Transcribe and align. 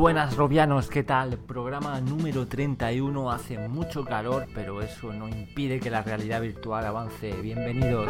Buenas 0.00 0.34
robianos, 0.34 0.88
¿qué 0.88 1.02
tal? 1.02 1.36
Programa 1.36 2.00
número 2.00 2.46
31, 2.46 3.30
hace 3.30 3.58
mucho 3.68 4.02
calor, 4.02 4.46
pero 4.54 4.80
eso 4.80 5.12
no 5.12 5.28
impide 5.28 5.78
que 5.78 5.90
la 5.90 6.00
realidad 6.00 6.40
virtual 6.40 6.86
avance. 6.86 7.30
Bienvenidos. 7.42 8.08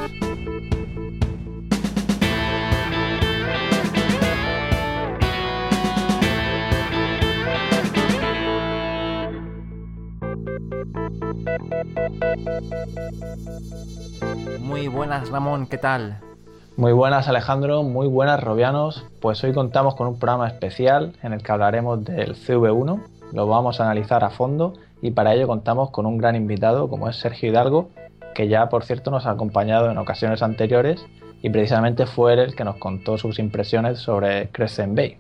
Muy 14.61 14.87
buenas 14.87 15.29
Ramón, 15.29 15.67
¿qué 15.67 15.79
tal? 15.79 16.30
Muy 16.77 16.93
buenas 16.93 17.29
Alejandro, 17.29 17.83
muy 17.83 18.07
buenas 18.07 18.43
Robianos. 18.43 19.05
Pues 19.21 19.43
hoy 19.45 19.53
contamos 19.53 19.97
con 19.97 20.07
un 20.07 20.19
programa 20.19 20.49
especial 20.49 21.13
en 21.23 21.33
el 21.33 21.43
que 21.43 21.53
hablaremos 21.53 22.05
del 22.05 22.35
CV1, 22.37 23.03
lo 23.33 23.47
vamos 23.47 23.81
a 23.81 23.85
analizar 23.85 24.25
a 24.25 24.31
fondo 24.31 24.75
y 25.03 25.11
para 25.11 25.35
ello 25.35 25.47
contamos 25.47 25.91
con 25.91 26.07
un 26.07 26.17
gran 26.17 26.37
invitado 26.37 26.89
como 26.89 27.09
es 27.09 27.17
Sergio 27.17 27.51
Hidalgo, 27.51 27.91
que 28.35 28.49
ya 28.49 28.69
por 28.69 28.85
cierto 28.85 29.11
nos 29.11 29.27
ha 29.27 29.33
acompañado 29.33 29.91
en 29.91 29.99
ocasiones 29.99 30.43
anteriores 30.43 31.05
y 31.43 31.51
precisamente 31.51 32.07
fue 32.07 32.35
él 32.35 32.39
el 32.39 32.55
que 32.55 32.65
nos 32.65 32.77
contó 32.77 33.19
sus 33.19 33.39
impresiones 33.41 33.99
sobre 33.99 34.49
Crescent 34.51 34.97
Bay. 34.97 35.19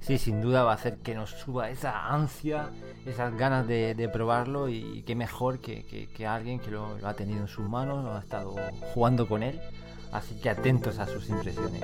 Sí, 0.00 0.18
sin 0.18 0.40
duda 0.40 0.64
va 0.64 0.72
a 0.72 0.74
hacer 0.74 0.98
que 0.98 1.14
nos 1.14 1.30
suba 1.30 1.70
esa 1.70 2.08
ansia, 2.08 2.70
esas 3.06 3.36
ganas 3.36 3.66
de, 3.66 4.10
probarlo 4.12 4.68
y 4.68 5.02
qué 5.06 5.14
mejor 5.14 5.60
que, 5.60 6.08
alguien 6.26 6.58
que 6.58 6.70
lo, 6.70 6.98
lo 6.98 7.08
ha 7.08 7.14
tenido 7.14 7.40
en 7.40 7.48
sus 7.48 7.68
manos, 7.68 8.04
lo 8.04 8.14
ha 8.14 8.20
estado 8.20 8.54
jugando 8.92 9.28
con 9.28 9.42
él 9.42 9.60
así 10.12 10.34
que 10.40 10.50
atentos 10.50 10.98
a 10.98 11.06
sus 11.06 11.28
impresiones. 11.28 11.82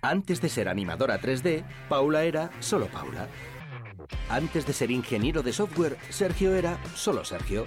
Antes 0.00 0.40
de 0.40 0.48
ser 0.48 0.68
animadora 0.68 1.20
3D, 1.20 1.64
Paula 1.88 2.22
era 2.22 2.50
solo 2.60 2.86
Paula. 2.86 3.28
Antes 4.30 4.64
de 4.66 4.72
ser 4.72 4.90
ingeniero 4.90 5.42
de 5.42 5.52
software, 5.52 5.98
Sergio 6.08 6.54
era 6.54 6.78
solo 6.94 7.24
Sergio. 7.24 7.66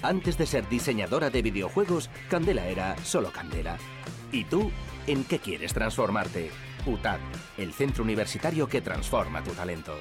Antes 0.00 0.38
de 0.38 0.46
ser 0.46 0.68
diseñadora 0.68 1.30
de 1.30 1.42
videojuegos, 1.42 2.10
Candela 2.30 2.66
era 2.68 2.96
solo 3.04 3.30
Candela. 3.32 3.76
¿Y 4.32 4.44
tú 4.44 4.70
¿En 5.06 5.24
qué 5.24 5.38
quieres 5.38 5.74
transformarte? 5.74 6.50
UTAD, 6.86 7.18
el 7.58 7.72
centro 7.74 8.04
universitario 8.04 8.66
que 8.66 8.80
transforma 8.80 9.42
tu 9.42 9.52
talento. 9.52 9.94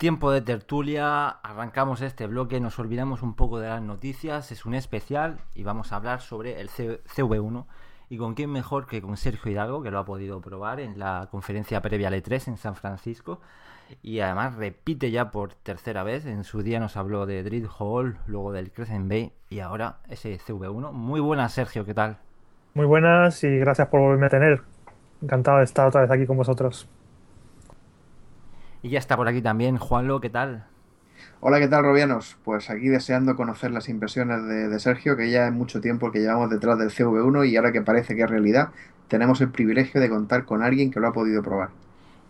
Tiempo 0.00 0.32
de 0.32 0.40
tertulia, 0.40 1.28
arrancamos 1.28 2.00
este 2.00 2.26
bloque, 2.26 2.58
nos 2.58 2.78
olvidamos 2.78 3.20
un 3.20 3.34
poco 3.34 3.60
de 3.60 3.68
las 3.68 3.82
noticias, 3.82 4.50
es 4.50 4.64
un 4.64 4.72
especial 4.72 5.36
y 5.54 5.62
vamos 5.62 5.92
a 5.92 5.96
hablar 5.96 6.22
sobre 6.22 6.58
el 6.58 6.70
CV1 6.70 7.66
y 8.08 8.16
con 8.16 8.32
quién 8.32 8.50
mejor 8.50 8.86
que 8.86 9.02
con 9.02 9.18
Sergio 9.18 9.52
Hidalgo, 9.52 9.82
que 9.82 9.90
lo 9.90 9.98
ha 9.98 10.06
podido 10.06 10.40
probar 10.40 10.80
en 10.80 10.98
la 10.98 11.28
conferencia 11.30 11.82
previa 11.82 12.08
al 12.08 12.14
E3 12.14 12.48
en 12.48 12.56
San 12.56 12.76
Francisco 12.76 13.42
y 14.02 14.20
además 14.20 14.54
repite 14.54 15.10
ya 15.10 15.30
por 15.30 15.52
tercera 15.52 16.02
vez, 16.02 16.24
en 16.24 16.44
su 16.44 16.62
día 16.62 16.80
nos 16.80 16.96
habló 16.96 17.26
de 17.26 17.42
Dread 17.42 17.68
Hall, 17.78 18.16
luego 18.26 18.52
del 18.52 18.72
Crescent 18.72 19.06
Bay 19.06 19.34
y 19.50 19.60
ahora 19.60 19.98
ese 20.08 20.38
CV1. 20.38 20.92
Muy 20.92 21.20
buenas 21.20 21.52
Sergio, 21.52 21.84
¿qué 21.84 21.92
tal? 21.92 22.16
Muy 22.72 22.86
buenas 22.86 23.44
y 23.44 23.58
gracias 23.58 23.88
por 23.88 24.00
volverme 24.00 24.28
a 24.28 24.30
tener. 24.30 24.62
Encantado 25.20 25.58
de 25.58 25.64
estar 25.64 25.86
otra 25.86 26.00
vez 26.00 26.10
aquí 26.10 26.24
con 26.24 26.38
vosotros. 26.38 26.88
Y 28.82 28.90
ya 28.90 28.98
está 28.98 29.16
por 29.16 29.28
aquí 29.28 29.42
también 29.42 29.76
Juanlo, 29.76 30.20
¿qué 30.20 30.30
tal? 30.30 30.64
Hola, 31.40 31.58
¿qué 31.58 31.68
tal, 31.68 31.84
Robianos? 31.84 32.36
Pues 32.44 32.70
aquí 32.70 32.88
deseando 32.88 33.36
conocer 33.36 33.70
las 33.70 33.88
impresiones 33.88 34.46
de, 34.46 34.78
Sergio, 34.78 35.16
que 35.16 35.30
ya 35.30 35.46
es 35.46 35.52
mucho 35.52 35.80
tiempo 35.80 36.10
que 36.10 36.20
llevamos 36.20 36.50
detrás 36.50 36.78
del 36.78 36.90
CV1 36.90 37.48
y 37.48 37.56
ahora 37.56 37.72
que 37.72 37.82
parece 37.82 38.14
que 38.14 38.22
es 38.22 38.30
realidad, 38.30 38.70
tenemos 39.08 39.40
el 39.40 39.50
privilegio 39.50 40.00
de 40.00 40.08
contar 40.08 40.44
con 40.44 40.62
alguien 40.62 40.90
que 40.90 41.00
lo 41.00 41.08
ha 41.08 41.12
podido 41.12 41.42
probar. 41.42 41.70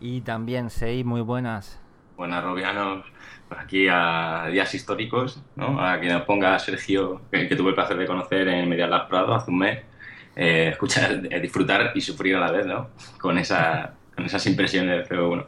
Y 0.00 0.22
también, 0.22 0.70
Sei, 0.70 1.04
muy 1.04 1.20
buenas. 1.20 1.80
Buenas, 2.16 2.42
Robianos. 2.42 3.04
Por 3.48 3.58
aquí 3.58 3.88
a 3.90 4.46
días 4.50 4.74
históricos, 4.74 5.42
¿no? 5.56 5.80
A 5.84 6.00
que 6.00 6.08
nos 6.08 6.22
ponga 6.22 6.58
Sergio, 6.58 7.20
que, 7.30 7.46
tuve 7.56 7.70
el 7.70 7.74
placer 7.74 7.96
de 7.96 8.06
conocer 8.06 8.46
en 8.48 8.68
Medial 8.68 8.90
Las 8.90 9.08
Prado 9.08 9.34
hace 9.34 9.50
un 9.50 9.58
mes, 9.58 9.80
eh, 10.36 10.68
escuchar, 10.72 11.20
eh, 11.30 11.40
disfrutar 11.40 11.92
y 11.94 12.00
sufrir 12.00 12.36
a 12.36 12.40
la 12.40 12.52
vez, 12.52 12.66
¿no? 12.66 12.90
Con, 13.20 13.38
esa, 13.38 13.94
con 14.14 14.24
esas 14.24 14.46
impresiones 14.46 15.08
del 15.08 15.18
CV1. 15.18 15.46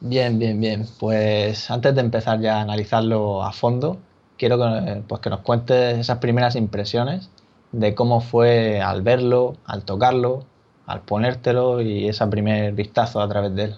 Bien, 0.00 0.38
bien, 0.38 0.60
bien. 0.60 0.86
Pues 1.00 1.70
antes 1.70 1.94
de 1.94 2.00
empezar 2.00 2.40
ya 2.40 2.58
a 2.58 2.62
analizarlo 2.62 3.42
a 3.42 3.52
fondo, 3.52 3.98
quiero 4.36 4.58
que, 4.58 5.02
pues 5.08 5.20
que 5.20 5.30
nos 5.30 5.40
cuentes 5.40 5.98
esas 5.98 6.18
primeras 6.18 6.54
impresiones 6.56 7.30
de 7.72 7.94
cómo 7.94 8.20
fue 8.20 8.80
al 8.80 9.02
verlo, 9.02 9.56
al 9.66 9.84
tocarlo, 9.84 10.44
al 10.86 11.00
ponértelo 11.00 11.80
y 11.80 12.08
ese 12.08 12.26
primer 12.26 12.72
vistazo 12.74 13.20
a 13.20 13.28
través 13.28 13.54
de 13.54 13.64
él. 13.64 13.74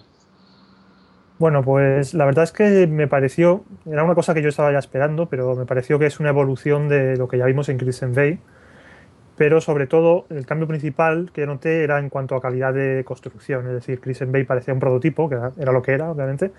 Bueno, 1.39 1.63
pues 1.63 2.13
la 2.13 2.25
verdad 2.25 2.43
es 2.43 2.51
que 2.51 2.85
me 2.85 3.07
pareció, 3.07 3.63
era 3.85 4.03
una 4.03 4.13
cosa 4.13 4.33
que 4.33 4.41
yo 4.41 4.49
estaba 4.49 4.73
ya 4.73 4.79
esperando, 4.79 5.29
pero 5.29 5.55
me 5.55 5.65
pareció 5.65 5.97
que 5.97 6.05
es 6.05 6.19
una 6.19 6.29
evolución 6.29 6.89
de 6.89 7.15
lo 7.15 7.29
que 7.29 7.37
ya 7.37 7.45
vimos 7.45 7.69
en 7.69 7.77
Crescent 7.77 8.13
Bay, 8.13 8.39
pero 9.39 9.61
sobre 9.61 9.87
todo 9.87 10.25
el 10.29 10.45
cambio 10.45 10.67
principal 10.67 11.31
que 11.31 11.45
noté 11.45 11.85
era 11.85 11.97
en 11.97 12.09
cuanto 12.09 12.35
a 12.35 12.41
calidad 12.41 12.73
de 12.73 13.05
construcción, 13.05 13.65
es 13.67 13.71
decir, 13.71 14.01
Crescent 14.01 14.33
Bay 14.33 14.43
parecía 14.43 14.73
un 14.73 14.81
prototipo, 14.81 15.29
que 15.29 15.35
era, 15.35 15.71
lo 15.71 15.81
que 15.81 15.93
era, 15.93 16.11
obviamente, 16.11 16.51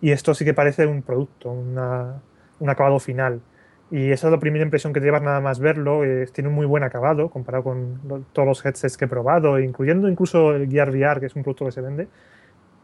y 0.00 0.12
esto 0.12 0.32
sí 0.32 0.42
que 0.42 0.54
parece 0.54 0.86
un 0.86 1.02
producto, 1.02 1.50
un 1.50 2.70
acabado 2.70 2.98
final. 3.00 3.42
Y 3.90 4.12
esa 4.12 4.28
es 4.28 4.30
la 4.30 4.40
primera 4.40 4.64
impresión 4.64 4.94
que 4.94 5.00
te 5.00 5.04
llevas 5.04 5.20
nada 5.20 5.42
más 5.42 5.60
verlo, 5.60 6.00
tiene 6.32 6.48
un 6.48 6.54
muy 6.54 6.64
buen 6.64 6.84
acabado 6.84 7.28
comparado 7.28 7.64
con 7.64 8.24
todos 8.32 8.48
los 8.48 8.64
headsets 8.64 8.96
que 8.96 9.04
he 9.04 9.08
probado, 9.08 9.60
incluyendo 9.60 10.08
incluso 10.08 10.54
el 10.54 10.70
Gear 10.70 10.88
VR, 10.88 11.20
que 11.20 11.26
es 11.26 11.36
un 11.36 11.42
producto 11.42 11.66
que 11.66 11.72
se 11.72 11.82
vende, 11.82 12.08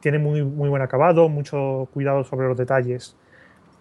tiene 0.00 0.18
muy, 0.18 0.44
muy 0.44 0.68
buen 0.68 0.82
acabado, 0.82 1.30
mucho 1.30 1.88
cuidado 1.94 2.22
sobre 2.22 2.48
los 2.48 2.58
detalles. 2.58 3.16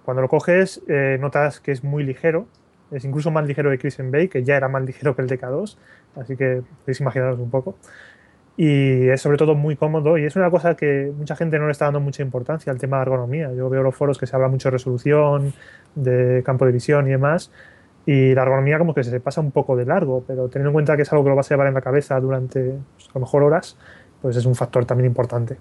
Cuando 0.05 0.21
lo 0.21 0.29
coges, 0.29 0.81
eh, 0.87 1.17
notas 1.19 1.59
que 1.59 1.73
es 1.73 1.83
muy 1.83 2.05
ligero, 2.05 2.47
es 2.91 3.05
incluso 3.05 3.31
más 3.31 3.45
ligero 3.45 3.69
que 3.71 3.77
Crescent 3.77 4.11
Bay, 4.11 4.27
que 4.27 4.43
ya 4.43 4.57
era 4.57 4.67
más 4.69 4.83
ligero 4.83 5.15
que 5.15 5.21
el 5.21 5.27
DK2, 5.27 5.77
así 6.15 6.37
que 6.37 6.61
podéis 6.81 6.99
imaginaros 7.01 7.39
un 7.39 7.49
poco. 7.49 7.75
Y 8.55 9.09
es 9.09 9.21
sobre 9.21 9.37
todo 9.37 9.53
muy 9.53 9.75
cómodo 9.75 10.17
y 10.17 10.25
es 10.25 10.35
una 10.35 10.49
cosa 10.49 10.75
que 10.75 11.11
mucha 11.15 11.35
gente 11.35 11.59
no 11.59 11.67
le 11.67 11.71
está 11.73 11.85
dando 11.85 11.99
mucha 11.99 12.23
importancia 12.23 12.71
al 12.71 12.79
tema 12.79 12.97
de 12.97 13.03
ergonomía. 13.03 13.53
Yo 13.53 13.69
veo 13.69 13.83
los 13.83 13.95
foros 13.95 14.17
que 14.17 14.25
se 14.25 14.35
habla 14.35 14.47
mucho 14.47 14.69
de 14.69 14.71
resolución, 14.71 15.53
de 15.93 16.41
campo 16.43 16.65
de 16.65 16.71
visión 16.71 17.07
y 17.07 17.11
demás, 17.11 17.51
y 18.07 18.33
la 18.33 18.41
ergonomía 18.43 18.79
como 18.79 18.95
que 18.95 19.03
se 19.03 19.19
pasa 19.19 19.41
un 19.41 19.51
poco 19.51 19.75
de 19.75 19.85
largo, 19.85 20.23
pero 20.25 20.47
teniendo 20.47 20.69
en 20.69 20.73
cuenta 20.73 20.95
que 20.95 21.03
es 21.03 21.11
algo 21.11 21.23
que 21.23 21.29
lo 21.29 21.35
vas 21.35 21.51
a 21.51 21.53
llevar 21.53 21.67
en 21.67 21.75
la 21.75 21.81
cabeza 21.81 22.19
durante 22.19 22.79
pues, 22.95 23.09
a 23.09 23.11
lo 23.13 23.21
mejor 23.21 23.43
horas, 23.43 23.77
pues 24.21 24.35
es 24.35 24.45
un 24.45 24.55
factor 24.55 24.85
también 24.85 25.07
importante. 25.07 25.57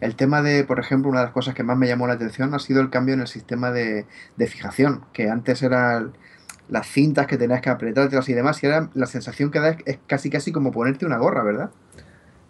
El 0.00 0.16
tema 0.16 0.40
de, 0.42 0.64
por 0.64 0.78
ejemplo, 0.78 1.10
una 1.10 1.20
de 1.20 1.26
las 1.26 1.34
cosas 1.34 1.54
que 1.54 1.62
más 1.62 1.76
me 1.76 1.86
llamó 1.86 2.06
la 2.06 2.14
atención 2.14 2.54
ha 2.54 2.58
sido 2.58 2.80
el 2.80 2.88
cambio 2.88 3.14
en 3.14 3.20
el 3.20 3.26
sistema 3.26 3.70
de, 3.70 4.06
fijación, 4.46 5.04
que 5.12 5.28
antes 5.28 5.62
eran 5.62 6.12
las 6.68 6.86
cintas 6.86 7.26
que 7.26 7.36
tenías 7.36 7.60
que 7.60 7.68
apretártelas 7.68 8.28
y 8.28 8.32
demás, 8.32 8.62
y 8.62 8.66
ahora 8.66 8.88
la 8.94 9.06
sensación 9.06 9.50
que 9.50 9.60
da 9.60 9.76
es, 9.84 9.98
casi 10.06 10.30
casi 10.30 10.52
como 10.52 10.72
ponerte 10.72 11.04
una 11.04 11.18
gorra, 11.18 11.42
¿verdad? 11.42 11.70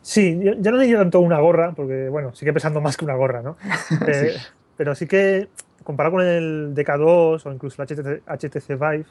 Sí, 0.03 0.41
ya 0.61 0.71
no 0.71 0.79
diría 0.79 0.99
tanto 0.99 1.21
una 1.21 1.41
gorra, 1.41 1.73
porque 1.73 2.09
bueno, 2.09 2.35
sigue 2.35 2.53
pesando 2.53 2.81
más 2.81 2.97
que 2.97 3.05
una 3.05 3.15
gorra, 3.15 3.43
¿no? 3.43 3.57
Eh, 4.07 4.35
pero 4.77 4.95
sí 4.95 5.07
que, 5.07 5.49
comparado 5.83 6.17
con 6.17 6.25
el 6.25 6.73
DK2 6.75 7.47
o 7.47 7.53
incluso 7.53 7.83
el 7.83 7.89
HTC, 8.27 8.69
Vive, 8.69 9.07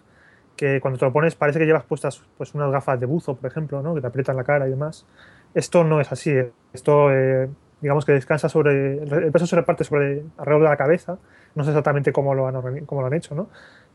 que 0.55 0.81
cuando 0.81 0.97
te 0.97 1.05
lo 1.05 1.13
pones 1.13 1.35
parece 1.35 1.59
que 1.59 1.65
llevas 1.65 1.83
puestas 1.83 2.23
pues, 2.37 2.55
unas 2.55 2.71
gafas 2.71 2.99
de 2.99 3.05
buzo, 3.05 3.35
por 3.35 3.49
ejemplo, 3.49 3.81
¿no? 3.81 3.93
que 3.95 4.01
te 4.01 4.07
aprietan 4.07 4.35
la 4.35 4.43
cara 4.43 4.67
y 4.67 4.71
demás. 4.71 5.05
Esto 5.53 5.83
no 5.83 6.01
es 6.01 6.11
así. 6.11 6.33
Esto 6.73 7.11
eh, 7.13 7.49
digamos 7.81 8.05
que 8.05 8.11
descansa 8.11 8.49
sobre, 8.49 9.03
el 9.03 9.31
peso 9.31 9.47
se 9.47 9.55
reparte 9.55 9.83
sobre 9.83 10.23
alrededor 10.37 10.63
de 10.63 10.69
la 10.69 10.77
cabeza, 10.77 11.17
no 11.55 11.63
sé 11.63 11.69
exactamente 11.71 12.11
cómo 12.11 12.33
lo 12.33 12.47
han, 12.47 12.85
cómo 12.85 13.01
lo 13.01 13.07
han 13.07 13.13
hecho, 13.13 13.35
¿no? 13.35 13.49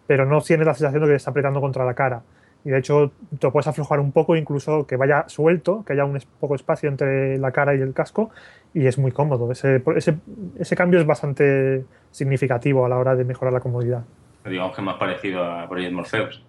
pero 0.06 0.26
no 0.26 0.40
tienes 0.40 0.66
la 0.66 0.74
sensación 0.74 1.02
de 1.02 1.08
que 1.08 1.14
está 1.16 1.30
apretando 1.30 1.60
contra 1.60 1.84
la 1.84 1.94
cara. 1.94 2.22
Y 2.64 2.70
de 2.70 2.78
hecho 2.78 3.12
te 3.38 3.50
puedes 3.50 3.66
aflojar 3.66 4.00
un 4.00 4.12
poco, 4.12 4.36
incluso 4.36 4.86
que 4.86 4.96
vaya 4.96 5.24
suelto, 5.28 5.84
que 5.84 5.92
haya 5.92 6.04
un 6.04 6.18
poco 6.40 6.54
espacio 6.54 6.88
entre 6.88 7.36
la 7.38 7.52
cara 7.52 7.74
y 7.74 7.80
el 7.80 7.92
casco, 7.92 8.30
y 8.72 8.86
es 8.86 8.96
muy 8.96 9.12
cómodo. 9.12 9.52
Ese, 9.52 9.82
ese, 9.96 10.16
ese 10.58 10.76
cambio 10.76 10.98
es 10.98 11.06
bastante 11.06 11.84
significativo 12.10 12.86
a 12.86 12.88
la 12.88 12.96
hora 12.96 13.16
de 13.16 13.24
mejorar 13.24 13.52
la 13.52 13.60
comodidad. 13.60 14.04
digamos 14.46 14.74
que 14.74 14.80
es 14.80 14.84
más 14.84 14.96
parecido 14.96 15.44
a 15.44 15.68
Project 15.68 15.92
Morpheus. 15.92 16.44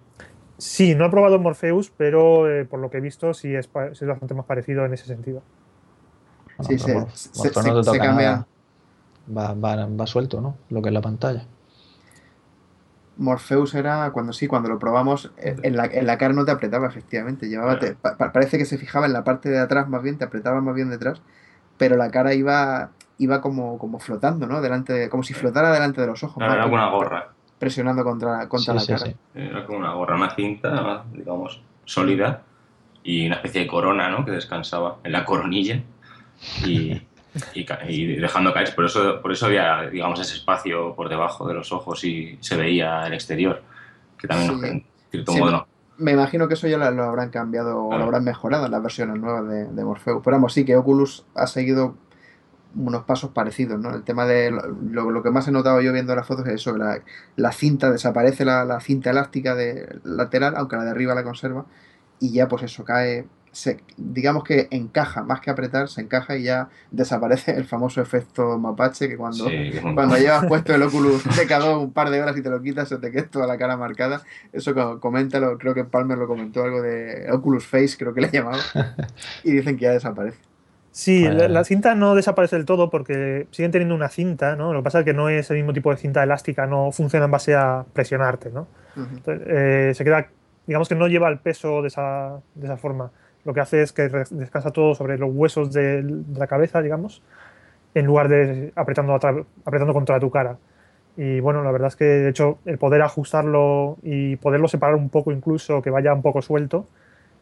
Sí, 0.56 0.94
no 0.94 1.04
he 1.04 1.10
probado 1.10 1.38
Morpheus, 1.38 1.92
pero 1.94 2.50
eh, 2.50 2.64
por 2.64 2.80
lo 2.80 2.88
que 2.88 2.96
he 2.96 3.00
visto 3.02 3.34
sí 3.34 3.54
es, 3.54 3.68
es, 3.92 4.06
bastante 4.06 4.32
más 4.32 4.46
parecido 4.46 4.86
en 4.86 4.94
ese 4.94 5.04
sentido. 5.04 5.42
Sí, 6.60 6.78
se, 6.78 7.50
cambia. 7.98 8.46
Va, 9.36 9.54
va, 9.54 9.86
va, 9.86 10.06
suelto, 10.06 10.40
¿no? 10.40 10.56
Lo 10.70 10.82
que 10.82 10.88
es 10.88 10.94
la 10.94 11.00
pantalla. 11.00 11.44
Morpheus 13.18 13.74
era 13.74 14.10
cuando 14.12 14.32
sí, 14.32 14.46
cuando 14.46 14.68
lo 14.68 14.78
probamos, 14.78 15.32
eh, 15.38 15.56
en 15.62 15.76
la, 15.76 15.86
en 15.86 16.06
la 16.06 16.18
cara 16.18 16.34
no 16.34 16.44
te 16.44 16.52
apretaba, 16.52 16.86
efectivamente. 16.86 17.48
Llevaba, 17.48 17.78
parece 18.32 18.58
que 18.58 18.64
se 18.64 18.78
fijaba 18.78 19.06
en 19.06 19.12
la 19.12 19.24
parte 19.24 19.48
de 19.48 19.58
atrás 19.58 19.88
más 19.88 20.02
bien, 20.02 20.18
te 20.18 20.24
apretaba 20.24 20.60
más 20.60 20.74
bien 20.74 20.90
detrás, 20.90 21.22
pero 21.78 21.96
la 21.96 22.10
cara 22.10 22.34
iba, 22.34 22.90
iba 23.18 23.40
como, 23.40 23.78
como 23.78 23.98
flotando, 23.98 24.46
¿no? 24.46 24.60
Delante 24.60 25.08
como 25.08 25.22
si 25.22 25.34
flotara 25.34 25.72
delante 25.72 26.00
de 26.00 26.06
los 26.06 26.22
ojos. 26.22 26.42
era 26.42 26.62
como 26.62 26.74
una 26.74 26.90
gorra. 26.90 27.28
Presionando 27.58 28.04
contra, 28.04 28.48
contra 28.48 28.74
la 28.74 28.84
cara. 28.84 29.14
Era 29.34 29.64
como 29.64 29.78
una 29.78 29.92
gorra, 29.94 30.16
una 30.16 30.34
cinta, 30.34 31.04
digamos, 31.12 31.62
sólida 31.86 32.42
y 33.02 33.26
una 33.26 33.36
especie 33.36 33.62
de 33.62 33.66
corona, 33.66 34.10
¿no? 34.10 34.24
Que 34.26 34.32
descansaba 34.32 34.98
en 35.04 35.12
la 35.12 35.24
coronilla. 35.24 35.82
Y, 36.64 37.02
y, 37.54 38.16
dejando 38.16 38.52
caer. 38.52 38.74
Por 38.74 38.86
eso, 38.86 39.20
por 39.20 39.32
eso 39.32 39.46
había, 39.46 39.82
digamos, 39.90 40.20
ese 40.20 40.34
espacio 40.34 40.94
por 40.94 41.08
debajo 41.08 41.46
de 41.46 41.54
los 41.54 41.72
ojos 41.72 42.04
y 42.04 42.38
se 42.40 42.56
veía 42.56 43.06
el 43.06 43.14
exterior, 43.14 43.62
que 44.18 44.28
también, 44.28 44.64
en 44.64 44.84
cierto 45.10 45.32
modo, 45.32 45.50
no. 45.50 45.66
Me 45.98 46.12
imagino 46.12 46.46
que 46.46 46.54
eso 46.54 46.68
ya 46.68 46.76
lo, 46.76 47.04
habrán 47.04 47.30
cambiado 47.30 47.82
o 47.82 47.96
lo 47.96 48.04
habrán 48.04 48.22
mejorado 48.22 48.66
en 48.66 48.72
las 48.72 48.82
versiones 48.82 49.18
nuevas 49.18 49.48
de, 49.48 49.64
de 49.64 49.84
Morpheus. 49.84 50.20
Pero 50.22 50.36
vamos, 50.36 50.52
sí 50.52 50.66
que 50.66 50.76
Oculus 50.76 51.24
ha 51.34 51.46
seguido 51.46 51.96
unos 52.76 53.04
pasos 53.04 53.30
parecidos, 53.30 53.80
¿no? 53.80 53.94
El 53.94 54.02
tema 54.02 54.26
de 54.26 54.50
lo, 54.50 55.10
lo, 55.10 55.22
que 55.22 55.30
más 55.30 55.48
he 55.48 55.52
notado 55.52 55.80
yo 55.80 55.92
viendo 55.92 56.14
las 56.14 56.26
fotos 56.26 56.46
es 56.46 56.54
eso, 56.54 56.76
la, 56.76 57.00
la 57.36 57.52
cinta 57.52 57.90
desaparece 57.90 58.44
la, 58.44 58.64
la, 58.64 58.80
cinta 58.80 59.10
elástica 59.10 59.54
de 59.54 59.98
lateral, 60.04 60.54
aunque 60.56 60.76
la 60.76 60.84
de 60.84 60.90
arriba 60.90 61.14
la 61.14 61.24
conserva, 61.24 61.64
y 62.20 62.32
ya 62.32 62.48
pues 62.48 62.64
eso 62.64 62.84
cae 62.84 63.26
digamos 63.96 64.44
que 64.44 64.68
encaja, 64.70 65.22
más 65.22 65.40
que 65.40 65.50
apretar, 65.50 65.88
se 65.88 66.02
encaja 66.02 66.36
y 66.36 66.44
ya 66.44 66.68
desaparece 66.90 67.52
el 67.52 67.64
famoso 67.64 68.00
efecto 68.00 68.58
mapache 68.58 69.08
que 69.08 69.16
cuando, 69.16 69.46
cuando 69.94 70.16
llevas 70.16 70.46
puesto 70.46 70.74
el 70.74 70.82
Oculus 70.82 71.24
TK2 71.24 71.82
un 71.82 71.92
par 71.92 72.10
de 72.10 72.20
horas 72.20 72.36
y 72.36 72.42
te 72.42 72.50
lo 72.50 72.60
quitas 72.60 72.88
se 72.88 72.98
te 72.98 73.10
queda 73.10 73.26
toda 73.26 73.46
la 73.46 73.56
cara 73.56 73.76
marcada. 73.76 74.22
Eso 74.52 74.74
coméntalo, 75.00 75.58
creo 75.58 75.74
que 75.74 75.84
Palmer 75.84 76.18
lo 76.18 76.26
comentó 76.26 76.64
algo 76.64 76.82
de 76.82 77.30
Oculus 77.30 77.66
Face, 77.66 77.96
creo 77.98 78.12
que 78.12 78.20
le 78.20 78.30
llamado, 78.30 78.60
y 79.44 79.52
dicen 79.52 79.76
que 79.76 79.84
ya 79.84 79.92
desaparece. 79.92 80.38
Sí, 80.90 81.28
la, 81.28 81.62
cinta 81.64 81.94
no 81.94 82.14
desaparece 82.14 82.56
del 82.56 82.64
todo 82.64 82.88
porque 82.88 83.46
siguen 83.50 83.70
teniendo 83.70 83.94
una 83.94 84.08
cinta, 84.08 84.56
¿no? 84.56 84.72
Lo 84.72 84.80
que 84.80 84.84
pasa 84.84 85.00
es 85.00 85.04
que 85.04 85.12
no 85.12 85.28
es 85.28 85.50
el 85.50 85.58
mismo 85.58 85.74
tipo 85.74 85.90
de 85.90 85.98
cinta 85.98 86.22
elástica, 86.22 86.66
no 86.66 86.90
funciona 86.90 87.26
en 87.26 87.30
base 87.30 87.54
a 87.54 87.84
presionarte, 87.92 88.50
¿no? 88.50 88.66
Eh, 89.26 89.92
se 89.94 90.04
queda, 90.04 90.28
digamos 90.66 90.88
que 90.88 90.94
no 90.94 91.06
lleva 91.06 91.28
el 91.28 91.38
peso 91.38 91.82
de 91.82 91.88
esa, 91.88 92.40
de 92.54 92.64
esa 92.64 92.78
forma 92.78 93.10
lo 93.46 93.54
que 93.54 93.60
hace 93.60 93.80
es 93.80 93.92
que 93.92 94.08
descansa 94.30 94.72
todo 94.72 94.94
sobre 94.94 95.16
los 95.16 95.30
huesos 95.32 95.72
de, 95.72 96.04
la 96.34 96.48
cabeza, 96.48 96.82
digamos, 96.82 97.22
en 97.94 98.04
lugar 98.04 98.28
de 98.28 98.72
apretando, 98.74 99.14
apretando 99.14 99.94
contra 99.94 100.18
tu 100.20 100.30
cara. 100.30 100.58
Y 101.16 101.40
bueno, 101.40 101.62
la 101.62 101.70
verdad 101.70 101.88
es 101.88 101.96
que 101.96 102.04
de 102.04 102.28
hecho 102.28 102.58
el 102.66 102.76
poder 102.76 103.00
ajustarlo 103.02 103.96
y 104.02 104.36
poderlo 104.36 104.68
separar 104.68 104.96
un 104.96 105.08
poco 105.08 105.32
incluso, 105.32 105.80
que 105.80 105.90
vaya 105.90 106.12
un 106.12 106.22
poco 106.22 106.42
suelto, 106.42 106.86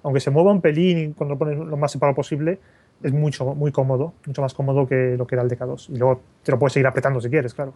aunque 0.02 0.20
se 0.20 0.30
mueva 0.30 0.52
un 0.52 0.60
pelín 0.60 1.14
cuando 1.14 1.34
lo 1.34 1.38
pones 1.38 1.58
lo 1.58 1.76
más 1.76 1.90
separado 1.90 2.14
posible, 2.14 2.60
es 3.02 3.12
mucho, 3.12 3.54
muy 3.54 3.72
cómodo, 3.72 4.12
mucho 4.26 4.42
más 4.42 4.54
cómodo 4.54 4.86
que 4.86 5.16
lo 5.16 5.26
que 5.26 5.34
era 5.34 5.42
el 5.42 5.50
DK2. 5.50 5.88
Y 5.88 5.96
luego 5.96 6.20
te 6.42 6.52
lo 6.52 6.58
puedes 6.58 6.74
seguir 6.74 6.86
apretando 6.86 7.20
si 7.20 7.30
quieres, 7.30 7.54
claro. 7.54 7.72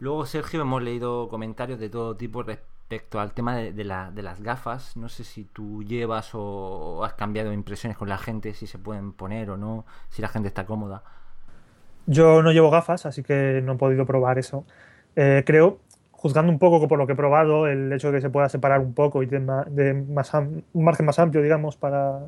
Luego, 0.00 0.26
Sergio, 0.26 0.60
hemos 0.62 0.82
leído 0.82 1.28
comentarios 1.28 1.80
de 1.80 1.88
todo 1.88 2.16
tipo 2.16 2.44
respecto 2.44 3.18
al 3.18 3.32
tema 3.32 3.56
de, 3.56 3.84
las 3.84 4.40
gafas. 4.42 4.96
No 4.96 5.08
sé 5.08 5.24
si 5.24 5.44
tú 5.44 5.82
llevas 5.82 6.30
o 6.34 7.04
has 7.04 7.14
cambiado 7.14 7.52
impresiones 7.52 7.98
con 7.98 8.08
la 8.08 8.16
gente, 8.16 8.54
si 8.54 8.68
se 8.68 8.78
pueden 8.78 9.12
poner 9.12 9.50
o 9.50 9.56
no, 9.56 9.84
si 10.08 10.22
la 10.22 10.28
gente 10.28 10.46
está 10.46 10.66
cómoda. 10.66 11.02
Yo 12.06 12.42
no 12.42 12.52
llevo 12.52 12.70
gafas, 12.70 13.06
así 13.06 13.24
que 13.24 13.60
no 13.64 13.72
he 13.72 13.76
podido 13.76 14.06
probar 14.06 14.38
eso. 14.38 14.64
Eh, 15.16 15.42
creo, 15.44 15.80
juzgando 16.12 16.52
un 16.52 16.60
poco 16.60 16.86
por 16.86 16.98
lo 16.98 17.06
que 17.06 17.14
he 17.14 17.16
probado, 17.16 17.66
el 17.66 17.92
hecho 17.92 18.12
de 18.12 18.18
que 18.18 18.22
se 18.22 18.30
pueda 18.30 18.48
separar 18.48 18.78
un 18.80 18.94
poco 18.94 19.24
y 19.24 19.26
de, 19.26 19.40
más 19.40 20.32
un 20.34 20.64
margen 20.84 21.06
más 21.06 21.18
amplio, 21.18 21.42
digamos, 21.42 21.76
para 21.76 22.20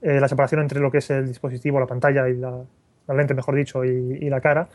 eh, 0.00 0.18
la 0.18 0.28
separación 0.28 0.62
entre 0.62 0.80
lo 0.80 0.90
que 0.90 0.98
es 0.98 1.10
el 1.10 1.28
dispositivo, 1.28 1.78
la 1.78 1.86
pantalla 1.86 2.26
y 2.28 2.36
la, 2.36 2.64
lente, 3.08 3.34
mejor 3.34 3.54
dicho, 3.54 3.84
y 3.84 4.28
la 4.30 4.40
cara, 4.40 4.68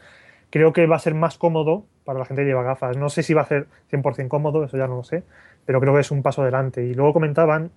creo 0.51 0.73
que 0.73 0.85
va 0.85 0.97
a 0.97 0.99
ser 0.99 1.15
más 1.15 1.37
cómodo 1.37 1.85
para 2.03 2.19
la 2.19 2.25
gente 2.25 2.43
que 2.43 2.47
lleva 2.47 2.61
gafas. 2.61 2.97
No 2.97 3.09
sé 3.09 3.23
si 3.23 3.33
va 3.33 3.41
a 3.41 3.45
ser 3.45 3.67
100% 3.89 4.27
cómodo, 4.27 4.63
eso 4.63 4.77
ya 4.77 4.87
no 4.87 4.97
lo 4.97 5.03
sé, 5.03 5.23
pero 5.65 5.79
creo 5.79 5.93
que 5.95 6.01
es 6.01 6.11
un 6.11 6.21
paso 6.21 6.43
adelante. 6.43 6.85
Y 6.85 6.93
luego 6.93 7.13
comentaban 7.13 7.71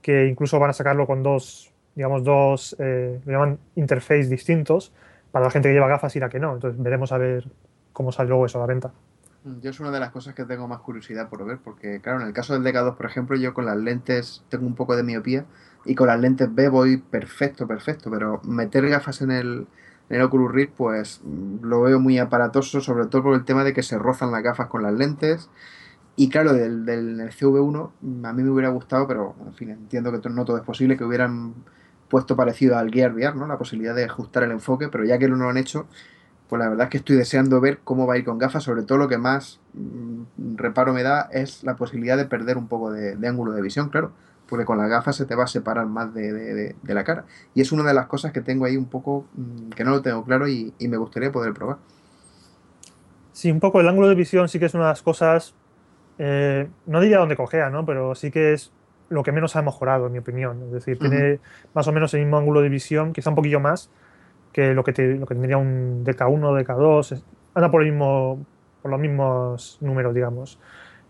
que 0.00 0.26
incluso 0.26 0.58
van 0.58 0.70
a 0.70 0.72
sacarlo 0.72 1.06
con 1.06 1.22
dos, 1.22 1.72
digamos, 1.94 2.24
dos, 2.24 2.76
eh, 2.78 3.20
lo 3.26 3.32
llaman 3.32 3.58
interface 3.74 4.28
distintos 4.28 4.92
para 5.30 5.44
la 5.44 5.50
gente 5.50 5.68
que 5.68 5.74
lleva 5.74 5.88
gafas 5.88 6.14
y 6.16 6.20
la 6.20 6.28
que 6.28 6.38
no. 6.38 6.54
Entonces 6.54 6.80
veremos 6.82 7.12
a 7.12 7.18
ver 7.18 7.44
cómo 7.92 8.12
sale 8.12 8.28
luego 8.28 8.46
eso 8.46 8.58
a 8.58 8.62
la 8.62 8.66
venta. 8.66 8.92
Yo 9.62 9.70
es 9.70 9.80
una 9.80 9.90
de 9.90 10.00
las 10.00 10.10
cosas 10.10 10.34
que 10.34 10.44
tengo 10.44 10.68
más 10.68 10.80
curiosidad 10.80 11.28
por 11.30 11.44
ver, 11.46 11.58
porque 11.64 12.00
claro, 12.00 12.20
en 12.20 12.26
el 12.26 12.34
caso 12.34 12.52
del 12.52 12.62
DK2, 12.62 12.96
por 12.96 13.06
ejemplo, 13.06 13.36
yo 13.36 13.54
con 13.54 13.64
las 13.64 13.76
lentes 13.76 14.44
tengo 14.50 14.66
un 14.66 14.74
poco 14.74 14.96
de 14.96 15.02
miopía 15.02 15.46
y 15.86 15.94
con 15.94 16.08
las 16.08 16.20
lentes 16.20 16.54
B 16.54 16.68
voy 16.68 16.98
perfecto, 16.98 17.66
perfecto, 17.66 18.10
pero 18.10 18.40
meter 18.44 18.86
gafas 18.88 19.22
en 19.22 19.30
el, 19.30 19.66
el 20.10 20.22
Oculus 20.22 20.50
Rift 20.52 20.72
pues 20.76 21.22
lo 21.62 21.82
veo 21.82 22.00
muy 22.00 22.18
aparatoso, 22.18 22.80
sobre 22.80 23.06
todo 23.06 23.22
por 23.22 23.34
el 23.34 23.44
tema 23.44 23.64
de 23.64 23.72
que 23.72 23.82
se 23.82 23.96
rozan 23.96 24.32
las 24.32 24.42
gafas 24.42 24.66
con 24.66 24.82
las 24.82 24.92
lentes. 24.92 25.48
Y 26.16 26.28
claro, 26.28 26.52
del, 26.52 26.84
del, 26.84 27.18
CV1 27.30 27.90
a 28.24 28.32
mí 28.32 28.42
me 28.42 28.50
hubiera 28.50 28.68
gustado, 28.70 29.06
pero 29.06 29.36
en 29.46 29.54
fin, 29.54 29.70
entiendo 29.70 30.10
que 30.12 30.28
no 30.28 30.44
todo 30.44 30.58
es 30.58 30.64
posible, 30.64 30.96
que 30.96 31.04
hubieran 31.04 31.54
puesto 32.08 32.34
parecido 32.36 32.76
al 32.76 32.90
Gear 32.90 33.14
VR, 33.14 33.36
¿no? 33.36 33.46
La 33.46 33.56
posibilidad 33.56 33.94
de 33.94 34.04
ajustar 34.04 34.42
el 34.42 34.50
enfoque, 34.50 34.88
pero 34.88 35.04
ya 35.04 35.16
que 35.18 35.28
no 35.28 35.36
lo 35.36 35.48
han 35.48 35.56
hecho, 35.56 35.86
pues 36.48 36.58
la 36.58 36.68
verdad 36.68 36.86
es 36.86 36.90
que 36.90 36.98
estoy 36.98 37.14
deseando 37.16 37.60
ver 37.60 37.78
cómo 37.84 38.08
va 38.08 38.14
a 38.14 38.18
ir 38.18 38.24
con 38.24 38.36
gafas, 38.36 38.64
sobre 38.64 38.82
todo 38.82 38.98
lo 38.98 39.08
que 39.08 39.16
más 39.16 39.60
mm, 39.74 40.56
reparo 40.56 40.92
me 40.92 41.04
da 41.04 41.28
es 41.32 41.62
la 41.62 41.76
posibilidad 41.76 42.16
de 42.16 42.24
perder 42.24 42.58
un 42.58 42.66
poco 42.66 42.90
de 42.90 43.28
ángulo 43.28 43.52
de 43.52 43.62
visión, 43.62 43.90
claro 43.90 44.10
porque 44.50 44.64
con 44.64 44.76
las 44.76 44.90
gafas 44.90 45.16
se 45.16 45.24
te 45.24 45.34
va 45.34 45.44
a 45.44 45.46
separar 45.46 45.86
más 45.86 46.12
de, 46.12 46.74
la 46.82 47.04
cara. 47.04 47.24
Y 47.54 47.60
es 47.60 47.72
una 47.72 47.84
de 47.84 47.94
las 47.94 48.06
cosas 48.06 48.32
que 48.32 48.40
tengo 48.40 48.66
ahí 48.66 48.76
un 48.76 48.86
poco 48.86 49.26
mm, 49.34 49.70
que 49.70 49.84
no 49.84 49.90
lo 49.92 50.02
tengo 50.02 50.24
claro 50.24 50.48
y, 50.48 50.74
me 50.80 50.96
gustaría 50.96 51.30
poder 51.30 51.54
probar. 51.54 51.78
Sí, 53.32 53.50
un 53.50 53.60
poco 53.60 53.80
el 53.80 53.88
ángulo 53.88 54.08
de 54.08 54.16
visión 54.16 54.48
sí 54.48 54.58
que 54.58 54.66
es 54.66 54.74
una 54.74 54.84
de 54.84 54.90
las 54.90 55.02
cosas, 55.02 55.54
eh, 56.18 56.68
no 56.86 57.00
diría 57.00 57.18
donde 57.18 57.36
cojea, 57.36 57.70
¿no? 57.70 57.86
pero 57.86 58.14
sí 58.14 58.30
que 58.30 58.52
es 58.52 58.72
lo 59.08 59.22
que 59.22 59.32
menos 59.32 59.56
ha 59.56 59.62
mejorado, 59.62 60.06
en 60.06 60.12
mi 60.12 60.18
opinión. 60.18 60.62
Es 60.66 60.72
decir, 60.72 60.98
tiene 60.98 61.38
más 61.72 61.86
o 61.86 61.92
menos 61.92 62.12
el 62.14 62.20
mismo 62.20 62.36
ángulo 62.36 62.60
de 62.60 62.68
visión, 62.68 63.12
quizá 63.12 63.30
un 63.30 63.36
poquillo 63.36 63.60
más 63.60 63.90
que 64.52 64.74
lo 64.74 64.84
que, 64.84 64.92
lo 64.92 65.26
que 65.26 65.34
tendría 65.34 65.58
un 65.58 66.04
DK1, 66.04 66.64
DK2. 66.64 67.22
Anda 67.54 67.70
por, 67.70 67.82
el 67.82 67.92
mismo, 67.92 68.44
por 68.82 68.90
los 68.90 69.00
mismos 69.00 69.78
números, 69.80 70.14
digamos. 70.14 70.58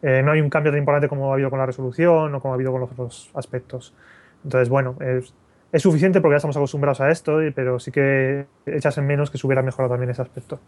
Eh, 0.02 0.23
no 0.23 0.33
hay 0.33 0.40
un 0.40 0.49
cambio 0.49 0.73
tan 0.73 0.78
importante 0.78 1.09
como 1.09 1.30
ha 1.30 1.35
habido 1.35 1.50
con 1.50 1.59
la 1.59 1.66
resolución 1.66 2.35
o 2.35 2.40
como 2.40 2.54
ha 2.54 2.57
habido 2.57 2.73
con 2.73 2.80
los 2.80 2.90
otros 2.90 3.30
aspectos. 3.35 3.95
Entonces, 4.45 4.69
bueno, 4.69 4.97
es, 5.00 5.35
suficiente 5.83 6.21
porque 6.21 6.35
ya 6.35 6.37
estamos 6.38 6.57
acostumbrados 6.57 7.00
a 7.00 7.11
esto, 7.11 7.38
pero 7.54 7.78
sí 7.78 7.90
que 7.92 8.47
echas 8.66 8.97
en 8.99 9.07
menos 9.07 9.30
que 9.30 9.38
se 9.38 9.47
hubiera 9.47 9.62
mejorado 9.62 9.92
también 9.92 10.11
ese 10.11 10.23
aspecto. 10.23 10.59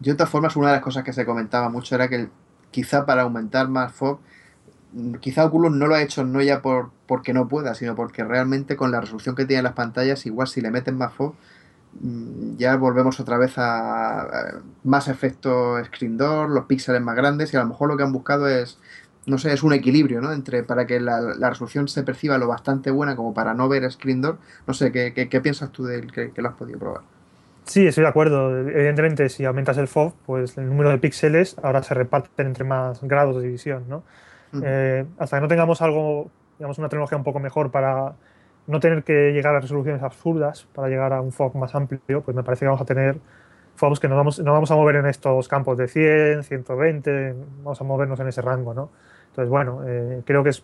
de 0.00 0.14
todas 0.14 0.30
formas, 0.30 0.56
una 0.56 0.68
de 0.68 0.74
las 0.74 0.82
cosas 0.82 1.04
que 1.04 1.12
se 1.12 1.24
comentaba 1.26 1.68
mucho 1.68 1.94
era 1.94 2.08
que 2.08 2.28
quizá 2.70 3.04
para 3.04 3.22
aumentar 3.22 3.68
más 3.68 3.92
FOB, 3.92 4.18
quizá 5.20 5.44
Oculus 5.44 5.72
no 5.72 5.86
lo 5.86 5.94
ha 5.94 6.02
hecho 6.02 6.24
no 6.24 6.42
ya 6.42 6.62
por 6.62 6.90
porque 7.06 7.32
no 7.32 7.48
pueda, 7.48 7.74
sino 7.74 7.94
porque 7.94 8.24
realmente 8.24 8.76
con 8.76 8.90
la 8.90 9.00
resolución 9.00 9.34
que 9.36 9.44
tienen 9.44 9.64
las 9.64 9.74
pantallas, 9.74 10.26
igual 10.26 10.48
si 10.48 10.60
le 10.60 10.70
meten 10.70 10.96
más 10.96 11.12
FOB, 11.12 11.34
Mm, 11.34 11.59
ya 12.56 12.76
volvemos 12.76 13.20
otra 13.20 13.36
vez 13.36 13.54
a, 13.56 14.60
más 14.84 15.08
efecto 15.08 15.82
screen 15.84 16.16
door, 16.16 16.50
los 16.50 16.66
píxeles 16.66 17.02
más 17.02 17.16
grandes 17.16 17.52
y 17.52 17.56
a 17.56 17.60
lo 17.60 17.66
mejor 17.66 17.88
lo 17.88 17.96
que 17.96 18.02
han 18.02 18.12
buscado 18.12 18.48
es, 18.48 18.78
no 19.26 19.38
sé, 19.38 19.52
es 19.52 19.62
un 19.62 19.72
equilibrio, 19.72 20.20
¿no? 20.20 20.32
Entre 20.32 20.62
para 20.62 20.86
que 20.86 21.00
la, 21.00 21.20
resolución 21.50 21.88
se 21.88 22.02
perciba 22.02 22.38
lo 22.38 22.48
bastante 22.48 22.90
buena 22.90 23.16
como 23.16 23.34
para 23.34 23.54
no 23.54 23.68
ver 23.68 23.90
screen 23.90 24.22
door. 24.22 24.38
No 24.66 24.74
sé, 24.74 24.92
¿qué, 24.92 25.12
qué, 25.12 25.40
piensas 25.40 25.72
tú 25.72 25.84
de 25.84 26.06
que, 26.06 26.30
que, 26.30 26.42
lo 26.42 26.48
has 26.48 26.54
podido 26.54 26.78
probar? 26.78 27.02
Sí, 27.64 27.86
estoy 27.86 28.02
de 28.02 28.10
acuerdo. 28.10 28.56
Evidentemente, 28.58 29.28
si 29.28 29.44
aumentas 29.44 29.76
el 29.78 29.88
FOV, 29.88 30.14
pues 30.26 30.56
el 30.58 30.68
número 30.68 30.90
de 30.90 30.98
píxeles 30.98 31.56
ahora 31.62 31.82
se 31.82 31.94
reparten 31.94 32.46
entre 32.46 32.64
más 32.64 33.02
grados 33.02 33.36
de 33.36 33.42
división, 33.42 33.84
¿no? 33.88 34.02
Eh, 34.64 35.04
hasta 35.18 35.36
que 35.36 35.40
no 35.42 35.48
tengamos 35.48 35.80
algo, 35.82 36.30
digamos, 36.58 36.78
una 36.78 36.88
tecnología 36.88 37.18
un 37.18 37.24
poco 37.24 37.38
mejor 37.38 37.70
para 37.70 38.14
no 38.66 38.80
tener 38.80 39.02
que 39.02 39.32
llegar 39.32 39.54
a 39.54 39.60
resoluciones 39.60 40.02
absurdas 40.02 40.66
para 40.74 40.88
llegar 40.88 41.12
a 41.12 41.20
un 41.20 41.32
FOV 41.32 41.56
más 41.56 41.74
amplio, 41.74 42.22
pues 42.22 42.36
me 42.36 42.42
parece 42.42 42.60
que 42.60 42.66
vamos 42.66 42.80
a 42.80 42.84
tener 42.84 43.18
FOVs 43.76 44.00
que 44.00 44.08
nos 44.08 44.16
vamos, 44.16 44.44
vamos 44.44 44.70
a 44.70 44.76
mover 44.76 44.96
en 44.96 45.06
estos 45.06 45.48
campos 45.48 45.78
de 45.78 45.88
100, 45.88 46.44
120, 46.44 47.34
vamos 47.62 47.80
a 47.80 47.84
movernos 47.84 48.20
en 48.20 48.28
ese 48.28 48.42
rango, 48.42 48.74
¿no? 48.74 48.90
Entonces, 49.28 49.48
bueno, 49.48 49.82
eh, 49.86 50.22
creo, 50.24 50.42
que 50.44 50.50
es, 50.50 50.62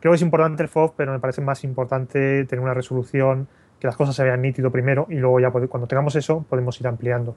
creo 0.00 0.12
que 0.12 0.16
es 0.16 0.22
importante 0.22 0.62
el 0.62 0.68
FOV, 0.68 0.94
pero 0.96 1.12
me 1.12 1.18
parece 1.18 1.40
más 1.40 1.64
importante 1.64 2.44
tener 2.44 2.62
una 2.62 2.74
resolución, 2.74 3.48
que 3.82 3.88
las 3.88 3.96
cosas 3.96 4.14
se 4.14 4.22
vean 4.22 4.40
nítido 4.40 4.70
primero 4.70 5.08
y 5.10 5.16
luego 5.16 5.40
ya 5.40 5.50
cuando 5.50 5.88
tengamos 5.88 6.14
eso 6.14 6.46
podemos 6.48 6.80
ir 6.80 6.86
ampliando. 6.86 7.34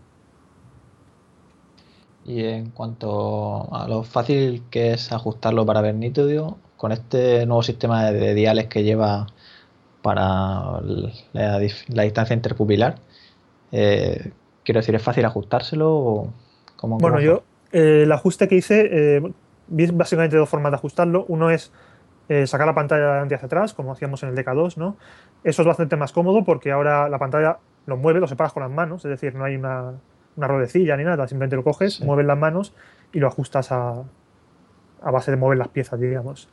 Y 2.23 2.43
en 2.43 2.69
cuanto 2.69 3.73
a 3.73 3.87
lo 3.87 4.03
fácil 4.03 4.63
que 4.69 4.93
es 4.93 5.11
ajustarlo 5.11 5.65
para 5.65 5.81
ver 5.81 5.95
nítido, 5.95 6.57
con 6.77 6.91
este 6.91 7.47
nuevo 7.47 7.63
sistema 7.63 8.11
de, 8.11 8.33
diales 8.33 8.67
que 8.67 8.83
lleva 8.83 9.25
para 10.05 10.81
la, 11.33 11.57
distancia 11.57 12.35
interpupilar, 12.35 12.97
eh, 13.71 14.33
quiero 14.63 14.79
decir, 14.81 14.93
¿es 14.93 15.01
fácil 15.01 15.25
ajustárselo? 15.25 15.89
O 15.89 16.33
bueno, 16.83 17.19
yo 17.19 17.41
eh, 17.71 18.03
el 18.03 18.11
ajuste 18.11 18.47
que 18.47 18.53
hice, 18.53 18.87
eh, 18.91 19.33
vi 19.67 19.87
básicamente 19.87 20.37
dos 20.37 20.47
formas 20.47 20.71
de 20.71 20.75
ajustarlo. 20.75 21.25
Uno 21.27 21.49
es 21.49 21.71
eh, 22.29 22.45
sacar 22.45 22.67
la 22.67 22.75
pantalla 22.75 23.01
de 23.01 23.09
adelante 23.09 23.33
hacia 23.33 23.47
atrás, 23.47 23.73
como 23.73 23.93
hacíamos 23.93 24.21
en 24.21 24.29
el 24.29 24.35
DK2, 24.35 24.77
¿no? 24.77 24.95
Eso 25.43 25.63
es 25.63 25.67
bastante 25.67 25.95
más 25.95 26.11
cómodo 26.11 26.43
porque 26.43 26.71
ahora 26.71 27.09
la 27.09 27.17
pantalla 27.17 27.57
lo 27.87 27.97
mueve, 27.97 28.19
lo 28.19 28.27
separas 28.27 28.53
con 28.53 28.61
las 28.61 28.71
manos, 28.71 29.05
es 29.05 29.09
decir, 29.09 29.33
no 29.33 29.43
hay 29.43 29.55
una, 29.55 29.93
una 30.35 30.47
rodecilla 30.47 30.95
ni 30.97 31.03
nada, 31.03 31.27
simplemente 31.27 31.55
lo 31.55 31.63
coges, 31.63 31.99
mueves 32.01 32.27
las 32.27 32.37
manos 32.37 32.75
y 33.11 33.17
lo 33.17 33.27
ajustas 33.27 33.71
a, 33.71 34.03
a 35.01 35.11
base 35.11 35.31
de 35.31 35.37
mover 35.37 35.57
las 35.57 35.69
piezas, 35.69 35.99
digamos. 35.99 36.47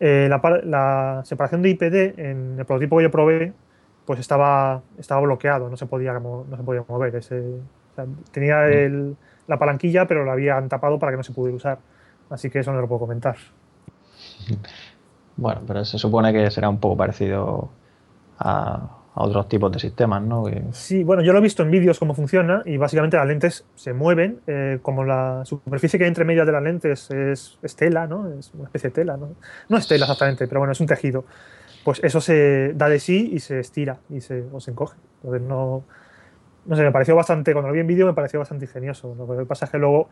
La, 0.00 1.22
separación 1.24 1.62
de 1.62 1.70
IPD 1.70 2.18
en 2.18 2.56
el 2.58 2.64
prototipo 2.64 2.96
que 2.96 3.04
yo 3.04 3.10
probé, 3.10 3.52
pues 4.06 4.18
estaba, 4.18 4.82
estaba 4.98 5.20
bloqueado, 5.20 5.68
no 5.68 5.76
se 5.76 5.86
podía, 5.86 6.14
no 6.14 6.46
se 6.56 6.62
podía 6.62 6.84
mover. 6.88 7.14
Ese, 7.16 7.42
tenía 8.32 8.58
mm. 8.58 8.72
el, 8.72 9.16
la 9.46 9.58
palanquilla, 9.58 10.06
pero 10.06 10.24
la 10.24 10.32
habían 10.32 10.68
tapado 10.68 10.98
para 10.98 11.12
que 11.12 11.16
no 11.16 11.22
se 11.22 11.32
pudiera 11.32 11.56
usar. 11.56 11.78
Así 12.30 12.50
que 12.50 12.60
eso 12.60 12.72
no 12.72 12.80
lo 12.80 12.88
puedo 12.88 13.00
comentar. 13.00 13.36
Bueno, 15.36 15.62
pero 15.66 15.84
se 15.84 15.98
supone 15.98 16.32
que 16.32 16.50
será 16.50 16.68
un 16.68 16.78
poco 16.78 16.96
parecido 16.96 17.70
a, 18.38 18.99
otros 19.14 19.48
tipos 19.48 19.72
de 19.72 19.78
sistemas, 19.78 20.22
¿no? 20.22 20.44
Sí, 20.72 21.02
bueno, 21.02 21.22
yo 21.22 21.32
lo 21.32 21.38
he 21.38 21.42
visto 21.42 21.62
en 21.62 21.70
vídeos 21.70 21.98
cómo 21.98 22.14
funciona 22.14 22.62
y 22.64 22.76
básicamente 22.76 23.16
las 23.16 23.26
lentes 23.26 23.66
se 23.74 23.92
mueven, 23.92 24.40
eh, 24.46 24.78
como 24.82 25.04
la 25.04 25.42
superficie 25.44 25.98
que 25.98 26.04
hay 26.04 26.08
entre 26.08 26.24
medias 26.24 26.46
de 26.46 26.52
las 26.52 26.62
lentes 26.62 27.10
es, 27.10 27.58
tela, 27.76 28.06
¿no? 28.06 28.32
Es 28.38 28.52
una 28.54 28.64
especie 28.64 28.90
de 28.90 28.94
tela, 28.94 29.16
¿no? 29.16 29.30
No 29.68 29.76
es 29.76 29.88
tela 29.88 30.04
exactamente, 30.04 30.46
pero 30.46 30.60
bueno, 30.60 30.72
es 30.72 30.80
un 30.80 30.86
tejido. 30.86 31.24
Pues 31.84 32.00
eso 32.04 32.20
se 32.20 32.72
da 32.74 32.88
de 32.88 33.00
sí 33.00 33.30
y 33.32 33.40
se 33.40 33.58
estira 33.58 33.98
y 34.10 34.20
se, 34.20 34.44
o 34.52 34.60
se 34.60 34.70
encoge. 34.70 34.96
Entonces 35.22 35.42
no, 35.46 35.84
no 36.66 36.76
sé, 36.76 36.82
me 36.82 36.92
pareció 36.92 37.16
bastante, 37.16 37.52
cuando 37.52 37.68
lo 37.68 37.74
vi 37.74 37.80
en 37.80 37.86
vídeo 37.86 38.06
me 38.06 38.14
pareció 38.14 38.38
bastante 38.38 38.66
ingenioso. 38.66 39.14
Lo 39.16 39.26
que 39.36 39.44
pasa 39.44 39.64
es 39.64 39.72
que 39.72 39.78
luego 39.78 40.08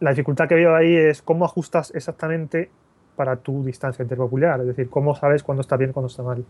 la 0.00 0.10
dificultad 0.10 0.48
que 0.48 0.54
veo 0.54 0.74
ahí 0.74 0.96
es 0.96 1.20
cómo 1.20 1.44
ajustas 1.44 1.92
exactamente 1.94 2.70
para 3.16 3.36
tu 3.36 3.62
distancia 3.64 4.02
interpopular, 4.02 4.60
es 4.60 4.68
decir, 4.68 4.88
cómo 4.88 5.14
sabes 5.14 5.42
cuándo 5.42 5.60
está 5.60 5.76
bien 5.76 5.92
cuándo 5.92 6.06
está 6.06 6.22
mal. 6.22 6.44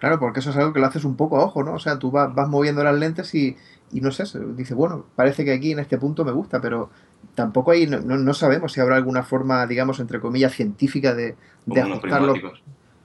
Claro, 0.00 0.18
porque 0.18 0.40
eso 0.40 0.48
es 0.48 0.56
algo 0.56 0.72
que 0.72 0.80
lo 0.80 0.86
haces 0.86 1.04
un 1.04 1.14
poco 1.14 1.36
a 1.36 1.44
ojo, 1.44 1.62
¿no? 1.62 1.74
O 1.74 1.78
sea, 1.78 1.98
tú 1.98 2.10
vas, 2.10 2.32
moviendo 2.48 2.82
las 2.82 2.98
lentes 2.98 3.34
y, 3.34 3.56
no 3.92 4.10
sé, 4.10 4.24
dice, 4.56 4.72
bueno, 4.72 5.04
parece 5.14 5.44
que 5.44 5.52
aquí 5.52 5.72
en 5.72 5.78
este 5.78 5.98
punto 5.98 6.24
me 6.24 6.32
gusta, 6.32 6.58
pero 6.58 6.88
tampoco 7.34 7.72
hay, 7.72 7.86
no, 7.86 8.34
sabemos 8.34 8.72
si 8.72 8.80
habrá 8.80 8.96
alguna 8.96 9.22
forma, 9.22 9.66
digamos, 9.66 10.00
entre 10.00 10.18
comillas, 10.18 10.54
científica 10.54 11.14
de, 11.14 11.36
de 11.66 11.80
ajustarlo. 11.82 12.34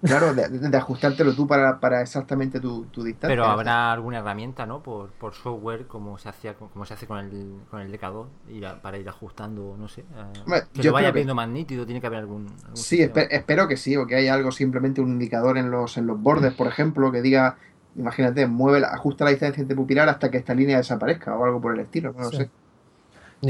Claro, 0.04 0.34
de, 0.34 0.78
ajustártelo 0.78 1.34
tú 1.34 1.48
para, 1.48 1.80
para 1.80 2.02
exactamente 2.02 2.60
tu, 2.60 2.86
tu, 2.86 3.04
distancia. 3.04 3.30
Pero 3.30 3.46
habrá 3.46 3.92
alguna 3.92 4.20
herramienta, 4.20 4.66
¿no? 4.66 4.84
Por, 4.84 5.10
por 5.12 5.34
software, 5.34 5.88
como 5.88 6.18
se 6.18 6.30
hacía 6.30 6.54
como 6.56 6.86
se 6.86 6.94
hace 6.94 7.08
con 7.08 7.20
el, 7.20 7.62
con 7.72 7.82
el 7.82 7.92
DK2, 7.92 8.82
para 8.82 8.98
ir 8.98 9.08
ajustando, 9.10 9.76
no 9.78 9.88
sé. 9.88 10.02
Eh, 10.02 10.62
que 10.74 10.84
lo 10.84 10.94
vaya 10.94 11.12
viendo 11.12 11.34
más 11.34 11.50
nítido, 11.50 11.86
tiene 11.86 12.02
que 12.02 12.08
haber 12.08 12.20
algún. 12.20 12.48
sí, 12.74 13.02
espero 13.02 13.68
que 13.68 13.78
sí, 13.78 13.98
o 13.98 14.06
que 14.06 14.16
haya 14.16 14.34
algo, 14.34 14.52
simplemente 14.52 15.02
un 15.02 15.12
indicador 15.12 15.58
en 15.58 15.72
los, 15.72 15.98
en 15.98 16.08
los 16.08 16.22
bordes, 16.22 16.54
por 16.54 16.68
ejemplo, 16.68 17.12
que 17.12 17.22
diga, 17.22 17.58
imagínate, 17.96 18.46
mueve, 18.48 18.86
ajusta 18.86 19.24
la 19.24 19.32
distancia 19.32 19.62
entre 19.62 19.76
pupilar 19.76 20.10
hasta 20.10 20.30
que 20.30 20.38
esta 20.38 20.54
línea 20.54 20.78
desaparezca 20.78 21.36
o 21.36 21.46
algo 21.46 21.62
por 21.62 21.74
el 21.74 21.80
estilo, 21.80 22.14
no 22.18 22.30
sí. 22.30 22.38
sé. 22.38 22.50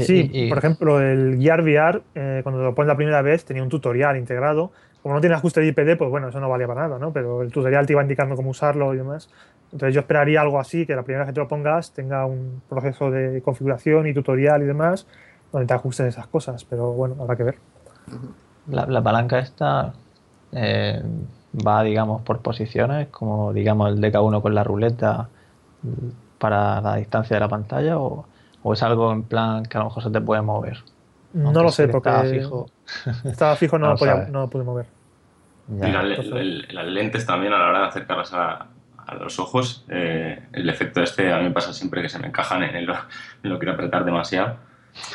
Sí, 0.04 0.46
por 0.48 0.58
ejemplo, 0.58 1.00
el 1.00 1.38
Gear 1.40 1.62
VR, 1.62 2.02
eh, 2.14 2.40
cuando 2.42 2.62
lo 2.62 2.74
pones 2.74 2.88
la 2.88 2.96
primera 2.96 3.22
vez, 3.22 3.44
tenía 3.44 3.62
un 3.62 3.68
tutorial 3.68 4.16
integrado 4.16 4.72
como 5.06 5.14
no 5.14 5.20
tiene 5.20 5.36
ajuste 5.36 5.60
de 5.60 5.68
IPD, 5.68 5.96
pues 5.96 6.10
bueno, 6.10 6.30
eso 6.30 6.40
no 6.40 6.48
valía 6.48 6.66
para 6.66 6.88
nada, 6.88 6.98
¿no? 6.98 7.12
Pero 7.12 7.42
el 7.42 7.52
tutorial 7.52 7.86
te 7.86 7.92
iba 7.92 8.02
indicando 8.02 8.34
cómo 8.34 8.50
usarlo 8.50 8.92
y 8.92 8.96
demás. 8.96 9.30
Entonces 9.70 9.94
yo 9.94 10.00
esperaría 10.00 10.40
algo 10.40 10.58
así, 10.58 10.84
que 10.84 10.96
la 10.96 11.04
primera 11.04 11.22
vez 11.22 11.28
que 11.30 11.34
te 11.34 11.38
lo 11.38 11.46
pongas 11.46 11.92
tenga 11.92 12.26
un 12.26 12.60
proceso 12.68 13.12
de 13.12 13.40
configuración 13.40 14.08
y 14.08 14.14
tutorial 14.14 14.64
y 14.64 14.66
demás, 14.66 15.06
donde 15.52 15.68
te 15.68 15.74
ajustes 15.74 16.08
esas 16.08 16.26
cosas, 16.26 16.64
pero 16.64 16.90
bueno, 16.90 17.14
habrá 17.20 17.36
que 17.36 17.44
ver. 17.44 17.58
La, 18.66 19.00
palanca 19.00 19.38
esta 19.38 19.92
eh, 20.50 21.00
va, 21.64 21.84
digamos, 21.84 22.22
por 22.22 22.40
posiciones, 22.40 23.06
como 23.06 23.52
digamos 23.52 23.90
el 23.90 24.00
DK1 24.00 24.42
con 24.42 24.56
la 24.56 24.64
ruleta 24.64 25.28
para 26.38 26.80
la 26.80 26.96
distancia 26.96 27.36
de 27.36 27.40
la 27.42 27.48
pantalla, 27.48 27.96
o, 27.96 28.26
es 28.72 28.82
algo 28.82 29.12
en 29.12 29.22
plan 29.22 29.62
que 29.66 29.78
a 29.78 29.82
lo 29.82 29.86
mejor 29.86 30.02
se 30.02 30.10
te 30.10 30.20
puede 30.20 30.42
mover. 30.42 30.78
No 31.32 31.52
lo 31.62 31.70
sé, 31.70 31.86
porque 31.86 32.08
estaba 32.08 32.24
fijo, 32.24 32.66
estaba 33.24 33.54
fijo 33.54 33.78
no, 33.78 33.94
no 34.30 34.40
lo 34.40 34.50
pude 34.50 34.64
mover. 34.64 34.95
Y 35.68 36.72
las 36.72 36.86
lentes 36.86 37.26
también 37.26 37.52
a 37.52 37.58
la 37.58 37.68
hora 37.68 37.80
de 37.80 37.86
acercarlas 37.86 38.32
a, 38.32 38.66
los 39.20 39.38
ojos, 39.38 39.84
eh, 39.88 40.40
el 40.52 40.68
efecto 40.68 41.00
este 41.00 41.32
a 41.32 41.38
mí 41.38 41.44
me 41.44 41.50
pasa 41.52 41.72
siempre 41.72 42.02
que 42.02 42.08
se 42.08 42.18
me 42.18 42.26
encajan 42.26 42.64
en, 42.64 42.86
lo, 42.86 42.94
en 43.42 43.50
lo 43.50 43.58
quiero 43.58 43.74
apretar 43.74 44.04
demasiado. 44.04 44.56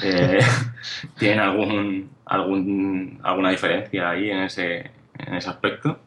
Eh, 0.02 0.40
¿Tienen 1.18 1.40
algún, 1.40 2.10
algún, 2.26 3.20
alguna 3.22 3.50
diferencia 3.50 4.12
ahí 4.12 4.32
en 4.32 4.40
ese, 4.44 4.92
en 5.18 5.36
ese 5.36 5.50
aspecto? 5.50 6.00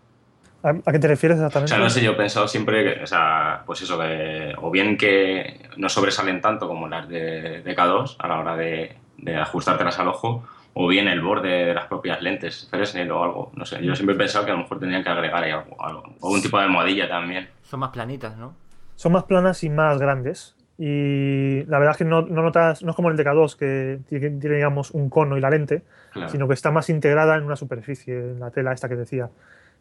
¿A 0.63 0.93
qué 0.93 0.99
te 0.99 1.09
refieres 1.09 1.37
exactamente? 1.37 1.75
O 1.75 1.77
sea, 1.77 1.85
no 1.85 1.91
sé, 1.91 2.03
yo 2.03 2.13
he 2.13 2.17
pensado 2.17 2.49
siempre 2.49 2.85
que, 2.85 3.03
o 3.03 3.07
sea, 3.07 3.63
pues 3.67 3.83
eso, 3.83 3.99
que, 3.99 4.55
o 4.57 4.71
bien 4.71 4.97
que 4.97 5.69
no 5.77 5.91
sobresalen 5.91 6.41
tanto 6.41 6.67
como 6.67 6.89
las 6.89 7.07
de, 7.07 7.61
de 7.61 7.77
K2 7.77 8.17
a 8.19 8.29
la 8.29 8.39
hora 8.39 8.57
de, 8.57 8.97
de 9.19 9.37
ajustártelas 9.37 9.99
al 9.99 10.09
ojo, 10.09 10.43
o 10.75 10.88
bien 10.88 11.09
el 11.09 11.21
borde 11.21 11.66
de 11.66 11.75
las 11.75 11.87
propias 11.87 12.21
lentes, 12.21 12.66
Fresnel 12.69 13.11
o 13.12 13.23
algo. 13.23 13.52
No 13.54 13.64
sé, 13.64 13.83
yo 13.83 13.95
siempre 13.95 14.16
he 14.16 14.19
pensado 14.19 14.45
que 14.45 14.50
a 14.50 14.54
lo 14.54 14.62
mejor 14.62 14.81
tendrían 14.81 15.04
que 15.04 15.09
agregar 15.09 15.43
ahí 15.43 15.52
algo, 15.52 15.76
algún 16.23 16.43
tipo 16.43 16.59
de 16.59 16.64
almohadilla 16.64 17.09
también. 17.09 17.49
Son 17.62 17.81
más 17.81 17.90
planitas, 17.90 18.37
¿no? 18.37 18.54
Son 18.97 19.12
más 19.12 19.25
planas 19.25 19.62
y 19.62 19.71
más 19.71 19.99
grandes. 19.99 20.57
Y 20.76 21.62
la 21.66 21.78
verdad 21.78 21.93
es 21.93 21.99
que 21.99 22.04
no, 22.04 22.23
notas, 22.23 22.83
no 22.83 22.90
es 22.90 22.97
como 22.97 23.09
el 23.09 23.16
DK2 23.16 23.57
que 23.57 24.00
tiene, 24.09 24.57
digamos, 24.57 24.90
un 24.90 25.09
cono 25.09 25.38
y 25.38 25.40
la 25.40 25.50
lente, 25.50 25.83
sino 26.26 26.49
que 26.49 26.54
está 26.54 26.73
más 26.73 26.90
integrada 26.90 27.37
en 27.37 27.45
una 27.45 27.54
superficie, 27.54 28.16
en 28.16 28.40
la 28.40 28.50
tela 28.50 28.73
esta 28.73 28.88
que 28.88 28.97
decía. 28.97 29.31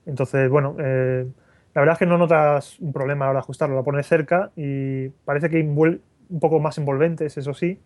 Entonces, 0.05 0.47
bueno, 0.49 0.75
eh, 0.79 1.25
la 1.73 1.81
verdad 1.81 1.93
es 1.93 1.99
que 1.99 2.05
no 2.05 2.19
notas 2.19 2.79
un 2.79 2.93
problema 2.93 3.25
ahora 3.25 3.39
ajustarlo, 3.39 3.75
lo 3.75 3.83
pones 3.83 4.05
cerca 4.05 4.51
y 4.55 5.09
parece 5.25 5.49
que 5.49 5.59
un 5.59 6.39
poco 6.39 6.59
más 6.59 6.77
envolventes, 6.77 7.37
eso 7.37 7.55
sí, 7.55 7.79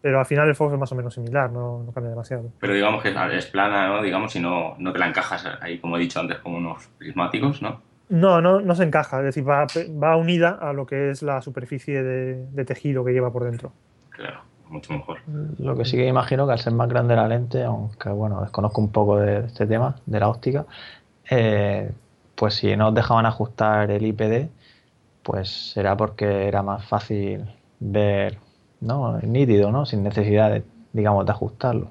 pero 0.00 0.20
al 0.20 0.26
final 0.26 0.48
el 0.48 0.54
foco 0.54 0.74
es 0.74 0.80
más 0.80 0.92
o 0.92 0.94
menos 0.94 1.14
similar, 1.14 1.50
no, 1.50 1.84
cambia 1.92 2.10
demasiado. 2.10 2.52
Pero 2.60 2.72
digamos 2.72 3.02
que 3.02 3.14
es 3.36 3.46
plana, 3.46 3.88
¿no? 3.88 4.02
Digamos, 4.02 4.34
y 4.36 4.40
no, 4.40 4.76
no 4.78 4.92
te 4.92 4.98
la 4.98 5.08
encajas 5.08 5.44
ahí, 5.60 5.78
como 5.78 5.96
he 5.96 6.00
dicho 6.00 6.20
antes, 6.20 6.38
como 6.38 6.58
unos 6.58 6.86
prismáticos, 6.98 7.62
¿no? 7.62 7.80
No, 8.08 8.40
no, 8.40 8.60
no 8.60 8.74
se 8.74 8.84
encaja, 8.84 9.18
es 9.18 9.24
decir, 9.24 9.48
va, 9.48 9.66
va 10.02 10.16
unida 10.16 10.58
a 10.60 10.72
lo 10.72 10.86
que 10.86 11.10
es 11.10 11.22
la 11.22 11.42
superficie 11.42 12.02
de, 12.02 12.64
tejido 12.64 13.04
que 13.04 13.12
lleva 13.12 13.30
por 13.30 13.44
dentro. 13.44 13.72
Claro, 14.10 14.40
mucho 14.68 14.94
mejor. 14.94 15.18
Lo 15.58 15.76
que 15.76 15.84
sí 15.84 15.96
que 15.96 16.06
imagino 16.06 16.46
que 16.46 16.52
al 16.52 16.58
ser 16.58 16.72
más 16.72 16.88
grande 16.88 17.14
la 17.16 17.28
lente, 17.28 17.62
aunque 17.64 18.08
bueno, 18.08 18.40
desconozco 18.40 18.80
un 18.80 18.92
poco 18.92 19.18
de 19.18 19.40
este 19.40 19.66
tema, 19.66 19.96
de 20.06 20.20
la 20.20 20.28
óptica, 20.28 20.64
eh, 21.28 21.90
pues 22.34 22.54
si 22.54 22.74
no 22.76 22.88
os 22.88 22.94
dejaban 22.94 23.26
ajustar 23.26 23.90
el 23.90 24.06
IPD, 24.06 24.48
pues 25.22 25.72
será 25.72 25.94
porque 25.94 26.48
era 26.48 26.62
más 26.62 26.88
fácil 26.88 27.44
ver 27.78 28.38
¿no? 28.80 29.18
nítido, 29.20 29.72
¿no? 29.72 29.86
Sin 29.86 30.02
necesidad 30.02 30.50
de, 30.50 30.62
digamos, 30.92 31.26
de 31.26 31.32
ajustarlo. 31.32 31.90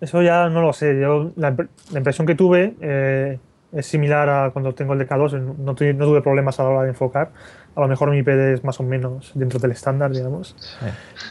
Eso 0.00 0.22
ya 0.22 0.48
no 0.48 0.60
lo 0.60 0.72
sé. 0.72 0.98
Yo, 1.00 1.32
la, 1.36 1.54
impresión 1.94 2.26
que 2.26 2.34
tuve 2.34 2.74
eh, 2.80 3.38
es 3.72 3.86
similar 3.86 4.28
a 4.28 4.50
cuando 4.50 4.74
tengo 4.74 4.92
el 4.92 5.00
DK2. 5.00 5.56
No, 5.56 5.74
tuve 5.74 6.22
problemas 6.22 6.60
a 6.60 6.64
la 6.64 6.68
hora 6.70 6.82
de 6.82 6.90
enfocar. 6.90 7.30
A 7.74 7.80
lo 7.80 7.88
mejor 7.88 8.10
mi 8.10 8.22
PD 8.22 8.54
es 8.54 8.64
más 8.64 8.78
o 8.80 8.82
menos 8.82 9.32
dentro 9.34 9.58
del 9.58 9.70
estándar, 9.70 10.10
digamos. 10.10 10.54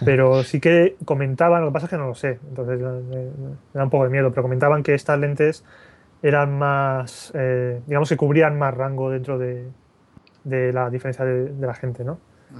Pero 0.03 0.43
sí 0.43 0.59
que 0.59 0.95
comentaban, 1.05 1.61
lo 1.61 1.67
que 1.67 1.73
pasa 1.73 1.85
es 1.85 1.89
que 1.91 1.97
no 1.97 2.07
lo 2.07 2.15
sé. 2.15 2.39
Entonces 2.49 2.79
me, 2.79 3.25
da 3.73 3.83
un 3.83 3.89
poco 3.89 4.05
de 4.05 4.09
miedo. 4.09 4.31
Pero 4.31 4.41
comentaban 4.41 4.81
que 4.81 4.95
estas 4.95 5.19
lentes 5.19 5.63
eran 6.23 6.57
más, 6.57 7.31
eh, 7.35 7.81
digamos 7.85 8.09
que 8.09 8.17
cubrían 8.17 8.57
más 8.57 8.73
rango 8.73 9.11
dentro 9.11 9.37
de, 9.37 9.67
la 10.43 10.89
diferencia 10.89 11.23
de, 11.23 11.53
de 11.53 11.67
la 11.67 11.73
gente, 11.75 12.03
¿no? 12.03 12.17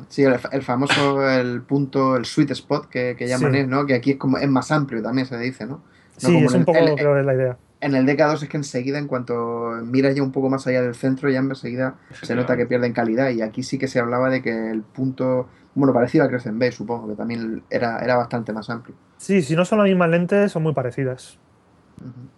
Sí, 0.10 0.24
el, 0.24 0.62
famoso 0.62 1.28
el 1.30 1.62
punto, 1.62 2.16
el 2.16 2.26
sweet 2.26 2.52
spot 2.52 2.88
que, 2.90 3.16
llaman 3.28 3.70
¿no? 3.70 3.86
Que 3.86 3.96
aquí 3.96 4.12
es 4.12 4.18
como 4.18 4.38
es 4.38 4.50
más 4.50 4.72
amplio 4.72 5.02
también 5.02 5.28
se 5.28 5.38
dice, 5.38 5.66
¿no? 5.66 5.82
sí, 6.18 6.38
es 6.38 6.54
un 6.54 6.66
poco 6.66 6.80
la 6.80 7.34
idea. 7.34 7.58
En 7.82 7.94
el 7.94 8.06
DK2 8.06 8.44
es 8.44 8.50
que 8.50 8.58
enseguida, 8.58 8.98
en 8.98 9.08
cuanto 9.08 9.72
miras 9.84 10.16
ya 10.16 10.24
un 10.24 10.32
poco 10.32 10.50
más 10.50 10.66
allá 10.66 10.82
del 10.82 10.96
centro, 10.96 11.30
ya 11.30 11.40
enseguida 11.40 11.96
se 12.22 12.36
nota 12.36 12.58
que 12.58 12.66
pierden 12.66 12.94
calidad. 12.94 13.30
Y 13.30 13.42
aquí 13.42 13.64
sí 13.64 13.78
que 13.78 13.88
se 13.88 14.00
hablaba 14.00 14.30
de 14.30 14.42
que 14.42 14.72
el 14.72 14.82
punto, 14.82 15.48
bueno, 15.76 15.94
parecido 15.94 16.24
a 16.24 16.28
Crescent 16.28 16.58
Bay, 16.58 16.72
supongo, 16.72 17.08
que 17.10 17.16
también 17.16 17.64
era, 17.70 18.00
era 18.00 18.16
bastante 18.16 18.54
más 18.54 18.70
amplio. 18.70 18.96
Sí, 19.18 19.42
si 19.42 19.56
no 19.56 19.66
son 19.66 19.80
las 19.80 19.88
mismas 19.88 20.10
lentes, 20.10 20.52
son 20.52 20.64
muy 20.64 20.74
parecidas. 20.74 21.38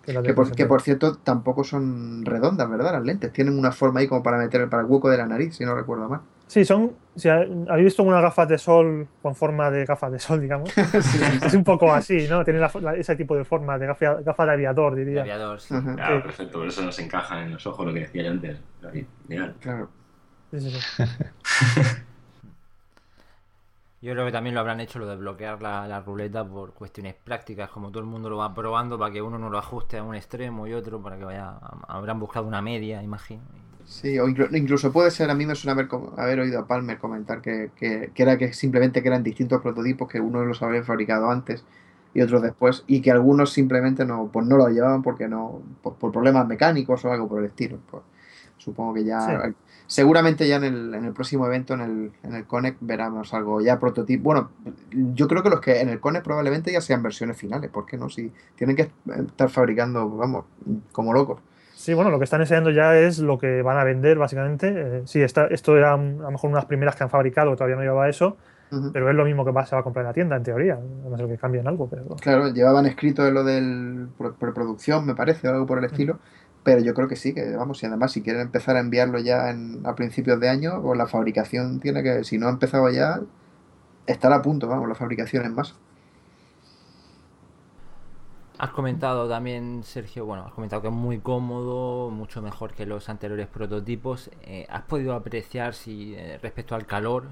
que, 0.04 0.34
por, 0.34 0.52
que, 0.52 0.66
por, 0.66 0.82
cierto 0.82 1.16
tampoco 1.16 1.64
son 1.64 2.26
redondas, 2.26 2.70
¿verdad? 2.70 2.94
Las 2.94 3.04
lentes 3.04 3.32
tienen 3.32 3.58
una 3.58 3.72
forma 3.72 4.02
ahí 4.02 4.08
como 4.08 4.24
para 4.24 4.38
meter 4.38 4.68
para 4.70 4.82
el 4.82 4.90
hueco 4.90 5.10
de 5.10 5.18
la 5.18 5.28
nariz, 5.28 5.56
si 5.56 5.64
no 5.64 5.76
recuerdo 5.76 6.10
mal. 6.10 6.22
Sí, 6.48 6.64
son. 6.64 6.96
Si 7.16 7.28
ha- 7.28 7.46
habéis 7.70 7.86
visto 7.86 8.04
unas 8.04 8.22
gafas 8.22 8.48
de 8.48 8.58
sol 8.58 9.08
con 9.22 9.36
forma 9.36 9.70
de 9.70 9.84
gafas 9.86 10.12
de 10.12 10.20
sol, 10.20 10.40
digamos. 10.40 10.72
Es 11.46 11.54
un 11.54 11.64
poco 11.64 11.92
así, 11.94 12.26
¿no? 12.30 12.44
Tiene 12.46 12.60
la- 12.60 12.72
la- 12.82 12.96
ese 12.96 13.16
tipo 13.18 13.36
de 13.36 13.44
forma, 13.44 13.78
de 13.78 13.88
gafa, 13.88 14.22
gafa 14.22 14.46
de 14.46 14.52
aviador, 14.54 14.96
De 14.96 15.04
diría. 15.06 15.22
aviador, 15.24 15.60
sí. 15.60 15.76
Claro, 15.96 16.18
Sí. 16.18 16.24
perfecto, 16.24 16.60
por 16.60 16.68
eso 16.68 16.82
nos 16.84 16.98
encajan 17.00 17.40
en 17.40 17.54
los 17.54 17.68
ojos 17.68 17.86
lo 17.86 17.94
que 17.94 18.00
decía 18.02 18.24
yo 18.24 18.32
antes. 18.32 18.58
Ideal. 19.28 19.56
claro. 19.60 19.90
Sí, 20.52 20.60
sí, 20.62 20.72
sí. 20.72 21.04
Yo 24.00 24.14
creo 24.14 24.26
que 24.28 24.32
también 24.32 24.54
lo 24.54 24.62
habrán 24.62 24.80
hecho 24.80 25.00
lo 25.00 25.08
de 25.08 25.16
bloquear 25.16 25.60
la, 25.62 25.88
la 25.88 26.02
ruleta 26.02 26.46
por 26.48 26.74
cuestiones 26.74 27.16
prácticas, 27.16 27.70
como 27.72 27.90
todo 27.90 28.00
el 28.02 28.06
mundo 28.06 28.30
lo 28.30 28.38
va 28.38 28.54
probando 28.54 28.98
para 28.98 29.12
que 29.12 29.24
uno 29.24 29.40
no 29.40 29.50
lo 29.50 29.58
ajuste 29.58 29.98
a 29.98 30.04
un 30.04 30.14
extremo 30.14 30.68
y 30.68 30.74
otro, 30.74 31.02
para 31.02 31.18
que 31.18 31.26
vaya. 31.26 31.56
Habrán 31.88 32.20
buscado 32.20 32.46
una 32.46 32.62
media, 32.62 33.02
imagino. 33.02 33.42
Sí, 33.88 34.20
o 34.20 34.28
inclu- 34.28 34.54
incluso 34.56 34.92
puede 34.92 35.12
ser, 35.12 35.30
a 35.30 35.34
mí 35.34 35.46
me 35.46 35.56
suena 35.56 35.72
haber, 35.72 35.88
haber 36.18 36.40
oído 36.42 36.60
a 36.60 36.68
Palmer 36.68 36.98
comentar 36.98 37.42
que, 37.42 37.72
que, 37.78 38.12
que 38.14 38.24
era 38.24 38.38
que 38.38 38.52
simplemente 38.52 39.02
que 39.02 39.08
eran 39.08 39.24
distintos 39.24 39.62
prototipos, 39.62 40.10
que 40.10 40.20
unos 40.20 40.46
los 40.46 40.62
habían 40.62 40.84
fabricado 40.84 41.30
antes 41.32 41.64
y 42.14 42.22
otros 42.22 42.42
después, 42.42 42.84
y 42.88 43.02
que 43.02 43.12
algunos 43.12 43.54
simplemente 43.54 44.04
no, 44.06 44.30
pues 44.32 44.46
no 44.46 44.58
lo 44.58 44.68
llevaban 44.68 45.04
porque 45.04 45.30
no, 45.30 45.62
por, 45.82 45.96
por 45.96 46.12
problemas 46.12 46.46
mecánicos 46.48 47.06
o 47.06 47.12
algo 47.14 47.30
por 47.30 47.40
el 47.40 47.46
estilo. 47.46 47.78
Pues, 47.90 48.04
supongo 48.58 48.94
que 48.96 49.06
ya, 49.06 49.22
Sí. 49.22 49.54
seguramente 49.86 50.48
ya 50.50 50.58
en 50.58 50.66
el, 50.66 50.94
en 50.94 51.06
el 51.06 51.14
próximo 51.14 51.46
evento, 51.46 51.74
en 51.76 51.82
el, 51.82 52.12
en 52.24 52.36
el 52.36 52.46
Connect, 52.46 52.80
veremos 52.82 53.34
algo 53.34 53.62
ya 53.62 53.80
prototipo. 53.80 54.24
Bueno, 54.26 54.50
yo 54.92 55.30
creo 55.30 55.44
que 55.44 55.50
los 55.50 55.62
que 55.62 55.80
en 55.80 55.88
el 55.88 56.02
Connect 56.02 56.26
probablemente 56.26 56.74
ya 56.74 56.82
sean 56.82 57.02
versiones 57.02 57.38
finales, 57.38 57.70
¿por 57.70 57.86
qué 57.86 57.98
no? 57.98 58.10
Si 58.10 58.34
tienen 58.56 58.76
que 58.76 58.90
estar 59.28 59.50
fabricando, 59.50 60.10
vamos, 60.10 60.44
como 60.92 61.14
locos. 61.14 61.40
Sí, 61.88 61.94
bueno, 61.94 62.12
lo 62.12 62.18
que 62.18 62.26
están 62.26 62.42
enseñando 62.42 62.70
ya 62.70 62.98
es 62.98 63.20
lo 63.20 63.38
que 63.38 63.62
van 63.62 63.78
a 63.78 63.86
vender, 63.86 64.18
básicamente. 64.18 64.74
Eh, 64.76 65.02
sí, 65.06 65.22
está, 65.22 65.48
esto 65.48 65.78
era 65.78 65.96
mm, 65.96 66.20
a 66.20 66.24
lo 66.24 66.32
mejor 66.32 66.50
unas 66.50 66.66
primeras 66.66 66.98
que 66.98 67.06
han 67.06 67.10
fabricado, 67.10 67.56
todavía 67.56 67.78
no 67.78 67.82
llevaba 67.82 68.10
eso, 68.10 68.36
pero 68.92 69.10
es 69.10 69.16
lo 69.16 69.24
mismo 69.24 69.46
que 69.46 69.52
va, 69.52 69.66
se 69.66 69.74
va 69.74 69.80
a 69.80 69.84
comprar 69.86 70.04
en 70.04 70.08
la 70.08 70.14
tienda, 70.14 70.36
en 70.36 70.44
teoría. 70.44 70.74
A 70.74 71.10
no 71.10 71.16
ser 71.16 71.28
que 71.30 71.38
cambien 71.38 71.66
algo, 71.66 71.88
pero. 71.90 72.04
Claro, 72.18 72.50
llevaban 72.50 72.88
escrito 72.88 73.32
lo 73.32 73.46
del 73.46 74.10
pro- 74.18 74.36
preproducción, 74.36 75.06
me 75.06 75.16
parece, 75.16 75.48
o 75.48 75.52
algo 75.54 75.66
por 75.66 75.78
el 75.78 75.86
estilo. 75.86 76.20
Pero 76.62 76.82
yo 76.82 76.94
creo 76.94 77.08
que 77.08 77.16
sí, 77.16 77.34
que 77.34 77.56
vamos, 77.56 77.82
y 77.82 77.86
además 77.86 78.12
si 78.12 78.22
quieren 78.22 78.42
empezar 78.42 78.76
a 78.76 78.82
enviarlo 78.82 79.20
ya 79.20 79.50
en, 79.50 79.80
a 79.86 79.96
principios 79.96 80.42
de 80.42 80.50
año, 80.50 80.82
o 80.84 80.94
la 80.94 81.08
fabricación 81.08 81.80
tiene 81.80 82.04
que, 82.04 82.26
si 82.26 82.38
no 82.38 82.48
ha 82.48 82.50
empezado 82.50 82.90
ya, 82.90 83.22
estar 84.08 84.34
a 84.34 84.42
punto, 84.42 84.68
vamos, 84.68 84.90
la 84.90 84.96
fabricación 84.96 85.46
en 85.46 85.56
masa. 85.56 85.76
Has 88.60 88.72
comentado 88.72 89.30
también, 89.30 89.84
Sergio, 89.84 90.26
bueno, 90.26 90.46
has 90.48 90.54
comentado 90.54 90.82
que 90.82 90.88
es 90.88 90.94
muy 90.94 91.20
cómodo, 91.20 92.10
mucho 92.10 92.42
mejor 92.42 92.74
que 92.74 92.86
los 92.88 93.08
anteriores 93.08 93.48
prototipos. 93.48 94.32
Eh, 94.44 94.66
¿Has 94.70 94.82
podido 94.84 95.14
apreciar 95.14 95.76
si 95.76 96.16
eh, 96.16 96.40
respecto 96.42 96.74
al 96.74 96.88
calor, 96.88 97.26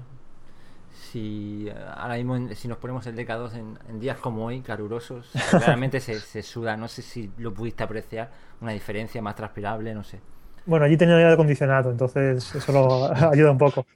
si 1.12 1.68
eh, 1.68 1.74
ahora 1.96 2.16
mismo 2.16 2.36
en- 2.36 2.54
si 2.56 2.68
nos 2.68 2.78
ponemos 2.78 3.06
el 3.06 3.16
DK2 3.16 3.54
en, 3.54 3.78
en 3.88 4.00
días 4.00 4.18
como 4.18 4.46
hoy, 4.46 4.60
calurosos, 4.60 5.38
realmente 5.58 6.00
se, 6.00 6.20
se 6.20 6.42
suda, 6.42 6.76
no 6.76 6.88
sé 6.88 7.02
si 7.02 7.30
lo 7.38 7.52
pudiste 7.54 7.84
apreciar, 7.84 8.30
una 8.60 8.72
diferencia 8.72 9.20
más 9.22 9.34
transpirable, 9.36 9.94
no 9.94 10.04
sé. 10.04 10.20
Bueno, 10.64 10.84
allí 10.84 10.96
tenía 10.96 11.16
aire 11.16 11.32
acondicionado, 11.32 11.90
entonces 11.90 12.54
eso 12.54 12.72
lo 12.72 13.04
ayuda 13.30 13.52
un 13.52 13.58
poco. 13.58 13.86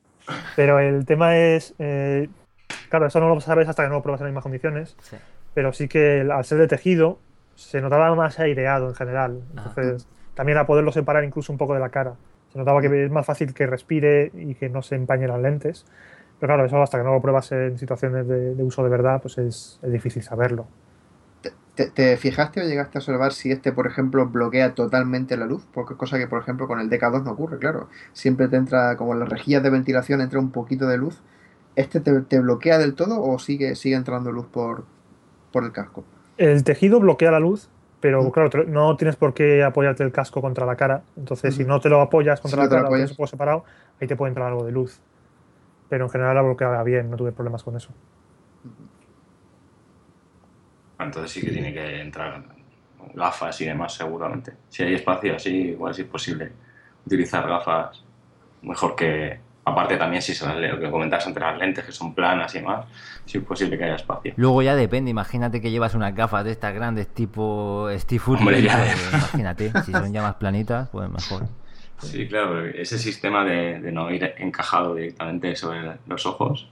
Pero 0.55 0.81
el 0.81 1.07
tema 1.07 1.37
es. 1.39 1.75
eh, 1.79 2.31
claro, 2.89 3.07
eso 3.07 3.21
no 3.21 3.29
lo 3.35 3.41
sabes 3.41 3.69
hasta 3.69 3.85
que 3.85 3.89
no 3.89 3.97
lo 3.97 4.03
pruebas 4.03 4.21
en 4.23 4.27
las 4.27 4.33
mismas 4.33 4.45
condiciones. 4.45 4.99
Sí. 5.03 5.17
Pero 5.55 5.73
sí 5.73 5.89
que 5.89 6.27
al 6.31 6.45
ser 6.45 6.59
de 6.59 6.69
tejido 6.69 7.19
se 7.55 7.81
notaba 7.81 8.15
más 8.15 8.39
aireado 8.39 8.89
en 8.89 8.95
general. 8.95 9.43
Entonces, 9.51 10.07
también 10.35 10.59
a 10.59 10.67
poderlo 10.67 10.93
separar 10.93 11.25
incluso 11.25 11.53
un 11.53 11.59
poco 11.59 11.75
de 11.75 11.81
la 11.81 11.91
cara. 11.91 12.15
Se 12.53 12.59
notaba 12.59 12.81
que 12.81 13.05
es 13.05 13.11
más 13.11 13.27
fácil 13.27 13.53
que 13.55 13.67
respire 13.67 14.33
y 14.35 14.55
que 14.55 14.69
no 14.69 14.83
se 14.83 14.97
empañe 14.97 15.29
las 15.29 15.41
lentes. 15.41 15.85
Pero 16.39 16.55
claro, 16.55 16.65
eso 16.65 16.83
hasta 16.83 16.99
que 16.99 17.05
no 17.05 17.13
lo 17.13 17.21
pruebas 17.21 17.53
en 17.53 17.79
situaciones 17.79 18.27
de, 18.27 18.55
de 18.55 18.63
uso 18.63 18.83
de 18.83 18.89
verdad, 18.89 19.21
pues 19.21 19.39
es, 19.39 19.79
es 19.83 19.93
difícil 19.93 20.23
saberlo. 20.23 20.67
¿Te, 21.75 21.87
te 21.91 22.17
fijaste 22.17 22.61
o 22.61 22.65
llegaste 22.65 22.99
a 22.99 23.01
observar 23.01 23.33
si 23.33 23.53
este, 23.53 23.73
por 23.73 23.87
ejemplo, 23.87 24.27
bloquea 24.27 24.75
totalmente 24.75 25.37
la 25.37 25.47
luz? 25.47 25.67
Porque 25.73 25.95
es 25.95 25.99
cosa 25.99 26.19
que, 26.19 26.27
por 26.27 26.41
ejemplo, 26.41 26.67
con 26.67 26.81
el 26.81 26.89
DK2 26.89 27.25
no 27.25 27.33
ocurre, 27.33 27.59
claro. 27.59 27.89
Siempre 28.13 28.49
te 28.49 28.57
entra, 28.57 28.97
como 28.97 29.13
en 29.13 29.21
las 29.21 29.29
rejillas 29.29 29.63
de 29.63 29.71
ventilación, 29.71 30.21
entra 30.21 30.41
un 30.41 30.51
poquito 30.51 30.87
de 30.89 30.97
luz. 30.97 31.23
¿Este 31.77 32.01
te, 32.01 32.21
te 32.23 32.41
bloquea 32.41 32.79
del 32.79 32.95
todo 32.95 33.23
o 33.23 33.39
sigue, 33.39 33.77
sigue 33.77 33.97
entrando 33.97 34.33
luz 34.33 34.47
por, 34.47 34.85
por 35.53 35.65
el 35.65 35.73
casco? 35.73 36.05
El 36.39 36.65
tejido 36.65 37.01
bloquea 37.01 37.31
la 37.31 37.41
luz, 37.41 37.69
pero 38.01 38.23
Mm. 38.23 38.31
claro, 38.31 38.65
no 38.67 38.97
tienes 38.97 39.17
por 39.17 39.35
qué 39.35 39.63
apoyarte 39.63 40.03
el 40.03 40.13
casco 40.13 40.41
contra 40.41 40.65
la 40.67 40.77
cara. 40.77 41.03
Entonces, 41.17 41.55
si 41.55 41.65
no 41.65 41.81
te 41.81 41.89
lo 41.89 42.01
apoyas 42.01 42.41
contra 42.41 42.57
Si 42.57 42.57
no 42.57 42.63
la 42.65 42.69
te 42.69 42.75
lo 42.77 42.79
cara, 42.83 42.89
o 42.89 42.93
tienes 42.93 43.05
apoyas. 43.07 43.11
un 43.13 43.17
poco 43.17 43.27
separado, 43.27 43.65
ahí 44.01 44.07
te 44.09 44.17
puede 44.17 44.31
entrar 44.31 44.49
algo 44.49 44.65
de 44.65 44.73
luz. 44.73 45.01
Pero 45.89 46.05
en 46.05 46.11
general 46.11 46.35
la 46.37 46.43
bloqueaba 46.43 46.83
bien, 46.85 47.11
no 47.11 47.17
tuve 47.17 47.33
problemas 47.33 47.63
con 47.63 47.77
eso. 47.77 47.93
Entonces 50.99 51.31
sí 51.33 51.41
que 51.41 51.51
tiene 51.51 51.73
que 51.73 52.01
entrar 52.01 52.43
gafas 53.15 53.61
y 53.61 53.65
demás 53.67 53.95
seguramente. 53.95 54.53
Si 54.69 54.83
hay 54.83 54.95
espacio 54.95 55.35
así, 55.37 55.51
igual 55.71 55.95
sí 55.95 56.03
es 56.03 56.09
posible 56.09 56.53
utilizar 57.07 57.47
gafas 57.49 58.05
mejor 58.63 58.95
que... 58.95 59.41
Aparte 59.71 59.97
también 59.97 60.23
si 60.23 60.35
se 60.35 60.47
las 60.47 60.57
leo, 60.57 60.79
que 60.79 60.91
comentas 60.91 61.27
entre 61.27 61.43
las 61.43 61.59
lentes 61.59 61.85
que 61.85 61.93
son 61.93 62.15
planas 62.15 62.55
y 62.55 62.59
demás, 62.59 62.87
sí 63.25 63.39
es 63.39 63.45
posible 63.45 63.79
que 63.79 63.85
haya 63.85 63.97
espacio. 63.97 64.35
Luego 64.37 64.63
ya 64.63 64.75
depende, 64.75 65.11
imagínate 65.11 65.61
que 65.61 65.71
llevas 65.71 65.95
unas 65.95 66.15
gafas 66.15 66.45
de 66.45 66.53
estas 66.53 66.75
grandes 66.75 67.09
tipo 67.09 67.89
Steve 67.97 68.23
Hombre, 68.27 68.63
ya. 68.63 68.77
pues, 68.77 69.13
imagínate, 69.13 69.73
si 69.85 69.93
son 69.93 70.13
ya 70.13 70.23
más 70.23 70.35
planitas, 70.35 70.89
pues 70.91 71.09
mejor. 71.11 71.47
Sí, 71.99 72.27
claro, 72.29 72.65
ese 72.65 72.99
sistema 72.99 73.45
de, 73.45 73.81
de 73.81 73.93
no 73.93 74.11
ir 74.11 74.35
encajado 74.39 74.95
directamente 74.95 75.55
sobre 75.55 75.99
los 76.07 76.25
ojos, 76.25 76.71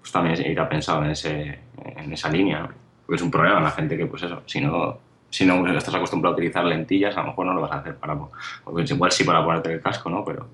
pues 0.00 0.12
también 0.12 0.40
irá 0.50 0.68
pensado 0.68 1.04
en, 1.04 1.10
ese, 1.10 1.58
en 1.84 2.12
esa 2.12 2.30
línea, 2.30 2.60
¿no? 2.60 2.68
Porque 3.04 3.16
es 3.16 3.22
un 3.22 3.30
problema 3.30 3.60
la 3.60 3.70
gente 3.70 3.96
que, 3.96 4.06
pues 4.06 4.22
eso, 4.22 4.42
si 4.46 4.60
no, 4.60 4.98
si 5.30 5.44
no 5.44 5.66
estás 5.76 5.94
acostumbrado 5.94 6.34
a 6.34 6.36
utilizar 6.36 6.64
lentillas, 6.64 7.16
a 7.16 7.20
lo 7.20 7.28
mejor 7.28 7.46
no 7.46 7.54
lo 7.54 7.60
vas 7.60 7.72
a 7.72 7.78
hacer 7.78 7.96
para... 7.96 8.16
Porque 8.64 8.82
igual 8.82 9.12
sí 9.12 9.24
para 9.24 9.44
ponerte 9.44 9.72
el 9.72 9.80
casco, 9.80 10.08
¿no? 10.08 10.24
Pero 10.24 10.48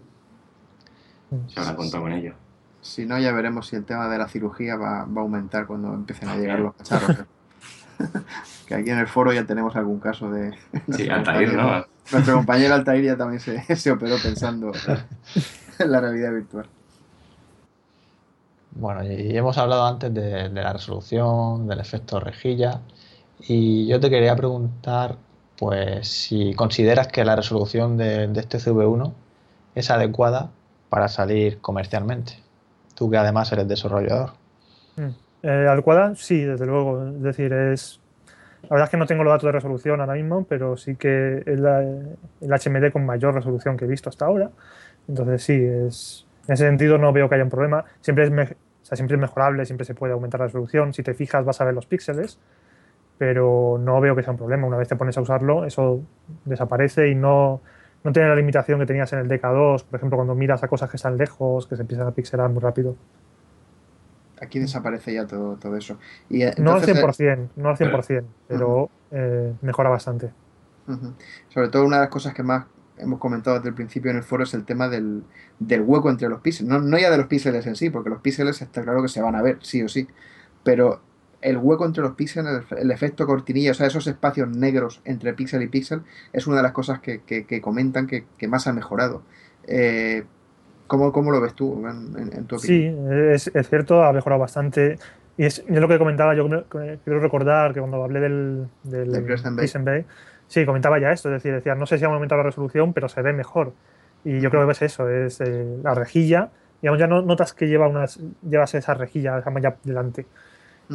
se 1.49 1.61
habrá 1.61 1.77
contado 1.77 2.03
con 2.03 2.13
ello. 2.13 2.35
Si 2.81 3.07
no, 3.07 3.19
ya 3.19 3.33
veremos 3.33 3.69
si 3.69 3.77
el 3.77 3.85
tema 3.85 4.09
de 4.09 4.19
la 4.19 4.29
cirugía 4.29 4.77
va, 4.77 5.05
va 5.05 5.21
a 5.21 5.25
aumentar 5.25 5.67
cuando 5.67 5.95
empiecen 5.95 6.29
a 6.29 6.37
llegar 6.37 6.59
los 6.61 6.75
cacharros. 6.75 7.11
¿eh? 7.11 7.25
que 8.67 8.75
aquí 8.75 8.91
en 8.91 8.99
el 8.99 9.07
foro 9.07 9.33
ya 9.33 9.47
tenemos 9.47 9.77
algún 9.77 10.01
caso 10.01 10.31
de... 10.31 10.53
Sí, 10.91 11.09
Altair, 11.09 11.55
¿no? 11.55 11.85
Nuestro 12.11 12.35
compañero 12.35 12.75
Altair 12.75 13.05
ya 13.05 13.17
también 13.17 13.41
se, 13.41 13.77
se 13.77 13.91
operó 13.91 14.17
pensando 14.23 14.73
en 15.79 15.93
la 15.93 16.01
realidad 16.01 16.33
virtual. 16.33 16.67
Bueno, 18.75 19.05
y 19.05 19.37
hemos 19.37 19.59
hablado 19.59 19.87
antes 19.87 20.13
de, 20.13 20.49
de 20.49 20.63
la 20.63 20.73
resolución, 20.73 21.69
del 21.69 21.79
efecto 21.79 22.19
rejilla, 22.19 22.81
y 23.39 23.87
yo 23.87 24.01
te 24.01 24.09
quería 24.09 24.35
preguntar, 24.35 25.19
pues, 25.59 26.09
si 26.09 26.55
consideras 26.55 27.09
que 27.09 27.25
la 27.25 27.37
resolución 27.37 27.97
de, 27.97 28.29
de 28.29 28.41
este 28.41 28.59
CV1 28.59 29.13
es 29.75 29.91
adecuada 29.91 30.51
para 30.93 31.09
salir 31.09 31.59
comercialmente. 31.63 32.35
Tú 32.95 33.11
que 33.11 33.17
además 33.17 33.51
eres 33.51 33.67
desarrollador. 33.67 34.33
Eh, 35.43 35.67
adecuada, 35.67 36.15
sí, 36.17 36.43
desde 36.45 36.67
luego. 36.67 37.09
Es 37.09 37.23
decir, 37.23 37.51
es. 37.51 37.99
La 38.65 38.69
verdad 38.77 38.85
es 38.85 38.91
que 38.91 38.97
no 38.99 39.07
tengo 39.07 39.25
los 39.25 39.33
datos 39.33 39.47
de 39.47 39.53
resolución 39.53 40.03
ahora 40.03 40.13
mismo, 40.13 40.45
pero 40.45 40.77
sí 40.77 40.97
que 40.97 41.43
es 41.47 41.59
la- 41.59 41.81
el 41.81 42.53
HMD 42.53 42.93
con 42.93 43.07
mayor 43.07 43.33
resolución 43.33 43.79
que 43.79 43.87
he 43.87 43.89
visto 43.89 44.11
hasta 44.11 44.27
ahora. 44.27 44.51
Entonces, 45.09 45.43
sí, 45.43 45.55
es. 45.65 46.27
En 46.47 46.53
ese 46.53 46.67
sentido 46.67 46.99
no 46.99 47.11
veo 47.11 47.27
que 47.27 47.37
haya 47.37 47.45
un 47.45 47.49
problema. 47.51 47.87
Siempre 48.03 48.25
es, 48.25 48.31
me- 48.31 48.43
o 48.43 48.85
sea, 48.85 48.97
siempre 48.97 49.15
es 49.17 49.21
mejorable, 49.21 49.65
siempre 49.65 49.87
se 49.87 49.95
puede 49.95 50.13
aumentar 50.13 50.41
la 50.41 50.47
resolución. 50.49 50.93
Si 50.93 51.03
te 51.03 51.15
fijas, 51.15 51.47
vas 51.47 51.59
a 51.63 51.65
ver 51.65 51.73
los 51.73 51.87
píxeles, 51.87 52.39
pero 53.17 53.79
no 53.81 53.99
veo 54.03 54.15
que 54.15 54.23
sea 54.23 54.33
un 54.33 54.37
problema. 54.39 54.67
Una 54.67 54.77
vez 54.77 54.89
te 54.89 54.97
pones 54.97 55.17
a 55.17 55.23
usarlo, 55.23 55.65
eso 55.65 56.03
desaparece 56.45 57.09
y 57.09 57.15
no, 57.15 57.63
no 58.05 58.13
tiene 58.13 58.29
la 58.29 58.37
limitación 58.37 58.81
que 58.81 58.87
tenías 58.87 59.13
en 59.13 59.21
el 59.21 59.29
DK2, 59.29 59.85
por 59.85 59.97
ejemplo, 59.97 60.17
cuando 60.17 60.35
miras 60.35 60.63
a 60.63 60.69
cosas 60.69 60.91
que 60.91 60.97
están 60.97 61.17
lejos, 61.17 61.67
que 61.67 61.77
se 61.77 61.83
empiezan 61.83 62.07
a 62.07 62.11
pixelar 62.13 62.51
muy 62.51 62.61
rápido. 62.61 62.97
Aquí 64.41 64.59
desaparece 64.59 65.15
ya 65.15 65.27
todo, 65.27 65.57
todo 65.57 65.77
eso. 65.77 65.99
Y, 66.29 66.43
eh, 66.43 66.55
No 66.59 66.73
al 66.73 66.83
entonces, 66.83 66.97
eh, 66.97 67.37
100%, 67.37 67.49
no 67.57 67.69
al 67.69 67.77
100%, 67.77 68.25
pero 68.49 68.91
eh, 69.13 69.55
mejora 69.63 69.89
bastante. 69.89 70.33
Sobre 71.49 71.69
todo 71.69 71.85
una 71.85 71.99
de 71.99 72.03
las 72.03 72.11
cosas 72.11 72.35
que 72.35 72.43
más 72.43 72.67
hemos 72.99 73.21
comentado 73.21 73.57
desde 73.57 73.69
el 73.69 73.75
principio 73.75 74.11
en 74.11 74.17
el 74.17 74.25
foro 74.25 74.43
es 74.43 74.53
el 74.55 74.65
tema 74.65 74.89
del, 74.89 75.23
del 75.61 75.83
hueco 75.83 76.11
entre 76.11 76.29
los 76.29 76.41
píxeles. 76.41 76.71
No, 76.71 76.81
no 76.81 76.99
ya 76.99 77.11
de 77.11 77.19
los 77.19 77.27
píxeles 77.27 77.67
en 77.67 77.77
sí, 77.77 77.89
porque 77.89 78.11
los 78.11 78.21
píxeles 78.21 78.61
está 78.61 78.83
claro 78.83 79.01
que 79.01 79.09
se 79.09 79.23
van 79.23 79.37
a 79.37 79.43
ver, 79.43 79.59
sí 79.63 79.83
o 79.83 79.89
sí. 79.89 80.09
Pero 80.65 81.01
el 81.43 81.57
hueco 81.59 81.85
entre 81.85 82.03
los 82.03 82.13
píxeles, 82.13 82.63
el, 82.71 82.79
el 82.79 82.91
efecto 82.91 83.27
cortinilla, 83.27 83.73
o 83.73 83.75
sea, 83.75 83.87
esos 83.87 84.07
espacios 84.07 84.49
negros 84.49 85.01
entre 85.05 85.35
píxel 85.35 85.63
y 85.63 85.69
píxel, 85.69 86.03
es 86.33 86.47
una 86.47 86.57
de 86.59 86.63
las 86.63 86.73
cosas 86.73 87.01
que, 87.01 87.21
que- 87.23 87.45
que 87.47 87.61
comentan 87.61 88.07
que, 88.07 88.25
que 88.39 88.49
más 88.49 88.67
ha 88.67 88.73
mejorado. 88.73 89.23
Eh, 89.67 90.25
¿cómo, 90.87 91.13
cómo 91.13 91.31
lo 91.31 91.41
ves 91.41 91.55
tú, 91.55 91.87
en, 91.87 92.17
en- 92.19 92.37
en 92.37 92.45
tu 92.47 92.57
opinión? 92.57 92.61
Sí, 92.61 93.35
es, 93.35 93.51
es 93.55 93.69
cierto, 93.69 94.03
ha 94.05 94.13
mejorado 94.13 94.41
bastante. 94.41 94.99
Y 95.37 95.45
es, 95.45 95.65
es 95.67 95.81
lo 95.81 95.89
que 95.89 95.99
comentaba, 95.99 96.35
yo 96.35 96.49
quiero 96.69 97.21
recordar 97.21 97.73
que 97.73 97.81
cuando 97.81 98.03
hablé 98.05 98.21
del, 98.21 98.67
del 98.83 99.25
Crescent 99.25 99.57
Bay. 99.57 99.69
Bay, 99.85 100.05
sí, 100.47 100.67
comentaba 100.67 100.99
ya 101.01 101.11
esto, 101.13 101.29
es 101.31 101.43
decir, 101.43 101.55
decía, 101.55 101.75
no 101.75 101.87
sé 101.87 101.99
si 101.99 102.05
ha 102.05 102.09
aumentado 102.09 102.41
la 102.43 102.47
resolución, 102.47 102.93
pero 102.93 103.09
se 103.09 103.23
ve 103.23 103.33
mejor. 103.33 103.73
Y 104.25 104.41
yo 104.41 104.51
creo 104.51 104.67
que 104.67 104.73
es 104.73 104.83
eso, 104.83 105.09
es 105.09 105.41
eh, 105.41 105.79
la 105.83 105.95
rejilla 105.95 106.51
digamos, 106.81 106.99
ya 106.99 107.07
no 107.07 107.23
notas 107.23 107.53
que 107.55 107.69
lleva 107.69 107.87
unas, 107.87 108.19
llevas 108.43 108.75
esa 108.75 108.93
rejilla, 108.95 109.39
esa 109.39 109.51
malla 109.51 109.77
delante. 109.85 110.27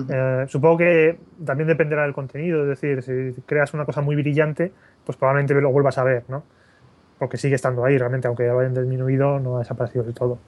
Eh, 0.09 0.45
supongo 0.47 0.77
que 0.77 1.19
también 1.45 1.67
dependerá 1.67 2.03
del 2.03 2.13
contenido, 2.13 2.63
es 2.63 2.79
decir, 2.79 3.01
si 3.03 3.41
creas 3.41 3.73
una 3.73 3.85
cosa 3.85 4.01
muy 4.01 4.15
brillante, 4.15 4.71
pues 5.05 5.17
probablemente 5.17 5.53
lo 5.55 5.71
vuelvas 5.71 5.97
a 5.97 6.03
ver, 6.03 6.23
¿no? 6.27 6.43
Porque 7.17 7.37
sigue 7.37 7.55
estando 7.55 7.83
ahí, 7.85 7.97
realmente, 7.97 8.27
aunque 8.27 8.45
ya 8.45 8.53
lo 8.53 8.59
hayan 8.59 8.73
disminuido, 8.73 9.39
no 9.39 9.55
ha 9.57 9.59
desaparecido 9.59 10.03
del 10.03 10.13
todo. 10.13 10.39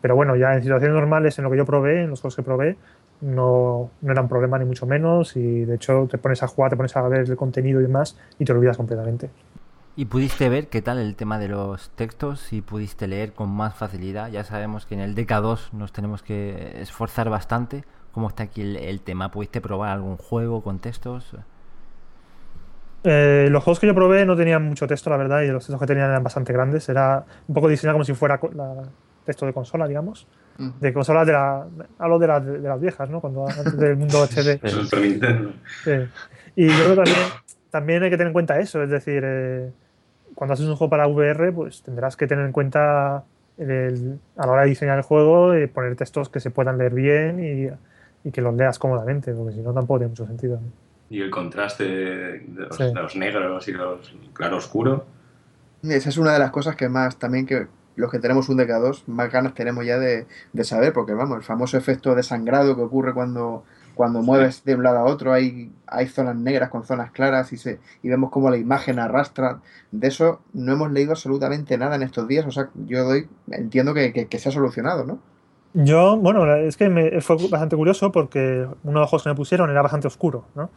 Pero 0.00 0.16
bueno, 0.16 0.34
ya 0.36 0.54
en 0.54 0.62
situaciones 0.62 0.94
normales, 0.94 1.38
en 1.38 1.44
lo 1.44 1.50
que 1.50 1.58
yo 1.58 1.66
probé, 1.66 2.02
en 2.04 2.10
los 2.10 2.20
juegos 2.20 2.36
que 2.36 2.42
probé, 2.42 2.76
no, 3.20 3.90
no 4.00 4.12
era 4.12 4.22
un 4.22 4.28
problema 4.28 4.58
ni 4.58 4.64
mucho 4.64 4.86
menos 4.86 5.36
y 5.36 5.64
de 5.64 5.74
hecho 5.74 6.08
te 6.10 6.18
pones 6.18 6.42
a 6.42 6.48
jugar, 6.48 6.70
te 6.70 6.76
pones 6.76 6.96
a 6.96 7.02
ver 7.06 7.28
el 7.28 7.36
contenido 7.36 7.80
y 7.80 7.82
demás 7.82 8.18
y 8.38 8.44
te 8.44 8.52
olvidas 8.52 8.76
completamente. 8.76 9.30
¿Y 9.96 10.06
pudiste 10.06 10.48
ver 10.48 10.68
qué 10.68 10.80
tal 10.80 10.98
el 10.98 11.16
tema 11.16 11.38
de 11.38 11.48
los 11.48 11.90
textos 11.90 12.52
y 12.52 12.62
pudiste 12.62 13.06
leer 13.06 13.32
con 13.32 13.50
más 13.50 13.74
facilidad? 13.74 14.30
Ya 14.30 14.44
sabemos 14.44 14.86
que 14.86 14.94
en 14.94 15.00
el 15.00 15.14
DK2 15.14 15.72
nos 15.72 15.92
tenemos 15.92 16.22
que 16.22 16.80
esforzar 16.80 17.28
bastante. 17.28 17.84
¿Cómo 18.12 18.28
está 18.28 18.44
aquí 18.44 18.62
el, 18.62 19.00
tema? 19.00 19.30
¿Pudiste 19.30 19.60
probar 19.60 19.90
algún 19.90 20.16
juego 20.16 20.62
con 20.62 20.78
textos? 20.78 21.36
Eh, 23.04 23.48
los 23.50 23.62
juegos 23.62 23.80
que 23.80 23.86
yo 23.86 23.94
probé 23.94 24.26
no 24.26 24.36
tenían 24.36 24.64
mucho 24.64 24.86
texto, 24.86 25.10
la 25.10 25.16
verdad, 25.16 25.42
y 25.42 25.48
los 25.48 25.64
textos 25.64 25.80
que 25.80 25.86
tenían 25.86 26.10
eran 26.10 26.22
bastante 26.22 26.52
grandes. 26.52 26.88
Era 26.88 27.24
un 27.46 27.54
poco 27.54 27.68
diseñado 27.68 27.94
como 27.94 28.04
si 28.04 28.14
fuera 28.14 28.40
la, 28.54 28.82
texto 29.24 29.46
de 29.46 29.52
consola, 29.52 29.86
digamos. 29.86 30.26
De 30.58 30.92
consolas 30.92 31.26
de 31.26 31.32
la. 31.32 31.66
Hablo 31.98 32.18
de, 32.18 32.26
de, 32.26 32.68
las 32.68 32.78
viejas, 32.78 33.08
¿no? 33.08 33.20
Cuando 33.20 33.46
antes 33.48 33.76
del 33.78 33.96
mundo 33.96 34.22
HD. 34.22 34.60
sí. 35.84 35.92
Y 36.56 36.66
yo 36.66 36.74
creo 36.74 36.90
que 36.90 36.96
también, 36.96 37.16
también 37.70 38.02
hay 38.02 38.10
que 38.10 38.16
tener 38.16 38.28
en 38.28 38.32
cuenta 38.34 38.58
eso, 38.58 38.82
es 38.82 38.90
decir, 38.90 39.22
eh, 39.24 39.70
cuando 40.34 40.54
haces 40.54 40.66
un 40.66 40.76
juego 40.76 40.90
para 40.90 41.06
VR, 41.06 41.52
pues 41.52 41.82
tendrás 41.82 42.16
que 42.16 42.26
tener 42.26 42.44
en 42.44 42.52
cuenta 42.52 43.16
a 43.16 43.24
la 43.58 44.52
hora 44.52 44.62
de 44.62 44.68
diseñar 44.68 44.98
el 44.98 45.04
juego, 45.04 45.56
y 45.56 45.66
poner 45.66 45.96
textos 45.96 46.28
que 46.28 46.40
se 46.40 46.50
puedan 46.50 46.78
leer 46.78 46.92
bien 46.92 47.40
y, 47.40 47.70
y 48.24 48.30
que 48.30 48.40
los 48.40 48.54
leas 48.54 48.78
cómodamente, 48.78 49.32
porque 49.32 49.54
si 49.54 49.60
no 49.60 49.72
tampoco 49.72 50.00
tiene 50.00 50.10
mucho 50.10 50.26
sentido. 50.26 50.60
Y 51.08 51.20
el 51.20 51.30
contraste 51.30 51.84
de 51.84 52.46
los, 52.46 52.78
de 52.78 52.94
los 52.94 53.16
negros 53.16 53.66
y 53.68 53.72
los 53.72 54.14
claro 54.32 54.58
oscuro. 54.58 55.04
Esa 55.82 56.08
es 56.08 56.18
una 56.18 56.32
de 56.32 56.38
las 56.38 56.50
cosas 56.50 56.76
que 56.76 56.88
más 56.88 57.18
también 57.18 57.46
que 57.46 57.66
los 58.00 58.10
que 58.10 58.18
tenemos 58.18 58.48
un 58.48 58.58
DK2 58.58 59.04
más 59.06 59.30
ganas 59.30 59.54
tenemos 59.54 59.84
ya 59.84 59.98
de, 59.98 60.26
saber, 60.64 60.92
porque 60.92 61.12
vamos, 61.12 61.36
el 61.36 61.42
famoso 61.42 61.76
efecto 61.76 62.14
de 62.14 62.22
sangrado 62.22 62.74
que 62.74 62.82
ocurre 62.82 63.14
cuando, 63.14 63.64
cuando 63.94 64.22
mueves 64.22 64.64
de 64.64 64.74
un 64.74 64.82
lado 64.82 64.98
a 64.98 65.04
otro, 65.04 65.32
hay, 65.32 65.72
hay 65.86 66.08
zonas 66.08 66.36
negras 66.36 66.70
con 66.70 66.84
zonas 66.84 67.10
claras 67.12 67.52
y, 67.52 67.56
se, 67.56 67.78
y 68.02 68.08
vemos 68.08 68.30
cómo 68.30 68.50
la 68.50 68.56
imagen 68.56 68.98
arrastra. 68.98 69.60
De 69.90 70.08
eso 70.08 70.40
no 70.52 70.72
hemos 70.72 70.90
leído 70.90 71.12
absolutamente 71.12 71.76
nada 71.78 71.96
en 71.96 72.02
estos 72.02 72.26
días, 72.26 72.46
o 72.46 72.50
sea, 72.50 72.70
yo 72.86 73.04
doy, 73.04 73.28
entiendo 73.50 73.94
que, 73.94 74.28
se 74.30 74.48
ha 74.48 74.52
solucionado, 74.52 75.04
¿no? 75.04 75.20
Yo, 75.72 76.16
bueno, 76.16 76.52
es 76.56 76.76
que 76.76 76.88
me, 76.88 77.20
fue 77.20 77.36
bastante 77.48 77.76
curioso 77.76 78.10
porque 78.10 78.66
uno 78.82 78.92
de 78.98 79.00
los 79.00 79.08
juegos 79.08 79.22
que 79.22 79.28
me 79.28 79.36
pusieron 79.36 79.70
era 79.70 79.82
bastante 79.82 80.08
oscuro, 80.08 80.44
¿no? 80.54 80.70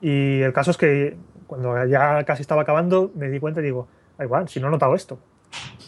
Y 0.00 0.40
el 0.40 0.52
caso 0.52 0.70
es 0.70 0.78
que 0.78 1.16
cuando 1.46 1.84
ya 1.86 2.24
casi 2.24 2.42
estaba 2.42 2.62
acabando 2.62 3.10
me 3.14 3.28
di 3.28 3.40
cuenta 3.40 3.60
y 3.60 3.64
digo, 3.64 3.88
igual, 4.18 4.48
si 4.48 4.60
no 4.60 4.68
he 4.68 4.70
notado 4.70 4.94
esto. 4.94 5.18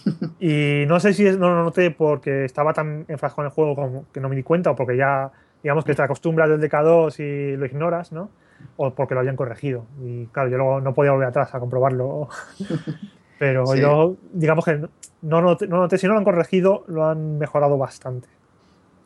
y 0.41 0.85
no 0.87 1.01
sé 1.01 1.15
si 1.15 1.27
es, 1.27 1.39
no 1.39 1.49
lo 1.49 1.63
noté 1.63 1.91
porque 1.91 2.45
estaba 2.45 2.73
tan 2.73 3.05
enfrascado 3.09 3.43
en 3.43 3.47
el 3.47 3.53
juego 3.53 3.75
como 3.75 4.05
que 4.13 4.21
no 4.21 4.29
me 4.29 4.37
di 4.37 4.43
cuenta 4.43 4.71
o 4.71 4.77
porque 4.77 4.97
ya, 4.97 5.31
digamos 5.63 5.85
que 5.85 5.95
te 5.95 6.03
acostumbras 6.03 6.49
del 6.49 6.61
DK2 6.61 7.19
y 7.21 7.57
lo 7.57 7.67
ignoras, 7.67 8.13
¿no? 8.13 8.31
O 8.77 8.95
porque 8.95 9.15
lo 9.15 9.21
habían 9.21 9.37
corregido. 9.37 9.87
Y 10.03 10.27
claro, 10.27 10.51
yo 10.51 10.59
luego 10.59 10.81
no 10.81 10.93
podía 10.93 11.13
volver 11.13 11.29
atrás 11.29 11.55
a 11.55 11.61
comprobarlo. 11.61 12.29
Pero 13.39 13.75
yo, 13.75 14.17
digamos 14.35 14.67
que 14.67 14.87
no 15.23 15.41
noté, 15.41 15.67
no 15.67 15.79
noté, 15.79 15.97
si 15.97 16.07
no 16.07 16.13
lo 16.13 16.19
han 16.19 16.25
corregido, 16.25 16.85
lo 16.89 17.07
han 17.07 17.39
mejorado 17.39 17.79
bastante. 17.79 18.29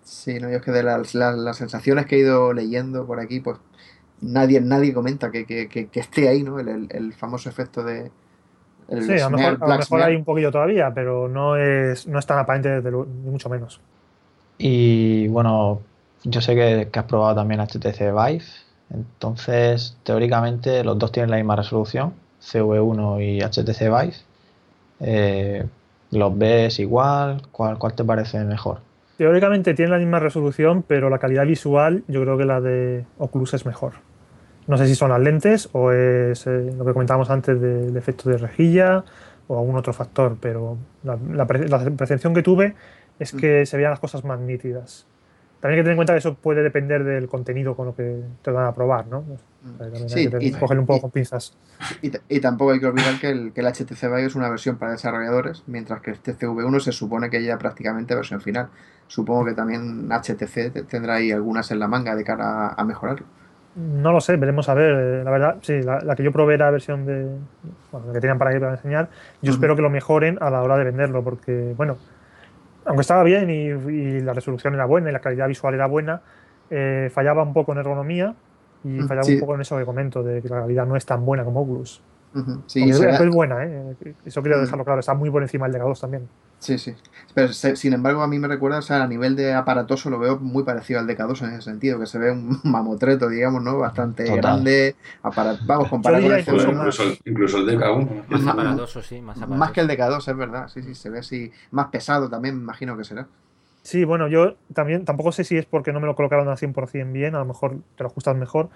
Sí, 0.05 0.39
no, 0.39 0.51
yo 0.51 0.57
es 0.57 0.63
que 0.63 0.71
de 0.71 0.83
las, 0.83 1.15
las, 1.15 1.57
sensaciones 1.57 2.07
que 2.07 2.17
he 2.17 2.19
ido 2.21 2.53
leyendo 2.53 3.07
por 3.07 3.21
aquí, 3.21 3.41
pues 3.41 3.59
nadie, 4.21 4.61
nadie 4.61 4.95
comenta 4.95 5.31
que, 5.31 5.47
que, 5.47 5.69
que, 5.69 6.01
esté 6.01 6.29
ahí, 6.29 6.43
¿no? 6.43 6.61
el, 6.61 6.87
el 6.91 7.13
famoso 7.15 7.49
efecto 7.49 7.83
de, 7.83 8.11
sí, 8.89 9.19
a 9.21 9.31
lo 9.31 9.39
mejor, 9.39 10.03
hay 10.03 10.17
un 10.17 10.25
poquillo 10.25 10.51
todavía, 10.51 10.93
pero 10.95 11.29
no 11.29 11.57
es, 11.57 12.07
no 12.07 12.19
es 12.19 12.27
tan 12.27 12.39
aparente 12.39 12.81
ni 12.83 13.31
mucho 13.31 13.49
menos. 13.49 13.81
Y 14.59 15.29
bueno, 15.29 15.81
yo 16.23 16.41
sé 16.41 16.55
que, 16.55 16.89
has 16.93 17.05
probado 17.05 17.35
también 17.35 17.61
HTC 17.61 18.13
Vive, 18.13 18.45
entonces 18.91 19.97
teóricamente 20.03 20.85
los 20.85 20.99
dos 20.99 21.13
tienen 21.13 21.31
la 21.31 21.37
misma 21.37 21.57
resolución, 21.57 22.15
CV1 22.43 23.23
y 23.23 23.41
HTC 23.41 23.81
Vive. 23.81 24.17
Eh, 25.01 25.67
¿Los 26.11 26.39
ves 26.39 26.79
igual? 26.79 27.43
¿Cuál, 27.51 27.79
¿Cuál 27.79 27.95
te 27.95 28.05
parece 28.05 28.39
mejor? 28.45 28.81
Teóricamente 29.17 29.75
tienen 29.75 29.93
la 29.93 29.99
misma 29.99 30.19
resolución, 30.19 30.83
pero 30.87 31.09
la 31.09 31.19
calidad 31.19 31.47
visual 31.47 32.03
yo 32.09 32.23
creo 32.23 32.37
que 32.37 32.45
la 32.45 32.61
de 32.61 33.05
Oculus 33.19 33.55
es 33.55 33.65
mejor. 33.65 33.93
No 34.67 34.77
sé 34.79 34.87
si 34.87 34.95
son 34.95 35.11
las 35.11 35.21
lentes 35.21 35.69
o 35.73 35.93
es 35.93 36.47
eh, 36.47 36.73
lo 36.77 36.85
que 36.85 36.93
comentábamos 36.93 37.31
antes 37.31 37.61
del 37.61 37.97
efecto 37.97 38.31
de 38.31 38.39
rejilla 38.39 39.05
o 39.47 39.59
algún 39.59 39.77
otro 39.77 39.93
factor, 39.93 40.37
pero 40.41 40.79
la, 41.03 41.47
percepción 41.47 42.35
que 42.35 42.43
tuve 42.43 42.75
es 43.19 43.33
que 43.33 43.63
mm. 43.63 43.67
se 43.67 43.77
veían 43.77 43.91
las 43.91 44.01
cosas 44.01 44.25
más 44.25 44.41
nítidas. 44.41 45.07
También 45.65 45.79
hay 45.79 45.81
que 45.81 45.85
tener 45.85 45.93
en 45.93 45.97
cuenta 45.97 46.13
que 46.13 46.19
eso 46.19 46.35
puede 46.35 46.63
depender 46.63 47.05
del 47.05 47.27
contenido 47.27 47.75
con 47.75 47.87
lo 47.87 47.97
que 47.97 48.21
te 48.43 48.51
van 48.51 48.67
a 48.67 48.75
probar, 48.75 49.07
¿no? 49.07 49.23
Mm. 49.23 50.09
sí, 50.09 50.29
y, 50.39 50.53
cogerlo 50.53 50.83
un 50.83 50.87
poco 50.87 51.01
con 51.01 51.11
pinzas. 51.11 51.57
Y, 52.03 52.41
tampoco 52.41 52.73
hay 52.73 52.81
que 52.81 52.87
olvidar 52.87 53.19
que 53.19 53.31
el, 53.31 53.51
que 53.55 53.63
el 53.63 53.69
HTC 53.69 53.99
Vive 54.03 54.27
es 54.27 54.35
una 54.35 54.51
versión 54.51 54.77
para 54.77 54.93
desarrolladores, 54.93 55.63
mientras 55.67 56.03
que 56.03 56.11
este 56.11 56.37
CV1 56.37 56.81
se 56.81 56.93
supone 56.93 57.31
que 57.31 57.43
ya 57.43 57.57
prácticamente 57.57 58.15
versión 58.15 58.43
final. 58.43 58.69
Supongo 59.07 59.47
que 59.47 59.55
también 59.55 60.07
HTC 60.11 60.87
tendrá 60.87 61.15
ahí 61.15 61.33
algunas 61.33 61.71
en 61.71 61.79
la 61.79 61.89
manga 61.89 62.15
de 62.15 62.25
cara 62.25 62.75
a 62.75 62.85
mejorarlo. 62.85 63.25
No 63.75 64.13
lo 64.13 64.21
sé, 64.21 64.37
veremos 64.37 64.69
a 64.69 64.75
ver. 64.75 64.95
Eh, 64.95 65.25
la 65.25 65.31
verdad, 65.31 65.57
sí, 65.63 65.81
la, 65.81 66.15
que 66.15 66.23
yo 66.23 66.31
probé 66.31 66.57
era 66.57 66.67
la 66.67 66.73
versión 66.73 67.07
de. 67.07 67.27
Bueno, 67.91 68.09
la 68.09 68.13
que 68.13 68.21
tenían 68.21 68.37
para 68.37 68.53
ir 68.53 68.61
para 68.61 68.73
enseñar. 68.73 69.09
Yo 69.41 69.51
espero 69.51 69.75
que 69.77 69.83
lo 69.83 69.89
mejoren 69.89 70.37
a 70.43 70.51
la 70.51 70.63
hora 70.63 70.77
de 70.77 70.85
venderlo, 70.85 71.25
porque, 71.25 71.73
bueno, 71.75 71.97
aunque 72.85 73.01
estaba 73.03 73.23
bien 73.23 73.51
y, 73.51 74.21
la 74.21 74.33
resolución 74.33 74.75
era 74.75 74.85
buena 74.87 75.11
y 75.11 75.13
la 75.13 75.21
calidad 75.21 75.49
visual 75.49 75.75
era 75.75 75.87
buena, 75.87 76.23
eh, 76.71 77.11
fallaba 77.13 77.43
un 77.43 77.53
poco 77.53 77.73
en 77.73 77.79
ergonomía 77.79 78.35
y 78.85 79.01
fallaba 79.01 79.27
un 79.27 79.41
poco 79.41 79.55
en 79.55 79.61
eso 79.63 79.79
que 79.79 79.85
comento, 79.85 80.23
de 80.23 80.43
que 80.43 80.49
la 80.49 80.61
calidad 80.61 80.87
no 80.87 80.97
es 80.97 81.07
tan 81.07 81.25
buena 81.25 81.45
como 81.45 81.63
Oculus. 81.63 82.03
sí, 82.67 82.91
es, 82.91 83.31
buena, 83.31 83.65
¿eh? 83.65 83.95
Eso 84.25 84.43
quiero 84.43 84.61
dejarlo 84.61 84.85
claro, 84.85 85.01
está 85.01 85.15
muy 85.15 85.31
por 85.31 85.43
encima 85.43 85.69
del 85.69 85.81
DK2 85.81 86.01
también. 86.01 86.29
Sí, 86.65 86.79
sí. 86.79 86.95
Pero 87.35 87.53
sin 87.53 87.93
embargo, 87.93 88.23
a 88.23 88.27
mí 88.27 88.39
me 88.39 88.49
recuerda, 88.49 88.79
o 88.79 88.83
sea, 88.83 89.03
a 89.03 89.07
nivel 89.07 89.37
de 89.37 89.53
aparatoso 89.53 90.09
lo 90.09 90.19
veo 90.19 90.39
muy 90.39 90.63
parecido 90.63 90.99
al 90.99 91.07
DK2 91.07 91.43
en 91.43 91.51
ese 91.51 91.63
sentido, 91.63 91.99
que 91.99 92.07
se 92.07 92.19
ve 92.19 92.31
un 92.31 92.59
mamotreto, 92.65 93.29
digamos, 93.29 93.63
¿no? 93.63 93.79
Bastante 93.79 94.25
grande. 94.35 94.97
vamos, 95.67 95.89
comparado 95.89 96.23
con 96.23 96.33
el 96.33 96.41
incluso, 96.41 97.03
incluso, 97.25 97.59
el 97.59 97.67
DK1. 97.67 98.29
Más 98.29 98.47
aparatoso, 98.47 99.03
sí, 99.03 99.21
más 99.21 99.37
aparatoso. 99.37 99.59
Más 99.59 99.73
que 99.73 99.81
el 99.83 99.89
DK2, 99.89 100.29
es 100.29 100.37
verdad. 100.37 100.69
Sí, 100.69 100.83
sí, 100.83 100.95
se 100.95 101.11
ve 101.11 101.19
así. 101.19 101.53
Más 101.71 101.89
pesado 101.89 102.31
también, 102.31 102.57
me 102.57 102.63
imagino 102.63 102.97
que 102.97 103.05
será. 103.05 103.27
Sí, 103.83 104.05
bueno, 104.05 104.29
yo 104.29 104.55
también 104.73 105.05
tampoco 105.05 105.31
sé 105.31 105.45
si 105.45 105.59
es 105.59 105.67
porque 105.67 105.93
no 105.93 106.01
me 106.01 106.07
lo 106.07 106.17
colocaron 106.17 106.49
al 106.49 106.57
100% 106.57 107.13
bien, 107.13 107.35
a 107.35 107.41
lo 107.41 107.45
mejor 107.45 107.77
te 107.97 108.05
lo 108.05 108.09
ajustas 108.09 108.35
mejor 108.35 108.71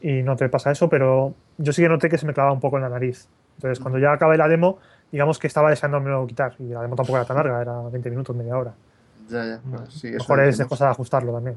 y 0.00 0.22
no 0.22 0.36
te 0.36 0.48
pasa 0.48 0.70
eso, 0.70 0.88
pero 0.88 1.34
yo 1.58 1.72
sí 1.72 1.82
que 1.82 1.88
noté 1.88 2.08
que 2.08 2.18
se 2.18 2.26
me 2.26 2.34
clavaba 2.34 2.54
un 2.54 2.60
poco 2.60 2.76
en 2.76 2.84
la 2.84 2.88
nariz. 2.88 3.28
Entonces, 3.56 3.80
cuando 3.80 3.98
ya 3.98 4.12
acabé 4.12 4.36
la 4.36 4.48
demo, 4.48 4.78
digamos 5.12 5.38
que 5.38 5.46
estaba 5.46 5.70
deseándome 5.70 6.10
quitar. 6.26 6.54
Y 6.58 6.70
la 6.70 6.82
demo 6.82 6.96
tampoco 6.96 7.18
era 7.18 7.26
tan 7.26 7.36
larga, 7.36 7.60
era 7.60 7.80
20 7.82 8.10
minutos, 8.10 8.34
media 8.34 8.56
hora. 8.56 8.72
Ya, 9.28 9.44
ya. 9.44 9.60
Pues 9.70 9.94
sí, 9.94 10.10
mejor 10.10 10.40
es 10.40 10.64
cosa 10.64 10.86
de 10.86 10.90
ajustarlo 10.90 11.32
también. 11.32 11.56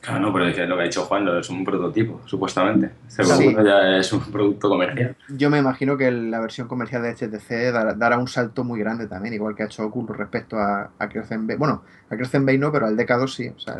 Claro, 0.00 0.20
no, 0.20 0.32
pero 0.34 0.44
lo 0.44 0.76
que 0.76 0.82
ha 0.82 0.84
dicho 0.84 1.04
Juan 1.04 1.26
es 1.38 1.48
un 1.48 1.64
prototipo, 1.64 2.20
supuestamente. 2.26 2.90
Este 3.08 3.24
ya 3.64 3.96
es 3.96 4.12
un 4.12 4.20
producto 4.20 4.68
comercial. 4.68 5.16
Yo 5.30 5.48
me 5.48 5.58
imagino 5.58 5.96
que 5.96 6.10
la 6.10 6.40
versión 6.40 6.68
comercial 6.68 7.02
de 7.02 7.14
HTC 7.14 7.72
dará, 7.96 8.18
un 8.18 8.28
salto 8.28 8.64
muy 8.64 8.80
grande 8.80 9.06
también, 9.06 9.32
igual 9.32 9.54
que 9.54 9.62
ha 9.62 9.66
hecho 9.66 9.86
Oculus 9.86 10.14
respecto 10.14 10.58
a, 10.58 10.90
a 10.98 11.08
Crescent 11.08 11.46
Bay. 11.46 11.56
Bueno, 11.56 11.84
a 12.10 12.16
Crescent 12.16 12.44
Bay 12.44 12.58
no, 12.58 12.70
pero 12.70 12.86
al 12.86 12.96
DK2 12.98 13.28
sí. 13.28 13.48
O 13.48 13.58
sea, 13.58 13.76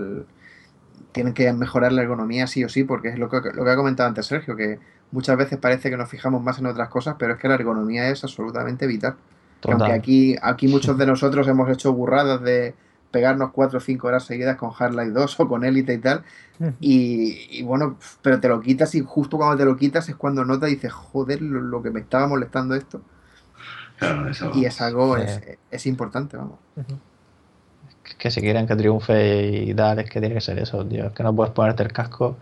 tienen 1.14 1.32
que 1.32 1.50
mejorar 1.52 1.92
la 1.92 2.02
ergonomía 2.02 2.48
sí 2.48 2.64
o 2.64 2.68
sí, 2.68 2.82
porque 2.82 3.08
es 3.08 3.18
lo 3.20 3.30
que, 3.30 3.36
lo 3.54 3.64
que 3.64 3.70
ha 3.70 3.76
comentado 3.76 4.08
antes 4.08 4.26
Sergio, 4.26 4.56
que 4.56 4.80
muchas 5.12 5.36
veces 5.36 5.58
parece 5.60 5.88
que 5.88 5.96
nos 5.96 6.10
fijamos 6.10 6.42
más 6.42 6.58
en 6.58 6.66
otras 6.66 6.88
cosas, 6.88 7.14
pero 7.16 7.34
es 7.34 7.38
que 7.38 7.46
la 7.46 7.54
ergonomía 7.54 8.10
es 8.10 8.24
absolutamente 8.24 8.88
vital. 8.88 9.14
Aunque 9.62 9.92
aquí, 9.92 10.36
aquí 10.42 10.66
muchos 10.66 10.98
de 10.98 11.06
nosotros 11.06 11.46
hemos 11.46 11.70
hecho 11.70 11.92
burradas 11.92 12.42
de 12.42 12.74
pegarnos 13.12 13.52
4 13.52 13.78
o 13.78 13.80
5 13.80 14.08
horas 14.08 14.24
seguidas 14.24 14.56
con 14.56 14.72
Hardline 14.72 15.14
2 15.14 15.40
o 15.40 15.48
con 15.48 15.64
Elite 15.64 15.94
y 15.94 15.98
tal. 15.98 16.24
Y, 16.80 17.62
bueno, 17.62 17.96
pero 18.20 18.40
te 18.40 18.48
lo 18.48 18.60
quitas 18.60 18.92
y 18.96 19.00
justo 19.00 19.36
cuando 19.36 19.56
te 19.56 19.64
lo 19.64 19.76
quitas 19.76 20.08
es 20.08 20.16
cuando 20.16 20.44
notas 20.44 20.68
y 20.70 20.74
dices, 20.74 20.92
joder, 20.92 21.40
lo, 21.40 21.80
que 21.80 21.90
me 21.90 22.00
estaba 22.00 22.26
molestando 22.26 22.74
esto. 22.74 23.02
y 24.54 24.64
es 24.64 24.80
algo, 24.80 25.16
es, 25.16 25.86
importante, 25.86 26.36
vamos. 26.36 26.58
Que 28.18 28.30
si 28.30 28.40
quieren 28.40 28.66
que 28.66 28.76
triunfe 28.76 29.46
y 29.48 29.74
tal, 29.74 29.98
es 29.98 30.10
que 30.10 30.20
tiene 30.20 30.34
que 30.34 30.40
ser 30.40 30.58
eso, 30.58 30.84
tío. 30.84 31.06
Es 31.06 31.12
que 31.12 31.22
no 31.22 31.34
puedes 31.34 31.52
ponerte 31.52 31.82
el 31.82 31.92
casco 31.92 32.36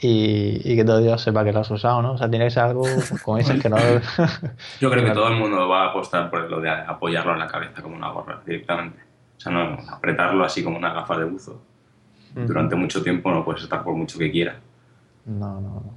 y, 0.00 0.76
que 0.76 0.84
todo 0.84 1.00
Dios 1.00 1.20
sepa 1.22 1.44
que 1.44 1.52
lo 1.52 1.60
has 1.60 1.70
usado, 1.70 2.02
¿no? 2.02 2.12
O 2.12 2.18
sea, 2.18 2.28
tiene 2.28 2.46
que 2.46 2.50
ser 2.50 2.64
algo, 2.64 2.84
como 3.24 3.38
dices, 3.38 3.60
que 3.60 3.68
no... 3.68 3.76
Yo 4.80 4.90
creo 4.90 5.04
que 5.04 5.10
todo 5.14 5.28
el 5.28 5.36
mundo 5.36 5.68
va 5.68 5.84
a 5.84 5.86
apostar 5.90 6.30
por 6.30 6.48
lo 6.50 6.60
de 6.60 6.70
apoyarlo 6.70 7.32
en 7.32 7.38
la 7.38 7.46
cabeza 7.46 7.82
como 7.82 7.96
una 7.96 8.10
gorra 8.10 8.40
directamente. 8.44 8.98
O 9.36 9.40
sea, 9.40 9.52
no 9.52 9.78
apretarlo 9.90 10.44
así 10.44 10.62
como 10.62 10.76
una 10.76 10.92
gafa 10.92 11.16
de 11.18 11.24
buzo. 11.24 11.62
Durante 12.34 12.76
mucho 12.76 13.02
tiempo 13.02 13.32
no 13.32 13.44
puedes 13.44 13.62
estar 13.62 13.82
por 13.82 13.94
mucho 13.94 14.18
que 14.18 14.30
quiera. 14.30 14.60
No, 15.26 15.60
no, 15.60 15.60
no. 15.60 15.94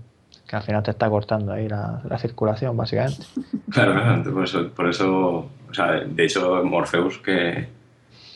Que 0.48 0.56
al 0.56 0.64
final 0.64 0.82
te 0.82 0.92
está 0.92 1.08
cortando 1.08 1.54
ahí 1.54 1.68
la, 1.68 2.02
la 2.08 2.18
circulación, 2.18 2.76
básicamente. 2.76 3.24
Claro, 3.72 3.94
claro. 3.94 4.34
Por 4.34 4.44
eso, 4.44 4.70
por 4.70 4.90
eso 4.90 5.50
o 5.72 5.74
sea, 5.74 6.02
de 6.02 6.26
hecho, 6.26 6.64
Morpheus, 6.66 7.18
que, 7.20 7.68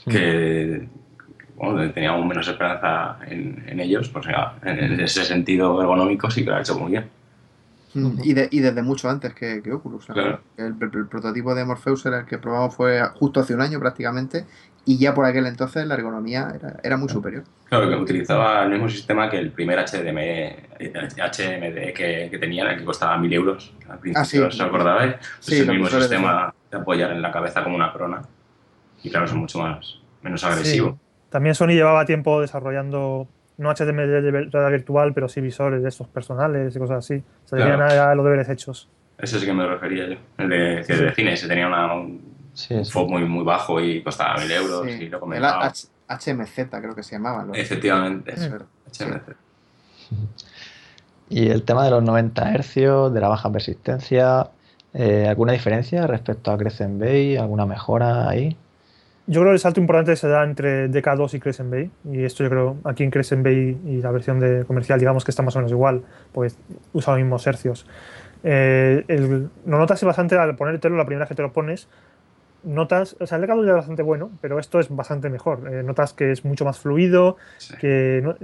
que 0.07 0.87
bueno, 1.55 1.91
teníamos 1.91 2.25
menos 2.25 2.47
esperanza 2.47 3.17
en, 3.27 3.63
en 3.67 3.79
ellos, 3.79 4.09
pues 4.09 4.25
ya, 4.27 4.55
en 4.63 4.99
ese 4.99 5.23
sentido 5.23 5.81
ergonómico 5.81 6.29
sí 6.29 6.43
que 6.43 6.49
lo 6.49 6.57
ha 6.57 6.59
hecho 6.59 6.77
muy 6.77 6.91
bien. 6.91 7.09
Y, 8.23 8.33
de, 8.33 8.49
y, 8.51 8.59
desde 8.59 8.81
mucho 8.81 9.09
antes 9.09 9.33
que, 9.33 9.61
que 9.63 9.71
Oculus. 9.71 10.05
Claro. 10.07 10.41
El, 10.57 10.65
el, 10.65 10.89
el, 10.93 11.07
prototipo 11.07 11.55
de 11.55 11.63
Morpheus 11.63 12.05
era 12.05 12.19
el 12.19 12.25
que 12.25 12.37
probamos 12.37 12.75
fue 12.75 13.01
justo 13.13 13.39
hace 13.39 13.53
un 13.53 13.61
año 13.61 13.79
prácticamente 13.79 14.45
y 14.83 14.97
ya 14.97 15.13
por 15.13 15.23
aquel 15.23 15.45
entonces 15.47 15.87
la 15.87 15.95
ergonomía 15.95 16.51
era, 16.53 16.77
era 16.83 16.97
muy 16.97 17.07
superior. 17.07 17.45
Claro, 17.69 17.89
que 17.89 17.95
utilizaba 17.95 18.63
el 18.63 18.71
mismo 18.71 18.89
sistema 18.89 19.29
que 19.29 19.39
el 19.39 19.51
primer 19.51 19.79
HDMI, 19.79 20.55
HMD 21.17 21.93
que, 21.93 22.27
que 22.29 22.37
tenía, 22.37 22.75
que 22.77 22.83
costaba 22.83 23.17
1000 23.17 23.33
euros. 23.33 23.73
Al 23.89 23.99
principio, 23.99 24.21
Ah, 24.21 24.25
sí. 24.25 24.39
¿os 24.39 24.59
acordáis? 24.59 25.15
Sí, 25.39 25.55
es 25.55 25.61
el 25.61 25.69
mismo 25.69 25.87
sistema 25.87 26.53
de 26.69 26.77
apoyar 26.77 27.11
en 27.13 27.21
la 27.21 27.31
cabeza 27.31 27.63
como 27.63 27.77
una 27.77 27.93
corona. 27.93 28.21
Y 29.05 29.09
claro, 29.11 29.27
son 29.27 29.39
mucho 29.39 29.59
más 29.59 29.99
menos 30.21 30.43
agresivo. 30.43 30.91
Sí. 30.91 30.97
También 31.29 31.55
Sony 31.55 31.67
llevaba 31.69 32.05
tiempo 32.05 32.41
desarrollando 32.41 33.27
no 33.57 33.69
HDMI 33.73 34.07
de 34.07 34.21
realidad 34.31 34.71
virtual, 34.71 35.13
pero 35.13 35.29
sí 35.29 35.39
visores 35.41 35.81
de 35.83 35.89
estos 35.89 36.07
personales 36.07 36.75
y 36.75 36.79
cosas 36.79 36.97
así. 36.99 37.23
Se 37.45 37.55
Claro. 37.55 37.85
tenían 37.85 38.17
los 38.17 38.25
deberes 38.25 38.49
hechos. 38.49 38.89
Ese 39.17 39.39
sí 39.39 39.45
que 39.45 39.53
me 39.53 39.65
refería 39.65 40.07
yo. 40.09 40.15
El 40.37 40.49
de, 40.49 40.83
que 40.85 40.93
de 40.95 41.13
cine, 41.13 41.37
se 41.37 41.47
tenía 41.47 41.67
una, 41.67 41.93
un, 41.93 42.35
Sí, 42.53 42.83
sí. 42.85 42.91
FOB 42.91 43.09
muy, 43.09 43.25
muy 43.25 43.43
bajo 43.43 43.79
y 43.81 44.01
costaba 44.01 44.37
1000 44.37 44.51
euros 44.51 44.83
Sí. 44.85 44.91
y 45.03 45.09
lo 45.09 45.17
el 45.17 45.19
comentaba. 45.19 45.65
H- 45.67 45.87
HMZ 46.07 46.69
creo 46.69 46.95
que 46.95 47.03
se 47.03 47.15
llamaban. 47.15 47.47
los- 47.49 47.57
Efectivamente. 47.57 48.33
Es 48.33 48.49
verdad. 48.49 48.67
HMC. 48.91 49.35
Y 51.29 51.49
el 51.49 51.63
tema 51.63 51.83
de 51.83 51.91
los 51.91 52.03
90 52.03 52.51
Hz, 52.53 53.11
de 53.13 53.19
la 53.19 53.27
baja 53.27 53.51
persistencia, 53.51 54.47
eh, 54.93 55.25
¿alguna 55.27 55.53
diferencia 55.53 56.05
respecto 56.07 56.51
a 56.51 56.57
Crescent 56.57 56.99
Bay? 56.99 57.35
¿Alguna 57.35 57.65
mejora 57.65 58.29
ahí? 58.29 58.55
Yo 59.27 59.41
creo 59.41 59.51
que 59.51 59.55
el 59.55 59.59
salto 59.59 59.79
importante 59.79 60.15
se 60.15 60.27
da 60.27 60.43
entre 60.43 60.87
DK2 60.89 61.33
y 61.33 61.39
Crescent 61.39 61.71
Bay. 61.71 61.89
Y 62.11 62.23
esto 62.23 62.43
yo 62.43 62.49
creo 62.49 62.77
aquí 62.83 63.03
en 63.03 63.09
Crescent 63.09 63.43
Bay 63.43 63.77
y 63.85 64.01
la 64.01 64.11
versión 64.11 64.39
de 64.39 64.65
comercial, 64.65 64.99
digamos 64.99 65.25
que 65.25 65.31
está 65.31 65.41
más 65.41 65.55
o 65.55 65.59
menos 65.59 65.71
igual, 65.71 66.03
pues 66.31 66.57
usa 66.93 67.13
los 67.13 67.23
mismos 67.23 67.45
hercios. 67.47 67.87
Eh, 68.43 69.03
el- 69.07 69.49
lo 69.65 69.77
notas 69.79 70.03
bastante 70.03 70.35
al 70.37 70.55
ponértelo, 70.55 70.95
la 70.95 71.05
primera 71.05 71.23
vez 71.23 71.29
que 71.29 71.35
te 71.35 71.41
lo 71.41 71.51
pones. 71.51 71.87
Notas, 72.63 73.15
o 73.19 73.25
sea, 73.27 73.37
el 73.39 73.43
DK2 73.43 73.63
ya 73.65 73.71
es 73.71 73.77
bastante 73.77 74.03
bueno, 74.03 74.31
pero 74.41 74.59
esto 74.59 74.79
es 74.79 74.95
bastante 74.95 75.29
mejor. 75.29 75.71
Eh, 75.73 75.81
notas 75.83 76.13
que 76.13 76.31
es 76.31 76.45
mucho 76.45 76.65
más 76.65 76.79
fluido, 76.79 77.37
Sí. 77.57 77.75
que 77.77 78.21
no, 78.23 78.35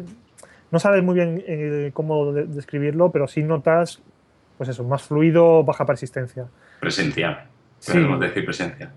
no 0.72 0.80
sabes 0.80 1.04
muy 1.04 1.14
bien 1.16 1.44
eh, 1.48 1.92
cómo 1.94 2.32
de- 2.34 2.46
describirlo, 2.46 3.12
pero 3.12 3.28
sí 3.28 3.44
notas, 3.44 4.02
pues 4.58 4.70
eso, 4.70 4.84
más 4.84 5.04
fluido, 5.04 5.64
baja 5.64 5.86
persistencia. 5.86 6.46
Presencial. 6.80 7.46
Sí. 7.80 7.94
Podemos 7.94 8.20
decir 8.20 8.46
presencia. 8.46 8.92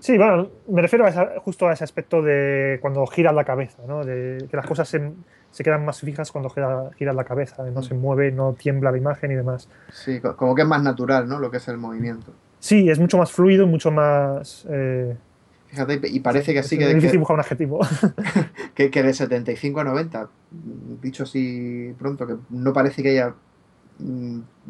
Sí, 0.00 0.16
bueno, 0.18 0.48
me 0.68 0.82
refiero 0.82 1.04
a 1.06 1.08
esa- 1.08 1.40
justo 1.40 1.68
a 1.68 1.72
ese 1.72 1.84
aspecto 1.84 2.22
de 2.22 2.78
cuando 2.80 3.06
giras 3.06 3.34
la 3.34 3.44
cabeza, 3.44 3.82
¿no? 3.86 4.04
De 4.04 4.46
que 4.50 4.56
las 4.56 4.66
cosas 4.66 4.88
se, 4.88 5.12
se 5.50 5.64
quedan 5.64 5.84
más 5.84 6.00
fijas 6.00 6.30
cuando 6.32 6.50
gira- 6.50 6.90
giras 6.96 7.14
la 7.14 7.24
cabeza, 7.24 7.62
no 7.64 7.82
se 7.82 7.94
mueve, 7.94 8.32
no 8.32 8.52
tiembla 8.54 8.90
la 8.92 8.98
imagen 8.98 9.30
y 9.30 9.34
demás. 9.34 9.68
Sí, 9.92 10.20
co- 10.20 10.36
como 10.36 10.54
que 10.54 10.62
es 10.62 10.68
más 10.68 10.82
natural, 10.82 11.28
¿no? 11.28 11.38
Lo 11.38 11.50
que 11.50 11.58
es 11.58 11.68
el 11.68 11.78
movimiento. 11.78 12.32
Sí, 12.60 12.88
es 12.90 12.98
mucho 12.98 13.18
más 13.18 13.30
fluido, 13.32 13.66
mucho 13.66 13.90
más... 13.90 14.66
eh, 14.70 15.16
Fíjate, 15.68 16.00
y 16.08 16.20
parece 16.20 16.54
que 16.54 16.60
es 16.60 16.66
sí, 16.66 16.78
que, 16.78 16.84
es 16.84 16.90
que, 16.90 16.94
difícil 16.96 17.18
buscar 17.18 17.34
un 17.34 17.40
adjetivo. 17.40 17.80
que, 18.74 18.90
que 18.90 19.02
de 19.02 19.12
75 19.12 19.80
a 19.80 19.84
90, 19.84 20.28
dicho 21.02 21.24
así 21.24 21.94
pronto, 21.98 22.26
que 22.26 22.36
no 22.50 22.72
parece 22.72 23.02
que 23.02 23.10
haya 23.10 23.28
mm, 23.28 23.34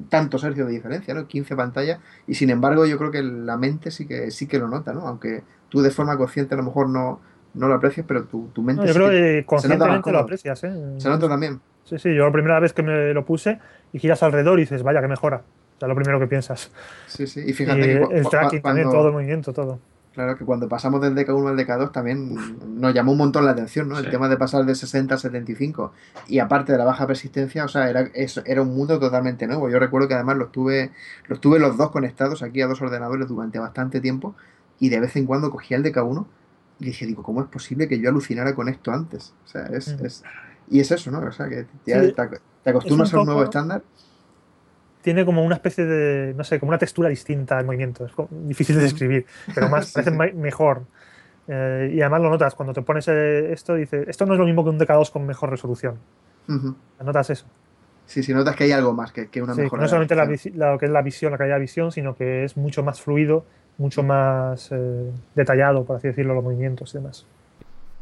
tantos 0.08 0.44
hercios 0.44 0.66
de 0.68 0.72
diferencia, 0.74 1.14
¿no? 1.14 1.26
15 1.26 1.54
pantallas, 1.56 2.00
y 2.26 2.34
sin 2.34 2.50
embargo 2.50 2.86
yo 2.86 2.98
creo 2.98 3.10
que 3.10 3.22
la 3.22 3.56
mente 3.56 3.90
sí 3.90 4.06
que 4.06 4.30
sí 4.30 4.46
que 4.46 4.58
lo 4.58 4.68
nota, 4.68 4.92
¿no? 4.92 5.06
Aunque 5.06 5.42
tú 5.68 5.80
de 5.82 5.90
forma 5.90 6.16
consciente 6.16 6.54
a 6.54 6.58
lo 6.58 6.64
mejor 6.64 6.88
no, 6.88 7.20
no 7.54 7.68
lo 7.68 7.74
aprecias, 7.74 8.06
pero 8.06 8.24
tu, 8.24 8.48
tu 8.54 8.62
mente 8.62 8.82
No, 8.82 8.86
yo 8.86 8.92
sí 8.94 8.98
creo 8.98 9.10
que- 9.10 9.16
que 9.40 9.44
conscientemente 9.46 10.12
lo 10.12 10.18
aprecias, 10.18 10.64
¿eh? 10.64 10.72
se 10.98 11.08
nota 11.08 11.28
también. 11.28 11.60
Sí, 11.84 11.98
sí, 11.98 12.14
yo 12.14 12.26
la 12.26 12.32
primera 12.32 12.60
vez 12.60 12.72
que 12.72 12.82
me 12.82 13.14
lo 13.14 13.24
puse 13.24 13.58
y 13.92 13.98
giras 13.98 14.22
alrededor 14.22 14.58
y 14.58 14.62
dices, 14.62 14.82
vaya, 14.82 15.00
que 15.00 15.08
mejora. 15.08 15.42
O 15.76 15.78
sea, 15.78 15.88
lo 15.88 15.94
primero 15.94 16.18
que 16.18 16.26
piensas. 16.26 16.70
Sí, 17.06 17.26
sí. 17.26 17.40
Y 17.46 17.50
Y 17.50 17.52
fíjate 17.54 17.80
que 17.80 17.92
el 18.16 18.28
tracking 18.28 18.60
cuando, 18.60 18.60
también, 18.62 18.90
todo 18.90 19.06
el 19.06 19.12
movimiento, 19.12 19.52
todo. 19.52 19.78
Claro 20.18 20.36
que 20.36 20.44
cuando 20.44 20.68
pasamos 20.68 21.00
del 21.00 21.14
DK1 21.14 21.48
al 21.48 21.56
DK2 21.56 21.92
también 21.92 22.34
nos 22.80 22.92
llamó 22.92 23.12
un 23.12 23.18
montón 23.18 23.44
la 23.44 23.52
atención, 23.52 23.88
¿no? 23.88 23.96
El 24.00 24.10
tema 24.10 24.28
de 24.28 24.36
pasar 24.36 24.64
de 24.66 24.74
60 24.74 25.14
a 25.14 25.16
75 25.18 25.92
y 26.26 26.40
aparte 26.40 26.72
de 26.72 26.78
la 26.78 26.84
baja 26.84 27.06
persistencia, 27.06 27.64
o 27.64 27.68
sea, 27.68 27.88
era, 27.88 28.00
eso, 28.14 28.42
era 28.44 28.60
un 28.62 28.74
mundo 28.74 28.98
totalmente 28.98 29.46
nuevo. 29.46 29.70
Yo 29.70 29.78
recuerdo 29.78 30.08
que 30.08 30.14
además 30.14 30.36
los 30.36 30.50
tuve, 30.50 30.90
los 31.28 31.40
tuve 31.40 31.60
los 31.60 31.76
dos 31.76 31.92
conectados 31.92 32.42
aquí 32.42 32.60
a 32.62 32.66
dos 32.66 32.82
ordenadores 32.82 33.28
durante 33.28 33.60
bastante 33.60 34.00
tiempo 34.00 34.34
y 34.80 34.88
de 34.88 34.98
vez 34.98 35.14
en 35.14 35.24
cuando 35.24 35.52
cogía 35.52 35.76
el 35.76 35.84
DK1 35.84 36.26
y 36.80 36.86
dije, 36.86 37.06
digo, 37.06 37.22
¿cómo 37.22 37.40
es 37.40 37.46
posible 37.46 37.86
que 37.86 38.00
yo 38.00 38.08
alucinara 38.10 38.56
con 38.56 38.68
esto 38.68 38.90
antes? 38.90 39.34
O 39.44 39.48
sea, 39.48 39.66
es... 39.66 39.96
Mm. 40.00 40.04
es 40.06 40.24
y 40.68 40.80
es 40.80 40.90
eso, 40.90 41.12
¿no? 41.12 41.20
O 41.20 41.30
sea, 41.32 41.48
que 41.48 41.64
ya 41.86 42.02
Sí. 42.02 42.12
te, 42.12 42.22
ac- 42.22 42.40
te 42.64 42.70
acostumbras 42.70 43.14
a 43.14 43.20
un 43.20 43.26
nuevo 43.26 43.44
estándar. 43.44 43.82
Tiene 45.08 45.24
como 45.24 45.42
una 45.42 45.54
especie 45.54 45.86
de, 45.86 46.34
no 46.34 46.44
sé, 46.44 46.60
como 46.60 46.68
una 46.68 46.76
textura 46.76 47.08
distinta 47.08 47.56
al 47.56 47.64
movimiento. 47.64 48.04
Es 48.04 48.12
difícil 48.46 48.76
de 48.76 48.82
describir, 48.82 49.24
pero 49.54 49.66
más 49.70 49.86
Sí, 49.86 49.92
parece 49.94 50.10
sí. 50.10 50.16
me- 50.18 50.32
mejor. 50.34 50.82
Eh, 51.46 51.92
y 51.94 52.00
además 52.02 52.20
lo 52.20 52.28
notas, 52.28 52.54
cuando 52.54 52.74
te 52.74 52.82
pones 52.82 53.08
eh, 53.08 53.50
esto, 53.54 53.74
dices, 53.74 54.06
esto 54.06 54.26
no 54.26 54.34
es 54.34 54.38
lo 54.38 54.44
mismo 54.44 54.64
que 54.64 54.68
un 54.68 54.78
DK2 54.78 55.10
con 55.10 55.24
mejor 55.26 55.48
resolución. 55.48 55.96
Ujú. 56.46 56.76
Notas 57.02 57.30
eso. 57.30 57.46
Sí, 58.04 58.22
sí, 58.22 58.34
notas 58.34 58.54
que 58.54 58.64
hay 58.64 58.72
algo 58.72 58.92
más 58.92 59.12
que, 59.12 59.28
que 59.30 59.40
una 59.40 59.54
Sí, 59.54 59.62
que 59.62 59.76
no 59.78 59.88
solamente 59.88 60.14
la, 60.14 60.26
visión. 60.26 60.54
visi- 60.54 60.58
lo 60.58 60.78
que 60.78 60.84
es 60.84 60.92
la 60.92 61.00
visión, 61.00 61.32
la 61.32 61.38
calidad 61.38 61.56
de 61.56 61.62
visión, 61.62 61.90
sino 61.90 62.14
que 62.14 62.44
es 62.44 62.58
mucho 62.58 62.82
más 62.82 63.00
fluido, 63.00 63.46
mucho 63.78 64.02
más 64.02 64.68
eh, 64.72 65.10
detallado, 65.34 65.86
por 65.86 65.96
así 65.96 66.08
decirlo, 66.08 66.34
los 66.34 66.44
movimientos 66.44 66.94
y 66.94 66.98
demás. 66.98 67.24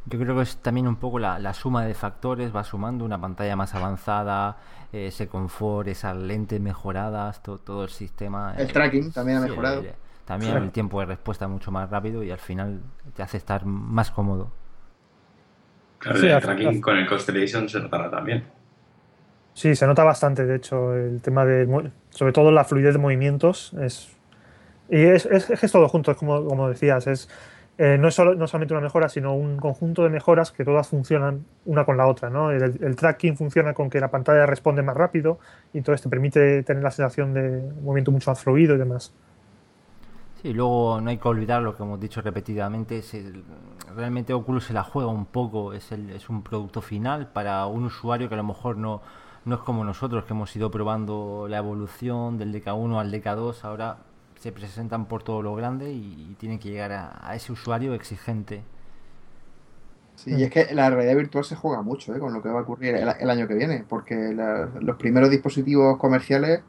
Yo 0.09 0.19
creo 0.21 0.37
que 0.37 0.43
es 0.43 0.57
también 0.59 0.87
un 0.87 0.97
poco 0.97 1.19
la, 1.19 1.39
la 1.41 1.53
suma 1.53 1.85
de 1.85 1.93
factores, 1.95 2.55
va 2.55 2.63
sumando 2.63 3.05
una 3.05 3.21
pantalla 3.21 3.57
más 3.57 3.75
avanzada, 3.75 4.57
ese 4.97 5.29
confort, 5.29 5.89
esas 5.89 6.17
lentes 6.17 6.61
mejoradas, 6.61 7.43
to- 7.43 7.59
todo 7.59 7.85
el 7.85 7.91
sistema. 7.91 8.55
El 8.57 8.67
eh, 8.69 8.73
tracking 8.73 9.13
también 9.13 9.39
ha 9.39 9.41
sí, 9.43 9.49
mejorado. 9.49 9.81
el- 9.81 9.95
también 10.25 10.53
Claro. 10.53 10.67
el 10.67 10.73
tiempo 10.73 11.01
de 11.01 11.07
respuesta 11.07 11.49
mucho 11.49 11.71
más 11.71 11.89
rápido 11.91 12.23
y 12.25 12.31
al 12.31 12.39
final 12.39 12.81
te 13.15 13.23
hace 13.23 13.37
estar 13.37 13.65
más 13.65 14.11
cómodo. 14.11 14.51
Claro, 15.99 16.19
Sí, 16.19 16.27
el 16.27 16.41
tracking 16.41 16.81
con 16.81 16.97
el 16.97 17.07
Constellation 17.07 17.69
se 17.69 17.81
notará 17.81 18.11
también. 18.11 18.45
Sí, 19.55 19.75
se 19.75 19.87
nota 19.87 20.05
bastante, 20.05 20.45
de 20.45 20.57
hecho, 20.57 20.95
el 20.95 21.23
tema 21.23 21.47
de, 21.47 21.91
sobre 22.11 22.33
todo 22.33 22.51
la 22.53 22.65
fluidez 22.65 22.93
de 22.95 22.99
movimientos 22.99 23.73
es 23.81 24.09
y 24.91 25.05
es, 25.05 25.27
es, 25.27 25.51
es 25.51 25.73
todo 25.73 25.89
junto, 25.89 26.13
es 26.13 26.19
como, 26.19 26.45
como 26.47 26.69
decías, 26.69 27.07
es 27.09 27.29
eh, 27.79 27.99
no 27.99 28.09
es 28.09 28.15
solo, 28.15 28.35
no 28.35 28.47
solamente 28.47 28.73
una 28.73 28.81
mejora, 28.81 29.09
sino 29.11 29.35
un 29.35 29.59
conjunto 29.59 30.03
de 30.03 30.09
mejoras 30.09 30.51
que 30.51 30.65
todas 30.65 30.89
funcionan 30.89 31.45
una 31.67 31.85
con 31.85 31.99
la 31.99 32.07
otra, 32.07 32.31
¿no? 32.31 32.51
El, 32.51 32.97
tracking 32.97 33.37
funciona 33.37 33.75
con 33.75 33.91
que 33.91 34.01
la 34.01 34.11
pantalla 34.11 34.47
responde 34.47 34.83
más 34.83 34.97
rápido 34.97 35.39
y 35.75 35.79
entonces 35.79 36.01
te 36.03 36.09
permite 36.09 36.63
tener 36.63 36.83
la 36.83 36.91
sensación 36.91 37.35
de 37.35 37.71
movimiento 37.83 38.13
mucho 38.13 38.31
más 38.31 38.43
fluido 38.43 38.77
y 38.77 38.79
demás. 38.79 39.13
Sí, 40.41 40.55
luego 40.55 41.01
no 41.03 41.11
hay 41.11 41.19
que 41.19 41.29
olvidar 41.29 41.61
lo 41.63 41.77
que 41.77 41.83
hemos 41.83 42.01
dicho 42.01 42.23
repetidamente, 42.23 42.99
es 42.99 43.15
realmente 43.95 44.33
Oculus 44.33 44.65
se 44.65 44.73
la 44.73 44.83
juega 44.83 45.11
un 45.11 45.27
poco, 45.27 45.75
es, 45.75 45.93
es 45.93 46.31
un 46.31 46.43
producto 46.43 46.81
final 46.81 47.29
para 47.29 47.67
un 47.67 47.85
usuario 47.85 48.29
que 48.29 48.35
a 48.35 48.39
lo 48.39 48.45
mejor 48.45 48.79
no, 48.79 49.03
no 49.45 49.55
es 49.55 49.61
como 49.61 49.85
nosotros 49.85 50.25
que 50.25 50.33
hemos 50.33 50.55
ido 50.57 50.71
probando 50.71 51.47
la 51.49 51.59
evolución 51.59 52.39
del 52.39 52.55
DK1 52.55 53.01
al 53.01 53.13
DK2, 53.13 53.65
ahora 53.65 53.99
se 54.39 54.53
presentan 54.53 55.09
por 55.09 55.23
todo 55.23 55.43
lo 55.43 55.55
grande 55.55 55.93
y, 55.93 56.31
y 56.33 56.37
tienen 56.37 56.59
que 56.59 56.71
llegar 56.71 56.93
a, 56.93 57.19
a 57.29 57.35
ese 57.37 57.53
usuario 57.53 57.95
exigente. 57.95 58.65
Sí, 60.15 60.33
y 60.35 60.43
es 60.45 60.51
que 60.51 60.75
la 60.75 60.89
realidad 60.89 61.17
virtual 61.17 61.45
se 61.45 61.57
juega 61.57 61.83
mucho 61.83 62.15
¿eh? 62.15 62.19
con 62.19 62.33
lo 62.33 62.41
que 62.43 62.49
va 62.49 62.61
a 62.61 62.63
ocurrir 62.63 62.95
el, 62.95 63.09
el 63.21 63.31
año 63.31 63.47
que 63.47 63.55
viene, 63.55 63.85
porque 63.89 64.15
la- 64.35 64.71
los 64.81 64.97
primeros 64.97 65.31
dispositivos 65.31 65.99
comerciales 65.99 66.65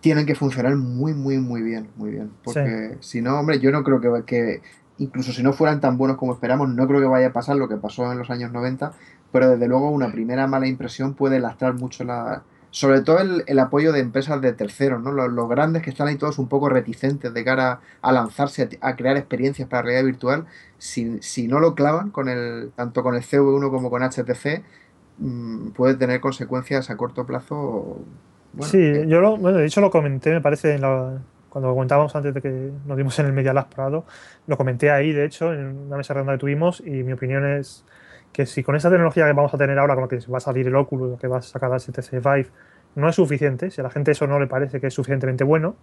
tienen 0.00 0.26
que 0.26 0.34
funcionar 0.36 0.76
muy, 0.76 1.14
muy, 1.14 1.38
muy 1.38 1.62
bien, 1.62 1.92
muy 1.96 2.10
bien. 2.12 2.32
Porque 2.42 2.98
si 3.00 3.22
no, 3.22 3.40
hombre, 3.40 3.60
yo 3.60 3.72
no 3.72 3.84
creo 3.84 4.00
que, 4.00 4.24
que, 4.26 4.62
incluso 4.98 5.32
si 5.32 5.42
no 5.42 5.52
fueran 5.54 5.80
tan 5.80 5.98
buenos 5.98 6.18
como 6.18 6.34
esperamos, 6.34 6.68
no 6.70 6.86
creo 6.88 7.00
que 7.00 7.06
vaya 7.06 7.28
a 7.28 7.32
pasar 7.34 7.56
lo 7.56 7.68
que 7.68 7.76
pasó 7.78 8.12
en 8.12 8.18
los 8.18 8.30
años 8.30 8.52
90, 8.52 8.94
pero 9.32 9.50
desde 9.50 9.68
luego 9.68 9.90
una 9.90 10.12
primera 10.12 10.46
mala 10.48 10.68
impresión 10.68 11.14
puede 11.16 11.40
lastrar 11.40 11.74
mucho 11.74 12.04
la... 12.04 12.46
Sobre 12.70 13.00
todo 13.02 13.18
el, 13.18 13.42
el 13.48 13.58
apoyo 13.58 13.92
de 13.92 14.00
empresas 14.00 14.40
de 14.40 14.52
terceros, 14.52 15.02
¿no? 15.02 15.10
Los, 15.12 15.32
los 15.32 15.48
grandes 15.48 15.82
que 15.82 15.90
están 15.90 16.08
ahí 16.08 16.16
todos 16.16 16.38
un 16.38 16.48
poco 16.48 16.68
reticentes 16.68 17.34
de 17.34 17.44
cara 17.44 17.80
a 18.00 18.12
lanzarse 18.12 18.68
a, 18.80 18.88
a 18.90 18.96
crear 18.96 19.16
experiencias 19.16 19.68
para 19.68 19.82
realidad 19.82 20.04
virtual, 20.06 20.46
si, 20.78 21.20
si 21.22 21.48
no 21.48 21.58
lo 21.60 21.74
clavan 21.74 22.10
con 22.10 22.28
el, 22.28 22.72
tanto 22.76 23.02
con 23.02 23.14
el 23.16 23.22
CV1 23.24 23.70
como 23.70 23.90
con 23.90 24.02
HTC, 24.02 24.64
mmm, 25.18 25.70
puede 25.72 25.94
tener 25.96 26.20
consecuencias 26.20 26.90
a 26.90 26.96
corto 26.96 27.26
plazo. 27.26 28.04
Bueno, 28.52 28.74
sí, 28.74 28.78
eh, 28.78 29.06
yo 29.06 29.20
lo, 29.20 29.36
bueno, 29.36 29.58
de 29.58 29.66
hecho 29.66 29.80
lo 29.80 29.90
comenté, 29.90 30.30
me 30.32 30.40
parece, 30.40 30.74
en, 30.74 30.80
la- 30.82 31.24
cuando 31.48 31.68
lo 31.68 31.74
comentábamos 31.74 32.14
antes 32.16 32.34
de 32.34 32.40
que 32.42 32.48
nos 32.84 32.96
dimos 32.96 33.18
en 33.18 33.26
el 33.26 33.32
Media 33.32 33.52
Lab 33.52 33.68
Prado, 33.74 34.06
lo 34.46 34.56
comenté 34.56 34.90
ahí, 34.90 35.12
de 35.12 35.24
hecho, 35.24 35.52
en 35.52 35.76
una 35.86 35.96
mesa 35.96 36.14
redonda 36.14 36.32
que 36.34 36.38
tuvimos, 36.38 36.80
y 36.80 37.02
mi 37.04 37.12
opinión 37.12 37.44
es 37.46 37.84
que 38.32 38.46
si 38.46 38.62
con 38.62 38.76
esa 38.76 38.90
tecnología 38.90 39.26
que 39.26 39.32
vamos 39.32 39.52
a 39.52 39.58
tener 39.58 39.78
ahora, 39.78 39.94
con 39.94 40.02
lo 40.02 40.08
que 40.08 40.18
va 40.30 40.38
a 40.38 40.40
salir 40.40 40.66
el 40.66 40.76
Oculus, 40.76 41.18
que 41.18 41.26
va 41.26 41.38
a 41.38 41.42
sacar 41.42 41.70
el 41.72 41.78
HTC 41.80 42.12
Vive, 42.12 42.48
no 42.94 43.08
es 43.08 43.16
suficiente, 43.16 43.70
si 43.70 43.80
a 43.80 43.84
la 43.84 43.90
gente 43.90 44.12
eso 44.12 44.26
no 44.26 44.38
le 44.38 44.46
parece 44.46 44.80
que 44.80 44.88
es 44.88 44.94
suficientemente 44.94 45.44
bueno, 45.44 45.76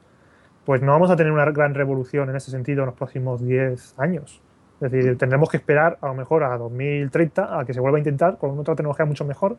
pues 0.66 0.82
no 0.82 0.92
vamos 0.92 1.10
a 1.10 1.16
tener 1.16 1.32
una 1.32 1.46
gran 1.46 1.74
revolución 1.74 2.30
en 2.30 2.36
ese 2.36 2.52
sentido 2.52 2.82
en 2.82 2.88
los 2.88 2.96
próximos 2.96 3.46
10 3.46 4.00
años. 4.00 4.42
Es 4.82 4.92
decir, 4.92 5.18
tendremos 5.18 5.50
que 5.50 5.58
esperar 5.58 5.98
a 6.02 6.08
lo 6.08 6.14
mejor 6.14 6.44
a 6.44 6.58
2030 6.58 7.60
a 7.60 7.66
que 7.66 7.74
se 7.74 7.80
vuelva 7.80 7.98
a 7.98 8.00
intentar 8.00 8.38
con 8.38 8.58
otra 8.60 8.76
tecnología 8.76 9.06
mucho 9.06 9.26
mejor, 9.26 9.58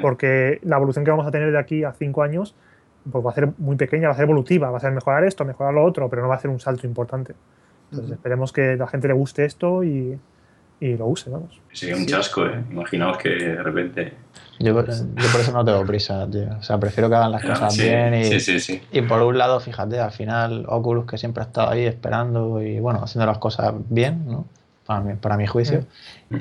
porque 0.00 0.60
la 0.62 0.76
evolución 0.76 1.04
que 1.04 1.10
vamos 1.10 1.26
a 1.26 1.30
tener 1.30 1.52
de 1.52 1.58
aquí 1.58 1.84
a 1.84 1.92
5 1.92 2.22
años 2.22 2.54
pues 3.10 3.24
va 3.24 3.30
a 3.30 3.34
ser 3.34 3.50
muy 3.58 3.76
pequeña, 3.76 4.08
va 4.08 4.14
a 4.14 4.16
ser 4.16 4.24
evolutiva, 4.24 4.70
va 4.70 4.78
a 4.78 4.80
ser 4.80 4.92
mejorar 4.92 5.24
esto, 5.24 5.44
mejorar 5.44 5.74
lo 5.74 5.84
otro, 5.84 6.08
pero 6.08 6.22
no 6.22 6.28
va 6.28 6.36
a 6.36 6.38
ser 6.38 6.50
un 6.50 6.58
salto 6.58 6.86
importante. 6.86 7.34
Entonces 7.90 8.12
esperemos 8.12 8.52
que 8.52 8.70
a 8.70 8.76
la 8.76 8.86
gente 8.86 9.08
le 9.08 9.14
guste 9.14 9.44
esto 9.44 9.84
y, 9.84 10.18
y 10.80 10.96
lo 10.96 11.06
use, 11.06 11.30
vamos. 11.30 11.60
Sería 11.72 11.96
un 11.96 12.06
chasco, 12.06 12.46
¿eh? 12.46 12.62
Imaginaos 12.70 13.18
que 13.18 13.30
de 13.30 13.62
repente... 13.62 14.14
Yo, 14.60 14.72
yo, 14.72 14.74
por 14.74 15.40
eso 15.40 15.52
no 15.52 15.64
tengo 15.64 15.84
prisa, 15.84 16.28
tío. 16.30 16.48
O 16.58 16.62
sea, 16.62 16.78
prefiero 16.78 17.08
que 17.08 17.16
hagan 17.16 17.32
las 17.32 17.42
cosas 17.42 17.74
sí, 17.74 17.82
bien 17.82 18.14
y, 18.14 18.24
sí, 18.24 18.38
sí, 18.38 18.60
sí. 18.60 18.82
y 18.92 19.02
por 19.02 19.20
un 19.22 19.36
lado, 19.36 19.58
fíjate, 19.58 19.98
al 19.98 20.12
final 20.12 20.64
Oculus 20.68 21.06
que 21.06 21.18
siempre 21.18 21.42
ha 21.42 21.46
estado 21.46 21.70
ahí 21.70 21.84
esperando 21.84 22.62
y 22.62 22.78
bueno, 22.78 23.00
haciendo 23.02 23.26
las 23.26 23.38
cosas 23.38 23.74
bien, 23.88 24.26
¿no? 24.26 24.46
Para 24.86 25.00
mi, 25.00 25.14
para 25.14 25.36
mi 25.36 25.46
juicio. 25.46 25.86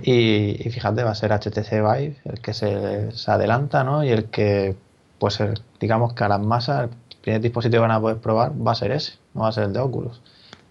Y, 0.03 0.67
y, 0.67 0.69
fíjate, 0.69 1.03
va 1.03 1.11
a 1.11 1.15
ser 1.15 1.31
HTC 1.31 1.71
Vive 1.71 2.17
el 2.25 2.39
que 2.39 2.53
se, 2.53 3.11
se 3.11 3.31
adelanta, 3.31 3.83
¿no? 3.83 4.03
Y 4.03 4.09
el 4.09 4.25
que 4.25 4.75
pues 5.23 5.39
el, 5.39 5.53
digamos 5.79 6.13
que 6.13 6.25
a 6.25 6.27
las 6.27 6.41
masas 6.41 6.89
el 6.89 7.17
primer 7.21 7.39
dispositivo 7.39 7.83
que 7.83 7.87
van 7.87 7.95
a 7.95 8.01
poder 8.01 8.17
probar 8.17 8.51
va 8.51 8.73
a 8.73 8.75
ser 8.75 8.91
ese, 8.91 9.13
no 9.33 9.43
va 9.43 9.47
a 9.47 9.51
ser 9.53 9.63
el 9.63 9.73
de 9.73 9.79
Oculus. 9.79 10.21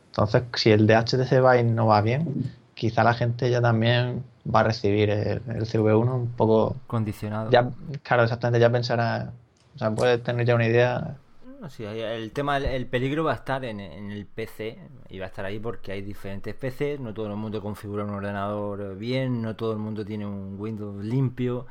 Entonces, 0.09 0.43
si 0.57 0.71
el 0.71 0.87
de 0.87 0.95
HTC 0.95 1.31
Vive 1.31 1.63
no 1.65 1.87
va 1.87 2.03
bien, 2.03 2.53
quizá 2.83 3.05
la 3.05 3.15
gente 3.15 3.49
ya 3.49 3.61
también 3.61 4.25
va 4.45 4.59
a 4.59 4.63
recibir 4.65 5.09
el, 5.09 5.41
el 5.47 5.67
CV1 5.67 6.13
un 6.13 6.33
poco 6.33 6.75
condicionado. 6.89 7.49
Ya, 7.49 7.71
claro, 8.03 8.25
exactamente, 8.25 8.59
ya 8.59 8.73
pensará, 8.73 9.33
o 9.77 9.79
sea, 9.79 9.93
puede 9.93 10.19
tener 10.19 10.45
ya 10.45 10.57
una 10.57 10.67
idea. 10.67 11.17
No, 11.61 11.71
sí, 11.71 11.85
el 11.85 12.33
tema, 12.33 12.57
el 12.57 12.87
peligro 12.87 13.23
va 13.23 13.35
a 13.35 13.35
estar 13.37 13.65
en, 13.65 13.79
en, 13.79 14.11
el 14.11 14.27
PC 14.27 14.81
y 15.11 15.21
va 15.21 15.27
a 15.27 15.29
estar 15.29 15.45
ahí 15.45 15.61
porque 15.61 15.93
hay 15.93 16.03
diferentes 16.03 16.57
PCs, 16.57 16.99
no 16.99 17.15
todo 17.15 17.29
el 17.29 17.37
mundo 17.37 17.63
configura 17.63 18.03
un 18.03 18.11
ordenador 18.11 18.97
bien, 18.99 19.43
no 19.43 19.55
todo 19.55 19.71
el 19.71 19.79
mundo 19.79 20.05
tiene 20.05 20.27
un 20.27 20.57
Windows 20.59 21.05
limpio. 21.05 21.67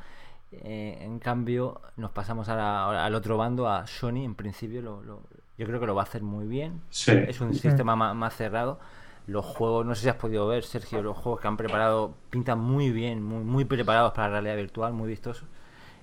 Eh, 0.50 0.96
en 1.02 1.18
cambio, 1.18 1.82
nos 1.98 2.10
pasamos 2.12 2.48
ahora 2.48 3.04
al 3.04 3.14
otro 3.14 3.36
bando, 3.36 3.68
a 3.68 3.86
Sony. 3.86 4.24
En 4.24 4.34
principio, 4.34 4.80
lo, 4.80 5.02
lo, 5.02 5.20
yo 5.58 5.66
creo 5.66 5.78
que 5.78 5.86
lo 5.86 5.94
va 5.94 6.00
a 6.00 6.04
hacer 6.04 6.22
muy 6.22 6.46
bien. 6.46 6.80
Sí. 6.88 7.12
Es 7.12 7.42
un 7.42 7.52
sistema 7.52 7.96
más, 7.96 8.16
más, 8.16 8.34
cerrado. 8.34 8.80
Los 9.26 9.44
juegos, 9.44 9.86
no 9.86 9.94
sé 9.94 10.02
si 10.02 10.08
has 10.08 10.16
podido 10.16 10.46
ver, 10.48 10.64
Sergio, 10.64 11.02
los 11.02 11.16
juegos 11.16 11.40
que 11.40 11.48
han 11.48 11.56
preparado 11.56 12.14
pintan 12.30 12.58
muy 12.58 12.90
bien, 12.90 13.22
muy, 13.22 13.44
muy 13.44 13.64
preparados 13.64 14.12
para 14.12 14.28
la 14.28 14.32
realidad 14.40 14.56
virtual, 14.56 14.92
muy 14.92 15.08
vistosos. 15.08 15.44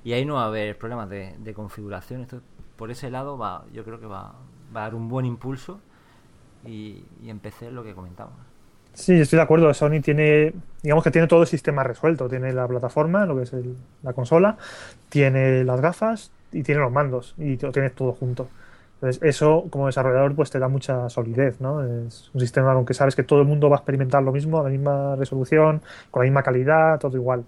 Y 0.04 0.14
ahí 0.14 0.26
no 0.26 0.36
va 0.36 0.44
a 0.44 0.48
haber 0.48 0.78
problemas 0.78 1.10
de, 1.10 1.54
configuración. 1.54 2.22
Esto, 2.22 2.42
por 2.78 2.92
ese 2.92 3.12
lado, 3.12 3.38
va, 3.38 3.66
yo 3.74 3.84
creo 3.84 4.00
que 4.00 4.06
va, 4.06 4.30
a 4.30 4.34
dar 4.74 4.96
un 4.96 5.10
buen 5.10 5.26
impulso. 5.26 5.82
Y, 6.66 7.04
y 7.22 7.30
en 7.30 7.40
PC 7.40 7.72
lo 7.72 7.84
que 7.84 7.94
comentamos. 7.94 8.34
Sí, 8.94 9.14
estoy 9.14 9.38
de 9.38 9.44
acuerdo. 9.44 9.74
Sony 9.74 10.02
tiene, 10.02 10.54
digamos 10.82 11.04
que 11.04 11.12
tiene 11.12 11.28
todo 11.28 11.42
el 11.42 11.48
sistema 11.48 11.84
resuelto. 11.84 12.28
Tiene 12.28 12.54
la 12.54 12.68
plataforma, 12.68 13.26
lo 13.26 13.38
que 13.38 13.44
es 13.44 13.54
el, 13.54 13.76
la 14.04 14.14
consola, 14.14 14.58
tiene 15.10 15.64
las 15.64 15.80
gafas 15.82 16.32
y 16.52 16.64
tiene 16.64 16.82
los 16.82 16.92
mandos 16.92 17.36
y 17.38 17.58
lo 17.58 17.72
tienes 17.72 17.94
todo 17.96 18.14
junto. 18.14 18.50
Entonces, 19.02 19.24
eso 19.24 19.66
como 19.70 19.86
desarrollador 19.86 20.36
pues 20.36 20.52
te 20.52 20.60
da 20.60 20.68
mucha 20.68 21.10
solidez, 21.10 21.62
¿no? 21.62 21.82
Es 21.82 22.30
un 22.34 22.42
sistema 22.42 22.74
con 22.74 22.86
que 22.86 22.94
sabes 22.94 23.16
que 23.16 23.24
todo 23.24 23.40
el 23.40 23.48
mundo 23.48 23.70
va 23.70 23.78
a 23.78 23.80
experimentar 23.80 24.22
lo 24.22 24.34
mismo, 24.34 24.60
a 24.60 24.64
la 24.64 24.70
misma 24.70 25.16
resolución, 25.16 25.82
con 26.12 26.22
la 26.22 26.26
misma 26.26 26.44
calidad, 26.44 27.00
todo 27.00 27.16
igual. 27.16 27.46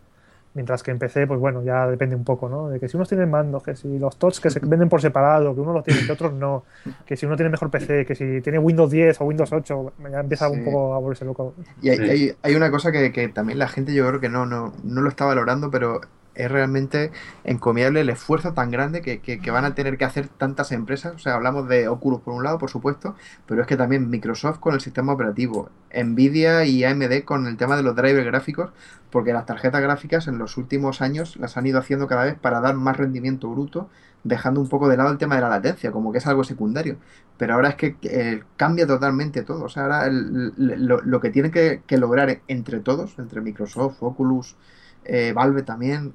Mientras 0.53 0.81
que 0.81 0.91
en 0.91 0.99
PC, 0.99 1.27
pues 1.27 1.39
bueno, 1.41 1.61
ya 1.61 1.87
depende 1.87 2.15
un 2.15 2.23
poco, 2.23 2.47
¿no? 2.47 2.69
De 2.69 2.79
que 2.79 2.87
si 2.87 2.95
unos 2.95 3.09
tienen 3.09 3.29
mandos, 3.29 3.63
que 3.63 3.75
si 3.75 3.99
los 3.99 4.17
touch 4.17 4.39
que 4.39 4.49
se 4.49 4.61
venden 4.61 4.87
por 4.87 5.01
separado, 5.01 5.53
que 5.53 5.59
uno 5.59 5.73
los 5.73 5.83
tiene, 5.83 6.05
que 6.05 6.11
otros 6.13 6.33
no, 6.33 6.63
que 7.05 7.17
si 7.17 7.25
uno 7.25 7.35
tiene 7.35 7.49
mejor 7.49 7.69
PC, 7.69 8.05
que 8.05 8.15
si 8.15 8.39
tiene 8.39 8.57
Windows 8.57 8.89
10 8.89 9.19
o 9.19 9.25
Windows 9.25 9.51
8, 9.51 9.93
ya 10.09 10.19
empieza 10.21 10.49
sí. 10.49 10.55
un 10.57 10.63
poco 10.63 10.93
a 10.93 10.99
volverse 10.99 11.25
loco. 11.25 11.53
Y 11.81 11.89
hay, 11.89 11.99
hay, 11.99 12.31
hay, 12.41 12.55
una 12.55 12.71
cosa 12.71 12.93
que, 12.93 13.11
que, 13.11 13.27
también 13.27 13.59
la 13.59 13.67
gente 13.67 13.93
yo 13.93 14.07
creo 14.07 14.21
que 14.21 14.29
no, 14.29 14.45
no, 14.45 14.73
no 14.83 15.01
lo 15.01 15.09
está 15.09 15.25
valorando, 15.25 15.69
pero 15.69 16.01
es 16.35 16.49
realmente 16.49 17.11
encomiable 17.43 18.01
el 18.01 18.09
esfuerzo 18.09 18.53
tan 18.53 18.71
grande 18.71 19.01
que, 19.01 19.19
que, 19.19 19.51
van 19.51 19.65
a 19.65 19.75
tener 19.75 19.97
que 19.97 20.05
hacer 20.05 20.27
tantas 20.27 20.71
empresas. 20.71 21.13
O 21.15 21.19
sea, 21.19 21.35
hablamos 21.35 21.67
de 21.67 21.87
Oculus 21.87 22.21
por 22.21 22.33
un 22.33 22.43
lado, 22.43 22.57
por 22.57 22.69
supuesto, 22.69 23.15
pero 23.45 23.61
es 23.61 23.67
que 23.67 23.77
también 23.77 24.09
Microsoft 24.09 24.59
con 24.59 24.73
el 24.73 24.81
sistema 24.81 25.13
operativo, 25.13 25.69
Nvidia 25.93 26.65
y 26.65 26.83
AMD 26.83 27.23
con 27.25 27.47
el 27.47 27.57
tema 27.57 27.75
de 27.75 27.83
los 27.83 27.95
drivers 27.95 28.25
gráficos, 28.25 28.71
porque 29.09 29.33
las 29.33 29.45
tarjetas 29.45 29.81
gráficas 29.81 30.27
en 30.27 30.37
los 30.37 30.57
últimos 30.57 31.01
años 31.01 31.35
las 31.37 31.57
han 31.57 31.67
ido 31.67 31.79
haciendo 31.79 32.07
cada 32.07 32.23
vez 32.23 32.35
para 32.39 32.61
dar 32.61 32.75
más 32.75 32.97
rendimiento 32.97 33.49
bruto, 33.49 33.89
dejando 34.23 34.61
un 34.61 34.69
poco 34.69 34.87
de 34.87 34.97
lado 34.97 35.11
el 35.11 35.17
tema 35.17 35.35
de 35.35 35.41
la 35.41 35.49
latencia, 35.49 35.91
como 35.91 36.11
que 36.11 36.19
es 36.19 36.27
algo 36.27 36.43
secundario. 36.43 36.97
Pero 37.37 37.55
ahora 37.55 37.69
es 37.69 37.75
que 37.75 37.95
eh, 38.03 38.43
cambia 38.55 38.87
totalmente 38.87 39.41
todo. 39.41 39.65
O 39.65 39.69
sea, 39.69 39.83
ahora 39.83 40.07
lo, 40.09 41.01
lo, 41.01 41.19
que 41.19 41.31
tienen 41.31 41.51
que, 41.51 41.81
que 41.87 41.97
lograr 41.97 42.41
entre 42.47 42.79
todos, 42.79 43.17
entre 43.17 43.41
Microsoft, 43.41 43.97
Oculus, 44.01 44.55
eh, 45.05 45.33
Valve 45.33 45.63
también 45.63 46.13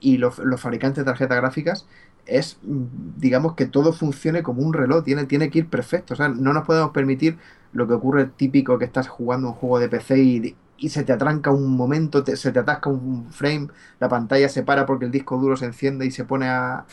y 0.00 0.18
los, 0.18 0.38
los, 0.38 0.60
fabricantes 0.60 1.04
de 1.04 1.10
tarjetas 1.10 1.36
gráficas 1.38 1.86
es, 2.26 2.58
digamos, 2.62 3.54
que 3.54 3.66
todo 3.66 3.92
funcione 3.92 4.42
como 4.42 4.62
un 4.62 4.72
reloj, 4.72 5.04
tiene, 5.04 5.24
tiene 5.24 5.50
que 5.50 5.60
ir 5.60 5.68
perfecto. 5.68 6.14
O 6.14 6.16
sea, 6.16 6.28
no 6.28 6.52
nos 6.52 6.66
podemos 6.66 6.90
permitir 6.90 7.38
lo 7.72 7.86
que 7.86 7.94
ocurre 7.94 8.26
típico 8.26 8.78
que 8.78 8.84
estás 8.84 9.08
jugando 9.08 9.48
un 9.48 9.54
juego 9.54 9.78
de 9.78 9.88
PC 9.88 10.18
y, 10.18 10.56
y 10.78 10.88
se 10.90 11.04
te 11.04 11.12
atranca 11.12 11.50
un 11.50 11.76
momento, 11.76 12.24
te, 12.24 12.36
se 12.36 12.52
te 12.52 12.58
atasca 12.58 12.90
un 12.90 13.30
frame, 13.32 13.68
la 14.00 14.08
pantalla 14.08 14.48
se 14.48 14.62
para 14.62 14.86
porque 14.86 15.06
el 15.06 15.10
disco 15.10 15.38
duro 15.38 15.56
se 15.56 15.66
enciende 15.66 16.06
y 16.06 16.10
se 16.10 16.24
pone 16.24 16.48
a... 16.48 16.84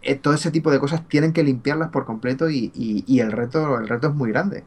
Eh, 0.00 0.14
todo 0.14 0.32
ese 0.34 0.52
tipo 0.52 0.70
de 0.70 0.78
cosas 0.78 1.08
tienen 1.08 1.32
que 1.32 1.42
limpiarlas 1.42 1.90
por 1.90 2.04
completo 2.04 2.48
y, 2.48 2.70
y, 2.72 3.02
y 3.06 3.18
el, 3.18 3.32
reto, 3.32 3.78
el 3.78 3.88
reto 3.88 4.08
es 4.08 4.14
muy 4.14 4.30
grande. 4.30 4.64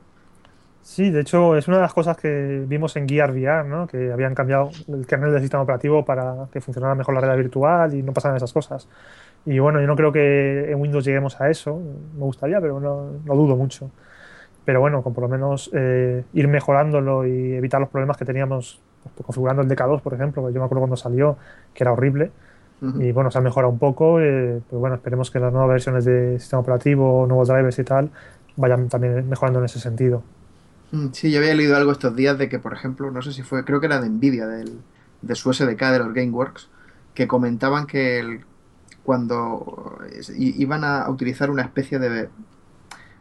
Sí, 0.81 1.11
de 1.11 1.21
hecho 1.21 1.55
es 1.55 1.67
una 1.67 1.77
de 1.77 1.83
las 1.83 1.93
cosas 1.93 2.17
que 2.17 2.65
vimos 2.67 2.95
en 2.95 3.07
Gear 3.07 3.31
VR, 3.31 3.67
¿no? 3.67 3.87
que 3.87 4.11
habían 4.11 4.33
cambiado 4.33 4.71
el 4.87 5.05
kernel 5.05 5.31
del 5.31 5.41
sistema 5.41 5.61
operativo 5.61 6.03
para 6.03 6.47
que 6.51 6.59
funcionara 6.59 6.95
mejor 6.95 7.13
la 7.13 7.21
realidad 7.21 7.37
virtual 7.37 7.93
y 7.93 8.01
no 8.01 8.13
pasaran 8.13 8.37
esas 8.37 8.51
cosas. 8.51 8.87
Y 9.45 9.59
bueno, 9.59 9.79
yo 9.79 9.87
no 9.87 9.95
creo 9.95 10.11
que 10.11 10.71
en 10.71 10.79
Windows 10.79 11.05
lleguemos 11.05 11.39
a 11.39 11.49
eso, 11.49 11.79
me 12.15 12.23
gustaría, 12.23 12.59
pero 12.59 12.79
no, 12.79 13.11
no 13.25 13.35
dudo 13.35 13.55
mucho. 13.55 13.91
Pero 14.65 14.79
bueno, 14.79 15.01
con 15.01 15.13
por 15.13 15.23
lo 15.23 15.29
menos 15.29 15.69
eh, 15.73 16.23
ir 16.33 16.47
mejorándolo 16.47 17.25
y 17.25 17.53
evitar 17.53 17.79
los 17.79 17.89
problemas 17.89 18.17
que 18.17 18.25
teníamos 18.25 18.81
pues, 19.15 19.25
configurando 19.25 19.61
el 19.63 19.69
DK2, 19.69 20.01
por 20.01 20.13
ejemplo, 20.13 20.45
que 20.45 20.53
yo 20.53 20.59
me 20.59 20.65
acuerdo 20.65 20.81
cuando 20.81 20.95
salió, 20.97 21.37
que 21.73 21.83
era 21.83 21.93
horrible. 21.93 22.31
Uh 22.81 22.85
-huh. 22.85 23.03
Y 23.05 23.11
bueno, 23.11 23.31
se 23.31 23.37
ha 23.37 23.41
mejorado 23.41 23.71
un 23.71 23.79
poco, 23.79 24.19
eh, 24.19 24.61
pues 24.69 24.79
bueno, 24.79 24.95
esperemos 24.95 25.31
que 25.31 25.39
las 25.39 25.51
nuevas 25.51 25.69
versiones 25.69 26.05
de 26.05 26.39
sistema 26.39 26.61
operativo, 26.61 27.25
nuevos 27.27 27.47
drivers 27.47 27.77
y 27.79 27.83
tal, 27.83 28.11
vayan 28.55 28.89
también 28.89 29.27
mejorando 29.29 29.59
en 29.59 29.65
ese 29.65 29.79
sentido. 29.79 30.23
Sí, 31.13 31.31
yo 31.31 31.39
había 31.39 31.53
leído 31.55 31.77
algo 31.77 31.91
estos 31.93 32.15
días 32.17 32.37
de 32.37 32.49
que, 32.49 32.59
por 32.59 32.73
ejemplo, 32.73 33.11
no 33.11 33.21
sé 33.21 33.31
si 33.31 33.43
fue, 33.43 33.63
creo 33.63 33.79
que 33.79 33.85
era 33.85 34.01
de 34.01 34.09
Nvidia, 34.09 34.45
del, 34.47 34.83
de 35.21 35.35
su 35.35 35.49
SDK, 35.49 35.91
de 35.91 35.99
los 35.99 36.13
GameWorks, 36.13 36.69
que 37.13 37.27
comentaban 37.29 37.87
que 37.87 38.19
el, 38.19 38.45
cuando 39.03 39.99
iban 40.37 40.83
a 40.83 41.09
utilizar 41.09 41.49
una 41.51 41.63
especie 41.63 41.99
de, 41.99 42.29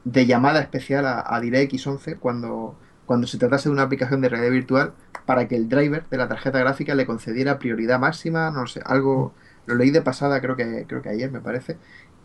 de 0.05 0.27
llamada 0.27 0.61
especial 0.61 1.07
a, 1.07 1.25
a 1.27 1.41
DirectX 1.41 1.87
11 1.87 2.17
cuando, 2.19 2.79
cuando 3.07 3.27
se 3.27 3.39
tratase 3.39 3.69
de 3.69 3.75
una 3.75 3.83
aplicación 3.83 4.21
de 4.23 4.29
realidad 4.31 4.53
virtual 4.53 4.95
para 5.27 5.49
que 5.49 5.57
el 5.57 5.69
driver 5.69 6.09
de 6.11 6.17
la 6.19 6.29
tarjeta 6.29 6.59
gráfica 6.61 6.95
le 6.95 7.07
concediera 7.07 7.59
prioridad 7.59 8.01
máxima, 8.01 8.51
no 8.51 8.67
sé, 8.67 8.83
algo, 8.85 9.35
lo 9.67 9.75
leí 9.77 9.91
de 9.91 10.03
pasada 10.03 10.41
creo 10.41 10.57
que, 10.57 10.87
creo 10.89 11.03
que 11.03 11.11
ayer 11.11 11.31
me 11.33 11.41
parece, 11.41 11.79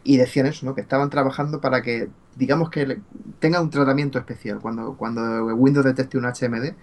y 0.06 0.18
decían 0.18 0.46
eso, 0.46 0.66
¿no? 0.68 0.76
Que 0.76 0.82
estaban 0.82 1.10
trabajando 1.10 1.60
para 1.60 1.82
que, 1.82 2.10
digamos 2.36 2.70
que 2.70 3.00
tenga 3.40 3.60
un 3.60 3.72
tratamiento 3.72 4.20
especial 4.20 4.60
cuando, 4.60 4.96
cuando 4.96 5.46
Windows 5.56 5.84
detecte 5.84 6.20
un 6.20 6.26
HMD, 6.26 6.74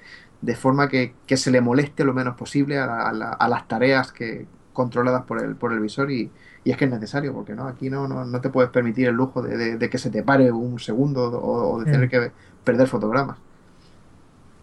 de 0.40 0.56
forma 0.56 0.88
que, 0.88 1.14
que 1.24 1.36
se 1.36 1.52
le 1.52 1.60
moleste 1.60 2.04
lo 2.04 2.12
menos 2.12 2.36
posible 2.36 2.78
a, 2.78 2.86
la, 2.86 3.08
a, 3.08 3.12
la, 3.12 3.28
a, 3.30 3.48
las 3.48 3.68
tareas 3.68 4.10
que 4.10 4.46
controladas 4.72 5.22
por 5.22 5.40
el, 5.40 5.54
por 5.54 5.72
el 5.72 5.78
visor 5.78 6.10
y, 6.10 6.32
y 6.64 6.72
es 6.72 6.76
que 6.76 6.86
es 6.86 6.90
necesario, 6.90 7.32
porque 7.32 7.54
no 7.54 7.68
aquí 7.68 7.88
no, 7.88 8.08
no, 8.08 8.24
no 8.24 8.40
te 8.40 8.50
puedes 8.50 8.72
permitir 8.72 9.06
el 9.06 9.14
lujo 9.14 9.40
de, 9.40 9.56
de, 9.56 9.78
de, 9.78 9.88
que 9.88 9.98
se 9.98 10.10
te 10.10 10.24
pare 10.24 10.50
un 10.50 10.80
segundo 10.80 11.28
o, 11.28 11.74
o 11.74 11.78
de 11.78 11.84
tener 11.84 12.08
mm. 12.08 12.10
que 12.10 12.32
perder 12.64 12.88
fotogramas. 12.88 13.38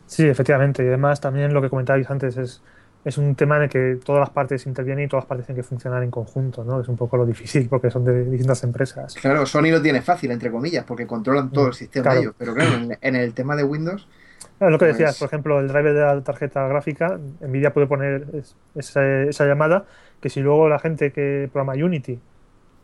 Sí, 0.05 0.27
efectivamente, 0.27 0.83
y 0.83 0.87
además 0.87 1.21
también 1.21 1.53
lo 1.53 1.61
que 1.61 1.69
comentabais 1.69 2.09
antes 2.09 2.35
es 2.35 2.61
es 3.05 3.17
un 3.17 3.35
tema 3.35 3.57
en 3.57 3.63
el 3.63 3.69
que 3.69 3.99
todas 4.03 4.19
las 4.19 4.29
partes 4.29 4.65
intervienen 4.65 5.05
y 5.05 5.07
todas 5.07 5.23
las 5.23 5.29
partes 5.29 5.45
tienen 5.45 5.63
que 5.63 5.67
funcionar 5.67 6.03
en 6.03 6.11
conjunto, 6.11 6.63
¿no? 6.63 6.81
Es 6.81 6.87
un 6.87 6.97
poco 6.97 7.17
lo 7.17 7.25
difícil 7.25 7.67
porque 7.69 7.89
son 7.89 8.03
de 8.03 8.25
distintas 8.25 8.63
empresas. 8.63 9.15
Claro, 9.15 9.45
Sony 9.45 9.71
lo 9.71 9.81
tiene 9.81 10.01
fácil, 10.01 10.31
entre 10.31 10.51
comillas, 10.51 10.83
porque 10.85 11.07
controlan 11.07 11.49
todo 11.51 11.67
el 11.67 11.73
sistema 11.73 12.03
claro. 12.03 12.15
de 12.15 12.21
ellos, 12.23 12.35
pero 12.37 12.53
claro, 12.53 12.75
en, 12.75 12.97
en, 13.01 13.15
el 13.15 13.33
tema 13.33 13.55
de 13.55 13.63
Windows... 13.63 14.07
Claro, 14.57 14.71
lo 14.71 14.77
que 14.77 14.85
pues... 14.85 14.97
decías, 14.97 15.17
por 15.17 15.27
ejemplo, 15.27 15.59
el 15.59 15.69
driver 15.69 15.93
de 15.93 16.01
la 16.01 16.21
tarjeta 16.21 16.67
gráfica, 16.67 17.17
Nvidia 17.41 17.73
puede 17.73 17.87
poner 17.87 18.27
esa, 18.75 19.23
esa 19.23 19.45
llamada, 19.45 19.85
que 20.19 20.29
si 20.29 20.41
luego 20.41 20.67
la 20.67 20.79
gente 20.79 21.11
que 21.11 21.49
programa 21.51 21.81
Unity 21.81 22.19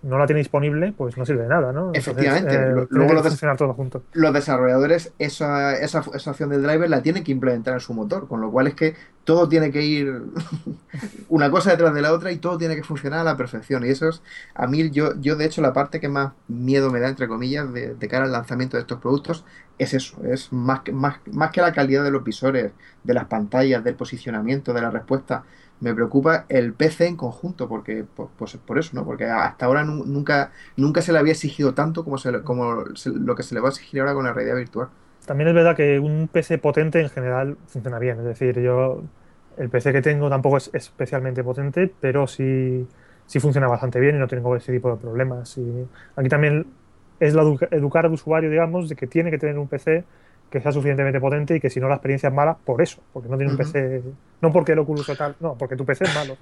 no 0.06 0.18
la 0.18 0.26
tiene 0.28 0.40
disponible, 0.40 0.94
pues 0.94 1.18
no 1.18 1.26
sirve 1.26 1.44
de 1.44 1.50
nada, 1.50 1.72
¿no? 1.74 1.92
Efectivamente, 1.94 2.56
Entonces, 2.56 2.86
eh, 2.86 2.88
luego 2.90 3.14
lo 3.14 3.22
des- 3.24 3.30
funcionar 3.30 3.58
todo 3.58 3.74
junto. 3.74 4.04
los 4.14 4.34
desarrolladores 4.34 5.14
esa, 5.20 5.76
esa, 5.78 6.04
esa 6.14 6.32
opción 6.32 6.50
del 6.50 6.64
driver 6.64 6.90
la 6.90 7.02
tienen 7.02 7.24
que 7.24 7.32
implementar 7.32 7.74
en 7.76 7.80
su 7.82 7.94
motor, 7.94 8.28
con 8.28 8.42
lo 8.42 8.52
cual 8.52 8.68
es 8.68 8.76
que 8.76 8.96
todo 9.24 9.50
tiene 9.50 9.72
que 9.72 9.82
ir 9.84 10.22
una 11.30 11.50
cosa 11.52 11.72
detrás 11.72 11.94
de 11.94 12.02
la 12.02 12.14
otra 12.14 12.32
y 12.32 12.38
todo 12.38 12.58
tiene 12.58 12.76
que 12.76 12.84
funcionar 12.84 13.20
a 13.22 13.24
la 13.24 13.38
perfección. 13.38 13.86
Y 13.86 13.90
eso 13.90 14.10
es, 14.10 14.22
a 14.54 14.68
mí, 14.68 14.90
yo, 14.92 15.20
yo 15.20 15.36
de 15.36 15.46
hecho, 15.46 15.62
la 15.62 15.74
parte 15.74 16.00
que 16.00 16.10
más 16.10 16.34
miedo 16.48 16.92
me 16.92 17.00
da, 17.00 17.10
entre 17.10 17.28
comillas, 17.28 17.72
de, 17.74 17.96
de 17.96 18.08
cara 18.08 18.26
al 18.26 18.32
lanzamiento 18.32 18.78
de 18.78 18.82
estos 18.82 19.00
productos 19.00 19.46
es 19.78 19.94
eso, 19.94 20.24
es 20.26 20.54
más 20.54 20.82
que, 20.82 20.92
más, 20.94 21.20
más 21.32 21.52
que 21.52 21.62
la 21.62 21.74
calidad 21.74 22.04
de 22.04 22.12
los 22.12 22.24
visores, 22.24 22.72
de 23.04 23.14
las 23.14 23.26
pantallas, 23.26 23.84
del 23.84 23.96
posicionamiento, 23.96 24.74
de 24.74 24.82
la 24.82 24.92
respuesta. 24.92 25.44
Me 25.80 25.94
preocupa 25.94 26.46
el 26.50 26.74
PC 26.74 27.08
en 27.08 27.18
conjunto, 27.18 27.68
porque 27.68 28.04
por, 28.06 28.32
pues 28.36 28.56
por 28.58 28.80
eso, 28.80 28.92
¿no? 28.96 29.06
Porque 29.06 29.26
hasta 29.26 29.66
ahora 29.66 29.84
nu- 29.84 30.06
nunca, 30.06 30.52
nunca 30.78 31.02
se 31.02 31.12
le 31.14 31.20
había 31.20 31.34
exigido 31.34 31.74
tanto 31.74 32.04
como, 32.04 32.18
se 32.18 32.44
como 32.44 32.84
lo 33.06 33.36
que 33.36 33.44
se 33.44 33.56
le 33.56 33.62
va 33.62 33.68
a 33.70 33.72
exigir 33.72 34.00
ahora 34.02 34.14
con 34.14 34.26
la 34.26 34.34
realidad 34.34 34.56
virtual. 34.58 34.90
También 35.26 35.48
es 35.50 35.56
verdad 35.56 35.76
que 35.76 36.00
un 36.00 36.28
PC 36.32 36.58
potente 36.60 37.02
en 37.02 37.10
general 37.10 37.58
funciona 37.68 37.98
bien. 38.00 38.20
Es 38.20 38.26
decir, 38.26 38.60
yo 38.62 39.10
el 39.58 39.70
PC 39.70 39.92
que 39.92 40.02
tengo 40.02 40.30
tampoco 40.30 40.58
es 40.58 40.70
especialmente 40.74 41.44
potente, 41.44 41.88
pero 42.00 42.28
sí, 42.28 42.88
sí 43.26 43.40
funciona 43.40 43.68
bastante 43.68 44.00
bien 44.00 44.16
y 44.16 44.20
no 44.20 44.28
tengo 44.28 44.56
ese 44.56 44.72
tipo 44.72 44.92
de 44.92 44.98
problemas. 44.98 45.58
Y 45.58 45.90
aquí 46.16 46.30
también 46.30 46.76
es 47.20 47.34
la 47.34 47.42
edu- 47.44 47.68
educar 47.72 48.06
al 48.06 48.14
usuario, 48.14 48.50
digamos, 48.52 48.88
de 48.90 48.96
que 48.96 49.08
tiene 49.08 49.32
que 49.32 49.40
tener 49.40 49.58
un 49.58 49.68
PC 49.68 50.08
que 50.50 50.62
sea 50.62 50.72
suficientemente 50.72 51.20
potente 51.20 51.56
y 51.56 51.60
que 51.60 51.70
si 51.70 51.80
no 51.80 51.88
la 51.88 51.96
experiencia 51.96 52.30
es 52.30 52.36
mala 52.36 52.56
por 52.58 52.82
eso, 52.82 53.02
porque 53.14 53.30
no 53.30 53.38
tiene 53.38 53.52
un. 53.52 53.58
PC, 53.58 54.04
no 54.42 54.52
porque 54.52 54.72
el 54.74 54.80
Oculus 54.80 55.10
o 55.10 55.16
tal, 55.16 55.36
no, 55.40 55.56
porque 55.58 55.76
tu 55.76 55.86
PC 55.86 56.06
es 56.06 56.16
malo. 56.16 56.38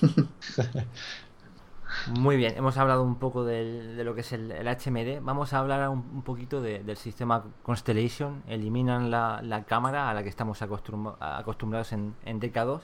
Muy 2.18 2.36
bien, 2.36 2.54
hemos 2.56 2.76
hablado 2.76 3.02
un 3.02 3.16
poco 3.16 3.44
del- 3.44 3.96
de 3.96 4.04
lo 4.04 4.14
que 4.14 4.22
es 4.22 4.32
el, 4.32 4.50
el 4.50 4.66
HMD. 4.68 5.20
Vamos 5.22 5.52
a 5.52 5.60
hablar 5.60 5.88
un, 5.88 5.98
un 6.12 6.22
poquito 6.22 6.60
de- 6.60 6.82
del 6.82 6.96
sistema 6.96 7.44
Constellation. 7.62 8.42
Eliminan 8.48 9.10
la, 9.10 9.40
la 9.42 9.64
cámara 9.64 10.10
a 10.10 10.14
la 10.14 10.22
que 10.22 10.28
estamos 10.28 10.60
acostum- 10.60 11.14
acostumbrados 11.20 11.92
en, 11.92 12.14
en 12.24 12.40
DK2 12.40 12.80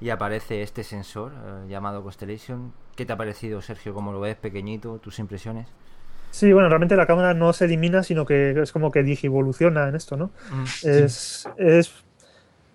y 0.00 0.10
aparece 0.10 0.62
este 0.62 0.84
sensor 0.84 1.32
eh, 1.34 1.66
llamado 1.68 2.02
Constellation. 2.02 2.72
¿Qué 2.94 3.06
te 3.06 3.12
ha 3.14 3.16
parecido, 3.16 3.62
Sergio? 3.62 3.94
¿Cómo 3.94 4.12
lo 4.12 4.20
ves? 4.20 4.36
Pequeñito, 4.36 4.98
tus 4.98 5.18
impresiones. 5.18 5.66
Sí, 6.32 6.52
bueno, 6.52 6.68
realmente 6.68 6.96
la 6.96 7.06
cámara 7.06 7.34
no 7.34 7.52
se 7.52 7.66
elimina, 7.66 8.02
sino 8.02 8.24
que 8.24 8.52
es 8.62 8.72
como 8.72 8.90
que 8.90 9.02
digivoluciona 9.02 9.88
en 9.88 9.94
esto, 9.96 10.16
¿no? 10.16 10.30
Es, 10.80 11.46
es 11.58 11.92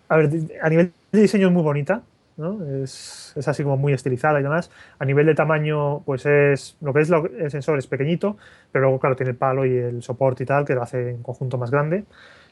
a 0.09 0.17
ver, 0.17 0.29
a 0.61 0.69
nivel 0.69 0.93
de 1.11 1.21
diseño 1.21 1.47
es 1.47 1.53
muy 1.53 1.63
bonita, 1.63 2.03
¿no? 2.37 2.63
Es, 2.83 3.33
es 3.35 3.47
así 3.47 3.63
como 3.63 3.77
muy 3.77 3.93
estilizada 3.93 4.39
y 4.39 4.43
demás. 4.43 4.71
A 4.99 5.05
nivel 5.05 5.25
de 5.27 5.35
tamaño, 5.35 6.01
pues 6.05 6.25
es 6.25 6.77
lo 6.81 6.93
que 6.93 7.01
es 7.01 7.09
lo- 7.09 7.25
el 7.27 7.51
sensor 7.51 7.79
es 7.79 7.87
pequeñito, 7.87 8.37
pero 8.71 8.83
luego, 8.85 8.99
claro, 8.99 9.15
tiene 9.15 9.31
el 9.31 9.37
palo 9.37 9.65
y 9.65 9.75
el 9.77 10.03
soporte 10.03 10.43
y 10.43 10.45
tal, 10.47 10.65
que 10.65 10.75
lo 10.75 10.83
hace 10.83 11.11
en 11.11 11.23
conjunto 11.23 11.57
más 11.57 11.71
grande. 11.71 12.05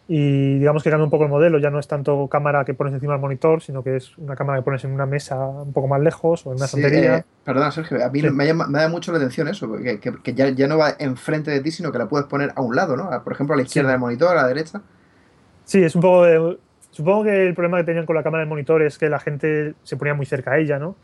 Y 0.07 0.59
digamos 0.59 0.83
que 0.83 0.91
cambia 0.91 1.03
un 1.05 1.09
poco 1.09 1.23
el 1.23 1.31
modelo, 1.31 1.57
ya 1.57 1.71
no 1.71 1.79
es 1.79 1.87
tanto 1.87 2.27
cámara 2.27 2.63
que 2.63 2.75
pones 2.75 2.93
encima 2.93 3.13
del 3.13 3.21
monitor, 3.21 3.63
sino 3.63 3.83
que 3.83 3.95
es 3.95 4.15
una 4.19 4.35
cámara 4.35 4.59
que 4.59 4.63
pones 4.63 4.83
en 4.85 4.91
una 4.91 5.07
mesa 5.07 5.35
un 5.47 5.73
poco 5.73 5.87
más 5.87 5.99
lejos 5.99 6.45
o 6.45 6.51
en 6.51 6.57
una 6.57 6.67
Sí, 6.67 6.77
estantería. 6.79 7.17
eh, 7.17 7.25
perdona, 7.43 7.71
Sergio, 7.71 8.05
a 8.05 8.09
mí 8.09 8.21
Sí. 8.21 8.29
me, 8.29 8.45
llama- 8.45 8.67
me 8.67 8.79
da 8.79 8.87
mucho 8.87 9.11
la 9.11 9.17
atención 9.17 9.47
eso, 9.47 9.71
que, 9.77 9.99
que- 9.99 10.13
que 10.21 10.33
ya, 10.35 10.49
ya 10.49 10.67
no 10.67 10.77
va 10.77 10.91
enfrente 10.99 11.49
de 11.49 11.59
ti, 11.61 11.71
sino 11.71 11.91
que 11.91 11.97
la 11.97 12.07
puedes 12.07 12.27
poner 12.27 12.51
a 12.55 12.61
un 12.61 12.75
lado, 12.75 12.95
¿no? 12.95 13.05
A- 13.11 13.23
Por 13.23 13.33
ejemplo, 13.33 13.53
a 13.55 13.57
la 13.57 13.63
izquierda 13.63 13.89
Sí. 13.89 13.93
del 13.93 13.99
monitor, 13.99 14.29
a 14.37 14.41
la 14.43 14.47
derecha. 14.47 14.81
Sí, 15.63 15.83
es 15.83 15.95
un 15.95 16.01
poco 16.01 16.23
de- 16.23 16.57
Supongo 16.91 17.23
que 17.25 17.47
el 17.47 17.53
problema 17.55 17.77
que 17.79 17.83
tenían 17.83 18.05
con 18.05 18.15
la 18.15 18.23
cámara 18.23 18.41
del 18.41 18.47
monitor 18.49 18.81
es 18.83 18.97
que 18.97 19.09
la 19.09 19.19
gente 19.19 19.73
se 19.83 19.97
ponía 19.97 20.13
muy 20.13 20.25
cerca 20.25 20.51
a 20.51 20.57
ella, 20.59 20.79
¿no? 20.79 20.95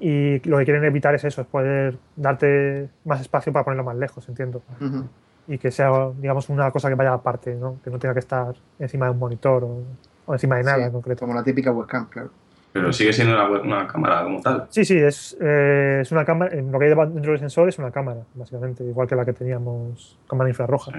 Y 0.00 0.38
lo 0.48 0.56
que 0.58 0.64
quieren 0.64 0.84
evitar 0.84 1.14
es 1.14 1.24
eso, 1.24 1.40
es 1.42 1.46
poder 1.48 1.98
darte 2.16 2.88
más 3.04 3.20
espacio 3.20 3.52
para 3.52 3.64
ponerlo 3.64 3.84
más 3.84 3.96
lejos, 3.96 4.26
entiendo. 4.28 4.62
Ujú. 4.80 5.06
Y 5.48 5.58
que 5.58 5.70
sea, 5.70 5.90
digamos, 6.18 6.48
una 6.50 6.70
cosa 6.70 6.88
que 6.88 6.94
vaya 6.94 7.12
aparte, 7.14 7.54
¿no? 7.54 7.76
Que 7.82 7.90
no 7.90 7.98
tenga 7.98 8.12
que 8.14 8.20
estar 8.20 8.54
encima 8.78 9.06
de 9.06 9.12
un 9.12 9.18
monitor 9.18 9.64
o, 9.64 9.82
o 10.26 10.32
encima 10.34 10.56
de 10.56 10.62
nada 10.64 10.76
Sí, 10.76 10.82
en 10.84 10.92
concreto. 10.92 11.20
Como 11.20 11.34
la 11.34 11.42
típica 11.42 11.72
webcam, 11.72 12.06
claro. 12.10 12.30
Pero 12.70 12.92
sigue 12.92 13.12
siendo 13.14 13.32
una, 13.34 13.48
web- 13.48 13.62
una 13.62 13.86
cámara 13.86 14.22
como 14.24 14.42
tal. 14.42 14.66
Sí, 14.68 14.84
sí, 14.84 14.98
es, 14.98 15.36
eh, 15.40 16.00
es 16.02 16.12
una 16.12 16.24
cámara, 16.26 16.54
en 16.54 16.70
lo 16.70 16.78
que 16.78 16.84
hay 16.84 16.90
dentro 16.94 17.32
del 17.32 17.40
sensor 17.40 17.68
es 17.68 17.78
una 17.78 17.90
cámara, 17.90 18.20
básicamente, 18.34 18.84
igual 18.84 19.08
que 19.08 19.16
la 19.16 19.24
que 19.24 19.32
teníamos, 19.32 20.18
cámara 20.28 20.50
infrarroja. 20.50 20.92
Sí. 20.92 20.98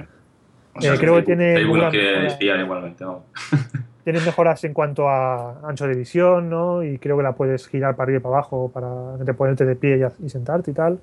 O 0.90 0.94
Eh, 0.94 0.98
creo 1.00 1.16
que 1.16 1.22
tiene 1.24 1.54
igualmente. 1.62 3.06
Tienes 4.04 4.26
mejoras 4.26 4.64
en 4.64 4.74
cuanto 4.74 5.08
a 5.10 5.60
ancho 5.68 5.86
de 5.88 5.94
visión, 5.96 6.50
¿no? 6.50 6.84
Y 6.84 6.98
creo 6.98 7.18
que 7.18 7.24
la 7.24 7.34
puedes 7.34 7.68
girar 7.68 7.96
para 7.96 8.06
arriba 8.06 8.18
y 8.20 8.22
para 8.24 8.36
abajo 8.36 8.72
para 8.74 9.18
que 9.20 9.26
te 9.26 9.34
ponerte 9.36 9.66
de 9.66 9.76
pie 9.76 10.08
y 10.20 10.30
sentarte 10.30 10.72
y 10.72 10.74
tal. 10.74 11.00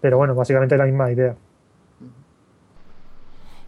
Pero 0.00 0.18
bueno, 0.18 0.34
básicamente 0.36 0.74
es 0.76 0.78
la 0.78 0.84
misma 0.84 1.10
idea. 1.10 1.34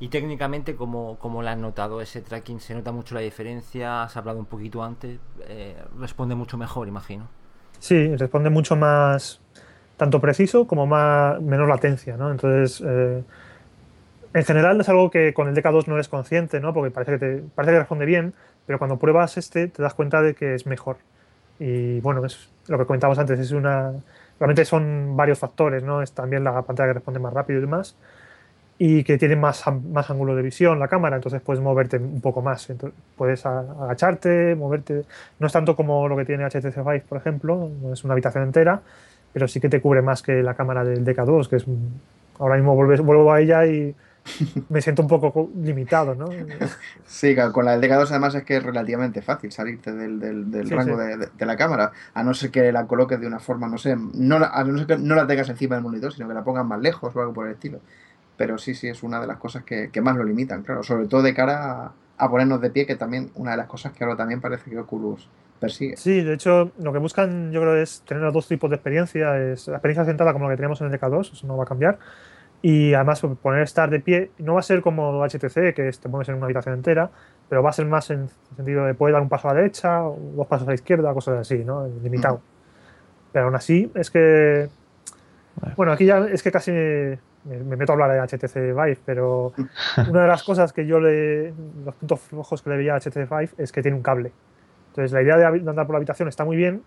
Y 0.02 0.08
técnicamente, 0.08 0.74
¿cómo, 0.74 1.16
cómo 1.20 1.44
la 1.44 1.52
has 1.52 1.58
notado 1.58 2.00
ese 2.00 2.22
tracking? 2.22 2.58
¿Se 2.58 2.74
nota 2.74 2.90
mucho 2.90 3.14
la 3.14 3.20
diferencia? 3.20 4.02
Has 4.02 4.16
hablado 4.16 4.40
un 4.40 4.46
poquito 4.46 4.82
antes. 4.82 5.20
eh, 5.46 5.76
responde 5.96 6.34
mucho 6.34 6.58
mejor, 6.58 6.88
imagino. 6.88 7.28
Sí, 7.78 8.16
responde 8.16 8.50
mucho 8.50 8.74
más, 8.74 9.40
tanto 9.96 10.20
preciso 10.20 10.66
como 10.66 10.88
más, 10.88 11.40
menor 11.40 11.68
latencia, 11.68 12.16
¿no? 12.16 12.32
Entonces, 12.32 12.82
eh, 12.84 13.22
en 14.34 14.44
general 14.44 14.80
es 14.80 14.88
algo 14.88 15.08
que 15.08 15.32
con 15.32 15.46
el 15.46 15.54
DK2 15.54 15.86
no 15.86 15.94
eres 15.94 16.08
consciente, 16.08 16.58
¿no? 16.58 16.74
Porque 16.74 16.90
parece 16.90 17.12
que, 17.12 17.18
te, 17.18 17.42
parece 17.54 17.74
que 17.74 17.78
responde 17.78 18.04
bien, 18.04 18.34
pero 18.66 18.80
cuando 18.80 18.98
pruebas 18.98 19.38
este 19.38 19.68
te 19.68 19.82
das 19.84 19.94
cuenta 19.94 20.20
de 20.20 20.34
que 20.34 20.56
es 20.56 20.66
mejor. 20.66 20.96
Y 21.60 22.00
bueno, 22.00 22.26
es 22.26 22.50
lo 22.66 22.76
que 22.76 22.86
comentábamos 22.86 23.20
antes, 23.20 23.38
es 23.38 23.52
una... 23.52 23.92
Realmente 24.40 24.64
son 24.64 25.16
varios 25.16 25.38
factores, 25.38 25.84
¿no? 25.84 26.02
Es 26.02 26.10
también 26.10 26.42
la 26.42 26.60
pantalla 26.62 26.88
que 26.88 26.94
responde 26.94 27.20
más 27.20 27.32
rápido 27.32 27.60
y 27.60 27.62
demás. 27.62 27.94
Y 28.78 29.04
que 29.04 29.16
tiene 29.16 29.36
más, 29.36 29.62
más 29.90 30.10
ángulo 30.10 30.34
de 30.34 30.42
visión 30.42 30.78
la 30.80 30.88
cámara, 30.88 31.16
entonces 31.16 31.40
puedes 31.40 31.62
moverte 31.62 31.98
un 31.98 32.20
poco 32.20 32.42
más. 32.42 32.68
Entonces, 32.68 32.98
puedes 33.16 33.44
agacharte, 33.46 34.56
moverte. 34.56 35.04
No 35.38 35.46
es 35.46 35.52
tanto 35.52 35.76
como 35.76 36.08
lo 36.08 36.16
que 36.16 36.24
tiene 36.24 36.44
HTC 36.44 36.78
Vive, 36.78 37.04
por 37.08 37.18
ejemplo, 37.18 37.70
no 37.80 37.92
es 37.92 38.02
una 38.02 38.14
habitación 38.14 38.44
entera, 38.44 38.80
pero 39.32 39.46
sí 39.46 39.60
que 39.60 39.68
te 39.68 39.80
cubre 39.80 40.02
más 40.02 40.22
que 40.22 40.42
la 40.42 40.54
cámara 40.54 40.84
del 40.84 41.04
DK2, 41.04 41.48
que 41.48 41.56
es. 41.56 41.64
Ahora 42.38 42.56
mismo 42.56 42.74
vuelves- 42.74 43.02
vuelvo 43.04 43.30
a 43.32 43.40
ella 43.40 43.66
y 43.66 43.94
me 44.68 44.80
siento 44.80 45.02
un 45.02 45.08
poco 45.08 45.32
co- 45.32 45.50
limitado, 45.62 46.14
¿no? 46.14 46.26
Sí, 47.06 47.36
con 47.52 47.64
la 47.66 47.76
del 47.76 47.88
DK2 47.90 48.10
además 48.10 48.34
es 48.34 48.42
que 48.44 48.56
es 48.56 48.62
relativamente 48.62 49.20
fácil 49.22 49.52
salirte 49.52 49.92
del, 49.92 50.18
del- 50.18 50.50
del 50.50 50.66
Sí, 50.68 50.74
rango 50.74 50.96
sí. 51.00 51.28
De, 51.38 51.46
la 51.46 51.56
cámara, 51.56 51.92
a 52.14 52.22
no 52.24 52.32
ser 52.34 52.50
que 52.50 52.72
la 52.72 52.86
coloques 52.86 53.20
de 53.20 53.26
una 53.26 53.38
forma, 53.38 53.68
no 53.68 53.78
sé, 53.78 53.94
no, 53.96 54.38
la- 54.40 54.48
a 54.48 54.64
no 54.64 54.76
ser 54.78 54.86
que 54.86 54.98
no 54.98 55.14
la 55.14 55.26
tengas 55.26 55.48
encima 55.50 55.76
del 55.76 55.84
monitor, 55.84 56.12
sino 56.12 56.26
que 56.26 56.34
la 56.34 56.42
pongas 56.42 56.64
más 56.64 56.80
lejos 56.80 57.14
o 57.14 57.20
algo 57.20 57.32
por 57.32 57.46
el 57.46 57.52
estilo. 57.52 57.80
Pero 58.42 58.58
sí, 58.58 58.74
sí, 58.74 58.88
es 58.88 59.04
una 59.04 59.20
de 59.20 59.28
las 59.28 59.36
cosas 59.36 59.62
que, 59.62 59.90
que 59.92 60.00
más 60.00 60.16
lo 60.16 60.24
limitan, 60.24 60.64
claro, 60.64 60.82
sobre 60.82 61.06
todo 61.06 61.22
de 61.22 61.32
cara 61.32 61.82
a, 61.84 61.92
a 62.18 62.28
ponernos 62.28 62.60
de 62.60 62.70
pie, 62.70 62.86
que 62.86 62.96
también 62.96 63.30
una 63.36 63.52
de 63.52 63.56
las 63.58 63.68
cosas 63.68 63.92
que 63.92 64.02
ahora 64.02 64.16
también 64.16 64.40
parece 64.40 64.68
que 64.68 64.76
Oculus 64.80 65.28
persigue. 65.60 65.96
Sí, 65.96 66.22
de 66.22 66.34
hecho, 66.34 66.72
lo 66.80 66.92
que 66.92 66.98
buscan 66.98 67.52
yo 67.52 67.60
creo 67.60 67.76
es 67.76 68.02
tener 68.04 68.20
los 68.24 68.34
dos 68.34 68.48
tipos 68.48 68.68
de 68.68 68.74
experiencia. 68.74 69.38
Es 69.38 69.68
la 69.68 69.76
experiencia 69.76 70.04
sentada 70.04 70.32
como 70.32 70.46
la 70.46 70.50
que 70.50 70.56
teníamos 70.56 70.80
en 70.80 70.88
el 70.88 70.92
DK2, 70.98 71.34
eso 71.34 71.46
no 71.46 71.56
va 71.56 71.62
a 71.62 71.66
cambiar. 71.68 72.00
Y 72.62 72.94
además 72.94 73.20
poner 73.40 73.62
estar 73.62 73.88
de 73.90 74.00
pie 74.00 74.32
no 74.38 74.54
va 74.54 74.58
a 74.60 74.64
ser 74.64 74.82
como 74.82 75.22
HTC, 75.22 75.72
que 75.72 75.86
es- 75.88 76.00
te 76.00 76.08
mueves 76.08 76.28
en 76.28 76.34
una 76.34 76.46
habitación 76.46 76.74
entera, 76.74 77.10
pero 77.48 77.62
va 77.62 77.70
a 77.70 77.72
ser 77.72 77.86
más 77.86 78.10
en 78.10 78.22
el 78.22 78.28
sentido 78.56 78.86
de 78.86 78.94
poder 78.94 79.12
dar 79.12 79.22
un 79.22 79.28
paso 79.28 79.48
a 79.48 79.54
la 79.54 79.60
derecha, 79.60 80.00
dos 80.00 80.48
pasos 80.48 80.66
a 80.66 80.70
la 80.72 80.74
izquierda, 80.74 81.14
cosas 81.14 81.38
así, 81.38 81.58
¿no? 81.64 81.86
Limitado. 82.02 82.40
Pero 83.32 83.44
aún 83.44 83.54
así, 83.54 83.88
es 83.94 84.10
que. 84.10 84.68
Bueno, 85.76 85.92
aquí 85.92 86.06
ya 86.06 86.18
es 86.26 86.42
que 86.42 86.50
casi 86.50 86.72
me, 87.44 87.58
me 87.58 87.76
meto 87.76 87.92
a 87.92 87.94
hablar 87.94 88.12
de 88.12 88.20
HTC 88.20 88.54
Vive, 88.54 88.98
pero 89.04 89.52
una 90.08 90.22
de 90.22 90.28
las 90.28 90.42
cosas 90.42 90.72
que 90.72 90.86
yo 90.86 91.00
le. 91.00 91.52
Los 91.84 91.94
puntos 91.96 92.20
flojos 92.20 92.62
que 92.62 92.70
le 92.70 92.76
veía 92.76 92.94
a 92.94 92.98
HTC 93.00 93.28
Vive 93.28 93.50
es 93.58 93.72
que 93.72 93.82
tiene 93.82 93.96
un 93.96 94.02
cable. 94.02 94.32
Entonces, 94.88 95.12
la 95.12 95.22
idea 95.22 95.36
de 95.36 95.46
andar 95.46 95.86
por 95.86 95.94
la 95.94 95.96
habitación 95.98 96.28
está 96.28 96.44
muy 96.44 96.56
bien, 96.56 96.82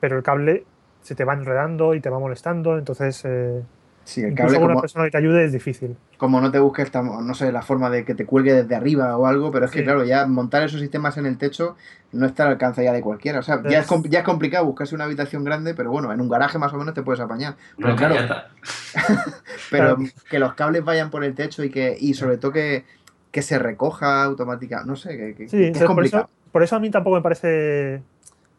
pero 0.00 0.16
el 0.16 0.22
cable 0.22 0.64
se 1.00 1.14
te 1.14 1.24
va 1.24 1.32
enredando 1.34 1.94
y 1.94 2.00
te 2.00 2.10
va 2.10 2.18
molestando, 2.18 2.76
entonces. 2.78 3.24
eh, 3.24 3.62
Sí, 4.08 4.22
el 4.22 4.30
incluso 4.32 4.46
cable 4.54 4.58
una 4.64 4.68
como, 4.74 4.80
persona 4.80 5.04
que 5.04 5.10
te 5.10 5.18
ayude 5.18 5.44
es 5.44 5.52
difícil. 5.52 5.94
como 6.16 6.40
no 6.40 6.50
te 6.50 6.58
busques, 6.58 6.90
no 6.94 7.34
sé, 7.34 7.52
la 7.52 7.60
forma 7.60 7.90
de 7.90 8.06
que 8.06 8.14
te 8.14 8.24
cuelgue 8.24 8.54
desde 8.54 8.74
arriba 8.74 9.14
o 9.18 9.26
algo, 9.26 9.50
pero 9.50 9.66
es 9.66 9.70
que 9.70 9.80
Sí. 9.80 9.84
claro, 9.84 10.02
ya 10.02 10.26
montar 10.26 10.62
esos 10.62 10.80
sistemas 10.80 11.18
en 11.18 11.26
el 11.26 11.36
techo 11.36 11.76
no 12.12 12.24
está 12.24 12.44
al 12.44 12.52
alcance 12.52 12.82
ya 12.82 12.94
de 12.94 13.02
cualquiera. 13.02 13.40
O 13.40 13.42
sea, 13.42 13.62
ya 13.68 13.80
es, 13.80 13.88
ya 14.08 14.20
es 14.20 14.24
complicado 14.24 14.64
buscarse 14.64 14.94
una 14.94 15.04
habitación 15.04 15.44
grande, 15.44 15.74
pero 15.74 15.90
bueno, 15.90 16.10
en 16.10 16.22
un 16.22 16.28
garaje 16.30 16.56
más 16.58 16.72
o 16.72 16.78
menos 16.78 16.94
te 16.94 17.02
puedes 17.02 17.20
apañar. 17.20 17.56
Pero 17.76 17.88
Una 17.88 17.96
claro, 17.96 18.14
pero 19.70 19.96
Claro. 19.96 19.98
que 20.30 20.38
los 20.38 20.54
cables 20.54 20.84
vayan 20.84 21.10
por 21.10 21.22
el 21.24 21.34
techo 21.34 21.62
y 21.64 21.70
que 21.70 21.96
y 22.00 22.14
sobre 22.14 22.38
todo 22.38 22.52
que, 22.52 22.84
que 23.30 23.42
se 23.42 23.58
recoja 23.58 24.24
automática, 24.24 24.84
no 24.84 24.96
sé, 24.96 25.16
que, 25.18 25.34
que- 25.34 25.48
Sí, 25.48 25.56
que 25.58 25.68
es 25.68 25.78
por, 25.78 25.86
complicado. 25.88 26.24
eso, 26.24 26.32
por 26.50 26.62
eso 26.62 26.76
a 26.76 26.80
mí 26.80 26.90
tampoco 26.90 27.16
me 27.16 27.22
parece. 27.22 28.00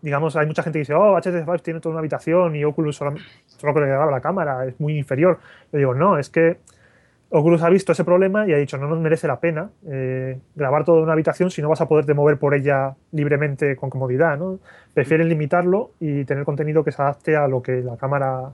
Digamos, 0.02 0.36
hay 0.36 0.46
mucha 0.48 0.64
gente 0.64 0.78
que 0.78 0.82
dice, 0.82 0.94
oh, 0.94 1.18
HTC 1.18 1.46
Vive 1.46 1.60
tiene 1.60 1.80
toda 1.82 1.92
una 1.94 2.00
habitación 2.00 2.56
y 2.56 2.64
Oculus 2.64 2.96
solo, 2.96 3.16
solo 3.48 3.74
que 3.74 3.82
le 3.82 3.88
graba 3.88 4.10
la 4.12 4.22
cámara, 4.22 4.66
es 4.66 4.80
muy 4.80 4.98
inferior. 4.98 5.40
Yo 5.74 5.78
digo, 5.78 5.94
no, 5.94 6.18
es 6.18 6.30
que 6.30 6.58
Oculus 7.32 7.62
ha 7.62 7.70
visto 7.70 7.92
ese 7.92 8.04
problema 8.04 8.48
y 8.48 8.54
ha 8.54 8.58
dicho, 8.58 8.78
no 8.78 8.88
nos 8.88 9.00
merece 9.00 9.28
la 9.28 9.40
pena 9.40 9.70
eh, 9.86 10.40
grabar 10.56 10.84
toda 10.84 11.04
una 11.04 11.14
habitación 11.14 11.52
si 11.52 11.62
no 11.62 11.70
vas 11.70 11.82
a 11.82 11.88
poderte 11.88 12.14
mover 12.14 12.38
por 12.40 12.56
ella 12.56 12.96
libremente 13.12 13.76
con 13.76 13.90
comodidad. 13.90 14.38
¿no? 14.38 14.60
Prefieren 14.94 15.30
limitarlo 15.30 15.92
y 16.00 16.24
tener 16.26 16.44
contenido 16.46 16.84
que 16.84 16.92
se 16.92 17.02
adapte 17.02 17.36
a 17.36 17.48
lo 17.48 17.62
que 17.62 17.82
la 17.82 17.98
cámara 17.98 18.52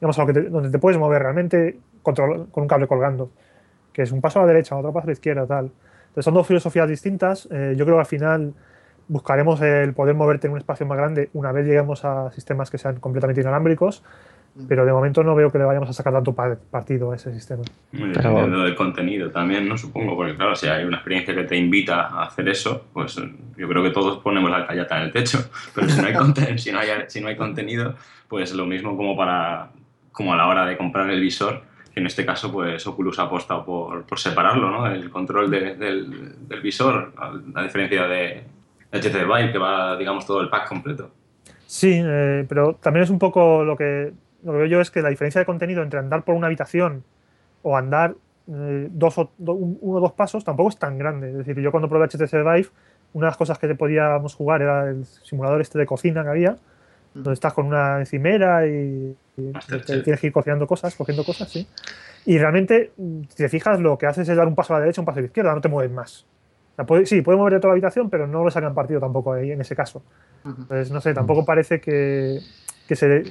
digamos, 0.00 0.18
a 0.18 0.22
lo 0.22 0.26
que 0.28 0.32
te- 0.34 0.48
donde 0.48 0.70
te 0.70 0.78
puedes 0.78 0.98
mover 0.98 1.22
realmente 1.22 1.78
con 2.02 2.14
un 2.54 2.68
cable 2.68 2.86
colgando, 2.86 3.30
que 3.92 4.02
es 4.02 4.12
un 4.12 4.20
paso 4.20 4.38
a 4.38 4.42
la 4.42 4.48
derecha, 4.48 4.76
otro 4.76 4.92
paso 4.92 5.04
a 5.04 5.08
la 5.08 5.12
izquierda, 5.12 5.46
tal. 5.46 5.70
Entonces 6.08 6.24
son 6.24 6.34
dos 6.34 6.46
filosofías 6.46 6.88
distintas. 6.88 7.48
Eh, 7.50 7.74
yo 7.76 7.84
creo 7.84 7.96
que 7.96 8.00
al 8.00 8.06
final 8.06 8.54
buscaremos 9.08 9.60
el 9.60 9.92
poder 9.94 10.14
moverte 10.14 10.46
en 10.46 10.52
un 10.54 10.58
espacio 10.58 10.86
más 10.86 10.96
grande 10.98 11.30
una 11.34 11.52
vez 11.52 11.66
lleguemos 11.66 12.04
a 12.04 12.30
sistemas 12.32 12.70
que 12.70 12.78
sean 12.78 13.00
completamente 13.00 13.40
inalámbricos, 13.40 14.02
pero 14.68 14.86
de 14.86 14.92
momento 14.92 15.24
no 15.24 15.34
veo 15.34 15.50
que 15.50 15.58
le 15.58 15.64
vayamos 15.64 15.90
a 15.90 15.92
sacar 15.92 16.12
tanto 16.12 16.32
pa- 16.32 16.56
partido 16.70 17.10
a 17.10 17.16
ese 17.16 17.32
sistema. 17.34 17.64
Muy 17.92 18.10
Dependiendo 18.10 18.62
del 18.62 18.76
contenido 18.76 19.30
también, 19.30 19.68
¿no? 19.68 19.76
Supongo, 19.76 20.14
porque 20.14 20.36
claro, 20.36 20.54
si 20.54 20.68
hay 20.68 20.84
una 20.84 20.98
experiencia 20.98 21.34
que 21.34 21.42
te 21.42 21.56
invita 21.56 22.02
a 22.06 22.22
hacer 22.26 22.48
eso, 22.48 22.84
pues 22.92 23.18
eh, 23.18 23.34
yo 23.56 23.66
creo 23.68 23.82
que 23.82 23.90
todos 23.90 24.18
ponemos 24.18 24.48
la 24.52 24.64
callata 24.64 24.96
en 24.98 25.02
el 25.04 25.12
techo. 25.12 25.38
Pero 25.74 25.88
si 25.88 26.00
no 26.00 26.06
hay, 26.06 26.14
conten- 26.14 26.56
si 26.58 26.70
no 26.70 26.78
hay, 26.78 26.88
si 27.08 27.20
no 27.20 27.26
hay 27.28 27.36
contenido, 27.36 27.96
pues 28.28 28.54
lo 28.54 28.64
mismo 28.64 28.96
como 28.96 29.16
para 29.16 29.70
como 30.12 30.32
a 30.32 30.36
la 30.36 30.46
hora 30.46 30.64
de 30.66 30.76
comprar 30.76 31.10
el 31.10 31.20
visor, 31.20 31.62
que 31.92 31.98
en 31.98 32.06
este 32.06 32.24
caso, 32.24 32.52
pues 32.52 32.86
Oculus 32.86 33.18
ha 33.18 33.22
apostado 33.24 33.64
por, 33.64 34.04
por 34.04 34.20
separarlo, 34.20 34.70
¿no? 34.70 34.86
El 34.86 35.10
control 35.10 35.50
de- 35.50 35.74
del, 35.74 36.48
del 36.48 36.60
visor, 36.60 37.12
a, 37.16 37.32
a 37.58 37.62
diferencia 37.64 38.06
de 38.06 38.44
HTC 38.94 39.24
Vive, 39.24 39.52
que 39.52 39.58
va, 39.58 39.96
digamos, 39.96 40.26
todo 40.26 40.40
el 40.40 40.48
pack 40.48 40.68
completo. 40.68 41.10
Sí, 41.66 42.00
eh, 42.04 42.44
pero 42.48 42.74
también 42.76 43.04
es 43.04 43.10
un 43.10 43.18
poco 43.18 43.64
lo 43.64 43.76
que, 43.76 44.12
lo 44.44 44.52
que 44.52 44.58
veo 44.58 44.66
yo 44.66 44.80
es 44.80 44.90
que 44.90 45.02
la 45.02 45.08
diferencia 45.08 45.40
de 45.40 45.44
contenido 45.46 45.82
entre 45.82 45.98
andar 45.98 46.22
por 46.24 46.34
una 46.34 46.46
habitación 46.46 47.04
o 47.62 47.76
andar 47.76 48.14
eh, 48.48 48.88
dos 48.90 49.16
o, 49.18 49.30
do- 49.38 49.54
un- 49.54 49.78
uno 49.80 49.98
o 49.98 50.00
dos 50.00 50.12
pasos 50.12 50.44
tampoco 50.44 50.68
es 50.68 50.78
tan 50.78 50.98
grande. 50.98 51.30
Es 51.30 51.36
decir, 51.38 51.58
yo 51.60 51.70
cuando 51.70 51.88
probé 51.88 52.04
HTC 52.06 52.32
Vive, 52.42 52.68
una 53.14 53.26
de 53.26 53.30
las 53.30 53.36
cosas 53.36 53.58
que 53.58 53.74
podíamos 53.74 54.34
jugar 54.34 54.62
era 54.62 54.88
el 54.90 55.04
simulador 55.04 55.60
este 55.60 55.78
de 55.78 55.86
cocina 55.86 56.22
que 56.22 56.28
había, 56.28 56.56
donde 57.14 57.32
estás 57.32 57.52
con 57.54 57.66
una 57.66 58.00
encimera 58.00 58.66
y, 58.66 59.16
y 59.36 59.52
te 59.86 60.00
tienes 60.02 60.20
que 60.20 60.26
ir 60.26 60.32
cocinando 60.32 60.66
cosas, 60.66 60.94
cogiendo 60.94 61.24
cosas, 61.24 61.48
sí. 61.50 61.66
Y 62.26 62.38
realmente, 62.38 62.90
si 63.28 63.36
te 63.36 63.48
fijas, 63.48 63.80
lo 63.80 63.96
que 63.98 64.06
haces 64.06 64.28
es 64.28 64.36
dar 64.36 64.46
un 64.48 64.54
paso 64.54 64.74
a 64.74 64.78
la 64.78 64.80
derecha, 64.82 65.00
un 65.00 65.04
paso 65.06 65.18
a 65.18 65.22
la 65.22 65.26
izquierda, 65.26 65.54
no 65.54 65.60
te 65.60 65.68
mueves 65.68 65.92
más. 65.92 66.26
O 66.74 66.76
sea, 66.76 66.86
puede- 66.86 67.06
sí, 67.06 67.22
puede 67.22 67.38
moverte 67.38 67.60
toda 67.60 67.68
la 67.68 67.74
habitación, 67.74 68.10
pero 68.10 68.26
no 68.26 68.42
lo 68.44 68.50
sacan 68.50 68.74
partido 68.74 69.00
tampoco 69.00 69.32
ahí 69.32 69.52
en 69.52 69.60
ese 69.60 69.76
caso. 69.76 70.02
Pues 70.68 70.90
no 70.90 71.00
sé, 71.00 71.14
tampoco 71.14 71.44
parece 71.44 71.80
que, 71.80 72.40
que 72.86 72.96
se. 72.96 73.24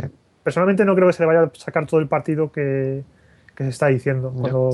Personalmente 0.44 0.84
no 0.86 0.96
creo 0.96 1.08
que 1.08 1.14
se 1.14 1.24
le 1.24 1.28
vaya 1.28 1.44
a 1.44 1.52
sacar 1.54 1.86
todo 1.86 2.00
el 2.00 2.08
partido 2.08 2.52
que, 2.52 3.04
que 3.56 3.64
se 3.64 3.70
está 3.70 3.88
diciendo 3.88 4.32
cuando 4.32 4.72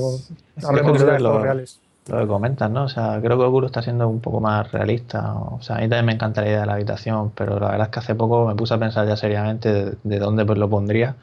Yo 0.56 0.68
hablemos 0.68 0.98
de 0.98 1.06
los 1.12 1.22
lo- 1.22 1.42
reales. 1.42 1.80
Lo 2.08 2.18
que 2.18 2.26
comentas, 2.26 2.70
¿no? 2.70 2.84
O 2.84 2.88
sea, 2.88 3.20
creo 3.22 3.36
que 3.38 3.44
Oculus 3.44 3.66
está 3.70 3.82
siendo 3.82 4.08
un 4.08 4.20
poco 4.20 4.40
más 4.40 4.72
realista. 4.72 5.34
O 5.34 5.60
sea, 5.60 5.76
a 5.76 5.78
mí 5.80 5.84
también 5.88 6.06
me 6.06 6.12
encanta 6.12 6.40
la 6.40 6.48
idea 6.48 6.60
de 6.60 6.66
la 6.66 6.72
habitación, 6.74 7.30
pero 7.36 7.60
la 7.60 7.68
verdad 7.72 7.86
es 7.86 7.88
que 7.92 7.98
hace 8.00 8.14
poco 8.14 8.46
me 8.48 8.54
puse 8.56 8.74
a 8.74 8.78
pensar 8.78 9.06
ya 9.06 9.16
seriamente 9.16 9.72
de, 9.72 9.96
de 10.02 10.18
dónde 10.18 10.44
pues 10.44 10.58
lo 10.58 10.68
pondría. 10.68 11.14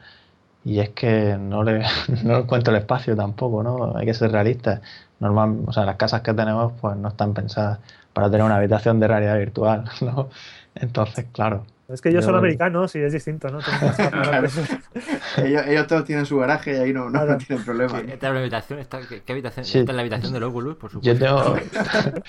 Y 0.68 0.80
es 0.80 0.90
que 0.90 1.38
no 1.38 1.62
le, 1.64 1.82
no 2.24 2.38
encuentro 2.38 2.74
el 2.74 2.80
espacio 2.82 3.16
tampoco, 3.16 3.62
¿no? 3.62 3.96
Hay 3.96 4.04
que 4.06 4.12
ser 4.14 4.30
realistas. 4.32 4.82
Normal, 5.18 5.60
o 5.66 5.72
sea, 5.72 5.84
las 5.86 5.96
casas 5.96 6.20
que 6.22 6.34
tenemos 6.34 6.74
pues 6.80 6.96
no 6.96 7.08
están 7.08 7.32
pensadas 7.34 7.80
para 8.12 8.30
tener 8.30 8.44
una 8.44 8.56
habitación 8.56 9.00
de 9.00 9.08
realidad 9.08 9.38
virtual, 9.38 9.84
¿no? 10.02 10.28
Entonces, 10.74 11.26
claro. 11.32 11.64
Es 11.88 12.02
que 12.02 12.10
ellos 12.10 12.22
son 12.24 12.34
Yo- 12.34 12.38
americanos 12.40 12.94
y 12.96 12.98
es 12.98 13.14
distinto, 13.14 13.48
¿no? 13.48 13.60
Ellos, 15.42 15.62
ellos 15.66 15.86
todos 15.86 16.04
tienen 16.04 16.26
su 16.26 16.36
garaje 16.38 16.72
y 16.74 16.76
ahí 16.76 16.92
no, 16.92 17.04
no, 17.06 17.10
Claro. 17.12 17.38
tienen 17.38 17.64
problema. 17.64 17.92
¿no? 18.02 18.12
¿Esta 18.12 18.28
es 18.28 18.34
la 18.34 18.40
habitación? 18.40 18.78
¿Esta- 18.78 19.00
¿Qué, 19.08 19.22
qué 19.22 19.32
habitación? 19.32 19.64
Sí. 19.64 19.78
¿Esta 19.78 19.92
es 19.92 19.96
la 19.96 20.02
habitación 20.02 20.32
del 20.34 20.42
Oculus, 20.42 20.76
por 20.76 20.90
Yo 21.00 21.14
supuesto? 21.14 21.54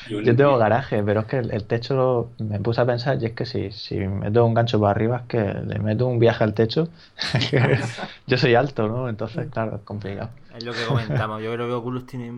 tengo, 0.07 0.22
yo 0.24 0.36
tengo 0.36 0.57
garaje, 0.57 1.03
pero 1.03 1.22
es 1.22 1.26
que 1.26 1.38
el, 1.39 1.51
el 1.51 1.66
techo 1.66 1.95
lo- 1.95 2.45
me 2.45 2.60
puse 2.60 2.80
a 2.82 2.86
pensar 2.86 3.22
y 3.22 3.26
es 3.26 3.34
que 3.34 3.45
si, 3.45 3.72
si 3.72 3.97
meto 3.99 4.45
un 4.45 4.53
gancho 4.53 4.80
para 4.80 4.91
arriba 4.91 5.18
es 5.18 5.24
que 5.24 5.39
le 5.66 5.80
meto 5.80 6.07
un 6.07 6.20
viaje 6.20 6.43
al 6.43 6.53
techo. 6.53 6.88
yo 8.28 8.38
soy 8.38 8.55
alto, 8.55 8.88
¿no? 8.88 9.10
Entonces, 9.10 9.47
claro, 9.51 9.76
es 9.78 9.82
complicado. 9.82 10.30
Es 10.55 10.64
lo 10.64 10.72
que 10.74 10.84
comentamos. 10.88 11.41
Yo 11.43 11.51
creo 11.53 11.68
que 11.68 11.74
Oculus 11.74 12.05
tiene 12.05 12.32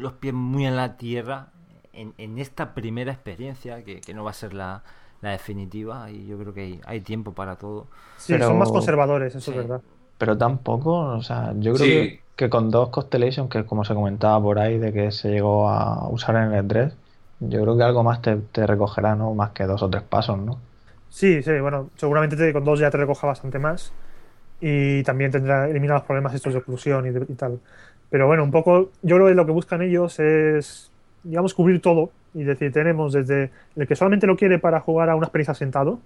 los 0.00 0.12
pies 0.14 0.34
muy 0.34 0.66
en 0.66 0.76
la 0.76 0.96
tierra 0.96 1.48
en, 1.92 2.12
en 2.18 2.38
esta 2.38 2.74
primera 2.74 3.12
experiencia, 3.12 3.82
que, 3.84 4.00
que 4.00 4.12
no 4.14 4.22
va 4.24 4.30
a 4.30 4.34
ser 4.34 4.52
la, 4.52 4.82
la 5.26 5.32
definitiva, 5.32 6.10
y 6.10 6.26
yo 6.26 6.38
creo 6.38 6.54
que 6.54 6.60
hay, 6.62 6.80
hay 6.86 7.00
tiempo 7.00 7.32
para 7.32 7.56
todo. 7.56 7.86
Sí, 8.16 8.32
Pero- 8.34 8.46
son 8.48 8.58
más 8.58 8.70
conservadores, 8.70 9.34
eso 9.34 9.52
Sí. 9.52 9.58
es 9.58 9.64
verdad. 9.66 9.80
Pero 10.18 10.38
tampoco, 10.38 10.92
o 10.98 11.22
sea, 11.22 11.52
yo 11.58 11.74
creo 11.74 11.84
Sí. 11.86 11.90
que, 11.92 12.20
que 12.36 12.48
con 12.50 12.70
dos 12.70 12.88
Constellation, 12.90 13.48
que 13.48 13.64
como 13.64 13.84
se 13.84 13.94
comentaba 13.94 14.40
por 14.42 14.58
ahí, 14.58 14.78
de 14.78 14.92
que 14.92 15.10
se 15.10 15.30
llegó 15.30 15.68
a 15.68 16.08
usar 16.08 16.36
en 16.36 16.52
el 16.52 16.64
E3, 16.66 16.94
yo 17.40 17.60
creo 17.62 17.76
que 17.76 17.82
algo 17.82 18.02
más 18.02 18.22
te, 18.22 18.36
te 18.36 18.66
recogerá, 18.66 19.14
¿no? 19.14 19.34
Más 19.34 19.50
que 19.50 19.64
dos 19.64 19.82
o 19.82 19.90
tres 19.90 20.02
pasos, 20.02 20.38
¿no? 20.38 20.58
Sí, 21.10 21.42
sí, 21.42 21.58
bueno, 21.60 21.90
seguramente 21.96 22.36
te- 22.36 22.52
con 22.52 22.64
dos 22.64 22.78
ya 22.80 22.90
te 22.90 22.96
recoja 22.98 23.26
bastante 23.26 23.58
más 23.58 23.92
y 24.60 25.02
también 25.02 25.30
tendrá 25.30 25.68
elimina 25.68 25.94
los 25.94 26.02
problemas 26.04 26.34
estos 26.34 26.52
de 26.54 26.60
oclusión 26.60 27.06
y, 27.06 27.10
de- 27.10 27.26
y 27.28 27.34
tal. 27.34 27.60
Pero 28.10 28.26
bueno, 28.26 28.42
un 28.44 28.50
poco, 28.50 28.90
yo 29.02 29.16
creo 29.16 29.26
que 29.28 29.34
lo 29.34 29.44
que 29.46 29.52
buscan 29.52 29.82
ellos 29.82 30.18
es, 30.18 30.90
digamos, 31.24 31.52
cubrir 31.54 31.80
todo 31.82 32.10
y 32.36 32.44
decir, 32.44 32.70
tenemos 32.70 33.14
desde 33.14 33.50
el 33.74 33.88
que 33.88 33.96
solamente 33.96 34.26
lo 34.26 34.36
quiere 34.36 34.58
para 34.58 34.80
jugar 34.80 35.08
a 35.08 35.16
una 35.16 35.26
experiencia 35.26 35.54
sentado 35.54 36.00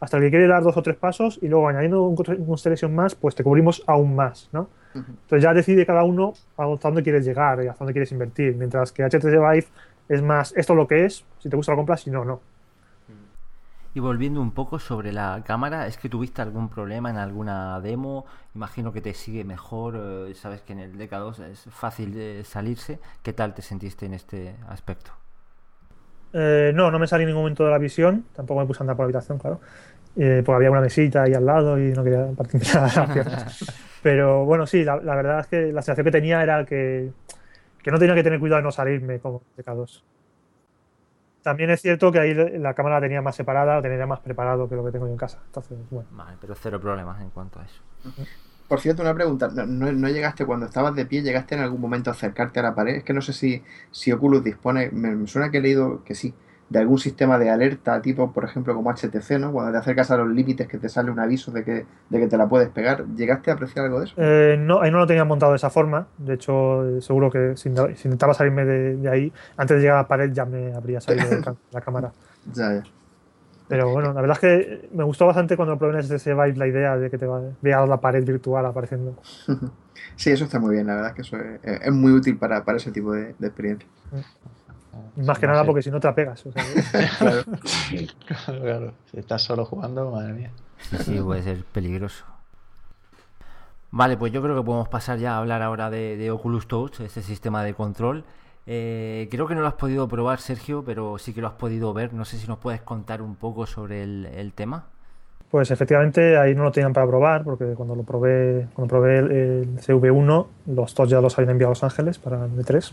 hasta 0.00 0.16
el 0.18 0.24
que 0.24 0.30
quiere 0.30 0.48
dar 0.48 0.62
dos 0.62 0.76
o 0.76 0.82
tres 0.82 0.96
pasos 0.96 1.38
y 1.40 1.48
luego 1.48 1.68
añadiendo 1.68 2.02
un, 2.02 2.16
un 2.28 2.94
más, 2.94 3.14
pues 3.14 3.34
te 3.34 3.42
cubrimos 3.42 3.82
aún 3.86 4.14
más, 4.14 4.50
¿no? 4.52 4.68
Entonces 4.94 5.42
ya 5.42 5.52
decide 5.52 5.84
cada 5.84 6.04
uno 6.04 6.32
hasta 6.56 6.88
dónde 6.88 7.02
quieres 7.02 7.24
llegar 7.24 7.62
y 7.62 7.68
hasta 7.68 7.84
dónde 7.84 7.92
quieres 7.92 8.12
invertir, 8.12 8.54
mientras 8.56 8.92
que 8.92 9.04
HTC 9.04 9.24
Vive 9.24 9.66
es 10.08 10.22
más, 10.22 10.54
esto 10.56 10.72
es 10.72 10.76
lo 10.76 10.88
que 10.88 11.04
es, 11.04 11.24
si 11.38 11.48
te 11.48 11.56
gusta 11.56 11.72
lo 11.72 11.78
compras, 11.78 12.00
si 12.00 12.10
no, 12.10 12.24
no. 12.24 12.40
Y 13.94 14.00
volviendo 14.00 14.42
un 14.42 14.50
poco 14.50 14.78
sobre 14.78 15.12
la 15.12 15.42
cámara, 15.46 15.86
¿es 15.86 15.96
que 15.96 16.10
tuviste 16.10 16.42
algún 16.42 16.68
problema 16.68 17.08
en 17.08 17.16
alguna 17.16 17.80
demo? 17.80 18.26
Imagino 18.54 18.92
que 18.92 19.00
te 19.00 19.14
sigue 19.14 19.42
mejor, 19.42 19.96
eh, 19.96 20.34
sabes 20.34 20.60
que 20.60 20.74
en 20.74 20.80
el 20.80 20.98
DK2 20.98 21.44
es 21.50 21.64
fácil 21.70 22.12
de 22.12 22.44
salirse. 22.44 22.98
¿Qué 23.22 23.32
tal 23.32 23.54
te 23.54 23.62
sentiste 23.62 24.04
en 24.04 24.12
este 24.12 24.54
aspecto? 24.68 25.12
Eh, 26.38 26.70
no, 26.74 26.90
no 26.90 26.98
me 26.98 27.06
salí 27.06 27.22
en 27.22 27.28
ningún 27.28 27.44
momento 27.44 27.64
de 27.64 27.70
la 27.70 27.78
visión, 27.78 28.26
tampoco 28.34 28.60
me 28.60 28.66
puse 28.66 28.78
a 28.78 28.82
andar 28.82 28.94
por 28.94 29.04
la 29.04 29.06
habitación, 29.06 29.38
claro, 29.38 29.58
eh, 30.16 30.42
porque 30.44 30.56
había 30.56 30.70
una 30.70 30.82
mesita 30.82 31.22
ahí 31.22 31.32
al 31.32 31.46
lado 31.46 31.78
y 31.78 31.92
no 31.92 32.04
quería 32.04 32.26
partirme 32.36 32.66
las 32.74 33.10
piernas. 33.10 33.64
Pero 34.02 34.44
bueno, 34.44 34.66
sí, 34.66 34.84
la, 34.84 34.96
la 34.96 35.14
verdad 35.14 35.40
es 35.40 35.46
que 35.46 35.72
la 35.72 35.80
sensación 35.80 36.04
que 36.04 36.10
tenía 36.10 36.42
era 36.42 36.66
que, 36.66 37.10
que 37.82 37.90
no 37.90 37.98
tenía 37.98 38.14
que 38.14 38.22
tener 38.22 38.38
cuidado 38.38 38.58
de 38.58 38.64
no 38.64 38.70
salirme 38.70 39.18
como 39.18 39.40
DK2. 39.56 40.02
También 41.42 41.70
es 41.70 41.80
cierto 41.80 42.12
que 42.12 42.18
ahí 42.18 42.34
la 42.34 42.74
cámara 42.74 42.96
la 42.96 43.00
tenía 43.00 43.22
más 43.22 43.36
separada, 43.36 43.76
la 43.76 43.82
tenía 43.82 44.04
más 44.04 44.20
preparado 44.20 44.68
que 44.68 44.74
lo 44.74 44.84
que 44.84 44.90
tengo 44.90 45.06
yo 45.06 45.12
en 45.12 45.18
casa. 45.18 45.38
Entonces, 45.46 45.78
bueno. 45.90 46.08
Vale, 46.10 46.36
pero 46.40 46.54
cero 46.54 46.78
problemas 46.80 47.22
en 47.22 47.30
cuanto 47.30 47.60
a 47.60 47.64
eso. 47.64 47.80
Por 48.68 48.80
cierto, 48.80 49.02
una 49.02 49.14
pregunta. 49.14 49.48
No, 49.54 49.64
no- 49.66 49.92
no 49.92 50.08
llegaste 50.08 50.44
cuando 50.44 50.66
estabas 50.66 50.94
de 50.94 51.06
pie, 51.06 51.22
llegaste 51.22 51.54
en 51.54 51.60
algún 51.62 51.80
momento 51.80 52.10
a 52.10 52.14
acercarte 52.14 52.60
a 52.60 52.62
la 52.64 52.74
pared? 52.74 52.96
Es 52.96 53.04
que 53.04 53.12
no 53.12 53.20
sé 53.22 53.32
si, 53.32 53.62
si 53.90 54.10
Oculus 54.12 54.42
dispone, 54.44 54.90
me, 54.92 55.14
me 55.14 55.26
suena 55.28 55.50
que 55.50 55.58
he 55.58 55.60
leído 55.60 56.02
que 56.04 56.14
sí, 56.16 56.34
de 56.68 56.80
algún 56.80 56.98
sistema 56.98 57.38
de 57.38 57.48
alerta, 57.50 58.02
tipo, 58.02 58.32
por 58.32 58.44
ejemplo, 58.44 58.74
como 58.74 58.90
HTC, 58.90 59.38
¿no? 59.38 59.52
Cuando 59.52 59.70
te 59.72 59.78
acercas 59.78 60.10
a 60.10 60.16
los 60.16 60.28
límites 60.28 60.66
que 60.66 60.78
te 60.78 60.88
sale 60.88 61.10
un 61.12 61.20
aviso 61.20 61.52
de 61.52 61.62
que, 61.64 61.86
de 62.08 62.18
que 62.20 62.26
te 62.26 62.36
la 62.36 62.48
puedes 62.48 62.68
pegar. 62.70 63.06
¿Llegaste 63.14 63.50
a 63.52 63.54
apreciar 63.54 63.84
algo 63.84 64.00
de 64.00 64.06
eso? 64.06 64.14
Eh, 64.18 64.56
no, 64.58 64.80
ahí 64.80 64.90
no 64.90 64.98
lo 64.98 65.06
tenía 65.06 65.24
montado 65.24 65.52
de 65.52 65.56
esa 65.56 65.70
forma. 65.70 66.08
De 66.18 66.34
hecho, 66.34 66.98
eh, 66.98 67.00
seguro 67.02 67.30
que 67.30 67.56
si, 67.56 67.68
intentaba 67.68 68.34
salirme 68.34 68.64
de, 68.64 68.96
de 68.96 69.08
ahí, 69.08 69.32
antes 69.56 69.76
de 69.76 69.80
llegar 69.82 69.96
a 69.98 70.02
la 70.02 70.08
pared 70.08 70.32
ya 70.32 70.44
me 70.44 70.74
habría 70.74 71.00
salido 71.00 71.28
de 71.40 71.56
la 71.70 71.80
cámara. 71.82 72.12
Ya, 72.52 72.72
ya. 72.74 72.95
Pero 73.68 73.90
bueno, 73.90 74.12
la 74.12 74.20
verdad 74.20 74.36
es 74.36 74.40
que 74.40 74.88
me 74.92 75.02
gustó 75.04 75.26
bastante 75.26 75.56
cuando 75.56 75.74
lo 75.74 75.78
probé 75.78 75.98
en 75.98 76.06
HTC 76.06 76.26
Vive 76.26 76.54
la 76.54 76.66
idea 76.68 76.96
de 76.96 77.10
que 77.10 77.18
te 77.18 77.26
va, 77.26 77.40
veas 77.60 77.88
la 77.88 78.00
pared 78.00 78.24
virtual 78.24 78.64
apareciendo. 78.66 79.16
Sí, 80.14 80.30
eso 80.30 80.44
está 80.44 80.58
muy 80.58 80.74
bien, 80.74 80.86
la 80.86 80.94
verdad 80.94 81.10
es 81.10 81.14
que 81.16 81.22
eso 81.22 81.36
es, 81.36 81.82
es 81.82 81.92
muy 81.92 82.12
útil 82.12 82.38
para, 82.38 82.64
para 82.64 82.78
ese 82.78 82.90
tipo 82.90 83.12
de, 83.12 83.34
de 83.38 83.46
experiencia. 83.46 83.86
Más 85.16 85.38
que 85.38 85.46
No 85.46 85.52
nada 85.52 85.62
sé. 85.62 85.66
porque 85.66 85.82
si 85.82 85.90
no 85.90 86.00
te 86.00 86.06
la 86.06 86.14
pegas. 86.14 86.44
o 86.46 86.52
sea, 86.52 86.64
Claro. 87.18 87.42
Claro, 88.26 88.62
claro. 88.62 88.92
Si 89.10 89.18
estás 89.18 89.42
solo 89.42 89.64
jugando, 89.66 90.10
madre 90.10 90.32
mía. 90.32 90.50
Sí, 90.90 90.96
sí, 90.98 91.20
puede 91.20 91.42
ser 91.42 91.64
peligroso. 91.64 92.24
Vale, 93.90 94.16
pues 94.16 94.32
yo 94.32 94.42
creo 94.42 94.56
que 94.56 94.62
podemos 94.62 94.88
pasar 94.88 95.18
ya 95.18 95.34
a 95.34 95.38
hablar 95.38 95.62
ahora 95.62 95.90
de, 95.90 96.16
de 96.16 96.30
Oculus 96.30 96.66
Touch, 96.68 97.00
ese 97.00 97.22
sistema 97.22 97.62
de 97.62 97.74
control. 97.74 98.24
Eh, 98.66 99.28
creo 99.30 99.46
que 99.46 99.54
no 99.54 99.60
lo 99.60 99.68
has 99.68 99.74
podido 99.74 100.08
probar, 100.08 100.40
Sergio, 100.40 100.82
pero 100.84 101.18
sí 101.18 101.32
que 101.32 101.40
lo 101.40 101.46
has 101.46 101.54
podido 101.54 101.92
ver. 101.94 102.12
No 102.12 102.24
sé 102.24 102.38
si 102.38 102.46
nos 102.48 102.58
puedes 102.58 102.80
contar 102.82 103.22
un 103.22 103.36
poco 103.36 103.66
sobre 103.66 104.02
el, 104.02 104.26
el 104.26 104.52
tema. 104.52 104.86
Pues 105.50 105.70
efectivamente 105.70 106.36
ahí 106.36 106.54
no 106.54 106.64
lo 106.64 106.72
tenían 106.72 106.92
para 106.92 107.06
probar, 107.06 107.44
porque 107.44 107.74
cuando 107.74 107.94
lo 107.94 108.02
probé, 108.02 108.66
cuando 108.74 108.88
probé 108.90 109.18
el, 109.18 109.30
el 109.30 109.76
CV1, 109.78 110.46
los 110.66 110.94
TOS 110.94 111.08
ya 111.08 111.20
los 111.20 111.38
habían 111.38 111.52
enviado 111.52 111.70
a 111.70 111.72
Los 111.72 111.84
Ángeles 111.84 112.18
para 112.18 112.44
el 112.44 112.56
D3. 112.56 112.92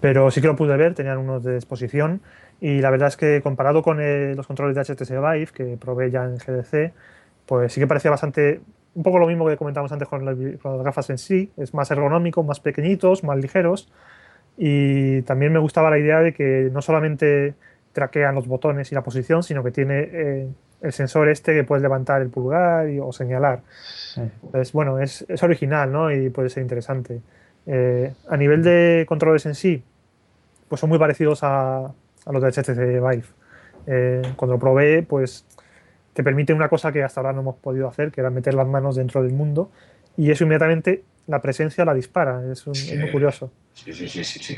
Pero 0.00 0.30
sí 0.30 0.42
que 0.42 0.46
lo 0.46 0.56
pude 0.56 0.76
ver, 0.76 0.94
tenían 0.94 1.16
unos 1.16 1.42
de 1.42 1.54
exposición. 1.54 2.20
Y 2.60 2.80
la 2.80 2.90
verdad 2.90 3.08
es 3.08 3.16
que 3.16 3.40
comparado 3.42 3.82
con 3.82 4.00
eh, 4.00 4.34
los 4.36 4.46
controles 4.46 4.76
de 4.76 4.82
HTC 4.82 5.10
Vive, 5.10 5.48
que 5.54 5.76
probé 5.78 6.10
ya 6.10 6.24
en 6.24 6.36
GDC, 6.36 6.92
pues 7.46 7.72
sí 7.72 7.80
que 7.80 7.86
parecía 7.86 8.10
bastante, 8.10 8.60
un 8.94 9.02
poco 9.02 9.18
lo 9.18 9.26
mismo 9.26 9.46
que 9.46 9.56
comentábamos 9.56 9.92
antes 9.92 10.06
con, 10.06 10.20
con 10.58 10.76
las 10.76 10.84
gafas 10.84 11.08
en 11.08 11.18
sí. 11.18 11.50
Es 11.56 11.72
más 11.72 11.90
ergonómico, 11.90 12.42
más 12.42 12.60
pequeñitos, 12.60 13.24
más 13.24 13.38
ligeros. 13.38 13.90
Y 14.56 15.22
también 15.22 15.52
me 15.52 15.58
gustaba 15.58 15.90
la 15.90 15.98
idea 15.98 16.20
de 16.20 16.32
que 16.32 16.68
no 16.72 16.80
solamente 16.82 17.54
traquean 17.92 18.34
los 18.34 18.46
botones 18.46 18.90
y 18.92 18.94
la 18.94 19.02
posición, 19.02 19.42
sino 19.42 19.62
que 19.64 19.70
tiene 19.70 20.08
eh, 20.12 20.48
el 20.82 20.92
sensor 20.92 21.28
este 21.28 21.54
que 21.54 21.64
puedes 21.64 21.82
levantar 21.82 22.22
el 22.22 22.28
pulgar 22.28 22.88
y- 22.88 23.00
o 23.00 23.12
señalar. 23.12 23.60
Entonces, 24.16 24.72
bueno, 24.72 24.98
es, 25.00 25.24
es 25.28 25.42
original, 25.42 25.90
¿no? 25.90 26.10
Y 26.12 26.30
puede 26.30 26.50
ser 26.50 26.62
interesante. 26.62 27.20
Eh, 27.66 28.12
a 28.28 28.36
nivel 28.36 28.62
de 28.62 29.04
controles 29.08 29.46
en 29.46 29.54
sí, 29.54 29.82
pues 30.68 30.80
son 30.80 30.90
muy 30.90 30.98
parecidos 30.98 31.42
a, 31.42 31.86
a 31.86 32.32
los 32.32 32.42
de 32.42 32.48
HTC 32.48 33.00
Vive. 33.00 33.24
Eh, 33.86 34.22
cuando 34.36 34.54
lo 34.54 34.58
probé, 34.60 35.02
pues 35.02 35.46
te 36.12 36.22
permite 36.22 36.52
una 36.52 36.68
cosa 36.68 36.92
que 36.92 37.02
hasta 37.02 37.20
ahora 37.20 37.32
no 37.32 37.40
hemos 37.40 37.56
podido 37.56 37.88
hacer, 37.88 38.10
que 38.12 38.20
era 38.20 38.30
meter 38.30 38.54
las 38.54 38.66
manos 38.68 38.96
dentro 38.96 39.22
del 39.22 39.32
mundo, 39.32 39.70
y 40.16 40.30
eso 40.30 40.44
inmediatamente 40.44 41.02
la 41.26 41.40
presencia 41.40 41.84
la 41.84 41.92
dispara. 41.94 42.40
Es, 42.52 42.66
un- 42.66 42.72
es 42.74 42.96
muy 42.96 43.06
Sí. 43.06 43.12
curioso. 43.12 43.50
Sí, 43.74 43.92
sí, 43.92 44.08
sí, 44.08 44.24
sí, 44.24 44.38
sí. 44.42 44.56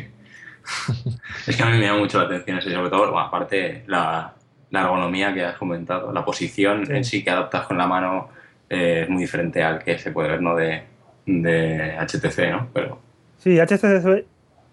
es 1.46 1.56
que 1.56 1.62
a 1.62 1.66
mí 1.66 1.78
me 1.78 1.86
llama 1.86 2.00
mucho 2.00 2.18
la 2.18 2.24
atención 2.26 2.58
eso, 2.58 2.68
y 2.70 2.72
sobre 2.74 2.90
todo, 2.90 3.00
bueno, 3.10 3.18
aparte, 3.20 3.84
la, 3.86 4.34
la 4.70 4.80
ergonomía 4.82 5.32
que 5.34 5.44
has 5.44 5.56
comentado, 5.56 6.12
la 6.12 6.24
posición 6.24 6.86
Sí. 6.86 6.92
en 6.92 7.04
sí 7.04 7.24
que 7.24 7.30
adaptas 7.30 7.66
con 7.66 7.78
la 7.78 7.86
mano 7.86 8.28
eh, 8.68 9.02
es 9.04 9.08
muy 9.08 9.22
diferente 9.22 9.62
al 9.62 9.82
que 9.82 9.98
se 9.98 10.10
puede 10.10 10.28
ver, 10.30 10.42
¿no? 10.42 10.56
De, 10.56 10.82
de 11.26 11.96
HTC, 11.98 12.50
¿no? 12.50 12.68
Pero 12.72 13.00
Sí, 13.38 13.58
HTC, 13.60 14.24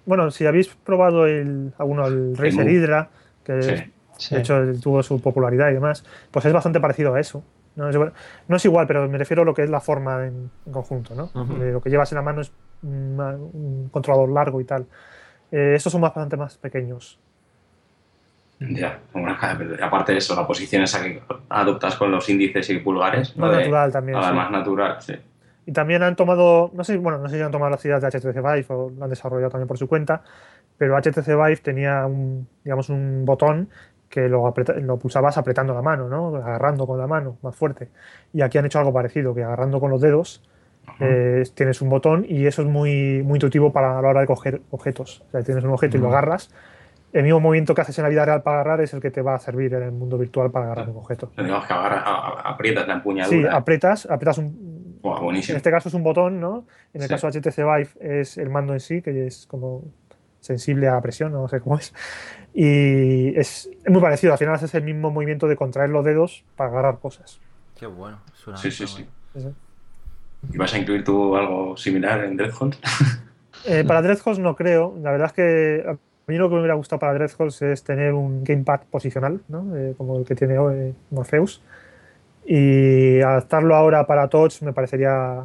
bueno, 0.06 0.32
si 0.32 0.46
habéis 0.46 0.68
probado 0.70 1.28
el, 1.28 1.74
alguno, 1.78 2.08
el 2.08 2.36
Razer. 2.36 2.68
Hydra, 2.70 3.10
que 3.44 3.62
sí. 3.62 3.92
Sí. 4.18 4.36
de 4.36 4.42
hecho 4.42 4.62
tuvo 4.82 5.02
su 5.04 5.22
popularidad 5.22 5.70
y 5.70 5.74
demás, 5.74 6.04
pues 6.32 6.46
es 6.46 6.54
bastante 6.54 6.80
parecido 6.80 7.14
a 7.14 7.20
eso. 7.20 7.44
No 7.76 7.90
es, 7.90 7.96
igual- 7.96 8.14
no 8.48 8.56
es 8.58 8.66
igual, 8.66 8.86
pero 8.88 9.08
me 9.10 9.18
refiero 9.18 9.42
a 9.44 9.46
lo 9.46 9.54
que 9.54 9.64
es 9.64 9.70
la 9.70 9.80
forma 9.82 10.26
en, 10.28 10.50
en 10.66 10.72
conjunto, 10.74 11.14
¿no? 11.16 11.32
Eh, 11.62 11.72
lo 11.72 11.82
que 11.82 11.90
llevas 11.90 12.12
en 12.12 12.18
la 12.18 12.22
mano 12.22 12.42
es 12.42 12.52
un, 12.84 13.90
controlador 13.92 14.30
largo 14.30 14.62
y 14.62 14.66
tal. 14.66 14.86
Eh, 15.52 15.74
estos 15.76 15.92
son 15.92 16.02
bastante 16.02 16.38
más 16.38 16.58
pequeños. 16.58 17.20
Ya, 18.60 19.00
bueno, 19.12 19.36
aparte 19.82 20.14
de 20.14 20.20
eso, 20.20 20.36
la 20.36 20.48
posición 20.48 20.84
esa 20.84 21.04
que 21.04 21.22
adoptas 21.50 21.96
con 21.98 22.12
los 22.12 22.30
índices 22.30 22.70
y 22.70 22.78
pulgares, 22.80 23.36
¿no? 23.36 23.48
Más 23.48 23.52
De- 23.58 23.64
natural 23.64 23.92
también. 23.92 24.24
sí. 24.24 24.32
más 24.34 24.52
natural, 24.52 25.02
sí. 25.02 25.14
Y 25.66 25.72
también 25.72 26.04
han 26.04 26.16
tomado, 26.16 26.72
no 26.74 26.84
sé, 26.84 26.98
bueno, 26.98 27.18
no 27.20 27.30
sé 27.30 27.38
si 27.38 27.42
han 27.42 27.52
tomado 27.52 27.72
las 27.72 27.84
ideas 27.86 28.02
de 28.02 28.08
HTC 28.08 28.36
Vive 28.42 28.66
o 28.70 28.90
lo 28.90 29.04
han 29.04 29.10
desarrollado 29.10 29.50
también 29.50 29.68
por 29.68 29.78
su 29.78 29.88
cuenta, 29.88 30.22
pero 30.78 30.96
HTC 30.98 31.28
Vive 31.28 31.58
tenía 31.58 32.06
un, 32.06 32.48
digamos, 32.64 32.90
un 32.90 33.24
botón 33.26 33.70
que 34.10 34.30
lo, 34.30 34.46
apreta- 34.46 34.74
lo 34.76 34.98
pulsabas 34.98 35.38
apretando 35.38 35.74
la 35.74 35.82
mano, 35.82 36.08
¿no? 36.08 36.36
Agarrando 36.36 36.86
con 36.86 37.00
la 37.00 37.08
mano 37.08 37.38
más 37.42 37.56
fuerte. 37.56 37.90
Y 38.34 38.42
aquí 38.42 38.58
han 38.58 38.66
hecho 38.66 38.80
algo 38.80 38.94
parecido, 38.94 39.34
que 39.34 39.44
agarrando 39.44 39.80
con 39.80 39.90
los 39.90 40.02
dedos 40.02 40.42
eh, 41.00 41.44
tienes 41.56 41.82
un 41.82 41.90
botón 41.90 42.26
y 42.28 42.46
eso 42.46 42.62
es 42.62 42.68
muy, 42.68 43.22
muy 43.24 43.38
intuitivo 43.38 43.72
para 43.74 43.98
a 43.98 44.02
la 44.02 44.10
hora 44.10 44.22
de 44.22 44.28
coger 44.28 44.62
objetos. 44.72 45.24
O 45.28 45.32
sea, 45.32 45.44
tienes 45.44 45.64
un 45.64 45.72
objeto 45.72 45.98
y 45.98 46.00
lo 46.00 46.08
agarras. 46.10 46.50
El 47.14 47.24
mismo 47.24 47.40
movimiento 47.40 47.76
que 47.76 47.82
haces 47.82 47.98
en 48.00 48.04
la 48.04 48.10
vida 48.10 48.26
real 48.26 48.42
para 48.42 48.62
agarrar 48.62 48.82
es 48.82 48.94
el 48.94 49.00
que 49.02 49.12
te 49.12 49.22
va 49.22 49.36
a 49.36 49.40
servir 49.40 49.74
en 49.76 49.84
el 49.84 49.92
mundo 49.92 50.18
virtual 50.18 50.50
para 50.52 50.66
agarrar 50.66 50.90
un 50.90 50.98
objeto. 50.98 51.32
Digamos 51.38 51.66
que 51.66 51.74
agarra- 51.74 52.02
a- 52.02 52.28
a- 52.28 52.50
aprietas 52.54 52.88
la 52.88 52.94
Sí, 52.96 52.98
empuñadura. 52.98 53.56
aprietas, 53.56 54.06
aprietas 54.10 54.38
un, 54.40 55.00
en 55.04 55.22
buenísimo. 55.22 55.58
este 55.58 55.70
caso 55.70 55.90
es 55.90 55.96
un 55.96 56.04
botón, 56.04 56.40
¿no? 56.40 56.66
En 56.94 57.02
el 57.02 57.08
Sí. 57.08 57.14
caso 57.14 57.28
de 57.28 57.34
HTC 57.40 57.64
Vive 57.64 57.90
es 58.22 58.38
el 58.40 58.50
mando 58.50 58.74
en 58.74 58.80
sí, 58.80 59.02
que 59.04 59.28
es 59.28 59.46
como 59.48 59.84
sensible 60.40 60.88
a 60.88 61.00
presión, 61.02 61.32
no 61.32 61.48
sé 61.48 61.60
cómo 61.62 61.78
es. 61.78 61.94
Y 62.54 63.38
es, 63.40 63.70
es 63.84 63.92
muy 63.92 64.02
parecido, 64.02 64.34
al 64.34 64.40
final 64.40 64.56
haces 64.56 64.74
el 64.76 64.84
mismo 64.84 65.10
movimiento 65.12 65.48
de 65.48 65.56
contraer 65.56 65.90
los 65.90 66.04
dedos 66.06 66.44
para 66.56 66.70
agarrar 66.72 67.00
cosas. 67.00 67.40
Qué 67.76 67.86
bueno. 67.86 68.20
suena 68.34 68.58
Sí, 68.60 68.72
sí, 68.72 68.86
sí. 68.88 69.04
bueno. 69.04 69.10
Sí, 69.34 69.42
sí. 69.42 69.56
¿Y 70.52 70.58
vas 70.58 70.74
a 70.74 70.78
incluir 70.78 71.04
tú 71.04 71.36
algo 71.36 71.78
similar 71.78 72.24
en 72.24 72.38
Dreadhold? 72.38 72.76
Eh, 73.66 73.86
para 73.86 74.02
Dreadhouse 74.02 74.40
no 74.40 74.56
creo. 74.58 74.94
La 75.02 75.12
verdad 75.12 75.28
es 75.28 75.34
que 75.34 75.86
a 75.88 75.96
mí 76.28 76.38
lo 76.38 76.50
que 76.50 76.56
me 76.56 76.60
hubiera 76.62 76.74
gustado 76.74 77.00
para 77.00 77.14
Dreadhouse 77.14 77.62
es 77.62 77.84
tener 77.84 78.14
un 78.14 78.44
gamepad 78.44 78.82
posicional, 78.92 79.40
¿no? 79.48 79.76
Eh, 79.76 79.94
como 79.98 80.20
el 80.20 80.26
que 80.26 80.36
tiene 80.36 80.58
hoy 80.58 80.94
Morpheus. 81.12 81.62
Y 82.46 83.22
adaptarlo 83.22 83.76
ahora 83.76 84.06
para 84.06 84.28
Touch 84.28 84.62
me 84.64 84.74
parecería. 84.74 85.44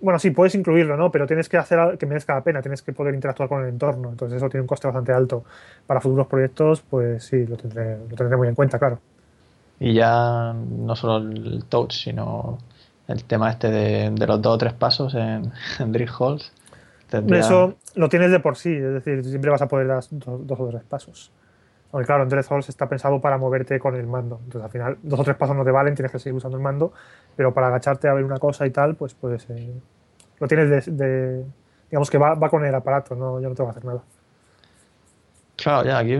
Bueno, 0.00 0.18
sí, 0.20 0.30
puedes 0.30 0.54
incluirlo, 0.54 0.96
¿no? 0.96 1.10
Pero 1.10 1.26
tienes 1.26 1.48
que 1.48 1.56
hacer 1.56 1.78
algo 1.78 1.98
que 1.98 2.06
merezca 2.06 2.34
la 2.34 2.44
pena, 2.44 2.62
tienes 2.62 2.82
que 2.82 2.92
poder 2.92 3.14
interactuar 3.14 3.48
con 3.48 3.62
el 3.62 3.70
entorno. 3.70 4.10
Entonces, 4.10 4.36
eso 4.36 4.48
tiene 4.48 4.62
un 4.62 4.68
coste 4.68 4.86
bastante 4.86 5.12
alto. 5.12 5.42
Para 5.86 6.00
futuros 6.00 6.28
proyectos, 6.28 6.82
pues 6.88 7.24
sí, 7.24 7.46
lo 7.46 7.56
tendré, 7.56 7.98
lo 8.08 8.14
tendré 8.14 8.36
muy 8.36 8.46
en 8.46 8.54
cuenta, 8.54 8.78
claro. 8.78 9.00
Y 9.80 9.94
ya 9.94 10.54
no 10.54 10.94
solo 10.94 11.28
el 11.28 11.64
touch, 11.64 11.92
sino 11.92 12.58
el 13.08 13.24
tema 13.24 13.50
este 13.50 13.70
de, 13.70 14.10
de 14.10 14.26
los 14.26 14.42
dos 14.42 14.54
o 14.54 14.58
tres 14.58 14.72
pasos 14.74 15.14
en, 15.14 15.52
en 15.78 15.92
Drill 15.92 16.10
Halls. 16.18 16.52
Tendría- 17.10 17.40
Eso 17.40 17.74
lo 17.94 18.08
tienes 18.08 18.30
de 18.30 18.40
por 18.40 18.56
sí, 18.56 18.72
es 18.74 18.92
decir, 18.92 19.24
siempre 19.24 19.50
vas 19.50 19.62
a 19.62 19.68
poder 19.68 19.86
dar 19.88 20.02
dos, 20.10 20.46
dos 20.46 20.60
o 20.60 20.68
tres 20.68 20.82
pasos. 20.84 21.32
Aunque 21.92 22.06
claro, 22.06 22.24
en 22.24 22.28
Dread 22.28 22.44
Halls 22.50 22.68
está 22.68 22.88
pensado 22.88 23.20
para 23.20 23.38
moverte 23.38 23.78
con 23.80 23.96
el 23.96 24.06
mando. 24.06 24.36
Entonces 24.44 24.62
al 24.64 24.70
final 24.70 24.98
dos 25.02 25.20
o 25.20 25.24
tres 25.24 25.36
pasos 25.36 25.56
no 25.56 25.64
te 25.64 25.70
valen, 25.70 25.94
tienes 25.94 26.12
que 26.12 26.18
seguir 26.18 26.36
usando 26.36 26.56
el 26.58 26.62
mando, 26.62 26.92
pero 27.36 27.54
para 27.54 27.68
agacharte 27.68 28.08
a 28.08 28.14
ver 28.14 28.24
una 28.24 28.38
cosa 28.38 28.66
y 28.66 28.70
tal, 28.70 28.96
pues 28.96 29.14
puedes... 29.14 29.48
eh, 29.50 29.72
lo 30.40 30.48
tienes 30.48 30.86
de, 30.86 30.92
de- 30.92 31.44
digamos 31.90 32.10
que 32.10 32.18
va, 32.18 32.34
va 32.34 32.50
con 32.50 32.64
el 32.64 32.74
aparato, 32.74 33.14
no, 33.16 33.40
yo 33.40 33.48
no 33.48 33.54
tengo 33.54 33.68
que 33.70 33.78
hacer 33.78 33.84
nada. 33.86 34.02
Claro, 35.56 35.84
ya 35.86 35.98
aquí 35.98 36.18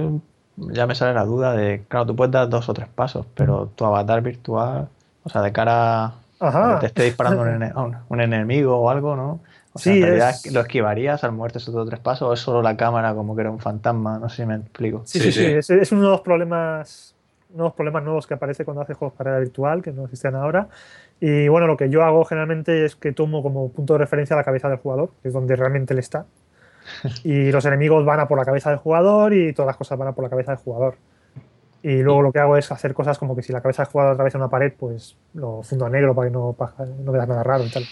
ya 0.57 0.87
me 0.87 0.95
sale 0.95 1.13
la 1.15 1.25
duda 1.25 1.53
de, 1.53 1.85
claro, 1.89 2.07
tú 2.07 2.17
puedes 2.17 2.33
dar 2.33 2.49
dos 2.49 2.69
o 2.69 2.75
tres 2.75 2.89
pasos, 2.89 3.27
pero 3.35 3.69
tu 3.77 3.85
avatar 3.85 4.23
virtual, 4.23 4.89
o 5.25 5.29
sea, 5.29 5.43
de 5.43 5.53
cara 5.53 6.15
Ajá. 6.41 6.79
te 6.81 6.87
esté 6.87 7.05
disparando 7.05 7.43
un, 7.43 7.49
ene- 7.49 7.73
a 7.75 7.83
un- 7.83 7.97
un 8.09 8.21
enemigo 8.21 8.77
o 8.79 8.91
algo, 8.91 9.17
¿no? 9.17 9.41
O 9.73 9.79
sea, 9.79 9.93
Sí, 9.93 9.99
en 9.99 10.05
realidad 10.07 10.31
es- 10.31 10.53
lo 10.53 10.61
esquivarías 10.61 11.23
al 11.25 11.33
moverte 11.33 11.59
esos 11.59 11.75
dos 11.75 11.87
o 11.87 11.89
tres 11.89 12.01
pasos 12.01 12.29
o 12.29 12.33
es 12.33 12.41
solo 12.41 12.63
la 12.63 12.77
cámara 12.77 13.15
como 13.15 13.35
que 13.35 13.43
era 13.43 13.51
un 13.51 13.61
fantasma, 13.61 14.19
no 14.19 14.29
sé 14.29 14.37
si 14.43 14.47
me 14.47 14.57
explico. 14.57 15.03
Sí, 15.05 15.21
Sí, 15.21 15.33
sí. 15.33 15.45
Es, 15.45 15.71
es 15.71 15.93
uno 15.93 16.03
de 16.03 16.09
los 16.09 16.21
problemas, 16.23 17.15
unos 17.55 17.73
problemas 17.75 18.03
nuevos 18.05 18.27
que 18.27 18.35
aparece 18.35 18.65
cuando 18.65 18.83
haces 18.83 18.97
juegos 18.97 19.17
para 19.17 19.31
realidad 19.31 19.49
virtual, 19.49 19.83
que 19.83 19.93
no 19.93 20.05
existen 20.05 20.35
ahora. 20.35 20.69
Y 21.21 21.49
bueno, 21.49 21.67
lo 21.67 21.77
que 21.77 21.89
yo 21.89 22.03
hago 22.05 22.25
generalmente 22.25 22.85
es 22.85 22.97
que 22.97 23.13
tomo 23.13 23.43
como 23.43 23.71
punto 23.71 23.95
de 23.95 23.99
referencia 24.01 24.37
la 24.37 24.45
cabeza 24.45 24.69
del 24.69 24.79
jugador, 24.79 25.11
que 25.23 25.29
es 25.29 25.35
donde 25.35 25.57
realmente 25.57 25.93
él 25.95 25.99
está. 26.01 26.27
Y 27.25 27.51
los 27.51 27.65
enemigos 27.65 28.05
van 28.05 28.21
a 28.21 28.29
por 28.29 28.39
la 28.39 28.45
cabeza 28.45 28.71
del 28.71 28.79
jugador 28.79 29.33
y 29.35 29.53
todas 29.53 29.67
las 29.67 29.77
cosas 29.77 29.99
van 29.99 30.09
a 30.09 30.13
por 30.13 30.23
la 30.25 30.31
cabeza 30.31 30.53
del 30.53 30.61
jugador. 30.61 30.97
Y 31.89 32.03
luego 32.03 32.21
lo 32.21 32.33
que 32.33 32.41
hago 32.41 32.57
es 32.57 32.73
hacer 32.73 32.95
cosas 32.95 33.17
como 33.17 33.37
que 33.37 33.43
si 33.43 33.53
la 33.53 33.61
cabeza 33.61 33.85
del 33.85 33.93
jugador 33.93 34.15
atraviesa 34.15 34.39
una 34.39 34.49
pared, 34.49 34.73
pues 34.77 35.17
lo 35.35 35.63
fundo 35.63 35.87
a 35.87 35.89
negro 35.91 36.17
para 36.17 36.29
que 36.29 36.33
no, 36.33 36.53
pa- 36.53 36.75
no 36.99 37.13
veas 37.13 37.29
nada 37.29 37.45
raro 37.45 37.65
y 37.65 37.71
tal. 37.71 37.85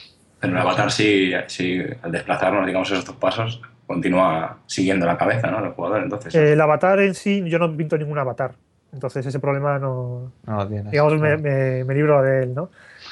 En 0.42 0.51
el 0.51 0.59
avatar, 0.59 0.90
sí, 0.90 1.32
sí, 1.47 1.80
al 2.03 2.11
desplazarnos, 2.11 2.66
digamos, 2.66 2.90
esos 2.90 3.05
dos 3.05 3.14
pasos, 3.16 3.62
continúa 3.86 4.59
siguiendo 4.66 5.07
la 5.07 5.16
cabeza, 5.16 5.49
¿no? 5.49 5.64
El 5.64 5.70
jugador, 5.74 6.03
entonces. 6.03 6.34
Eh, 6.34 6.55
el 6.55 6.61
avatar 6.61 6.99
en 6.99 7.14
sí, 7.14 7.45
yo 7.49 7.61
no 7.61 7.74
pinto 7.76 7.97
ningún 7.97 8.18
avatar. 8.18 8.57
Entonces 8.92 9.26
ese 9.26 9.38
problema 9.38 9.78
no, 9.78 10.32
No 10.45 10.57
lo 10.57 10.66
tienes. 10.68 10.90
digamos, 10.90 11.16
me- 11.20 11.84
me 11.84 11.95
libro 11.95 12.20
de 12.20 12.42
él, 12.42 12.55
¿no? 12.55 12.70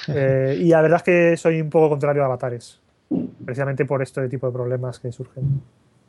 Eh, 0.09 0.57
y 0.59 0.69
la 0.71 0.83
verdad 0.83 0.97
es 0.97 1.03
que 1.05 1.37
soy 1.37 1.61
un 1.61 1.71
poco 1.71 1.91
contrario 1.91 2.23
a 2.23 2.27
avatares, 2.27 2.81
precisamente 3.45 3.85
por 3.85 4.03
este 4.03 4.29
tipo 4.29 4.49
de 4.49 4.53
problemas 4.53 4.99
que 4.99 5.13
surgen. 5.13 5.63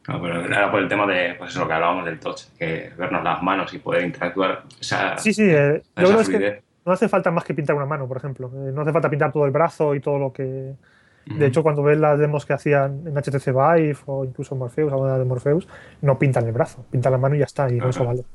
No, 0.08 0.22
pero 0.22 0.46
era 0.46 0.70
por 0.70 0.82
el 0.82 0.90
tema 0.90 1.08
de, 1.08 1.36
pues 1.38 1.52
eso, 1.52 1.62
lo 1.62 1.68
que 1.68 1.74
hablábamos 1.74 2.06
del 2.06 2.20
touch, 2.20 2.44
que 2.58 2.92
vernos 2.98 3.24
las 3.24 3.42
manos 3.42 3.74
y 3.74 3.80
poder 3.80 4.04
interactuar. 4.04 4.64
Esa, 4.80 5.18
Sí, 5.18 5.34
sí, 5.34 5.44
eh, 5.44 5.82
esa 5.96 6.02
yo 6.02 6.08
creo 6.08 6.20
es 6.20 6.30
que 6.30 6.64
no 6.86 6.92
hace 6.92 7.08
falta 7.08 7.32
más 7.32 7.46
que 7.46 7.54
pintar 7.54 7.76
una 7.76 7.86
mano, 7.86 8.08
por 8.08 8.18
ejemplo. 8.18 8.48
Eh, 8.48 8.72
no 8.74 8.82
hace 8.82 8.92
falta 8.92 9.10
pintar 9.10 9.32
todo 9.32 9.46
el 9.46 9.52
brazo 9.52 9.96
y 9.96 10.02
todo 10.02 10.20
lo 10.20 10.34
que... 10.34 10.74
De 11.26 11.46
hecho, 11.46 11.64
cuando 11.64 11.84
ves 11.84 11.98
las 11.98 12.20
demos 12.20 12.46
que 12.46 12.52
hacían 12.52 13.08
en 13.08 13.16
HTC 13.16 13.46
Vive 13.46 13.98
o 14.08 14.26
incluso 14.26 14.56
en 14.56 14.60
Morpheus, 14.60 14.92
alguna 14.92 15.18
de 15.18 15.24
Morpheus, 15.24 15.70
no 16.02 16.20
pintan 16.20 16.46
el 16.46 16.52
brazo, 16.52 16.84
pintan 16.92 17.14
la 17.14 17.18
mano 17.18 17.36
y 17.36 17.40
ya 17.40 17.46
está, 17.46 17.72
y 17.72 17.80
con 17.80 17.92
eso 17.92 18.04
vale. 18.04 18.26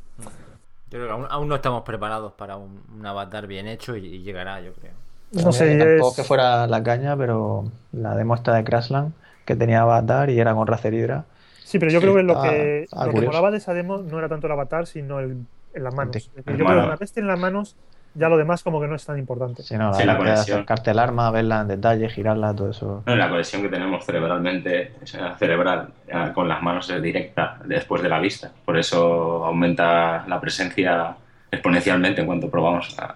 Yo 0.90 0.98
creo 0.98 1.06
que 1.06 1.12
aún, 1.12 1.26
aún 1.28 1.48
no 1.48 1.56
estamos 1.56 1.82
preparados 1.82 2.32
para 2.32 2.56
un, 2.56 2.80
un 2.96 3.04
avatar 3.04 3.46
bien 3.46 3.68
hecho 3.68 3.94
y, 3.94 4.06
y 4.06 4.22
llegará, 4.22 4.62
yo 4.62 4.72
creo. 4.72 4.92
No 5.32 5.52
sé, 5.52 5.76
Tampoco 5.76 6.10
es... 6.12 6.16
que 6.16 6.24
fuera 6.24 6.66
la 6.66 6.82
caña, 6.82 7.14
pero 7.14 7.70
la 7.92 8.16
demo 8.16 8.34
esta 8.34 8.54
de 8.54 8.64
Crashland, 8.64 9.12
que 9.44 9.54
tenía 9.54 9.82
avatar 9.82 10.30
y 10.30 10.40
era 10.40 10.54
con 10.54 10.66
Razer 10.66 10.94
Hydra. 10.94 11.26
Sí, 11.68 11.78
pero 11.78 11.92
yo 11.92 11.98
Sí, 12.00 12.04
creo 12.06 12.16
que 12.16 12.22
lo 12.22 12.38
ah, 12.38 12.42
que, 12.48 12.86
ah, 12.92 13.04
lo 13.06 13.12
que 13.12 13.26
molaba 13.26 13.50
de 13.50 13.58
esa 13.58 13.74
demo 13.74 13.98
no 13.98 14.18
era 14.18 14.28
tanto 14.28 14.46
el 14.46 14.52
avatar, 14.54 14.86
sino 14.86 15.20
el, 15.20 15.36
en 15.74 15.84
las 15.84 15.94
manos. 15.94 16.16
Sí, 16.16 16.30
yo 16.34 16.42
creo 16.42 16.56
que 16.56 16.62
una 16.64 16.96
vez 16.96 17.12
tienes 17.12 17.28
las 17.28 17.38
manos, 17.38 17.76
ya 18.14 18.30
lo 18.30 18.38
demás 18.38 18.62
como 18.62 18.80
que 18.80 18.88
no 18.88 18.94
es 18.96 19.04
tan 19.04 19.18
importante. 19.18 19.62
Sí, 19.62 19.76
no, 19.76 19.92
Sí, 19.92 20.00
la 20.00 20.06
la, 20.06 20.12
de 20.14 20.18
conexión. 20.18 20.56
acercarte 20.60 20.92
el 20.92 20.98
arma, 20.98 21.30
verla 21.30 21.60
en 21.60 21.68
detalle, 21.68 22.08
girarla, 22.08 22.54
todo 22.54 22.70
eso. 22.70 23.02
No, 23.04 23.14
la 23.16 23.28
conexión 23.28 23.60
que 23.60 23.68
tenemos 23.68 24.02
cerebralmente, 24.06 24.92
o 25.02 25.06
sea, 25.06 25.36
cerebral, 25.36 25.90
eh, 26.06 26.30
con 26.34 26.48
las 26.48 26.62
manos 26.62 26.88
es 26.88 27.02
directa 27.02 27.58
después 27.66 28.02
de 28.02 28.08
la 28.08 28.18
vista. 28.18 28.50
Por 28.64 28.78
eso 28.78 29.44
aumenta 29.44 30.24
la 30.26 30.40
presencia 30.40 31.14
exponencialmente 31.50 32.22
en 32.22 32.26
cuanto 32.26 32.48
probamos 32.50 32.98
a- 32.98 33.14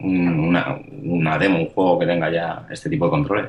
un- 0.00 0.38
una, 0.40 0.78
una 1.02 1.38
demo, 1.38 1.58
un 1.58 1.66
juego 1.70 1.98
que 1.98 2.06
tenga 2.06 2.30
ya 2.30 2.66
este 2.70 2.88
tipo 2.88 3.04
de 3.06 3.10
controles. 3.10 3.46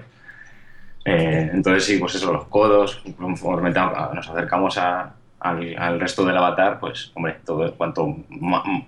Eh, 1.06 1.50
entonces 1.54 1.86
sí, 1.86 1.98
pues 1.98 2.16
eso, 2.16 2.32
los 2.32 2.46
codos, 2.46 3.02
conforme 3.18 3.72
nos 3.72 4.30
acercamos 4.30 4.78
a- 4.78 5.16
al, 5.40 5.74
al 5.78 6.00
resto 6.02 6.26
del 6.26 6.36
avatar, 6.36 6.80
pues 6.82 7.12
hombre, 7.16 7.38
todo 7.46 7.74
cuanto 7.76 8.14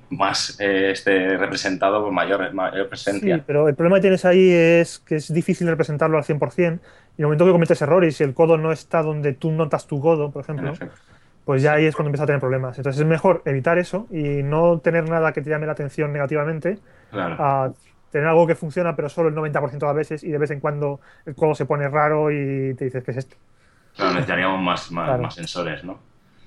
más 0.10 0.60
eh, 0.60 0.92
esté 0.92 1.38
representado, 1.38 2.02
pues 2.02 2.14
mayor, 2.14 2.54
mayor 2.54 2.90
presencia. 2.90 3.38
Sí, 3.38 3.44
pero 3.48 3.70
el 3.70 3.76
problema 3.76 3.98
que 3.98 4.02
tienes 4.02 4.26
ahí 4.26 4.52
es 4.52 5.00
que 5.00 5.16
es 5.16 5.34
difícil 5.34 5.68
representarlo 5.68 6.18
al 6.18 6.26
100%. 6.26 6.82
Y 7.18 7.22
en 7.22 7.24
el 7.24 7.26
momento 7.28 7.46
que 7.46 7.52
cometes 7.52 7.82
errores 7.82 8.20
y 8.20 8.24
el 8.26 8.34
codo 8.34 8.58
no 8.58 8.72
está 8.74 9.02
donde 9.02 9.34
tú 9.34 9.52
notas 9.52 9.88
tu 9.88 10.02
codo, 10.02 10.32
por 10.32 10.44
ejemplo, 10.44 10.74
pues 11.46 11.62
ya 11.62 11.74
ahí 11.74 11.86
es 11.86 11.96
cuando 11.96 12.10
empieza 12.10 12.24
a 12.24 12.28
tener 12.28 12.40
problemas. 12.42 12.78
Entonces 12.78 13.02
es 13.02 13.08
mejor 13.08 13.42
evitar 13.46 13.78
eso 13.78 14.08
y 14.12 14.44
no 14.44 14.80
tener 14.80 15.10
nada 15.10 15.32
que 15.34 15.42
te 15.42 15.50
llame 15.50 15.66
la 15.66 15.72
atención 15.74 16.12
negativamente 16.14 16.80
Claro. 17.12 17.36
a 17.40 17.74
tener 18.12 18.28
algo 18.28 18.46
que 18.46 18.56
funciona 18.56 18.96
pero 18.96 19.10
solo 19.10 19.30
el 19.30 19.36
90% 19.36 19.72
de 19.80 19.86
las 19.88 19.96
veces 19.96 20.24
y 20.24 20.30
de 20.32 20.38
vez 20.38 20.52
en 20.52 20.60
cuando 20.60 21.00
el 21.26 21.34
juego 21.34 21.56
se 21.56 21.66
pone 21.66 21.88
raro 21.90 22.30
y 22.32 22.74
te 22.76 22.86
dices, 22.86 23.04
¿qué 23.04 23.12
es 23.12 23.18
esto? 23.18 23.36
Claro, 23.96 24.12
necesitaríamos 24.12 24.62
más, 24.62 24.92
más, 24.92 25.06
Claro. 25.08 25.24
más 25.24 25.36
sensores, 25.36 25.84
¿no? 25.84 25.98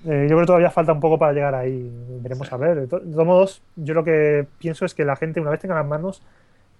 Eh, 0.05 0.23
yo 0.29 0.35
creo 0.35 0.39
que 0.41 0.45
todavía 0.45 0.69
falta 0.71 0.93
un 0.93 0.99
poco 0.99 1.17
para 1.17 1.33
llegar 1.33 1.55
ahí. 1.55 1.91
Veremos 2.21 2.47
Sí. 2.47 2.53
a 2.53 2.57
ver. 2.57 2.81
De, 2.81 2.87
to- 2.87 2.99
de 2.99 3.11
todos 3.11 3.25
modos, 3.25 3.63
yo 3.75 3.93
lo 3.95 4.03
que 4.03 4.45
pienso 4.59 4.85
es 4.85 4.93
que 4.93 5.03
la 5.03 5.15
gente, 5.15 5.41
una 5.41 5.49
vez 5.49 5.59
tenga 5.59 5.73
las 5.75 5.85
manos, 5.85 6.21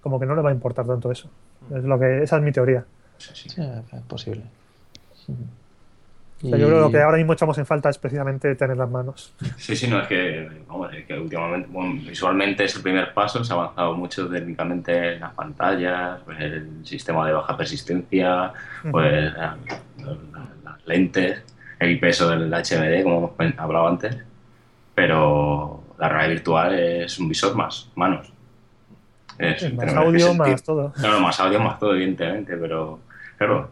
como 0.00 0.20
que 0.20 0.26
no 0.26 0.36
le 0.36 0.42
va 0.42 0.50
a 0.50 0.52
importar 0.52 0.86
tanto 0.86 1.10
eso. 1.10 1.28
Es 1.74 1.82
lo 1.82 1.98
que, 1.98 2.22
esa 2.22 2.36
es 2.36 2.42
mi 2.42 2.52
teoría. 2.52 2.84
Sí, 3.18 3.30
sí. 3.34 3.48
Sí, 3.48 3.62
es 3.92 4.02
posible. 4.02 4.42
O 6.42 6.48
sea, 6.48 6.58
yo 6.58 6.66
creo 6.66 6.76
que 6.78 6.82
lo 6.84 6.90
que 6.90 7.00
ahora 7.02 7.16
mismo 7.16 7.32
echamos 7.32 7.56
en 7.58 7.64
falta 7.66 7.88
es 7.88 7.96
precisamente 7.98 8.54
tener 8.56 8.76
las 8.76 8.90
manos. 8.90 9.32
Sí, 9.56 9.74
sí, 9.74 9.88
no, 9.88 10.00
es 10.00 10.06
que, 10.06 10.48
vamos, 10.68 10.92
es 10.92 11.06
que 11.06 11.18
últimamente, 11.18 11.66
bueno, 11.70 11.94
visualmente 11.94 12.64
es 12.64 12.76
el 12.76 12.82
primer 12.82 13.14
paso, 13.14 13.42
se 13.42 13.52
ha 13.52 13.56
avanzado 13.56 13.94
mucho 13.94 14.28
técnicamente 14.28 15.14
en 15.14 15.20
las 15.20 15.32
pantallas, 15.32 16.20
pues 16.26 16.38
el 16.40 16.84
sistema 16.84 17.26
de 17.26 17.32
baja 17.32 17.56
persistencia, 17.56 18.52
pues 18.90 19.32
la- 19.32 19.56
la- 20.04 20.46
las 20.64 20.86
lentes, 20.86 21.42
el 21.78 21.98
peso 21.98 22.28
del 22.28 22.52
HMD, 22.52 23.02
como 23.02 23.34
hemos 23.38 23.58
hablado 23.58 23.88
antes, 23.88 24.16
pero 24.94 25.82
la 25.98 26.08
realidad 26.08 26.30
virtual 26.34 26.78
es 26.78 27.18
un 27.18 27.28
visor 27.28 27.54
más, 27.56 27.90
manos. 27.94 28.30
Es, 29.38 29.62
Es 29.62 29.74
más 29.74 29.94
audio, 29.94 30.34
más 30.34 30.62
todo. 30.62 30.92
Claro, 30.92 31.20
más 31.20 31.38
audio, 31.40 31.60
más 31.60 31.78
todo, 31.78 31.94
evidentemente, 31.94 32.56
pero 32.56 33.00
claro, 33.36 33.70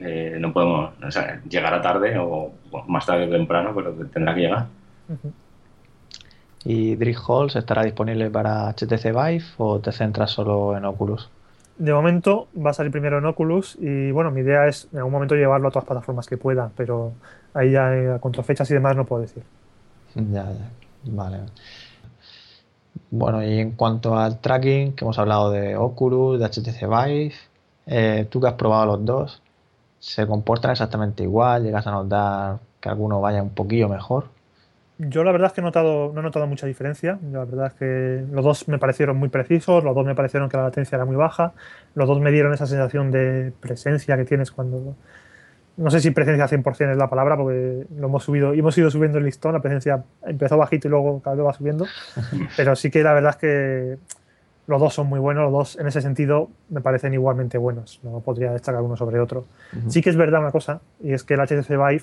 eh, 0.00 0.36
no 0.40 0.52
podemos, 0.52 0.92
o 1.02 1.10
sea, 1.10 1.40
llegará 1.48 1.80
tarde 1.80 2.18
o 2.18 2.52
o 2.70 2.84
más 2.86 3.06
tarde 3.06 3.26
que 3.26 3.32
temprano, 3.32 3.72
pero 3.74 3.92
tendrá 3.92 4.34
que 4.34 4.40
llegar. 4.40 4.66
¿Y 6.64 6.96
Drift 6.96 7.20
Halls 7.28 7.56
estará 7.56 7.82
disponible 7.82 8.30
para 8.30 8.72
HTC 8.72 9.04
Vive 9.06 9.44
o 9.58 9.80
te 9.80 9.92
centras 9.92 10.30
solo 10.30 10.76
en 10.76 10.84
Oculus? 10.84 11.30
De 11.78 11.92
momento 11.92 12.48
va 12.54 12.70
a 12.70 12.74
salir 12.74 12.92
primero 12.92 13.18
en 13.18 13.24
Oculus 13.24 13.76
y 13.80 14.10
bueno, 14.10 14.30
mi 14.30 14.42
idea 14.42 14.66
es 14.66 14.86
en 14.92 14.98
algún 14.98 15.12
momento 15.12 15.34
llevarlo 15.34 15.68
a 15.68 15.70
todas 15.70 15.84
las 15.84 15.88
plataformas 15.88 16.26
que 16.26 16.36
pueda, 16.36 16.70
pero 16.76 17.12
ahí 17.54 17.72
ya 17.72 17.94
eh, 17.94 18.18
contra 18.20 18.42
fechas 18.42 18.70
y 18.70 18.74
demás 18.74 18.96
no 18.96 19.06
puedo 19.06 19.22
decir. 19.22 19.42
Ya, 20.14 20.44
ya. 20.44 20.70
Vale. 21.04 21.38
Bueno, 23.10 23.42
y 23.42 23.58
en 23.58 23.72
cuanto 23.72 24.16
al 24.16 24.40
tracking, 24.40 24.92
que 24.92 25.04
hemos 25.04 25.18
hablado 25.18 25.50
de 25.50 25.76
Oculus, 25.76 26.38
de 26.38 26.46
HTC 26.46 26.82
Vive, 26.82 27.32
eh, 27.86 28.26
tú 28.30 28.40
que 28.40 28.48
has 28.48 28.54
probado 28.54 28.86
los 28.86 29.04
dos, 29.04 29.42
¿se 30.00 30.26
comportan 30.26 30.72
exactamente 30.72 31.22
igual? 31.22 31.62
¿Llegas 31.62 31.86
a 31.86 31.92
notar 31.92 32.58
que 32.80 32.88
alguno 32.88 33.20
vaya 33.20 33.42
un 33.42 33.50
poquillo 33.50 33.88
mejor? 33.88 34.24
Yo 34.98 35.24
la 35.24 35.32
verdad 35.32 35.46
es 35.46 35.52
que 35.54 35.60
he 35.60 35.64
notado, 35.64 36.12
no 36.12 36.20
he 36.20 36.22
notado 36.22 36.46
mucha 36.46 36.66
diferencia. 36.66 37.18
La 37.30 37.44
verdad 37.44 37.68
es 37.68 37.74
que 37.74 38.24
los 38.30 38.44
dos 38.44 38.68
me 38.68 38.78
parecieron 38.78 39.16
muy 39.16 39.28
precisos, 39.28 39.84
los 39.84 39.94
dos 39.94 40.04
me 40.04 40.14
parecieron 40.14 40.48
que 40.48 40.56
la 40.56 40.64
latencia 40.64 40.96
era 40.96 41.04
muy 41.04 41.16
baja, 41.16 41.52
los 41.94 42.06
dos 42.08 42.20
me 42.20 42.30
dieron 42.30 42.52
esa 42.52 42.66
sensación 42.66 43.10
de 43.10 43.52
presencia 43.60 44.16
que 44.16 44.24
tienes 44.24 44.50
cuando... 44.50 44.96
No 45.76 45.90
sé 45.90 46.00
si 46.00 46.10
presencia 46.10 46.46
100% 46.46 46.90
es 46.90 46.96
la 46.98 47.08
palabra, 47.08 47.38
porque 47.38 47.86
lo 47.96 48.08
hemos 48.08 48.24
subido, 48.24 48.52
hemos 48.52 48.76
ido 48.76 48.90
subiendo 48.90 49.16
el 49.16 49.24
listón, 49.24 49.54
la 49.54 49.60
presencia 49.60 50.04
empezó 50.26 50.58
bajito 50.58 50.88
y 50.88 50.90
luego 50.90 51.22
cada 51.22 51.36
vez 51.36 51.46
va 51.46 51.52
subiendo, 51.54 51.86
pero 52.56 52.76
sí 52.76 52.90
que 52.90 53.02
la 53.02 53.14
verdad 53.14 53.30
es 53.30 53.36
que 53.36 53.98
los 54.70 54.80
dos 54.80 54.94
son 54.94 55.08
muy 55.08 55.18
buenos, 55.18 55.42
los 55.42 55.52
dos 55.52 55.78
en 55.80 55.88
ese 55.88 56.00
sentido 56.00 56.48
me 56.68 56.80
parecen 56.80 57.12
igualmente 57.12 57.58
buenos, 57.58 57.98
no 58.04 58.20
podría 58.20 58.52
destacar 58.52 58.80
uno 58.82 58.96
sobre 58.96 59.18
otro. 59.18 59.44
Sí 59.88 60.00
que 60.00 60.10
es 60.10 60.16
verdad 60.16 60.40
una 60.40 60.52
cosa, 60.52 60.80
y 61.02 61.12
es 61.12 61.24
que 61.24 61.34
el 61.34 61.40
HTC 61.40 61.70
Vive 61.70 62.02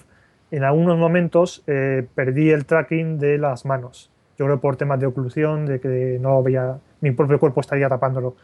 en 0.51 0.65
algunos 0.65 0.97
momentos 0.97 1.63
eh, 1.65 2.05
perdí 2.13 2.49
el 2.49 2.65
tracking 2.65 3.20
de 3.20 3.38
las 3.38 3.65
manos. 3.65 4.11
Yo 4.38 4.45
creo 4.45 4.59
por 4.59 4.76
temas 4.76 4.99
de 4.99 5.05
oclusión, 5.05 5.65
de 5.65 5.80
que 5.80 6.18
no 6.20 6.43
veía, 6.43 6.78
mi 6.99 7.11
propio 7.11 7.39
cuerpo 7.39 7.61
estaría 7.61 7.88
tapándolo. 7.88 8.36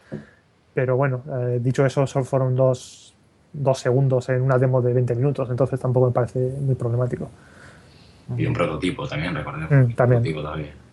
Pero 0.72 0.96
bueno, 0.96 1.22
eh, 1.40 1.58
dicho 1.60 1.84
eso, 1.84 2.06
solo 2.06 2.24
fueron 2.24 2.56
dos, 2.56 3.14
dos 3.52 3.78
segundos 3.78 4.30
en 4.30 4.40
una 4.40 4.56
demo 4.56 4.80
de 4.80 4.94
20 4.94 5.14
minutos, 5.16 5.50
entonces 5.50 5.78
tampoco 5.78 6.06
me 6.06 6.12
parece 6.12 6.38
muy 6.62 6.76
problemático. 6.76 7.28
Y 8.38 8.46
un 8.46 8.54
prototipo 8.54 9.06
también, 9.06 9.34
recordemos. 9.34 9.70
Mm, 9.70 9.74
un 9.74 9.94
también. 9.94 10.22
prototipo 10.22 10.42
también. 10.42 10.83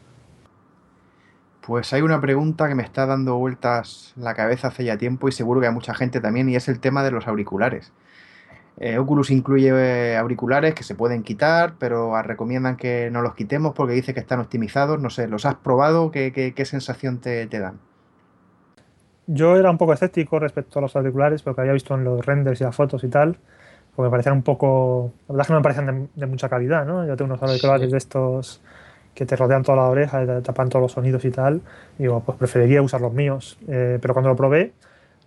Pues 1.65 1.93
hay 1.93 2.01
una 2.01 2.19
pregunta 2.21 2.67
que 2.67 2.75
me 2.75 2.83
está 2.83 3.05
dando 3.05 3.37
vueltas 3.37 4.13
la 4.15 4.33
cabeza 4.33 4.69
hace 4.69 4.83
ya 4.83 4.97
tiempo 4.97 5.27
y 5.29 5.31
seguro 5.31 5.61
que 5.61 5.67
a 5.67 5.71
mucha 5.71 5.93
gente 5.93 6.19
también, 6.19 6.49
y 6.49 6.55
es 6.55 6.67
el 6.67 6.79
tema 6.79 7.03
de 7.03 7.11
los 7.11 7.27
auriculares. 7.27 7.93
Eh, 8.77 8.97
Oculus 8.99 9.31
incluye 9.31 9.69
eh, 9.73 10.17
auriculares 10.17 10.75
que 10.75 10.83
se 10.83 10.95
pueden 10.95 11.23
quitar, 11.23 11.75
pero 11.79 12.15
ah, 12.15 12.23
recomiendan 12.23 12.77
que 12.77 13.09
no 13.11 13.21
los 13.23 13.35
quitemos 13.35 13.73
porque 13.75 13.93
dice 13.95 14.13
que 14.13 14.21
están 14.21 14.39
optimizados. 14.41 15.01
No 15.01 15.09
sé, 15.11 15.27
¿los 15.27 15.45
has 15.45 15.55
probado? 15.55 16.11
¿Qué, 16.11 16.33
qué- 16.33 16.53
qué 16.55 16.65
sensación 16.65 17.19
te, 17.21 17.47
te 17.47 17.59
dan? 17.59 17.79
Yo 19.27 19.55
era 19.57 19.71
un 19.71 19.77
poco 19.77 19.93
escéptico 19.93 20.39
respecto 20.39 20.79
a 20.79 20.81
los 20.81 20.95
auriculares, 20.95 21.41
porque 21.43 21.61
había 21.61 21.73
visto 21.73 21.95
en 21.95 22.03
los 22.03 22.25
renders 22.25 22.59
y 22.61 22.63
las 22.63 22.75
fotos 22.75 23.03
y 23.03 23.09
tal, 23.09 23.37
porque 23.95 24.07
me 24.07 24.11
parecían 24.11 24.35
un 24.37 24.43
poco. 24.43 25.13
La 25.27 25.33
verdad 25.35 25.41
es 25.43 25.47
que 25.47 25.53
no 25.53 25.59
me 25.59 25.63
parecían 25.63 25.85
de, 25.87 26.09
de 26.21 26.25
mucha 26.27 26.49
calidad, 26.49 26.85
¿no? 26.85 27.05
Yo 27.07 27.15
tengo 27.15 27.31
unos 27.33 27.43
auriculares 27.43 27.89
Sí. 27.89 27.91
de 27.91 27.97
estos 27.97 28.61
que 29.13 29.25
te 29.25 29.35
rodean 29.35 29.63
toda 29.63 29.77
la 29.77 29.89
oreja, 29.89 30.25
te 30.25 30.41
tapan 30.41 30.69
todos 30.69 30.83
los 30.83 30.91
sonidos 30.93 31.23
y 31.25 31.31
tal. 31.31 31.61
Y 31.97 32.03
digo, 32.03 32.21
pues 32.25 32.37
preferiría 32.37 32.81
usar 32.81 33.01
los 33.01 33.13
míos. 33.13 33.57
Eh, 33.67 33.99
pero 34.01 34.13
cuando 34.13 34.29
lo 34.29 34.35
probé, 34.35 34.73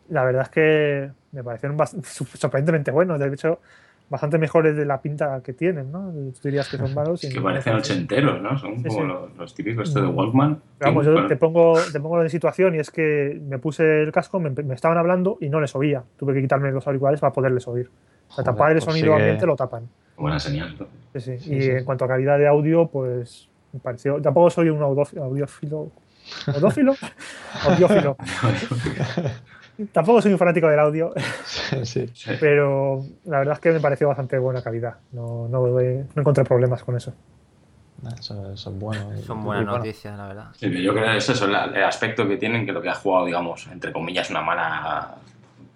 la 0.08 0.24
verdad 0.24 0.42
es 0.42 0.48
que 0.48 1.10
me 1.32 1.42
parecieron 1.44 1.76
sorprendentemente 2.04 2.90
buenos. 2.90 3.18
De 3.18 3.28
hecho, 3.28 3.60
bastante 4.08 4.38
mejores 4.38 4.76
de 4.76 4.84
la 4.84 5.00
pinta 5.00 5.40
que 5.42 5.52
tienen, 5.52 5.90
¿no? 5.90 6.12
Tú 6.12 6.40
dirías 6.44 6.68
que 6.68 6.76
son 6.76 6.94
malos. 6.94 7.24
y 7.24 7.30
que 7.32 7.40
parecen 7.40 7.74
ochenteros, 7.74 8.40
¿no? 8.40 8.56
Son 8.58 8.76
Sí, 8.78 8.84
como 8.84 9.00
sí. 9.00 9.06
Los, 9.06 9.36
los 9.36 9.54
típicos 9.54 9.94
de 9.94 10.06
Walkman. 10.06 10.60
Pero 10.78 10.90
vamos, 10.90 11.06
yo 11.06 11.26
te 11.26 11.36
pongo, 11.36 11.74
te 11.92 12.00
pongo 12.00 12.22
en 12.22 12.30
situación 12.30 12.74
y 12.74 12.78
es 12.78 12.90
que 12.90 13.40
me 13.46 13.58
puse 13.58 14.02
el 14.02 14.12
casco, 14.12 14.38
me, 14.40 14.50
me 14.50 14.74
estaban 14.74 14.98
hablando 14.98 15.38
y 15.40 15.48
no 15.48 15.60
les 15.60 15.74
oía. 15.74 16.02
Tuve 16.16 16.34
que 16.34 16.42
quitarme 16.42 16.70
los 16.70 16.86
auriculares 16.86 17.20
para 17.20 17.32
poderles 17.32 17.66
oír. 17.66 17.90
O 18.28 18.34
sea, 18.34 18.36
Joder, 18.36 18.44
tapar 18.44 18.72
el 18.72 18.78
pues 18.78 18.84
sonido 18.84 19.14
ambiente 19.14 19.46
lo 19.46 19.56
tapan. 19.56 19.88
Buena 20.16 20.38
señal. 20.38 20.76
Sí, 21.14 21.38
sí. 21.38 21.54
Y 21.54 21.70
en 21.70 21.84
cuanto 21.84 22.04
a 22.04 22.08
calidad 22.08 22.38
de 22.38 22.46
audio, 22.46 22.86
pues 22.86 23.48
me 23.74 23.80
pareció. 23.80 24.22
Tampoco 24.22 24.48
soy 24.50 24.70
un 24.70 24.82
audiófilo. 24.82 25.90
¿Audófilo? 26.46 26.94
Audiófilo. 27.64 28.16
Tampoco 29.92 30.22
soy 30.22 30.32
un 30.32 30.38
fanático 30.38 30.68
del 30.68 30.78
audio, 30.78 31.12
sí. 31.82 32.08
Sí. 32.14 32.30
pero 32.38 33.02
la 33.24 33.38
verdad 33.40 33.54
es 33.54 33.60
que 33.60 33.72
me 33.72 33.80
pareció 33.80 34.06
bastante 34.06 34.38
buena 34.38 34.62
calidad. 34.62 34.94
No, 35.12 35.48
no, 35.48 35.66
no 35.66 35.80
encontré 36.16 36.44
problemas 36.44 36.84
con 36.84 36.96
eso. 36.96 37.12
Eso, 38.18 38.52
eso 38.52 38.70
es 38.70 38.78
bueno. 38.78 39.10
Son 39.26 39.40
y 39.40 39.42
buenas 39.42 39.64
bueno, 39.64 39.78
noticias, 39.78 40.16
la 40.16 40.28
verdad. 40.28 40.46
Sí, 40.54 40.70
yo 40.82 40.92
creo 40.92 41.04
que 41.06 41.16
es 41.16 41.28
eso, 41.28 41.46
la- 41.48 41.64
el 41.64 41.82
aspecto 41.84 42.28
que 42.28 42.36
tienen, 42.36 42.64
que 42.66 42.72
lo 42.72 42.80
que 42.80 42.88
ha 42.90 42.94
jugado, 42.94 43.26
digamos, 43.26 43.66
entre 43.66 43.92
comillas, 43.92 44.30
una 44.30 44.42
mala. 44.42 45.16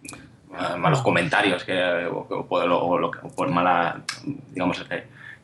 eh, 0.04 0.76
malos 0.78 1.02
comentarios, 1.02 1.64
que, 1.64 2.06
o, 2.06 2.26
o 2.28 2.46
o 2.48 2.98
lo 2.98 3.10
que- 3.10 3.18
o 3.26 3.28
por 3.30 3.48
mala, 3.48 4.00
digamos, 4.50 4.84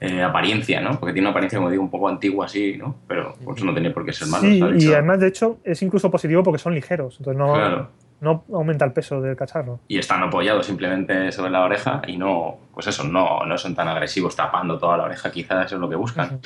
eh, 0.07 0.23
apariencia, 0.23 0.81
¿no? 0.81 0.99
Porque 0.99 1.13
tiene 1.13 1.27
una 1.27 1.31
apariencia, 1.31 1.59
como 1.59 1.71
digo, 1.71 1.83
un 1.83 1.91
poco 1.91 2.09
antigua 2.09 2.47
así, 2.47 2.77
¿no? 2.77 2.97
Pero 3.07 3.35
por 3.45 3.57
eso 3.57 3.65
no 3.65 3.75
tenía 3.75 3.93
por 3.93 4.05
qué 4.05 4.13
ser 4.13 4.29
malo. 4.29 4.43
Sí, 4.43 4.87
y 4.87 4.93
además, 4.93 5.21
de 5.21 5.29
hecho, 5.29 5.59
es 5.65 5.81
incluso 5.83 6.11
positivo 6.11 6.43
porque 6.43 6.59
son 6.59 6.75
ligeros. 6.75 7.17
Entonces 7.19 7.39
no, 7.39 7.53
Claro. 7.55 7.91
no 8.21 8.45
aumenta 8.53 8.85
el 8.85 8.93
peso 8.93 9.21
del 9.21 9.37
cacharro. 9.37 9.81
y 9.89 9.99
están 9.99 10.23
apoyados 10.23 10.67
simplemente 10.67 11.31
sobre 11.33 11.51
la 11.51 11.63
oreja 11.65 12.03
y 12.07 12.17
no, 12.17 12.59
pues 12.73 12.87
eso, 12.87 13.05
no, 13.05 13.45
no 13.47 13.57
son 13.59 13.75
tan 13.75 13.89
agresivos 13.89 14.35
tapando 14.37 14.79
toda 14.79 14.97
la 14.97 15.05
oreja, 15.05 15.31
quizás 15.31 15.67
eso 15.67 15.75
es 15.77 15.81
lo 15.81 15.89
que 15.89 15.97
buscan. 15.97 16.41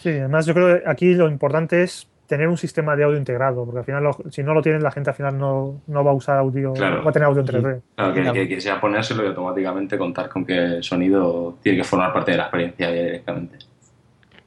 Sí, 0.00 0.10
además 0.10 0.46
yo 0.46 0.54
creo 0.54 0.80
que 0.82 0.88
aquí 0.88 1.14
lo 1.14 1.28
importante 1.28 1.82
es 1.82 2.08
tener 2.26 2.48
un 2.48 2.56
sistema 2.56 2.96
de 2.96 3.04
audio 3.04 3.18
integrado, 3.18 3.64
porque 3.64 3.80
al 3.80 3.84
final 3.84 4.02
lo- 4.02 4.16
si 4.30 4.42
no 4.42 4.54
lo 4.54 4.62
tienen 4.62 4.82
la 4.82 4.90
gente 4.90 5.10
al 5.10 5.16
final 5.16 5.38
no, 5.38 5.80
no 5.86 6.02
va 6.04 6.10
a 6.10 6.14
usar 6.14 6.38
audio, 6.38 6.72
Claro. 6.72 7.04
va 7.04 7.10
a 7.10 7.12
tener 7.12 7.28
audio 7.28 7.40
en 7.40 7.46
3D. 7.46 7.80
Claro, 7.96 8.14
que, 8.14 8.32
que, 8.32 8.48
que 8.48 8.60
sea 8.60 8.80
ponérselo 8.80 9.24
y 9.24 9.28
automáticamente 9.28 9.98
contar 9.98 10.28
con 10.28 10.44
que 10.44 10.56
el 10.56 10.82
sonido 10.84 11.56
tiene 11.62 11.78
que 11.78 11.84
formar 11.84 12.12
parte 12.12 12.30
de 12.32 12.36
la 12.38 12.44
experiencia 12.44 12.90
directamente. 12.90 13.58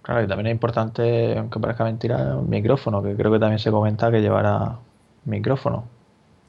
Claro, 0.02 0.24
y 0.24 0.28
también 0.28 0.48
es 0.48 0.52
importante, 0.54 1.38
aunque 1.38 1.60
parezca 1.60 1.84
mentira, 1.84 2.18
un 2.38 2.50
micrófono, 2.50 3.04
que 3.04 3.14
creo 3.16 3.32
que 3.32 3.40
también 3.40 3.60
se 3.60 3.70
comenta 3.72 4.10
que 4.10 4.22
llevará 4.22 4.76
micrófono. 5.26 5.84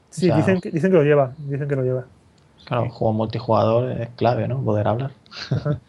Sí, 0.09 0.25
O 0.25 0.33
sea, 0.33 0.37
dicen, 0.37 0.61
que, 0.61 0.71
dicen 0.71 0.89
que 0.91 0.97
lo 0.97 1.03
lleva, 1.03 1.33
dicen 1.37 1.67
que 1.67 1.75
lo 1.75 1.83
lleva. 1.83 2.05
Claro, 2.65 2.83
un 2.83 2.89
juego 2.89 3.13
multijugador 3.13 3.91
es 3.91 4.09
clave, 4.15 4.47
¿no? 4.47 4.59
Poder 4.63 4.87
hablar. 4.87 5.11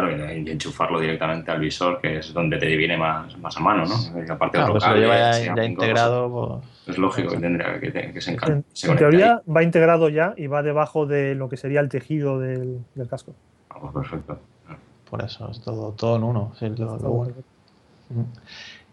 Claro, 0.00 0.10
y, 0.34 0.48
y 0.48 0.50
enchufarlo 0.50 1.00
directamente 1.00 1.50
al 1.50 1.60
visor, 1.60 2.00
que 2.00 2.18
es 2.18 2.32
donde 2.32 2.58
te 2.58 2.66
viene 2.76 2.96
más, 2.96 3.36
más 3.38 3.56
a 3.56 3.60
mano, 3.60 3.84
¿no? 3.84 4.24
Y 4.24 4.30
aparte 4.30 4.56
Claro, 4.58 4.72
otro 4.72 4.72
pues 4.74 4.84
cable, 4.84 5.06
ya, 5.08 5.32
sea 5.34 5.54
ya 5.56 5.62
cinco 5.62 5.82
integrado, 5.84 6.30
pues 6.30 6.88
es 6.88 6.98
lógico 6.98 7.30
que 7.32 7.38
tendría 7.38 7.78
que, 7.80 7.90
te- 7.90 8.12
que 8.12 8.20
se, 8.20 8.30
En, 8.32 8.38
se 8.38 8.50
en 8.50 8.64
conecte 8.64 8.96
teoría 8.96 9.34
ahí. 9.46 9.52
va 9.52 9.62
integrado 9.62 10.08
ya 10.08 10.34
y 10.36 10.46
va 10.46 10.62
debajo 10.62 11.06
de 11.06 11.34
lo 11.34 11.48
que 11.48 11.56
sería 11.56 11.80
el 11.80 11.88
tejido 11.88 12.38
del, 12.40 12.78
del 12.94 13.08
casco. 13.08 13.32
Ah, 13.70 13.76
pues 13.80 13.92
perfecto. 13.92 14.38
por 15.10 15.22
eso 15.22 15.50
es 15.50 15.60
todo, 15.60 15.92
todo 15.92 16.16
en 16.16 16.22
uno. 16.24 16.52
sí, 16.58 16.68
lo- 16.70 16.86
lo 16.86 16.98
Todo 16.98 17.10
bueno. 17.10 17.34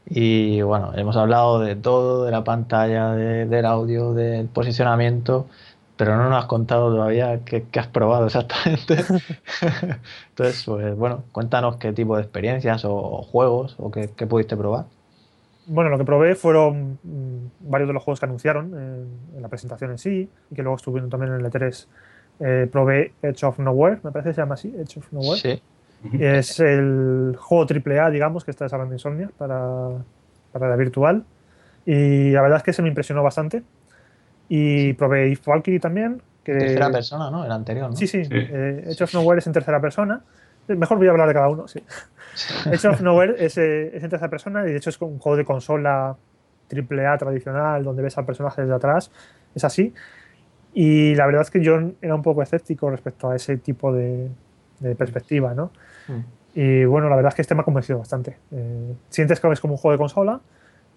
Y 0.05 0.61
bueno, 0.61 0.91
hemos 0.95 1.15
hablado 1.17 1.59
de 1.59 1.75
todo, 1.75 2.25
de 2.25 2.31
la 2.31 2.43
pantalla, 2.43 3.11
de- 3.11 3.45
del 3.45 3.65
audio, 3.65 4.13
del 4.13 4.47
posicionamiento, 4.47 5.47
pero 5.99 6.15
no 6.15 6.29
nos 6.29 6.39
has 6.39 6.45
contado 6.45 6.93
todavía 6.93 7.41
qué, 7.43 7.65
has 7.77 7.87
probado 7.87 8.27
exactamente. 8.27 8.95
Entonces, 10.29 10.63
pues 10.65 10.95
bueno, 10.95 11.25
cuéntanos 11.33 11.75
qué 11.75 11.91
tipo 11.91 12.15
de 12.15 12.21
experiencias 12.21 12.85
o, 12.85 13.21
juegos 13.21 13.75
o 13.77 13.91
qué, 13.91 14.07
pudiste 14.07 14.55
probar. 14.55 14.85
Bueno, 15.65 15.89
lo 15.89 15.97
que 15.97 16.05
probé 16.05 16.35
fueron 16.35 16.99
mm, 17.03 17.69
varios 17.69 17.89
de 17.89 17.93
los 17.93 18.01
juegos 18.01 18.21
que 18.21 18.27
anunciaron 18.27 19.09
en, 19.35 19.41
la 19.41 19.49
presentación 19.49 19.91
en 19.91 19.97
sí 19.97 20.29
y 20.49 20.55
que 20.55 20.63
luego 20.63 20.77
estuvieron 20.77 21.09
también 21.09 21.33
en 21.33 21.41
el 21.41 21.51
E3. 21.51 21.87
Eh, 22.39 22.69
probé 22.71 23.11
Edge 23.21 23.43
of 23.43 23.59
Nowhere, 23.59 23.99
me 24.01 24.11
parece 24.11 24.29
que 24.29 24.35
se 24.35 24.41
llama 24.41 24.53
así, 24.53 24.73
Edge 24.79 24.99
of 24.99 25.11
Nowhere. 25.11 25.41
Sí. 25.41 25.61
Es 26.17 26.61
el 26.61 27.35
juego 27.37 27.67
AAA, 27.69 28.09
digamos, 28.11 28.45
que 28.45 28.51
está 28.51 28.63
desarrollando 28.63 28.95
Insomnia 28.95 29.31
para, 29.37 29.89
para 30.53 30.69
la 30.69 30.77
virtual. 30.77 31.25
Y 31.85 32.31
la 32.31 32.41
verdad 32.41 32.59
es 32.59 32.63
que 32.63 32.71
se 32.71 32.81
me 32.81 32.87
impresionó 32.87 33.21
bastante. 33.21 33.63
Y 34.49 34.93
probé 34.93 35.29
If 35.29 35.45
Valkyrie 35.45 35.79
también. 35.79 36.21
Que... 36.43 36.53
Tercera 36.53 36.91
persona, 36.91 37.31
¿no? 37.31 37.45
El 37.45 37.51
anterior, 37.51 37.89
¿no? 37.89 37.95
Sí, 37.95 38.07
sí. 38.07 38.21
Eh, 38.29 38.83
Edge 38.87 39.03
of 39.03 39.13
Nowhere 39.13 39.39
es 39.39 39.47
en 39.47 39.53
tercera 39.53 39.79
persona. 39.79 40.21
Mejor 40.67 40.97
voy 40.97 41.07
a 41.07 41.11
hablar 41.11 41.27
de 41.27 41.33
cada 41.33 41.49
uno, 41.49 41.67
sí. 41.67 41.83
Edge 42.65 42.85
of 42.85 43.01
Nowhere 43.01 43.35
es, 43.43 43.57
eh, 43.57 43.95
es, 43.95 44.03
en 44.03 44.09
tercera 44.09 44.29
persona 44.29 44.67
y 44.67 44.71
de 44.71 44.77
hecho 44.77 44.89
es 44.89 45.01
un 45.01 45.19
juego 45.19 45.37
de 45.37 45.45
consola 45.45 46.15
AAA 46.71 47.17
tradicional 47.17 47.83
donde 47.83 48.03
ves 48.03 48.17
al 48.17 48.25
personaje 48.25 48.61
desde 48.61 48.75
atrás. 48.75 49.11
Es 49.55 49.63
así. 49.63 49.93
Y 50.73 51.15
la 51.15 51.25
verdad 51.25 51.41
es 51.43 51.51
que 51.51 51.63
yo 51.63 51.79
era 52.01 52.15
un 52.15 52.21
poco 52.21 52.41
escéptico 52.41 52.89
respecto 52.89 53.29
a 53.29 53.35
ese 53.35 53.57
tipo 53.57 53.93
de, 53.93 54.29
de 54.79 54.95
perspectiva, 54.95 55.53
¿no? 55.53 55.71
Mm. 56.07 56.39
Y 56.55 56.85
bueno, 56.85 57.09
la 57.09 57.15
verdad 57.15 57.29
es 57.29 57.35
que 57.35 57.41
este 57.41 57.55
me 57.55 57.61
ha 57.61 57.63
convencido 57.63 57.99
bastante. 57.99 58.37
Eh, 58.51 58.93
sientes 59.09 59.39
que 59.39 59.51
es 59.51 59.59
como 59.59 59.75
un 59.75 59.77
juego 59.77 59.93
de 59.93 59.97
consola, 59.97 60.41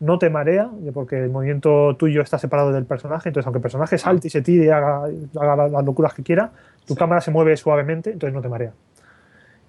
no 0.03 0.19
te 0.19 0.31
marea, 0.31 0.69
porque 0.93 1.23
el 1.23 1.31
movimiento 1.31 1.95
tuyo 1.97 2.23
está 2.23 2.37
separado 2.37 2.73
del 2.73 2.87
personaje, 2.87 3.29
entonces 3.29 3.47
aunque 3.47 3.59
el 3.59 3.63
personaje 3.63 3.99
salte 3.99 4.27
y 4.27 4.31
se 4.31 4.43
tire 4.43 4.65
y 4.65 4.69
haga, 4.69 5.07
las 5.33 5.85
locuras 5.85 6.13
que 6.13 6.25
quiera, 6.25 6.51
tu 6.85 6.97
cámara 6.97 7.21
se 7.21 7.31
mueve 7.31 7.57
suavemente, 7.57 8.11
entonces 8.11 8.35
no 8.35 8.43
te 8.43 8.49
marea. 8.49 8.73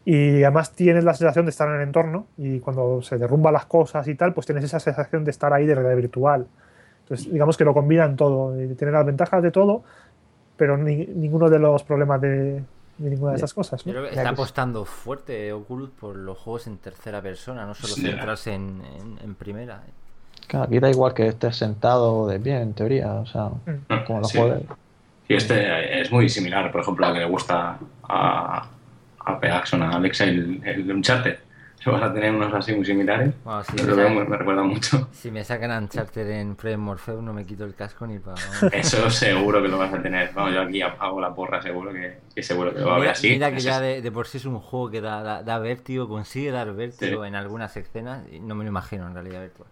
Y 0.05 0.41
además 0.41 0.71
tienes 0.71 1.03
la 1.03 1.13
sensación 1.13 1.45
de 1.45 1.51
estar 1.51 1.69
en 1.69 1.75
el 1.75 1.81
entorno 1.81 2.25
y 2.35 2.59
cuando 2.59 3.03
se 3.03 3.19
derrumban 3.19 3.53
las 3.53 3.67
cosas 3.67 4.07
y 4.07 4.15
tal, 4.15 4.33
pues 4.33 4.47
tienes 4.47 4.65
esa 4.65 4.79
sensación 4.79 5.23
de 5.23 5.29
estar 5.29 5.53
ahí 5.53 5.67
de 5.67 5.75
realidad 5.75 5.95
virtual. 5.95 6.47
Entonces, 7.03 7.31
digamos 7.31 7.55
que 7.55 7.63
lo 7.63 7.75
combinan 7.75 8.15
todo, 8.15 8.59
y 8.59 8.73
tiene 8.73 8.91
las 8.91 9.05
ventajas 9.05 9.43
de 9.43 9.51
todo, 9.51 9.83
pero 10.57 10.77
ninguno 10.77 11.47
de 11.47 11.59
los 11.59 11.83
problemas 11.83 12.19
de, 12.21 12.63
ninguna 12.97 13.33
de 13.33 13.37
esas 13.37 13.53
cosas. 13.53 13.83
creo 13.83 14.01
que 14.03 14.09
está 14.09 14.29
apostando 14.29 14.83
fuerte 14.85 15.53
Oculus 15.53 15.91
por 15.91 16.15
los 16.15 16.39
juegos 16.39 16.65
en 16.65 16.77
tercera 16.77 17.21
persona, 17.21 17.65
no 17.65 17.75
solo 17.75 17.93
centrarse 17.93 18.53
en, 18.53 18.81
en, 19.21 19.35
primera. 19.35 19.83
Claro, 20.47 20.65
aquí 20.65 20.79
da 20.79 20.89
igual 20.89 21.13
que 21.13 21.27
estés 21.27 21.55
sentado 21.55 22.27
de 22.27 22.39
pie, 22.39 22.59
en 22.59 22.73
teoría, 22.73 23.13
o 23.13 23.25
sea, 23.25 23.45
mm. 23.47 24.05
como 24.05 24.19
los 24.19 24.31
juegos. 24.31 24.61
Y 25.27 25.35
este 25.35 26.01
es 26.01 26.11
muy 26.11 26.29
similar, 26.29 26.71
por 26.71 26.81
ejemplo, 26.81 27.05
a 27.05 27.09
lo 27.09 27.15
que 27.15 27.21
le 27.21 27.27
gusta 27.27 27.77
a, 28.03 28.67
a 29.19 29.39
Pegaxon, 29.39 29.81
a 29.83 29.95
Alexa, 29.95 30.25
el, 30.25 30.61
el 30.63 30.91
Uncharted 30.91 31.37
vas 31.91 32.03
a 32.03 32.13
tener 32.13 32.31
unos 32.33 32.53
así 32.53 32.73
muy 32.73 32.85
similares. 32.85 33.33
me, 33.45 34.25
recuerda 34.25 34.63
mucho. 34.63 35.09
Si 35.11 35.31
me 35.31 35.43
sacan 35.43 35.71
Uncharted 35.83 36.29
en 36.29 36.55
Project 36.55 36.79
Morpheus, 36.79 37.21
no 37.21 37.33
me 37.33 37.45
quito 37.45 37.65
el 37.65 37.75
casco 37.75 38.07
ni 38.07 38.19
para. 38.19 38.35
Eso 38.71 39.09
seguro 39.09 39.61
que 39.61 39.67
lo 39.67 39.77
vas 39.77 39.93
a 39.93 40.01
tener. 40.01 40.31
Vamos, 40.33 40.53
yo 40.53 40.61
aquí 40.61 40.81
hago 40.81 41.19
la 41.19 41.33
porra, 41.33 41.61
seguro 41.61 41.91
que, 41.91 42.41
seguro 42.41 42.73
que 42.73 42.79
lo 42.79 42.87
va 42.87 42.97
a 42.97 42.99
ver 42.99 43.09
así. 43.09 43.29
Mira 43.29 43.51
que 43.51 43.59
ya 43.59 43.79
de, 43.79 44.11
por 44.11 44.27
sí 44.27 44.37
es 44.37 44.45
un 44.45 44.59
juego 44.59 44.89
que 44.91 45.01
da, 45.01 45.43
da, 45.43 45.59
vértigo, 45.59 46.07
consigue 46.07 46.51
dar 46.51 46.73
vértigo 46.73 47.25
en 47.25 47.35
algunas 47.35 47.75
escenas, 47.75 48.25
y 48.31 48.39
no 48.39 48.55
me 48.55 48.63
lo 48.63 48.69
imagino 48.69 49.07
en 49.07 49.13
realidad 49.13 49.41
virtual. 49.41 49.69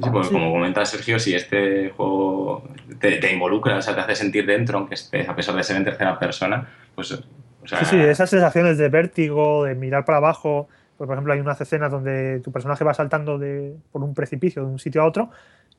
Sí, 0.00 0.08
pues, 0.10 0.28
como 0.28 0.50
comenta 0.52 0.84
Sergio, 0.84 1.18
si 1.18 1.34
este 1.34 1.90
juego 1.90 2.64
te, 2.98 3.18
te, 3.18 3.32
involucra, 3.32 3.76
o 3.76 3.82
sea, 3.82 3.94
te 3.94 4.00
hace 4.00 4.14
sentir 4.14 4.46
dentro, 4.46 4.78
aunque 4.78 4.94
estés, 4.94 5.28
a 5.28 5.36
pesar 5.36 5.54
de 5.54 5.62
ser 5.62 5.76
en 5.76 5.84
tercera 5.84 6.18
persona, 6.18 6.68
pues. 6.94 7.12
O 7.12 7.66
sea, 7.66 7.78
sí, 7.80 7.84
sí, 7.84 8.00
esas 8.00 8.30
sensaciones 8.30 8.78
de 8.78 8.88
vértigo, 8.88 9.64
de 9.64 9.74
mirar 9.74 10.04
para 10.04 10.18
abajo, 10.18 10.68
pues, 10.96 11.06
por 11.08 11.16
ejemplo, 11.16 11.32
hay 11.32 11.40
unas 11.40 11.60
escenas 11.60 11.90
donde 11.90 12.40
tu 12.40 12.52
personaje 12.52 12.84
va 12.84 12.94
saltando 12.94 13.38
de, 13.38 13.76
por 13.90 14.02
un 14.02 14.14
precipicio 14.14 14.64
de 14.64 14.70
un 14.70 14.78
sitio 14.78 15.02
a 15.02 15.06
otro 15.06 15.30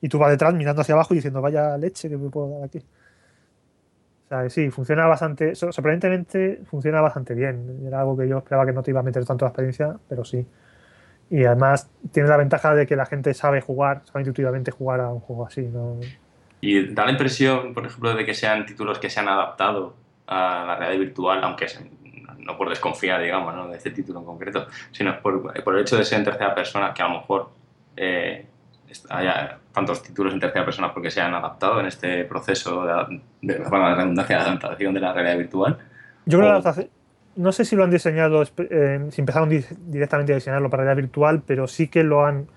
y 0.02 0.10
tú 0.10 0.20
vas 0.20 0.30
detrás 0.30 0.54
mirando 0.54 0.82
hacia 0.82 0.96
abajo 0.96 1.14
y 1.14 1.18
diciendo, 1.18 1.42
vaya 1.42 1.78
leche 1.78 2.10
que 2.10 2.18
me 2.18 2.30
puedo 2.30 2.50
dar 2.60 2.66
aquí. 2.66 2.80
O 2.80 4.28
sea, 4.28 4.50
sí, 4.50 4.70
funciona 4.70 5.06
bastante, 5.06 5.56
sorprendentemente 5.56 6.62
funciona 6.66 7.00
bastante 7.00 7.36
bien. 7.36 7.86
Era 7.88 8.02
algo 8.02 8.18
que 8.18 8.28
yo 8.28 8.40
esperaba 8.40 8.66
que 8.66 8.74
no 8.74 8.84
te 8.84 8.92
iba 8.92 9.00
a 9.00 9.04
meter 9.04 9.24
tanto 9.24 9.46
la 9.46 9.50
experiencia, 9.50 9.98
pero 10.10 10.26
sí. 10.26 10.46
Y 11.34 11.46
además 11.46 11.90
tiene 12.12 12.30
la 12.30 12.38
ventaja 12.38 12.76
de 12.76 12.86
que 12.86 12.96
la 12.96 13.08
gente 13.08 13.34
sabe 13.34 13.60
jugar, 13.60 14.04
sabe 14.06 14.20
intuitivamente 14.20 14.70
jugar 14.70 15.00
a 15.00 15.10
un 15.10 15.20
juego 15.20 15.48
así. 15.48 15.62
¿no? 15.62 16.00
Y 16.62 16.94
da 16.94 17.06
la 17.06 17.12
impresión, 17.12 17.74
por 17.74 17.88
ejemplo, 17.88 18.14
de 18.14 18.24
que 18.24 18.36
sean 18.36 18.68
títulos 18.68 19.00
que 19.00 19.10
se 19.10 19.20
han 19.20 19.28
adaptado 19.28 19.96
a 20.28 20.64
la 20.68 20.76
realidad 20.76 21.00
virtual, 21.00 21.44
aunque 21.44 21.66
no 22.38 22.56
por 22.56 22.70
desconfiar, 22.70 23.20
digamos, 23.20 23.56
¿no? 23.56 23.68
de 23.68 23.78
este 23.78 23.90
título 23.90 24.20
en 24.20 24.26
concreto, 24.26 24.68
sino 24.92 25.20
por, 25.24 25.64
por, 25.64 25.76
el 25.76 25.82
hecho 25.82 25.98
de 25.98 26.06
ser 26.06 26.20
en 26.20 26.26
tercera 26.26 26.54
persona, 26.54 26.94
que 26.94 27.02
a 27.02 27.08
lo 27.08 27.16
mejor 27.16 27.50
eh, 27.98 28.46
haya 29.10 29.58
tantos 29.74 30.04
títulos 30.04 30.36
en 30.36 30.40
tercera 30.40 30.64
persona 30.64 30.94
porque 30.94 31.10
se 31.10 31.20
han 31.20 31.34
adaptado 31.34 31.80
en 31.80 31.88
este 31.88 32.26
proceso 32.26 32.86
de, 32.86 33.22
de, 33.42 33.54
de 33.56 33.70
la 33.72 33.96
redundancia 33.96 34.36
de 34.36 34.42
adaptación 34.44 34.94
de 34.94 35.00
la 35.00 35.14
realidad 35.14 35.38
virtual. 35.40 35.80
Yo 36.28 36.38
creo 36.38 36.62
que 36.62 36.90
no 37.36 37.52
sé 37.52 37.66
si 37.66 37.76
lo 37.76 37.84
han 37.84 37.92
diseñado, 37.92 38.44
eh, 38.58 39.08
si 39.10 39.22
empezaron 39.22 39.50
directamente 39.50 40.34
a 40.34 40.36
diseñarlo 40.36 40.70
para 40.70 40.84
realidad 40.84 41.04
virtual, 41.04 41.44
pero 41.46 41.68
sí 41.68 41.88
que 41.88 42.04
lo 42.04 42.26
han, 42.26 42.48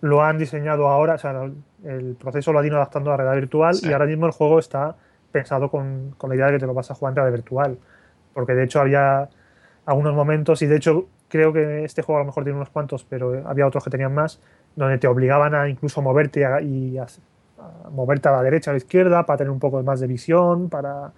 lo 0.00 0.22
han 0.22 0.38
diseñado 0.38 0.88
ahora, 0.88 1.14
o 1.14 1.18
sea, 1.18 1.50
el 1.84 2.16
proceso 2.16 2.52
lo 2.52 2.58
han 2.58 2.66
ido 2.66 2.76
adaptando 2.76 3.10
a 3.10 3.12
la 3.12 3.16
realidad 3.18 3.40
virtual 3.42 3.76
y 3.82 3.92
ahora 3.92 4.06
mismo 4.06 4.26
el 4.26 4.32
juego 4.32 4.58
está 4.58 4.96
pensado 5.32 5.70
con, 5.70 6.14
con, 6.16 6.30
la 6.30 6.36
idea 6.36 6.46
de 6.46 6.52
que 6.52 6.58
te 6.60 6.66
lo 6.66 6.74
vas 6.74 6.90
a 6.90 6.94
jugar 6.94 7.12
en 7.12 7.16
realidad 7.16 7.36
virtual 7.36 7.78
porque 8.38 8.54
de 8.54 8.62
hecho 8.62 8.80
había 8.80 9.28
algunos 9.84 10.14
momentos, 10.14 10.62
y 10.62 10.66
de 10.66 10.76
hecho 10.76 11.08
creo 11.28 11.52
que 11.52 11.84
este 11.84 12.02
juego 12.02 12.18
a 12.18 12.22
lo 12.22 12.26
mejor 12.26 12.44
tiene 12.44 12.56
unos 12.56 12.70
cuantos, 12.70 13.02
pero 13.02 13.42
había 13.48 13.66
otros 13.66 13.82
que 13.82 13.90
tenían 13.90 14.14
más, 14.14 14.40
donde 14.76 14.96
te 14.98 15.08
obligaban 15.08 15.56
a 15.56 15.68
incluso 15.68 16.02
moverte 16.02 16.46
y 16.62 16.98
a, 16.98 17.06
moverte 17.90 18.28
a 18.28 18.32
la 18.32 18.42
derecha 18.44 18.70
o 18.70 18.72
a 18.72 18.74
la 18.74 18.78
izquierda 18.78 19.26
para 19.26 19.38
tener 19.38 19.50
un 19.50 19.58
poco 19.58 19.82
más 19.82 19.98
de 19.98 20.06
visión, 20.06 20.68
para 20.68 21.10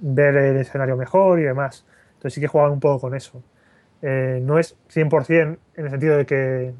ver 0.00 0.36
el 0.36 0.56
escenario 0.56 0.96
mejor 0.96 1.38
y 1.38 1.44
demás. 1.44 1.86
Entonces 2.16 2.34
sí 2.34 2.40
que 2.40 2.48
jugaban 2.48 2.72
un 2.72 2.80
poco 2.80 3.00
con 3.00 3.14
eso. 3.14 3.42
Eh, 4.02 4.40
no 4.42 4.58
es 4.58 4.76
100% 4.92 5.58
en 5.76 5.84
el 5.84 5.90
sentido 5.90 6.16
de 6.16 6.26
que, 6.26 6.74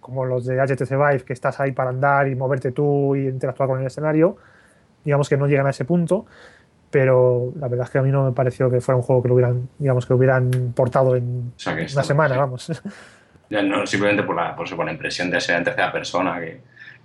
como 0.00 0.24
los 0.24 0.46
de 0.46 0.60
HTC 0.60 0.90
Vive, 0.90 1.24
que 1.24 1.32
estás 1.32 1.60
ahí 1.60 1.72
para 1.72 1.90
andar 1.90 2.28
y 2.28 2.34
moverte 2.34 2.72
tú 2.72 3.14
y 3.16 3.28
interactuar 3.28 3.68
con 3.68 3.80
el 3.80 3.86
escenario, 3.86 4.36
digamos 5.04 5.28
que 5.28 5.36
no 5.36 5.46
llegan 5.46 5.66
a 5.66 5.70
ese 5.70 5.84
punto, 5.84 6.26
pero 6.90 7.52
la 7.58 7.68
verdad 7.68 7.86
es 7.86 7.90
que 7.90 7.98
a 7.98 8.02
mí 8.02 8.10
no 8.10 8.24
me 8.24 8.32
pareció 8.32 8.70
que 8.70 8.80
fuera 8.80 8.96
un 8.96 9.02
juego 9.02 9.22
que 9.22 9.28
lo 9.28 9.34
hubieran, 9.34 9.68
digamos, 9.78 10.06
que 10.06 10.12
lo 10.12 10.18
hubieran 10.18 10.50
portado 10.74 11.16
en 11.16 11.52
una 11.66 12.02
semana, 12.02 12.36
vamos. 12.36 12.82
Ya 13.48 13.62
no 13.62 13.86
simplemente 13.86 14.24
por 14.24 14.34
la, 14.34 14.56
por, 14.56 14.84
la 14.84 14.90
impresión 14.90 15.30
de 15.30 15.40
ser 15.40 15.58
en 15.58 15.62
tercera 15.62 15.92
persona 15.92 16.40
que, 16.40 16.60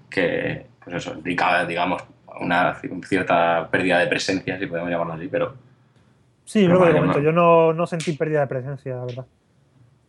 que 0.10 0.66
pues 0.84 0.96
eso, 0.96 1.14
indicaba, 1.14 1.66
digamos, 1.66 2.04
una 2.40 2.76
cierta 3.08 3.68
pérdida 3.70 4.00
de 4.00 4.08
presencia, 4.08 4.58
si 4.58 4.66
podemos 4.66 4.90
llamarlo 4.90 5.14
así, 5.14 5.28
pero... 5.28 5.54
Sí, 6.46 6.68
luego 6.68 6.86
de 6.86 6.94
momento, 6.94 7.20
yo 7.20 7.32
no, 7.32 7.74
no, 7.74 7.88
sentí 7.88 8.14
pérdida 8.14 8.42
de 8.42 8.48
presencia, 8.48 8.96
la 8.96 9.06
verdad. 9.06 9.26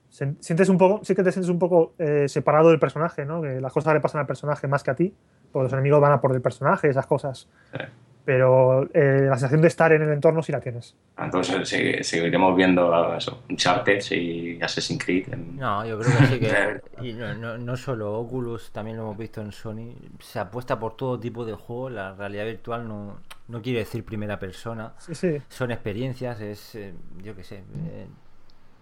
Sientes 0.09 0.69
un 0.69 0.77
poco, 0.77 1.05
sí 1.05 1.15
que 1.15 1.23
te 1.23 1.33
sientes 1.33 1.49
un 1.49 1.59
poco 1.59 1.95
eh, 1.99 2.29
separado 2.29 2.69
del 2.69 2.79
personaje, 2.79 3.25
¿no? 3.25 3.41
Que 3.41 3.61
las 3.61 3.73
cosas 3.73 3.95
le 3.95 4.01
pasan 4.01 4.21
al 4.21 4.27
personaje 4.27 4.67
más 4.67 4.83
que 4.83 4.91
a 4.91 4.95
ti, 4.95 5.15
porque 5.51 5.65
los 5.65 5.73
enemigos 5.73 6.01
van 6.01 6.13
a 6.13 6.21
por 6.21 6.35
el 6.35 6.43
personaje, 6.43 6.89
esas 6.89 7.07
cosas. 7.07 7.49
Sí 7.73 7.79
pero 8.25 8.85
eh, 8.95 9.23
la 9.23 9.35
sensación 9.35 9.61
de 9.63 9.69
estar 9.69 9.93
en 9.93 10.03
el 10.03 10.11
entorno 10.11 10.43
sí 10.43 10.53
la 10.53 10.61
tienes. 10.61 10.95
Entonces 11.19 11.69
seguiremos 12.07 12.55
viendo 12.55 13.15
eso, 13.17 13.43
Uncharted 13.51 14.01
y 14.13 14.63
Assassin's 14.63 15.05
Creed. 15.05 15.29
No, 15.29 15.85
yo 15.85 15.99
creo 15.99 16.19
que 16.19 16.27
sí 16.27 16.41
que. 16.41 16.81
y 17.03 17.13
no, 17.15 17.59
no, 17.59 17.77
solo 17.77 18.15
Oculus, 18.15 18.71
también 18.71 18.97
lo 18.97 19.05
hemos 19.05 19.19
visto 19.19 19.41
en 19.41 19.53
Sony. 19.53 19.95
Se 20.21 20.39
apuesta 20.39 20.79
por 20.79 20.97
todo 20.97 21.19
tipo 21.19 21.45
de 21.45 21.55
juego. 21.55 21.91
La 21.91 22.15
realidad 22.15 22.45
virtual 22.45 22.87
no, 22.87 23.19
no 23.49 23.63
quiere 23.63 23.81
decir 23.81 24.05
primera 24.05 24.39
persona. 24.39 24.93
Sí, 24.99 25.15
sí. 25.15 25.39
Son 25.49 25.71
experiencias, 25.71 26.41
es. 26.41 26.75
Eh, 26.77 26.95
yo 27.23 27.35
qué 27.35 27.43
sé. 27.43 27.57
Eh, 27.57 28.07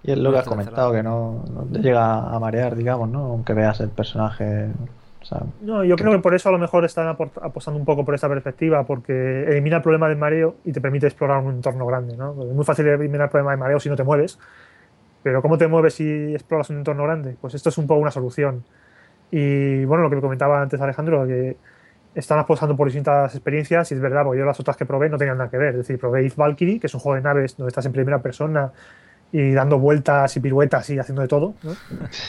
y 0.03 0.12
es 0.12 0.18
lo 0.18 0.32
que 0.32 0.38
has 0.38 0.47
comentado, 0.47 0.93
que 0.93 1.03
no, 1.03 1.45
no, 1.51 1.62
te 1.64 1.80
llega 1.80 2.34
a 2.34 2.38
marear, 2.38 2.74
digamos, 2.74 3.09
¿no? 3.11 3.24
Aunque 3.24 3.53
veas 3.53 3.80
el 3.80 3.91
personaje 3.91 4.70
no, 5.60 5.84
yo 5.84 5.96
creo 5.96 6.12
que 6.12 6.18
por 6.18 6.34
eso 6.34 6.48
a 6.48 6.52
lo 6.52 6.58
mejor 6.58 6.84
están 6.84 7.08
apostando 7.08 7.78
un 7.78 7.84
poco 7.84 8.04
por 8.04 8.14
esta 8.14 8.28
perspectiva, 8.28 8.84
porque 8.84 9.44
elimina 9.44 9.76
el 9.76 9.82
problema 9.82 10.08
del 10.08 10.16
mareo 10.16 10.56
y 10.64 10.72
te 10.72 10.80
permite 10.80 11.06
explorar 11.06 11.42
un 11.42 11.56
entorno 11.56 11.86
grande. 11.86 12.16
¿no? 12.16 12.30
Es 12.42 12.52
muy 12.52 12.64
fácil 12.64 12.86
eliminar 12.86 13.22
el 13.22 13.30
problema 13.30 13.50
del 13.50 13.60
mareo 13.60 13.80
si 13.80 13.88
no 13.88 13.96
te 13.96 14.04
mueves, 14.04 14.38
pero 15.22 15.42
¿cómo 15.42 15.58
te 15.58 15.68
mueves 15.68 15.94
si 15.94 16.32
exploras 16.32 16.70
un 16.70 16.78
entorno 16.78 17.04
grande? 17.04 17.36
Pues 17.40 17.54
esto 17.54 17.68
es 17.68 17.78
un 17.78 17.86
poco 17.86 18.00
una 18.00 18.10
solución. 18.10 18.64
Y 19.30 19.84
bueno, 19.84 20.04
lo 20.04 20.10
que 20.10 20.20
comentaba 20.20 20.60
antes 20.60 20.80
Alejandro, 20.80 21.26
que 21.26 21.56
están 22.14 22.38
apostando 22.38 22.76
por 22.76 22.88
distintas 22.88 23.34
experiencias 23.34 23.92
y 23.92 23.94
es 23.94 24.00
verdad, 24.00 24.24
porque 24.24 24.40
yo 24.40 24.46
las 24.46 24.58
otras 24.58 24.76
que 24.76 24.86
probé 24.86 25.08
no 25.08 25.18
tenían 25.18 25.38
nada 25.38 25.50
que 25.50 25.58
ver. 25.58 25.70
Es 25.70 25.78
decir, 25.78 25.98
probé 25.98 26.24
If 26.24 26.36
Valkyrie, 26.36 26.80
que 26.80 26.86
es 26.86 26.94
un 26.94 27.00
juego 27.00 27.16
de 27.16 27.22
naves 27.22 27.56
donde 27.56 27.68
estás 27.68 27.86
en 27.86 27.92
primera 27.92 28.20
persona 28.20 28.72
y 29.32 29.52
dando 29.52 29.78
vueltas 29.78 30.36
y 30.36 30.40
piruetas 30.40 30.88
y 30.90 30.98
haciendo 30.98 31.22
de 31.22 31.28
todo. 31.28 31.54
¿no? 31.62 31.76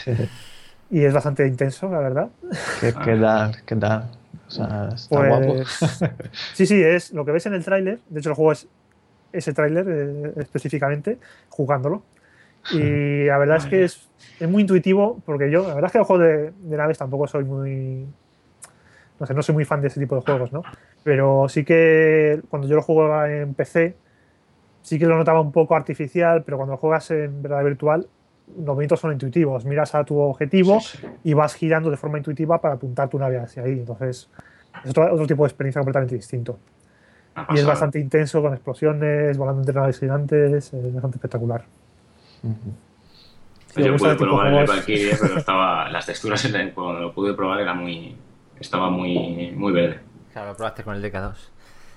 y 0.91 1.05
es 1.05 1.13
bastante 1.13 1.47
intenso, 1.47 1.89
la 1.89 1.99
verdad. 1.99 2.29
¿Qué, 2.81 2.91
tal? 2.91 3.55
¿Qué 3.65 3.75
tal? 3.77 4.11
O 4.45 4.51
sea, 4.51 4.89
está 4.93 5.25
guapo. 5.25 5.55
Pues, 5.55 5.79
sí, 6.53 6.65
sí, 6.65 6.83
es 6.83 7.13
lo 7.13 7.23
que 7.23 7.31
ves 7.31 7.45
en 7.45 7.53
el 7.53 7.63
tráiler. 7.63 7.99
De 8.09 8.19
hecho, 8.19 8.29
el 8.29 8.35
juego 8.35 8.51
es 8.51 8.67
ese 9.31 9.53
tráiler 9.53 9.85
eh, 9.87 10.33
específicamente, 10.35 11.17
jugándolo. 11.49 12.03
Y 12.71 13.23
la 13.23 13.39
verdad 13.39 13.57
es 13.57 13.65
que 13.65 13.83
es, 13.85 14.07
es 14.39 14.47
muy 14.47 14.61
intuitivo, 14.61 15.19
porque 15.25 15.49
yo, 15.49 15.67
la 15.67 15.73
verdad 15.73 15.87
es 15.87 15.91
que 15.93 15.97
el 15.97 16.03
juego 16.03 16.21
de, 16.21 16.51
de 16.51 16.77
naves 16.77 16.97
tampoco 16.97 17.25
soy 17.25 17.45
muy. 17.45 18.05
No 19.19 19.25
sé, 19.25 19.33
no 19.33 19.41
soy 19.41 19.55
muy 19.55 19.65
fan 19.65 19.81
de 19.81 19.87
ese 19.87 19.99
tipo 19.99 20.15
de 20.15 20.21
juegos, 20.21 20.51
¿no? 20.51 20.61
Pero 21.03 21.47
sí 21.47 21.63
que 21.63 22.41
cuando 22.49 22.67
yo 22.67 22.75
lo 22.75 22.81
jugaba 22.81 23.31
en 23.31 23.53
PC, 23.53 23.95
sí 24.81 24.99
que 24.99 25.05
lo 25.05 25.15
notaba 25.15 25.39
un 25.39 25.51
poco 25.51 25.75
artificial, 25.75 26.43
pero 26.43 26.57
cuando 26.57 26.73
lo 26.73 26.77
juegas 26.77 27.09
en 27.11 27.41
verdad 27.41 27.63
virtual, 27.63 28.07
los 28.57 28.65
movimientos 28.67 28.99
son 28.99 29.11
intuitivos. 29.13 29.65
Miras 29.65 29.93
a 29.95 30.03
tu 30.03 30.17
objetivo 30.19 30.79
Sí, 30.79 30.97
sí. 30.99 31.07
y 31.25 31.33
vas 31.33 31.53
girando 31.55 31.89
de 31.89 31.97
forma 31.97 32.17
intuitiva 32.17 32.59
para 32.61 32.75
apuntar 32.75 33.09
tu 33.09 33.17
nave 33.19 33.39
hacia 33.39 33.63
ahí. 33.63 33.73
Entonces, 33.73 34.29
es 34.83 34.89
otro, 34.91 35.13
otro 35.13 35.27
tipo 35.27 35.43
de 35.43 35.47
experiencia 35.47 35.79
completamente 35.79 36.15
distinto. 36.15 36.59
Y 37.49 37.59
es 37.59 37.65
bastante 37.65 37.97
intenso, 37.99 38.41
con 38.41 38.53
explosiones, 38.53 39.37
volando 39.37 39.61
entre 39.61 39.73
naves 39.75 39.99
gigantes, 39.99 40.73
es 40.73 40.93
bastante 40.93 41.15
espectacular. 41.17 41.63
Ujú. 42.43 42.55
Si 43.67 43.79
os 43.79 43.85
yo 43.85 43.91
gusta 43.93 44.07
pude 44.07 44.13
de 44.15 44.17
probar 44.19 44.47
el 44.47 44.53
juegos- 44.53 44.69
Valkyrie, 44.75 45.15
pero 45.21 45.37
estaba, 45.37 45.89
las 45.89 46.05
texturas 46.05 46.43
en 46.45 46.55
el- 46.55 46.73
cuando 46.73 46.99
lo 46.99 47.13
pude 47.13 47.33
probar 47.33 47.61
era 47.61 47.73
muy, 47.73 48.17
estaba 48.59 48.89
muy, 48.89 49.51
muy 49.55 49.71
verde. 49.71 49.99
Claro, 50.33 50.49
lo 50.49 50.55
probaste 50.57 50.83
con 50.83 50.95
el 50.95 51.01
DK2. 51.01 51.35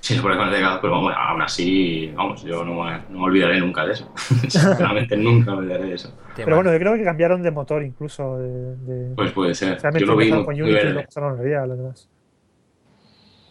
Sí, 0.05 0.15
lo 0.17 0.23
probé 0.23 0.37
con 0.37 0.49
el 0.49 0.53
Deca, 0.53 0.79
pero 0.83 1.01
bueno, 1.01 1.17
aún 1.19 1.41
así, 1.41 2.13
vamos, 2.15 2.43
yo 2.43 2.63
no 2.63 2.75
me, 2.85 2.93
no 3.09 3.21
me 3.21 3.25
olvidaré 3.25 3.59
nunca 3.59 3.87
de 3.87 3.93
eso. 3.95 4.13
Sinceramente, 4.49 5.17
nunca 5.17 5.53
me 5.53 5.57
olvidaré 5.61 5.85
de 5.87 5.95
eso. 5.95 6.13
Pero 6.37 6.57
bueno, 6.57 6.71
yo 6.75 6.79
creo 6.79 6.95
que 6.95 7.05
cambiaron 7.05 7.43
de 7.43 7.51
motor 7.51 7.83
incluso. 7.83 8.37
De, 8.37 8.77
de- 8.77 9.15
Pues 9.15 9.33
puede 9.33 9.55
ser. 9.55 9.79
o 9.79 9.81
sea, 9.81 9.91
Yo 9.93 10.05
lo 10.05 10.17
vi 10.19 10.31
muy, 10.31 10.45
muy 10.45 10.73
verde. 10.75 11.05
pasaron 11.05 11.31
a 11.31 11.33
Unreal, 11.37 11.71
además. 11.71 12.07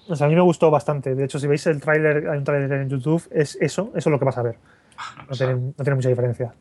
O 0.07 0.15
sea, 0.15 0.27
a 0.27 0.29
mí 0.29 0.35
me 0.35 0.41
gustó 0.41 0.69
bastante. 0.69 1.15
De 1.15 1.23
hecho, 1.25 1.39
si 1.39 1.47
veis 1.47 1.65
el 1.65 1.81
tráiler, 1.81 2.27
hay 2.29 2.37
un 2.37 2.43
tráiler 2.43 2.71
en 2.81 2.87
YouTube, 2.89 3.27
es 3.31 3.55
eso, 3.59 3.89
eso 3.95 4.09
es 4.09 4.11
lo 4.11 4.19
que 4.19 4.25
vas 4.25 4.37
a 4.37 4.43
ver. 4.43 4.57
Una 5.15 5.25
No 5.31 5.35
tiene, 5.35 5.53
no 5.55 5.73
tiene 5.83 5.95
mucha 5.95 6.09
diferencia. 6.09 6.53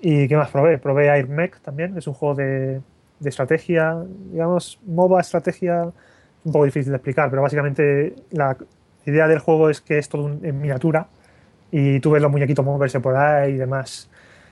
¿Y 0.00 0.26
qué 0.26 0.36
más 0.38 0.50
probé? 0.50 0.78
Probé 0.78 1.08
Air 1.08 1.28
Mech 1.28 1.60
también, 1.60 1.98
es 1.98 2.06
un 2.06 2.14
juego 2.14 2.34
de, 2.34 2.80
de 3.20 3.28
estrategia, 3.28 3.96
digamos, 4.32 4.78
MOBA, 4.86 5.20
estrategia, 5.20 5.90
un 6.44 6.52
poco 6.52 6.64
difícil 6.64 6.90
de 6.92 6.96
explicar, 6.96 7.30
pero 7.30 7.42
básicamente 7.42 8.14
la 8.30 8.56
idea 9.06 9.28
del 9.28 9.38
juego 9.38 9.70
es 9.70 9.80
que 9.80 9.98
es 9.98 10.08
todo 10.08 10.24
un- 10.24 10.44
en 10.44 10.60
miniatura 10.60 11.08
y 11.70 12.00
tú 12.00 12.10
ves 12.10 12.22
los 12.22 12.30
muñequitos 12.30 12.64
moverse 12.64 13.00
por 13.00 13.16
ahí 13.16 13.52
y 13.54 13.56
demás. 13.56 14.10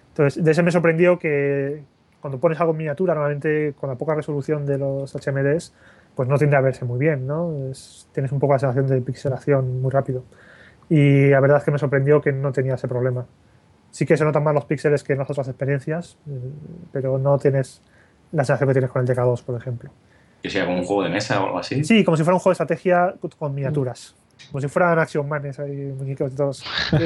Entonces, 0.08 0.42
de 0.42 0.50
ese 0.50 0.62
me 0.62 0.70
sorprendió 0.70 1.18
que 1.18 1.82
cuando 2.20 2.38
pones 2.38 2.60
algo 2.60 2.72
en 2.72 2.78
miniatura, 2.78 3.14
normalmente 3.14 3.74
con 3.78 3.88
la 3.90 3.96
poca 3.96 4.14
resolución 4.14 4.66
de 4.66 4.78
los 4.78 5.14
HMDs, 5.14 5.72
pues 6.14 6.28
no 6.28 6.36
tiende 6.38 6.56
a 6.56 6.60
verse 6.60 6.84
muy 6.84 6.98
bien, 6.98 7.26
¿no? 7.26 7.68
Es- 7.70 8.08
tienes 8.12 8.32
un 8.32 8.40
poco 8.40 8.54
la 8.54 8.58
sensación 8.58 8.86
de 8.88 9.00
pixelación 9.00 9.80
muy 9.80 9.90
rápido. 9.90 10.24
Y 10.88 11.28
la 11.28 11.40
verdad 11.40 11.58
es 11.58 11.64
que 11.64 11.70
me 11.70 11.78
sorprendió 11.78 12.20
que 12.20 12.32
no 12.32 12.52
tenía 12.52 12.74
ese 12.74 12.88
problema. 12.88 13.26
Sí 13.90 14.06
que 14.06 14.16
se 14.16 14.24
notan 14.24 14.44
más 14.44 14.54
los 14.54 14.64
píxeles 14.66 15.02
que 15.04 15.12
en 15.14 15.20
las 15.20 15.30
otras 15.30 15.48
experiencias, 15.48 16.18
eh, 16.28 16.32
pero 16.92 17.18
no 17.18 17.38
tienes 17.38 17.82
la 18.32 18.44
sensación 18.44 18.68
que 18.68 18.74
tienes 18.74 18.90
con 18.90 19.02
el 19.02 19.08
DK2, 19.08 19.42
por 19.42 19.56
ejemplo. 19.56 19.90
Que 20.42 20.48
sea 20.50 20.64
como 20.66 20.78
un 20.78 20.84
juego 20.84 21.02
de 21.02 21.10
mesa 21.10 21.40
o 21.42 21.46
algo 21.46 21.58
así. 21.58 21.84
Sí, 21.84 22.02
como 22.04 22.16
si 22.16 22.22
fuera 22.24 22.34
un 22.34 22.40
juego 22.40 22.50
de 22.56 22.62
estrategia 22.64 23.14
con 23.38 23.54
miniaturas. 23.54 24.14
Como 24.50 24.60
si 24.60 24.68
fueran 24.68 24.98
Action 24.98 25.28
Manes, 25.28 25.58
ahí, 25.60 25.70
muñecos 25.96 26.32
y 26.32 26.36
todos. 26.36 26.64
Yo 26.92 26.98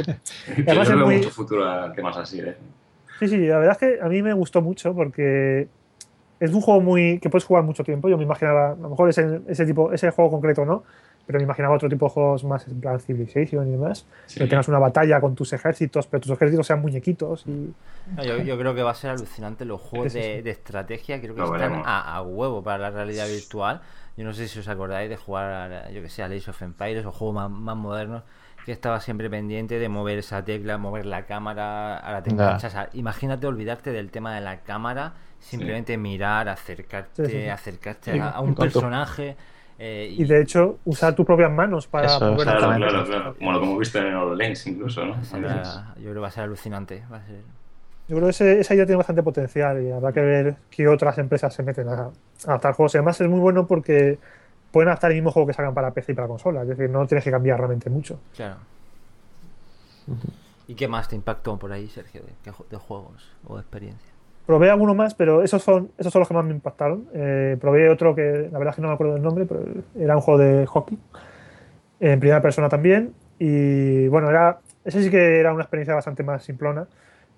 además 0.67 0.67
le 0.67 0.83
es 0.83 0.89
veo 0.89 1.07
muy- 1.07 1.17
mucho 1.17 1.31
futuro 1.31 1.69
a 1.69 1.93
temas 1.93 2.17
así. 2.17 2.41
¿eh? 2.41 2.57
Sí, 3.19 3.29
sí, 3.29 3.39
la 3.47 3.59
verdad 3.59 3.73
es 3.73 3.79
que 3.79 4.01
a 4.01 4.09
mí 4.09 4.23
me 4.23 4.33
gustó 4.33 4.61
mucho 4.63 4.95
porque 4.95 5.69
es 6.41 6.53
un 6.53 6.61
juego 6.61 6.81
muy 6.81 7.19
que 7.21 7.31
puedes 7.31 7.45
jugar 7.45 7.65
mucho 7.65 7.83
tiempo. 7.85 8.09
Yo 8.09 8.17
me 8.17 8.25
imaginaba, 8.25 8.71
a 8.73 8.77
lo 8.77 8.91
mejor 8.91 9.09
ese, 9.11 9.41
ese 9.49 9.67
tipo, 9.67 9.93
ese 9.93 10.11
juego 10.11 10.31
concreto 10.31 10.65
no, 10.65 10.85
pero 11.27 11.39
me 11.39 11.45
imaginaba 11.45 11.75
otro 11.75 11.89
tipo 11.89 12.07
de 12.07 12.11
juegos 12.13 12.45
más 12.45 12.67
en 12.69 12.81
plan 12.81 13.01
Civilization 13.01 13.67
y 13.69 13.73
demás. 13.73 14.07
Sí. 14.27 14.41
Que 14.41 14.47
tengas 14.47 14.69
una 14.69 14.79
batalla 14.79 15.21
con 15.21 15.35
tus 15.35 15.53
ejércitos, 15.53 16.07
pero 16.07 16.21
tus 16.21 16.33
ejércitos 16.33 16.67
sean 16.67 16.81
muñequitos 16.81 17.47
y 17.47 17.73
No, 18.17 18.23
yo, 18.25 18.39
yo 18.39 18.59
creo 18.59 18.75
que 18.75 18.83
va 18.83 18.91
a 18.91 18.95
ser 18.95 19.11
alucinante 19.11 19.65
los 19.65 19.81
juegos 19.81 20.13
Sí, 20.13 20.21
sí, 20.21 20.29
de, 20.29 20.37
sí. 20.37 20.43
de 20.43 20.51
estrategia. 20.51 21.21
Creo 21.21 21.35
que 21.35 21.41
Lo 21.41 21.55
están 21.55 21.83
a, 21.85 22.17
a 22.17 22.23
huevo 22.23 22.63
para 22.63 22.79
la 22.79 22.91
realidad 22.91 23.27
virtual. 23.29 23.81
Yo 24.17 24.25
no 24.25 24.33
sé 24.33 24.47
si 24.49 24.59
os 24.59 24.69
acordáis 24.69 25.09
de 25.09 25.17
jugar, 25.17 25.73
a, 25.73 25.91
yo 25.91 26.03
que 26.03 26.09
sé, 26.09 26.23
a 26.23 26.27
Age 26.27 26.51
of 26.51 26.63
Empires 26.63 27.05
o 27.07 27.11
juegos 27.13 27.35
más, 27.35 27.51
más 27.51 27.77
modernos 27.77 28.23
que 28.65 28.73
estaba 28.73 29.01
siempre 29.01 29.29
pendiente 29.29 29.79
de 29.79 29.89
mover 29.91 30.19
esa 30.19 30.43
tecla, 30.45 30.79
mover 30.79 31.05
la 31.05 31.27
cámara, 31.27 31.99
ahora 31.99 32.23
te 32.23 32.31
enganchas 32.31 32.75
a- 32.75 32.89
Imagínate 32.95 33.47
olvidarte 33.47 33.93
del 33.93 34.11
tema 34.11 34.35
de 34.35 34.41
la 34.41 34.61
cámara, 34.61 35.15
simplemente 35.39 35.99
mirar, 35.99 36.49
acercarte, 36.49 37.27
Sí, 37.27 37.31
sí, 37.33 37.41
sí. 37.43 37.49
acercarte 37.49 38.21
a, 38.21 38.41
un 38.41 38.55
personaje. 38.55 39.37
Eh, 39.79 40.15
y 40.17 40.25
de 40.25 40.41
hecho 40.41 40.79
usar 40.85 41.15
tus 41.15 41.27
propias 41.27 41.51
manos 41.51 41.87
para 41.89 42.07
Eso, 42.07 42.21
mover 42.33 42.47
Claro, 42.47 42.77
claro, 42.77 43.05
claro. 43.05 43.35
Como 43.37 43.53
lo 43.53 43.59
que 43.61 43.67
hemos 43.67 43.79
visto 43.79 43.99
en 43.99 44.15
HoloLens 44.15 44.67
incluso, 44.69 45.05
¿no? 45.05 45.25
será- 45.25 45.95
yo 45.97 46.03
creo 46.03 46.15
que 46.15 46.21
va 46.21 46.29
a 46.29 46.31
ser 46.31 46.45
alucinante. 46.45 47.03
Va 47.13 47.17
a 47.19 47.27
ser... 47.27 47.41
Yo 48.07 48.17
creo 48.17 48.27
que 48.27 48.31
ese- 48.31 48.61
esa 48.61 48.75
idea 48.75 48.85
tiene 48.87 48.99
bastante 48.99 49.23
potencial 49.23 49.83
y 49.83 49.91
habrá 49.91 50.13
que 50.13 50.21
ver 50.21 50.57
qué 50.71 50.87
otras 50.89 51.17
empresas 51.19 51.53
se 51.55 51.63
meten 51.63 51.89
a, 51.89 51.93
a 51.95 52.11
adaptar 52.47 52.75
juegos. 52.75 52.95
Y 52.95 52.99
además 52.99 53.21
es 53.21 53.29
muy 53.29 53.41
bueno 53.41 53.67
porque 53.67 54.19
pueden 54.71 54.89
adaptar 54.89 55.11
el 55.11 55.17
mismo 55.17 55.31
juego 55.33 55.47
que 55.47 55.55
sacan 55.55 55.73
para 55.75 55.91
PC 55.93 56.13
y 56.13 56.15
para 56.15 56.29
consola. 56.29 56.63
Es 56.63 56.69
decir, 56.69 56.91
no 56.91 57.07
tienes 57.07 57.25
que 57.25 57.31
cambiar 57.31 57.59
realmente 57.59 57.89
mucho. 57.91 58.21
Claro. 58.37 58.57
¿Y 60.69 60.75
qué 60.75 60.89
más 60.89 61.09
te 61.09 61.17
impactó 61.17 61.57
por 61.59 61.73
ahí, 61.73 61.89
Sergio, 61.89 62.23
de, 62.23 62.53
de 62.71 62.77
juegos 62.77 63.31
o 63.47 63.55
de 63.57 63.61
experiencia? 63.63 64.11
Probé 64.47 64.71
alguno 64.71 64.95
más, 64.95 65.15
pero 65.15 65.43
esos 65.43 65.63
son, 65.63 65.91
esos 65.97 66.13
son 66.13 66.21
los 66.21 66.29
que 66.29 66.35
más 66.35 66.45
me 66.45 66.53
impactaron. 66.53 67.07
Eh, 67.15 67.57
probé 67.61 67.89
otro 67.89 68.15
que 68.15 68.49
la 68.53 68.59
verdad 68.59 68.71
es 68.73 68.77
que 68.77 68.83
no 68.83 68.89
me 68.89 68.95
acuerdo 68.95 69.15
del 69.15 69.23
nombre, 69.23 69.47
pero 69.47 69.63
era 69.99 70.17
un 70.17 70.21
juego 70.23 70.39
de 70.39 70.67
hockey. 70.67 70.99
En 72.01 72.21
primera 72.21 72.43
persona 72.43 72.69
también. 72.69 73.15
Y 73.39 74.07
bueno, 74.09 74.29
era, 74.29 74.59
ese 74.85 75.03
sí 75.03 75.11
que 75.11 75.41
era 75.41 75.53
una 75.53 75.63
experiencia 75.63 75.95
bastante 75.95 76.23
más 76.23 76.43
simplona. 76.43 76.87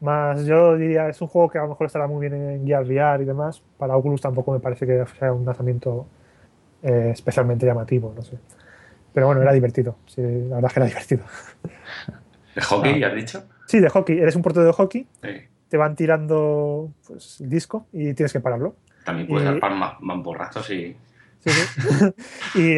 Más, 0.01 0.45
yo 0.45 0.77
diría, 0.77 1.09
es 1.09 1.21
un 1.23 1.29
juego 1.29 1.49
que 1.49 1.59
a 1.59 1.63
lo 1.63 1.69
mejor 1.69 1.87
estará 1.87 2.07
muy 2.09 2.21
bien 2.29 2.35
en 2.35 2.67
Gear 2.67 2.85
VR 2.85 3.23
y 3.23 3.27
demás. 3.27 3.63
Para 3.79 3.97
Oculus 3.97 4.21
tampoco 4.21 4.53
me 4.53 4.59
parece 4.61 4.85
que 4.85 5.05
sea 5.19 5.33
un 5.33 5.45
lanzamiento 5.45 6.07
eh, 6.83 7.11
especialmente 7.13 7.67
llamativo, 7.67 8.13
no 8.15 8.23
sé. 8.23 8.37
Pero 9.15 9.27
bueno, 9.27 9.43
era 9.43 9.53
divertido. 9.53 9.97
Sí, 10.07 10.23
la 10.23 10.57
verdad 10.57 10.71
es 10.71 10.73
que 10.75 10.81
era 10.81 10.87
divertido. 10.89 11.23
¿De 12.57 12.63
hockey, 12.63 13.03
has 13.05 13.15
dicho? 13.15 13.45
Sí, 13.67 13.79
de 13.81 13.89
hockey. 13.89 14.19
Eres 14.19 14.35
un 14.35 14.43
portero 14.43 14.67
de 14.67 14.73
hockey, 14.73 15.07
Sí. 15.23 15.31
Te 15.69 15.77
van 15.77 15.95
tirando 15.97 16.91
pues, 17.07 17.41
el 17.41 17.49
disco 17.51 17.87
y 17.93 18.15
tienes 18.15 18.33
que 18.33 18.41
pararlo. 18.41 18.77
También 19.05 19.29
puedes 19.29 19.49
Y- 19.49 19.53
dar 19.53 19.61
pan- 19.61 20.23
borrazos 20.23 20.69
y. 20.71 20.97
Sí, 21.41 21.51
sí. 21.51 22.05
y, 22.55 22.77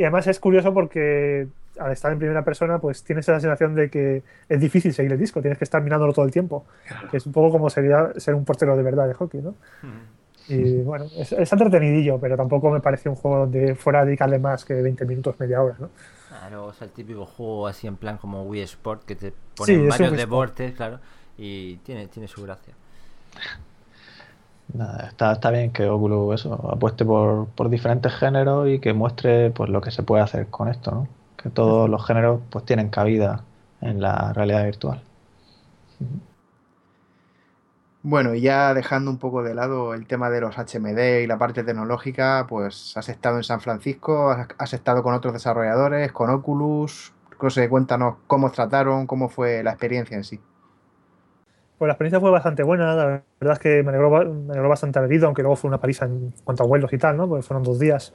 y 0.00 0.02
además 0.04 0.26
es 0.26 0.38
curioso 0.40 0.72
porque 0.72 1.46
al 1.78 1.92
estar 1.92 2.12
en 2.12 2.18
primera 2.18 2.44
persona, 2.44 2.78
pues 2.78 3.04
tienes 3.04 3.26
esa 3.28 3.40
sensación 3.40 3.74
de 3.74 3.88
que 3.90 4.22
es 4.48 4.60
difícil 4.60 4.92
seguir 4.92 5.12
el 5.12 5.18
disco, 5.18 5.40
tienes 5.40 5.56
que 5.58 5.64
estar 5.64 5.82
mirándolo 5.82 6.12
todo 6.12 6.24
el 6.26 6.30
tiempo. 6.30 6.64
Que 7.10 7.16
es 7.18 7.26
un 7.26 7.32
poco 7.32 7.50
como 7.50 7.70
sería 7.70 8.12
ser 8.16 8.34
un 8.34 8.44
portero 8.44 8.76
de 8.76 8.82
verdad 8.82 9.06
de 9.08 9.14
hockey, 9.14 9.40
¿no? 9.40 9.54
Y 10.48 10.82
bueno, 10.82 11.04
es, 11.16 11.32
es 11.32 11.52
entretenidillo, 11.52 12.18
pero 12.18 12.36
tampoco 12.36 12.70
me 12.70 12.80
parece 12.80 13.08
un 13.08 13.14
juego 13.14 13.38
donde 13.40 13.74
fuera 13.76 14.00
a 14.00 14.04
dedicarle 14.04 14.38
más 14.38 14.64
que 14.64 14.74
20 14.74 15.04
minutos, 15.06 15.38
media 15.38 15.62
hora, 15.62 15.76
¿no? 15.78 15.90
Claro, 16.28 16.70
es 16.70 16.82
el 16.82 16.90
típico 16.90 17.24
juego 17.24 17.66
así 17.68 17.86
en 17.86 17.96
plan 17.96 18.16
como 18.18 18.42
Wii 18.44 18.62
Sport 18.62 19.04
que 19.04 19.14
te 19.14 19.30
Sí, 19.30 19.34
ponen 19.56 19.80
un 19.82 19.88
varios 19.88 20.16
deportes, 20.16 20.72
claro, 20.74 20.98
y 21.40 21.76
tiene, 21.76 22.06
tiene 22.08 22.28
su 22.28 22.42
gracia. 22.42 22.74
Nada, 24.74 25.06
está, 25.08 25.32
está 25.32 25.50
bien 25.50 25.72
que 25.72 25.88
Oculus 25.88 26.40
eso, 26.40 26.54
apueste 26.70 27.04
por, 27.04 27.48
por 27.48 27.70
diferentes 27.70 28.12
géneros 28.14 28.68
y 28.68 28.78
que 28.78 28.92
muestre 28.92 29.50
pues 29.50 29.70
lo 29.70 29.80
que 29.80 29.90
se 29.90 30.02
puede 30.02 30.22
hacer 30.22 30.48
con 30.48 30.68
esto, 30.68 30.90
¿no? 30.92 31.08
Que 31.36 31.48
todos 31.48 31.88
los 31.88 32.06
géneros 32.06 32.40
pues 32.50 32.64
tienen 32.66 32.90
cabida 32.90 33.42
en 33.80 34.00
la 34.00 34.32
realidad 34.34 34.64
virtual. 34.64 35.02
Bueno, 38.02 38.34
y 38.34 38.42
ya 38.42 38.74
dejando 38.74 39.10
un 39.10 39.18
poco 39.18 39.42
de 39.42 39.54
lado 39.54 39.94
el 39.94 40.06
tema 40.06 40.30
de 40.30 40.40
los 40.42 40.56
HMD 40.56 41.22
y 41.22 41.26
la 41.26 41.38
parte 41.38 41.64
tecnológica, 41.64 42.46
pues 42.48 42.96
has 42.96 43.08
estado 43.08 43.38
en 43.38 43.44
San 43.44 43.60
Francisco, 43.60 44.30
has, 44.30 44.48
has 44.58 44.72
estado 44.74 45.02
con 45.02 45.14
otros 45.14 45.32
desarrolladores, 45.32 46.12
con 46.12 46.30
Oculus. 46.30 47.12
No 47.42 47.50
sé, 47.50 47.68
cuéntanos 47.70 48.16
cómo 48.26 48.48
os 48.48 48.52
trataron, 48.52 49.06
cómo 49.06 49.30
fue 49.30 49.62
la 49.62 49.70
experiencia 49.70 50.16
en 50.16 50.24
sí. 50.24 50.40
Pues 51.80 51.88
la 51.88 51.94
experiencia 51.94 52.20
fue 52.20 52.30
bastante 52.30 52.62
buena, 52.62 52.94
la 52.94 53.06
verdad 53.40 53.54
es 53.54 53.58
que 53.58 53.82
me 53.82 53.88
alegró, 53.88 54.10
me 54.10 54.52
alegró 54.52 54.68
bastante 54.68 54.98
haber 54.98 55.12
ido, 55.14 55.24
aunque 55.26 55.40
luego 55.40 55.56
fue 55.56 55.68
una 55.68 55.80
paliza 55.80 56.04
en 56.04 56.30
cuanto 56.44 56.62
a 56.62 56.66
vuelos 56.66 56.92
y 56.92 56.98
tal, 56.98 57.16
¿no? 57.16 57.26
Porque 57.26 57.42
fueron 57.42 57.62
dos 57.62 57.78
días. 57.78 58.12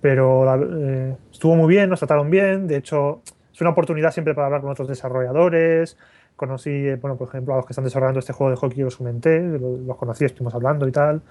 Pero 0.00 0.44
la- 0.44 0.56
eh, 0.64 1.16
estuvo 1.32 1.56
muy 1.56 1.68
bien, 1.68 1.90
nos 1.90 1.98
trataron 1.98 2.30
bien, 2.30 2.68
de 2.68 2.76
hecho 2.76 3.22
es 3.52 3.60
una 3.60 3.70
oportunidad 3.70 4.12
siempre 4.12 4.34
para 4.36 4.46
hablar 4.46 4.60
con 4.60 4.70
otros 4.70 4.86
desarrolladores. 4.86 5.98
Conocí, 6.36 6.70
eh, 6.70 6.96
bueno, 6.96 7.16
por 7.16 7.26
ejemplo, 7.28 7.54
a 7.54 7.56
los 7.56 7.66
que 7.66 7.72
están 7.72 7.84
desarrollando 7.84 8.20
este 8.20 8.32
juego 8.32 8.50
de 8.52 8.56
hockey, 8.56 8.82
los 8.84 8.96
comenté, 8.96 9.40
los 9.40 9.96
conocí, 9.96 10.24
estuvimos 10.24 10.54
hablando 10.54 10.86
y 10.86 10.92
tal. 10.92 11.22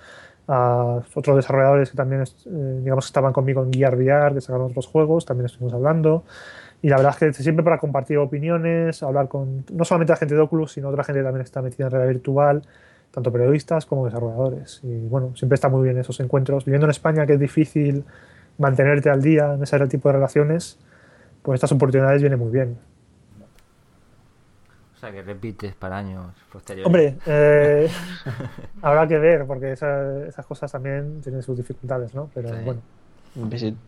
A 0.48 1.02
otros 1.16 1.38
desarrolladores 1.38 1.92
que 1.92 1.98
también, 1.98 2.24
eh, 2.24 2.80
digamos, 2.84 3.06
estaban 3.06 3.32
conmigo 3.34 3.64
en 3.64 3.72
Gear 3.74 3.96
VR, 3.96 4.36
que 4.36 4.42
sacaron 4.42 4.68
otros 4.72 4.88
juegos, 4.88 5.26
también 5.26 5.46
estuvimos 5.46 5.74
hablando. 5.74 6.26
Y 6.82 6.90
la 6.90 6.98
verdad 6.98 7.16
es 7.20 7.38
que 7.38 7.44
siempre 7.44 7.64
para 7.64 7.78
compartir 7.78 8.18
opiniones, 8.18 9.04
hablar 9.04 9.28
con 9.28 9.64
no 9.72 9.86
solamente 9.86 10.14
la 10.14 10.18
gente 10.18 10.34
de 10.34 10.42
Oculus, 10.42 10.74
sino 10.74 10.90
otra 10.90 11.04
gente 11.04 11.20
que 11.20 11.24
también 11.24 11.44
está 11.44 11.62
metida 11.62 11.86
en 11.86 11.92
realidad 11.92 12.14
virtual. 12.14 12.64
tanto 13.12 13.32
periodistas 13.32 13.86
como 13.86 14.06
desarrolladores. 14.06 14.80
Y 14.84 15.08
bueno, 15.08 15.36
siempre 15.36 15.56
está 15.56 15.68
muy 15.68 15.84
bien 15.84 15.98
esos 15.98 16.20
encuentros. 16.22 16.64
Viviendo 16.64 16.88
en 16.88 16.92
España, 16.92 17.26
que 17.26 17.34
es 17.34 17.40
difícil 17.40 18.06
mantenerte 18.58 19.10
al 19.10 19.22
día 19.22 19.54
en 19.54 19.62
ese 19.62 19.78
tipo 19.88 20.08
de 20.08 20.14
relaciones, 20.14 20.80
pues 21.42 21.58
estas 21.58 21.74
oportunidades 21.74 22.22
vienen 22.22 22.40
muy 22.40 22.52
bien. 22.52 22.78
O 24.96 25.00
sea, 25.00 25.12
que 25.12 25.24
repites 25.24 25.76
para 25.76 25.98
años 25.98 26.34
posteriores. 26.52 26.86
Hombre, 26.86 27.18
eh, 27.26 27.90
habrá 28.82 29.08
que 29.08 29.18
ver, 29.18 29.46
porque 29.46 29.74
esas 29.74 30.46
cosas 30.46 30.72
también 30.72 31.22
tienen 31.22 31.42
sus 31.44 31.58
dificultades, 31.58 32.16
¿no? 32.16 32.30
Pero 32.34 32.50
bueno. 32.64 32.82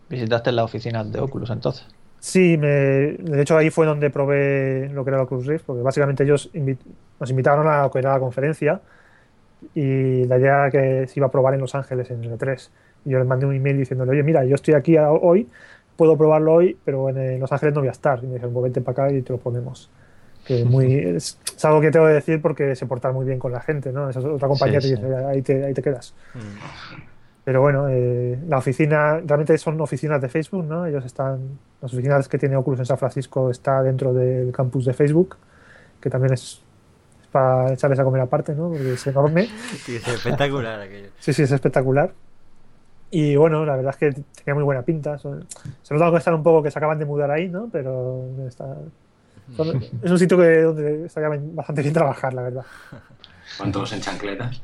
¿Visitaste 0.10 0.52
las 0.52 0.66
oficinas 0.66 1.12
de 1.12 1.20
Oculus 1.20 1.50
entonces? 1.50 1.86
Sí, 2.24 2.58
me, 2.58 2.68
de 2.70 3.42
hecho 3.42 3.58
ahí 3.58 3.70
fue 3.70 3.86
donde 3.86 4.10
probé 4.10 4.88
lo 4.94 5.04
que 5.04 5.10
era 5.10 5.18
el 5.18 5.26
Oculus 5.26 5.46
Rift, 5.46 5.66
porque 5.66 5.82
básicamente 5.82 6.24
ellos 6.24 6.50
nos 7.20 7.30
invitaron 7.30 7.68
a 7.68 7.82
lo 7.82 7.92
que 7.92 8.00
era 8.00 8.14
la 8.14 8.20
conferencia 8.22 8.80
y 9.76 10.24
la 10.24 10.38
idea 10.38 10.54
era 10.54 10.72
que 10.72 11.08
se 11.08 11.20
iba 11.20 11.28
a 11.28 11.32
probar 11.32 11.54
en 11.54 11.60
Los 11.60 11.76
Ángeles 11.76 12.10
en 12.12 12.24
el 12.24 12.32
E3. 12.32 12.70
Y 13.04 13.10
yo 13.10 13.20
les 13.20 13.28
mandé 13.28 13.46
un 13.46 13.54
email 13.54 13.78
diciéndole, 13.78 14.12
oye, 14.12 14.24
mira, 14.24 14.46
yo 14.46 14.56
estoy 14.56 14.74
aquí 14.74 14.96
hoy, 14.98 15.50
puedo 15.98 16.18
probarlo 16.18 16.54
hoy, 16.54 16.78
pero 16.86 17.10
en 17.10 17.42
Los 17.42 17.52
Ángeles 17.52 17.76
no 17.76 17.82
voy 17.82 17.90
a 17.90 17.92
estar. 17.92 18.20
Y 18.24 18.28
me 18.28 18.36
dijeron, 18.36 18.54
pues 18.54 18.64
vente 18.64 18.80
para 18.80 19.04
acá 19.04 19.14
y 19.14 19.22
te 19.22 19.34
lo 19.34 19.40
ponemos. 19.40 19.92
Que 20.46 20.64
muy, 20.64 20.96
es, 20.96 21.38
algo 21.62 21.82
que 21.82 21.92
tengo 21.92 22.06
que 22.06 22.14
decir 22.14 22.42
porque 22.42 22.78
se 22.78 22.86
porta 22.86 23.12
muy 23.12 23.26
bien 23.26 23.38
con 23.38 23.52
la 23.52 23.60
gente, 23.60 23.92
¿no? 23.92 24.10
Esa 24.10 24.20
es 24.20 24.26
otra 24.26 24.48
compañía 24.48 24.80
que 24.80 24.88
dice, 24.88 25.16
ahí 25.28 25.42
te, 25.42 25.66
ahí 25.66 25.74
te 25.74 25.82
quedas. 25.82 26.16
Mm. 26.36 27.13
Pero 27.44 27.62
bueno, 27.62 27.90
eh, 27.90 28.40
la 28.48 28.58
oficina, 28.58 29.20
realmente 29.20 29.58
son 29.58 29.80
oficinas 29.82 30.22
de 30.22 30.30
Facebook, 30.30 30.64
¿no? 30.64 30.86
Ellos 30.86 31.04
están, 31.06 31.60
las 31.82 31.94
oficinas 31.94 32.30
que 32.30 32.38
tiene 32.38 32.56
Oculus 32.56 32.80
en 32.80 32.86
San 32.86 32.98
Francisco 32.98 33.50
está 33.50 33.84
dentro 33.84 34.14
del 34.14 34.52
campus 34.54 34.86
de 34.86 34.94
Facebook, 34.94 35.36
que 36.00 36.10
también 36.10 36.34
es, 36.34 36.62
para 37.32 37.74
echarles 37.74 38.00
a 38.00 38.04
comer 38.04 38.22
aparte, 38.22 38.56
¿no? 38.56 38.70
Porque 38.70 38.94
es 38.94 39.08
enorme. 39.08 39.50
Sí, 39.84 39.98
es 39.98 40.08
espectacular 40.08 40.80
aquello. 40.80 41.10
Sí, 41.20 41.34
sí, 41.34 41.44
es 41.44 41.52
espectacular. 41.52 42.14
Y 43.12 43.36
bueno, 43.36 43.66
la 43.66 43.76
verdad 43.76 43.94
es 43.94 43.98
que 43.98 44.24
tenía 44.44 44.56
muy 44.56 44.64
buena 44.64 44.82
pinta. 44.82 45.18
se 45.18 45.94
nota 45.94 46.12
que 46.12 46.18
están 46.18 46.34
un 46.34 46.44
poco 46.44 46.64
que 46.64 46.72
se 46.72 46.80
acaban 46.80 46.98
de 46.98 47.06
mudar 47.06 47.30
ahí, 47.30 47.50
¿no? 47.50 47.70
Pero 47.72 48.26
está, 48.48 48.76
es 50.02 50.12
un 50.12 50.20
sitio 50.20 50.38
que, 50.38 50.62
donde 50.62 51.06
estaría 51.06 51.30
bastante 51.54 51.82
bien 51.82 51.94
trabajar, 51.94 52.34
la 52.34 52.44
verdad. 52.44 52.66
¿Cuántos 53.58 53.92
en 53.94 54.02
chancletas? 54.02 54.62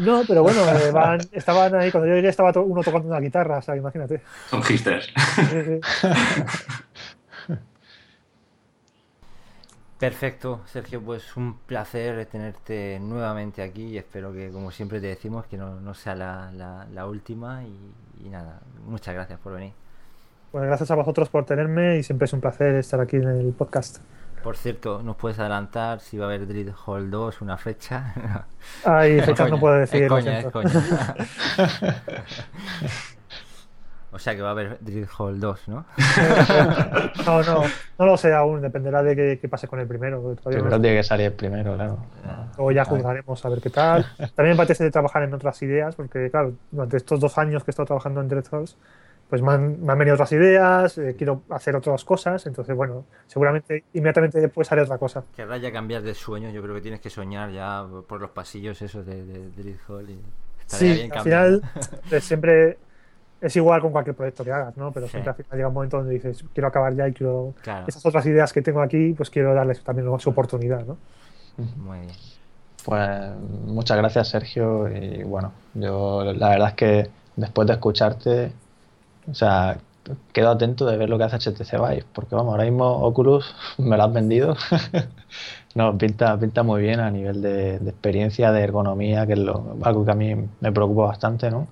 No, 0.00 0.22
pero 0.26 0.42
bueno, 0.42 0.60
eh, 0.68 1.18
estaban 1.32 1.74
ahí, 1.74 1.90
cuando 1.90 2.08
yo 2.08 2.14
llegué 2.14 2.28
estaba 2.28 2.58
uno 2.60 2.82
tocando 2.82 3.08
una 3.08 3.20
guitarra, 3.20 3.58
o 3.58 3.62
sea, 3.62 3.76
imagínate. 3.76 4.22
Son 4.48 4.62
hipsters. 4.62 5.12
Perfecto, 9.98 10.62
Sergio, 10.64 11.02
pues 11.02 11.36
un 11.36 11.58
placer 11.58 12.24
tenerte 12.24 12.98
nuevamente 12.98 13.62
aquí 13.62 13.88
y 13.88 13.98
espero 13.98 14.32
que, 14.32 14.48
como 14.50 14.70
siempre 14.70 14.98
te 14.98 15.08
decimos, 15.08 15.44
que 15.44 15.58
no, 15.58 15.92
sea 15.92 16.14
la, 16.14 17.06
última 17.06 17.62
y, 17.64 18.30
nada, 18.30 18.62
muchas 18.86 19.14
gracias 19.14 19.38
por 19.40 19.52
venir. 19.52 19.74
Bueno, 20.52 20.68
gracias 20.68 20.90
a 20.90 20.94
vosotros 20.94 21.28
por 21.28 21.44
tenerme 21.44 21.98
y 21.98 22.02
siempre 22.02 22.24
es 22.24 22.32
un 22.32 22.40
placer 22.40 22.76
estar 22.76 22.98
aquí 23.00 23.16
en 23.16 23.28
el 23.28 23.52
podcast. 23.52 23.98
Por 24.42 24.56
cierto, 24.56 25.02
¿nos 25.02 25.16
puedes 25.16 25.38
adelantar 25.38 26.00
si 26.00 26.16
va 26.16 26.24
a 26.24 26.28
haber 26.28 26.46
Dread 26.46 26.72
Hall 26.86 27.10
2 27.10 27.42
una 27.42 27.58
fecha? 27.58 28.46
Ay, 28.84 29.20
fechas 29.20 29.50
no 29.50 29.60
puedo 29.60 29.74
decir. 29.74 30.04
Es 30.04 30.08
coña, 30.08 30.38
es 30.40 30.46
coña. 30.52 30.70
o 34.10 34.18
sea 34.18 34.34
que 34.34 34.40
va 34.40 34.48
a 34.48 34.52
haber 34.52 34.78
Dread 34.80 35.08
Hall 35.18 35.38
2, 35.38 35.68
¿no? 35.68 35.84
no, 37.26 37.42
no, 37.42 37.62
no 37.98 38.06
lo 38.06 38.16
sé 38.16 38.32
aún, 38.32 38.62
dependerá 38.62 39.02
de 39.02 39.38
qué, 39.38 39.48
pase 39.48 39.68
con 39.68 39.78
el 39.78 39.86
primero. 39.86 40.34
Primero 40.42 40.80
tiene 40.80 40.96
que 40.96 41.02
salir 41.02 41.26
el 41.26 41.32
primero, 41.34 41.74
claro. 41.74 41.98
O 42.56 42.72
ya 42.72 42.86
juzgaremos 42.86 43.44
a 43.44 43.48
ver 43.50 43.60
qué 43.60 43.70
tal. 43.70 44.06
También 44.34 44.56
me 44.56 44.62
apetece 44.62 44.90
trabajar 44.90 45.22
en 45.22 45.34
otras 45.34 45.60
ideas, 45.60 45.94
porque 45.94 46.30
claro, 46.30 46.54
durante 46.70 46.96
estos 46.96 47.20
dos 47.20 47.36
años 47.36 47.62
que 47.62 47.70
he 47.70 47.72
estado 47.72 47.86
trabajando 47.86 48.22
en 48.22 48.28
Dread 48.28 48.46
Halls, 48.50 48.76
pues 49.30 49.42
me 49.42 49.52
han, 49.52 49.86
venido 49.86 50.14
otras 50.14 50.32
ideas, 50.32 50.98
eh, 50.98 51.14
quiero 51.16 51.42
hacer 51.50 51.76
otras 51.76 52.04
cosas, 52.04 52.44
entonces 52.46 52.74
bueno, 52.74 53.04
seguramente 53.28 53.84
inmediatamente 53.92 54.40
después 54.40 54.70
haré 54.72 54.82
otra 54.82 54.98
cosa. 54.98 55.22
Querrás 55.36 55.62
ya 55.62 55.72
cambiar 55.72 56.02
de 56.02 56.14
sueño, 56.14 56.50
yo 56.50 56.60
creo 56.60 56.74
que 56.74 56.80
tienes 56.80 57.00
que 57.00 57.10
soñar 57.10 57.52
ya 57.52 57.86
por 58.08 58.20
los 58.20 58.30
pasillos 58.30 58.82
esos 58.82 59.06
de, 59.06 59.24
de, 59.24 59.76
Hall 59.86 60.10
y 60.10 60.20
sí, 60.66 61.08
al 61.14 61.22
final 61.22 61.62
pues, 62.10 62.24
siempre 62.24 62.76
es 63.40 63.54
igual 63.54 63.80
con 63.80 63.92
cualquier 63.92 64.16
proyecto 64.16 64.44
que 64.44 64.50
hagas, 64.50 64.76
¿no? 64.76 64.90
Pero 64.90 65.06
siempre 65.06 65.30
al 65.30 65.36
final 65.36 65.56
llega 65.56 65.68
un 65.68 65.74
momento 65.74 65.98
donde 65.98 66.12
dices, 66.12 66.44
quiero 66.52 66.66
acabar 66.66 66.92
ya 66.94 67.06
y 67.06 67.12
quiero... 67.12 67.54
Esas 67.86 68.04
otras 68.04 68.26
ideas 68.26 68.52
que 68.52 68.62
tengo 68.62 68.82
aquí, 68.82 69.14
pues 69.16 69.30
quiero 69.30 69.54
darles 69.54 69.82
también 69.82 70.08
su 70.18 70.30
oportunidad, 70.30 70.84
¿no? 70.84 70.98
Muy 71.76 72.00
bien. 72.00 72.12
Pues 72.84 73.30
muchas 73.64 73.96
gracias 73.96 74.28
Sergio 74.28 74.88
y 74.88 75.22
bueno, 75.22 75.52
yo 75.74 76.24
la 76.24 76.48
verdad 76.48 76.68
es 76.70 76.74
que 76.74 77.10
después 77.36 77.68
de 77.68 77.74
escucharte 77.74 78.52
o 79.30 79.34
sea, 79.34 79.78
quedo 80.32 80.50
atento 80.50 80.86
de 80.86 80.96
ver 80.96 81.08
lo 81.08 81.18
que 81.18 81.24
hace 81.24 81.36
HTC 81.38 81.72
Vive, 81.72 82.04
porque 82.12 82.34
vamos, 82.34 82.52
ahora 82.52 82.64
mismo 82.64 82.86
Oculus 82.86 83.54
me 83.78 83.96
lo 83.96 84.04
has 84.04 84.12
vendido. 84.12 84.56
no, 85.74 85.96
pinta, 85.96 86.38
pinta 86.38 86.62
muy 86.62 86.82
bien 86.82 87.00
a 87.00 87.10
nivel 87.10 87.42
de, 87.42 87.76
experiencia, 87.76 88.52
de 88.52 88.62
ergonomía, 88.62 89.26
que 89.26 89.34
es 89.34 89.38
lo, 89.38 89.76
algo 89.82 90.04
que 90.04 90.10
a 90.10 90.14
mí 90.14 90.34
me 90.34 90.72
preocupa 90.72 91.06
bastante, 91.06 91.50
¿no? 91.50 91.68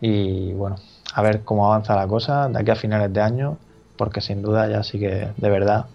Y 0.00 0.52
bueno, 0.52 0.76
a 1.14 1.22
ver 1.22 1.42
cómo 1.42 1.66
avanza 1.66 1.96
la 1.96 2.06
cosa 2.06 2.48
de 2.48 2.58
aquí 2.58 2.70
a 2.70 2.76
finales 2.76 3.12
de 3.12 3.20
año, 3.20 3.58
porque 3.96 4.20
sin 4.20 4.42
duda 4.42 4.68
ya 4.68 4.82
sí 4.82 4.98
que 4.98 5.28
de 5.36 5.50
verdad 5.50 5.86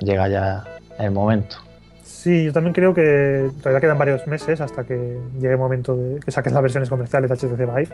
llega 0.00 0.28
ya 0.28 0.64
el 0.98 1.10
momento. 1.10 1.56
Sí, 2.02 2.44
yo 2.44 2.52
también 2.52 2.72
creo 2.72 2.94
que 2.94 3.50
todavía 3.58 3.80
quedan 3.80 3.98
varios 3.98 4.26
meses 4.26 4.60
hasta 4.60 4.84
que 4.84 5.18
llegue 5.34 5.52
el 5.52 5.58
momento 5.58 5.94
de 5.94 6.20
que 6.20 6.30
saques 6.30 6.52
las 6.52 6.62
versiones 6.62 6.88
comerciales 6.88 7.28
de 7.28 7.36
HTC 7.36 7.58
Vive 7.58 7.88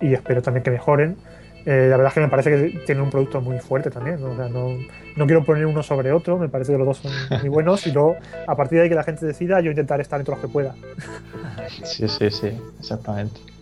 y 0.00 0.14
espero 0.14 0.40
también 0.40 0.64
que 0.64 0.70
mejoren 0.70 1.16
eh, 1.66 1.86
la 1.88 1.96
verdad 1.96 2.08
es 2.08 2.14
que 2.14 2.20
me 2.20 2.28
parece 2.28 2.50
que 2.50 2.78
tiene 2.80 3.00
un 3.00 3.10
producto 3.10 3.40
muy 3.40 3.58
fuerte 3.58 3.90
también. 3.90 4.20
¿no? 4.20 4.32
O 4.32 4.36
sea, 4.36 4.48
no, 4.48 4.76
no, 5.16 5.26
quiero 5.26 5.44
poner 5.44 5.66
uno 5.66 5.82
sobre 5.82 6.12
otro, 6.12 6.38
me 6.38 6.48
parece 6.48 6.72
que 6.72 6.78
los 6.78 6.86
dos 6.86 6.98
son 6.98 7.12
muy 7.40 7.48
buenos 7.50 7.86
y 7.86 7.92
luego 7.92 8.16
a 8.46 8.56
partir 8.56 8.78
de 8.78 8.84
ahí 8.84 8.88
que 8.88 8.94
la 8.94 9.04
gente 9.04 9.24
decida, 9.26 9.60
yo 9.60 9.70
intentaré 9.70 10.02
estar 10.02 10.20
en 10.20 10.26
todos 10.26 10.38
los 10.38 10.46
que 10.46 10.52
pueda. 10.52 10.74
Sí, 11.82 12.08
sí, 12.08 12.30
sí, 12.30 12.52
exactamente. 12.78 13.53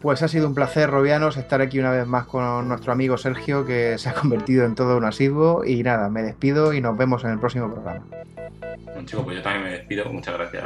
Pues 0.00 0.22
ha 0.22 0.28
sido 0.28 0.48
un 0.48 0.54
placer, 0.54 0.90
Robianos, 0.90 1.36
estar 1.36 1.60
aquí 1.60 1.78
una 1.78 1.90
vez 1.90 2.06
más 2.06 2.26
con 2.26 2.68
nuestro 2.68 2.92
amigo 2.92 3.16
Sergio, 3.16 3.64
que 3.64 3.98
se 3.98 4.08
ha 4.08 4.14
convertido 4.14 4.64
en 4.64 4.74
todo 4.74 4.96
un 4.96 5.04
asiduo. 5.04 5.64
Y 5.64 5.82
nada, 5.82 6.08
me 6.08 6.22
despido 6.22 6.72
y 6.72 6.80
nos 6.80 6.96
vemos 6.96 7.24
en 7.24 7.30
el 7.30 7.38
próximo 7.38 7.72
programa. 7.72 8.04
Bueno, 8.84 9.04
chicos, 9.04 9.24
pues 9.24 9.36
yo 9.36 9.42
también 9.42 9.64
me 9.64 9.70
despido. 9.72 10.04
Muchas 10.06 10.34
gracias 10.34 10.64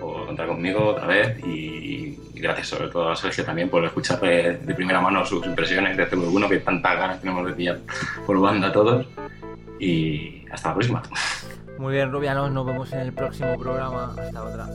por 0.00 0.26
contar 0.26 0.46
conmigo 0.46 0.88
otra 0.88 1.06
vez 1.06 1.38
y, 1.46 2.18
gracias 2.34 2.68
sobre 2.68 2.88
todo 2.88 3.10
a 3.10 3.16
Sergio 3.16 3.44
también 3.44 3.68
por 3.68 3.84
escuchar 3.84 4.20
de, 4.20 4.74
primera 4.74 5.00
mano 5.00 5.24
sus 5.24 5.46
impresiones 5.46 5.96
de 5.96 6.10
CV1, 6.10 6.48
que 6.48 6.58
tantas 6.58 6.96
ganas 6.96 7.20
tenemos 7.20 7.46
de 7.46 7.52
pillar 7.52 7.78
por 8.26 8.40
banda 8.40 8.72
todos. 8.72 9.06
Y 9.78 10.44
hasta 10.50 10.68
la 10.68 10.74
próxima. 10.74 11.02
Muy 11.82 11.94
bien, 11.94 12.12
Rubianos, 12.12 12.52
nos 12.52 12.64
vemos 12.64 12.92
en 12.92 13.00
el 13.00 13.12
próximo 13.12 13.58
programa. 13.58 14.14
Hasta 14.16 14.44
otra. 14.44 14.68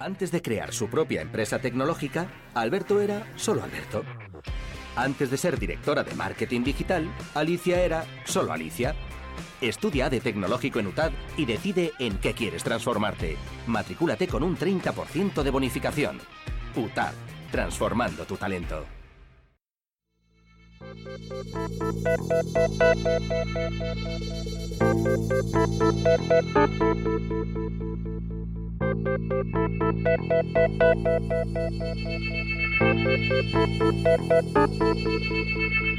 Antes 0.00 0.32
de 0.32 0.42
crear 0.42 0.72
su 0.72 0.88
propia 0.88 1.22
empresa 1.22 1.60
tecnológica, 1.60 2.26
Alberto 2.54 3.00
era 3.00 3.24
solo 3.36 3.62
Alberto. 3.62 4.02
Antes 4.96 5.30
de 5.30 5.36
ser 5.36 5.58
directora 5.58 6.04
de 6.04 6.14
marketing 6.14 6.62
digital, 6.62 7.12
Alicia 7.34 7.80
era 7.80 8.04
solo 8.24 8.52
Alicia. 8.52 8.94
Estudia 9.60 10.08
de 10.08 10.20
tecnológico 10.20 10.78
en 10.78 10.86
UTAD 10.88 11.12
y 11.36 11.46
decide 11.46 11.92
en 11.98 12.18
qué 12.18 12.32
quieres 12.32 12.62
transformarte. 12.62 13.36
Matricúlate 13.66 14.28
con 14.28 14.42
un 14.42 14.56
30% 14.56 15.42
de 15.42 15.50
bonificación. 15.50 16.20
UTAD, 16.76 17.12
transformando 17.50 18.24
tu 18.24 18.36
talento. 18.36 18.84
Thank 32.80 32.98
you. 35.80 35.93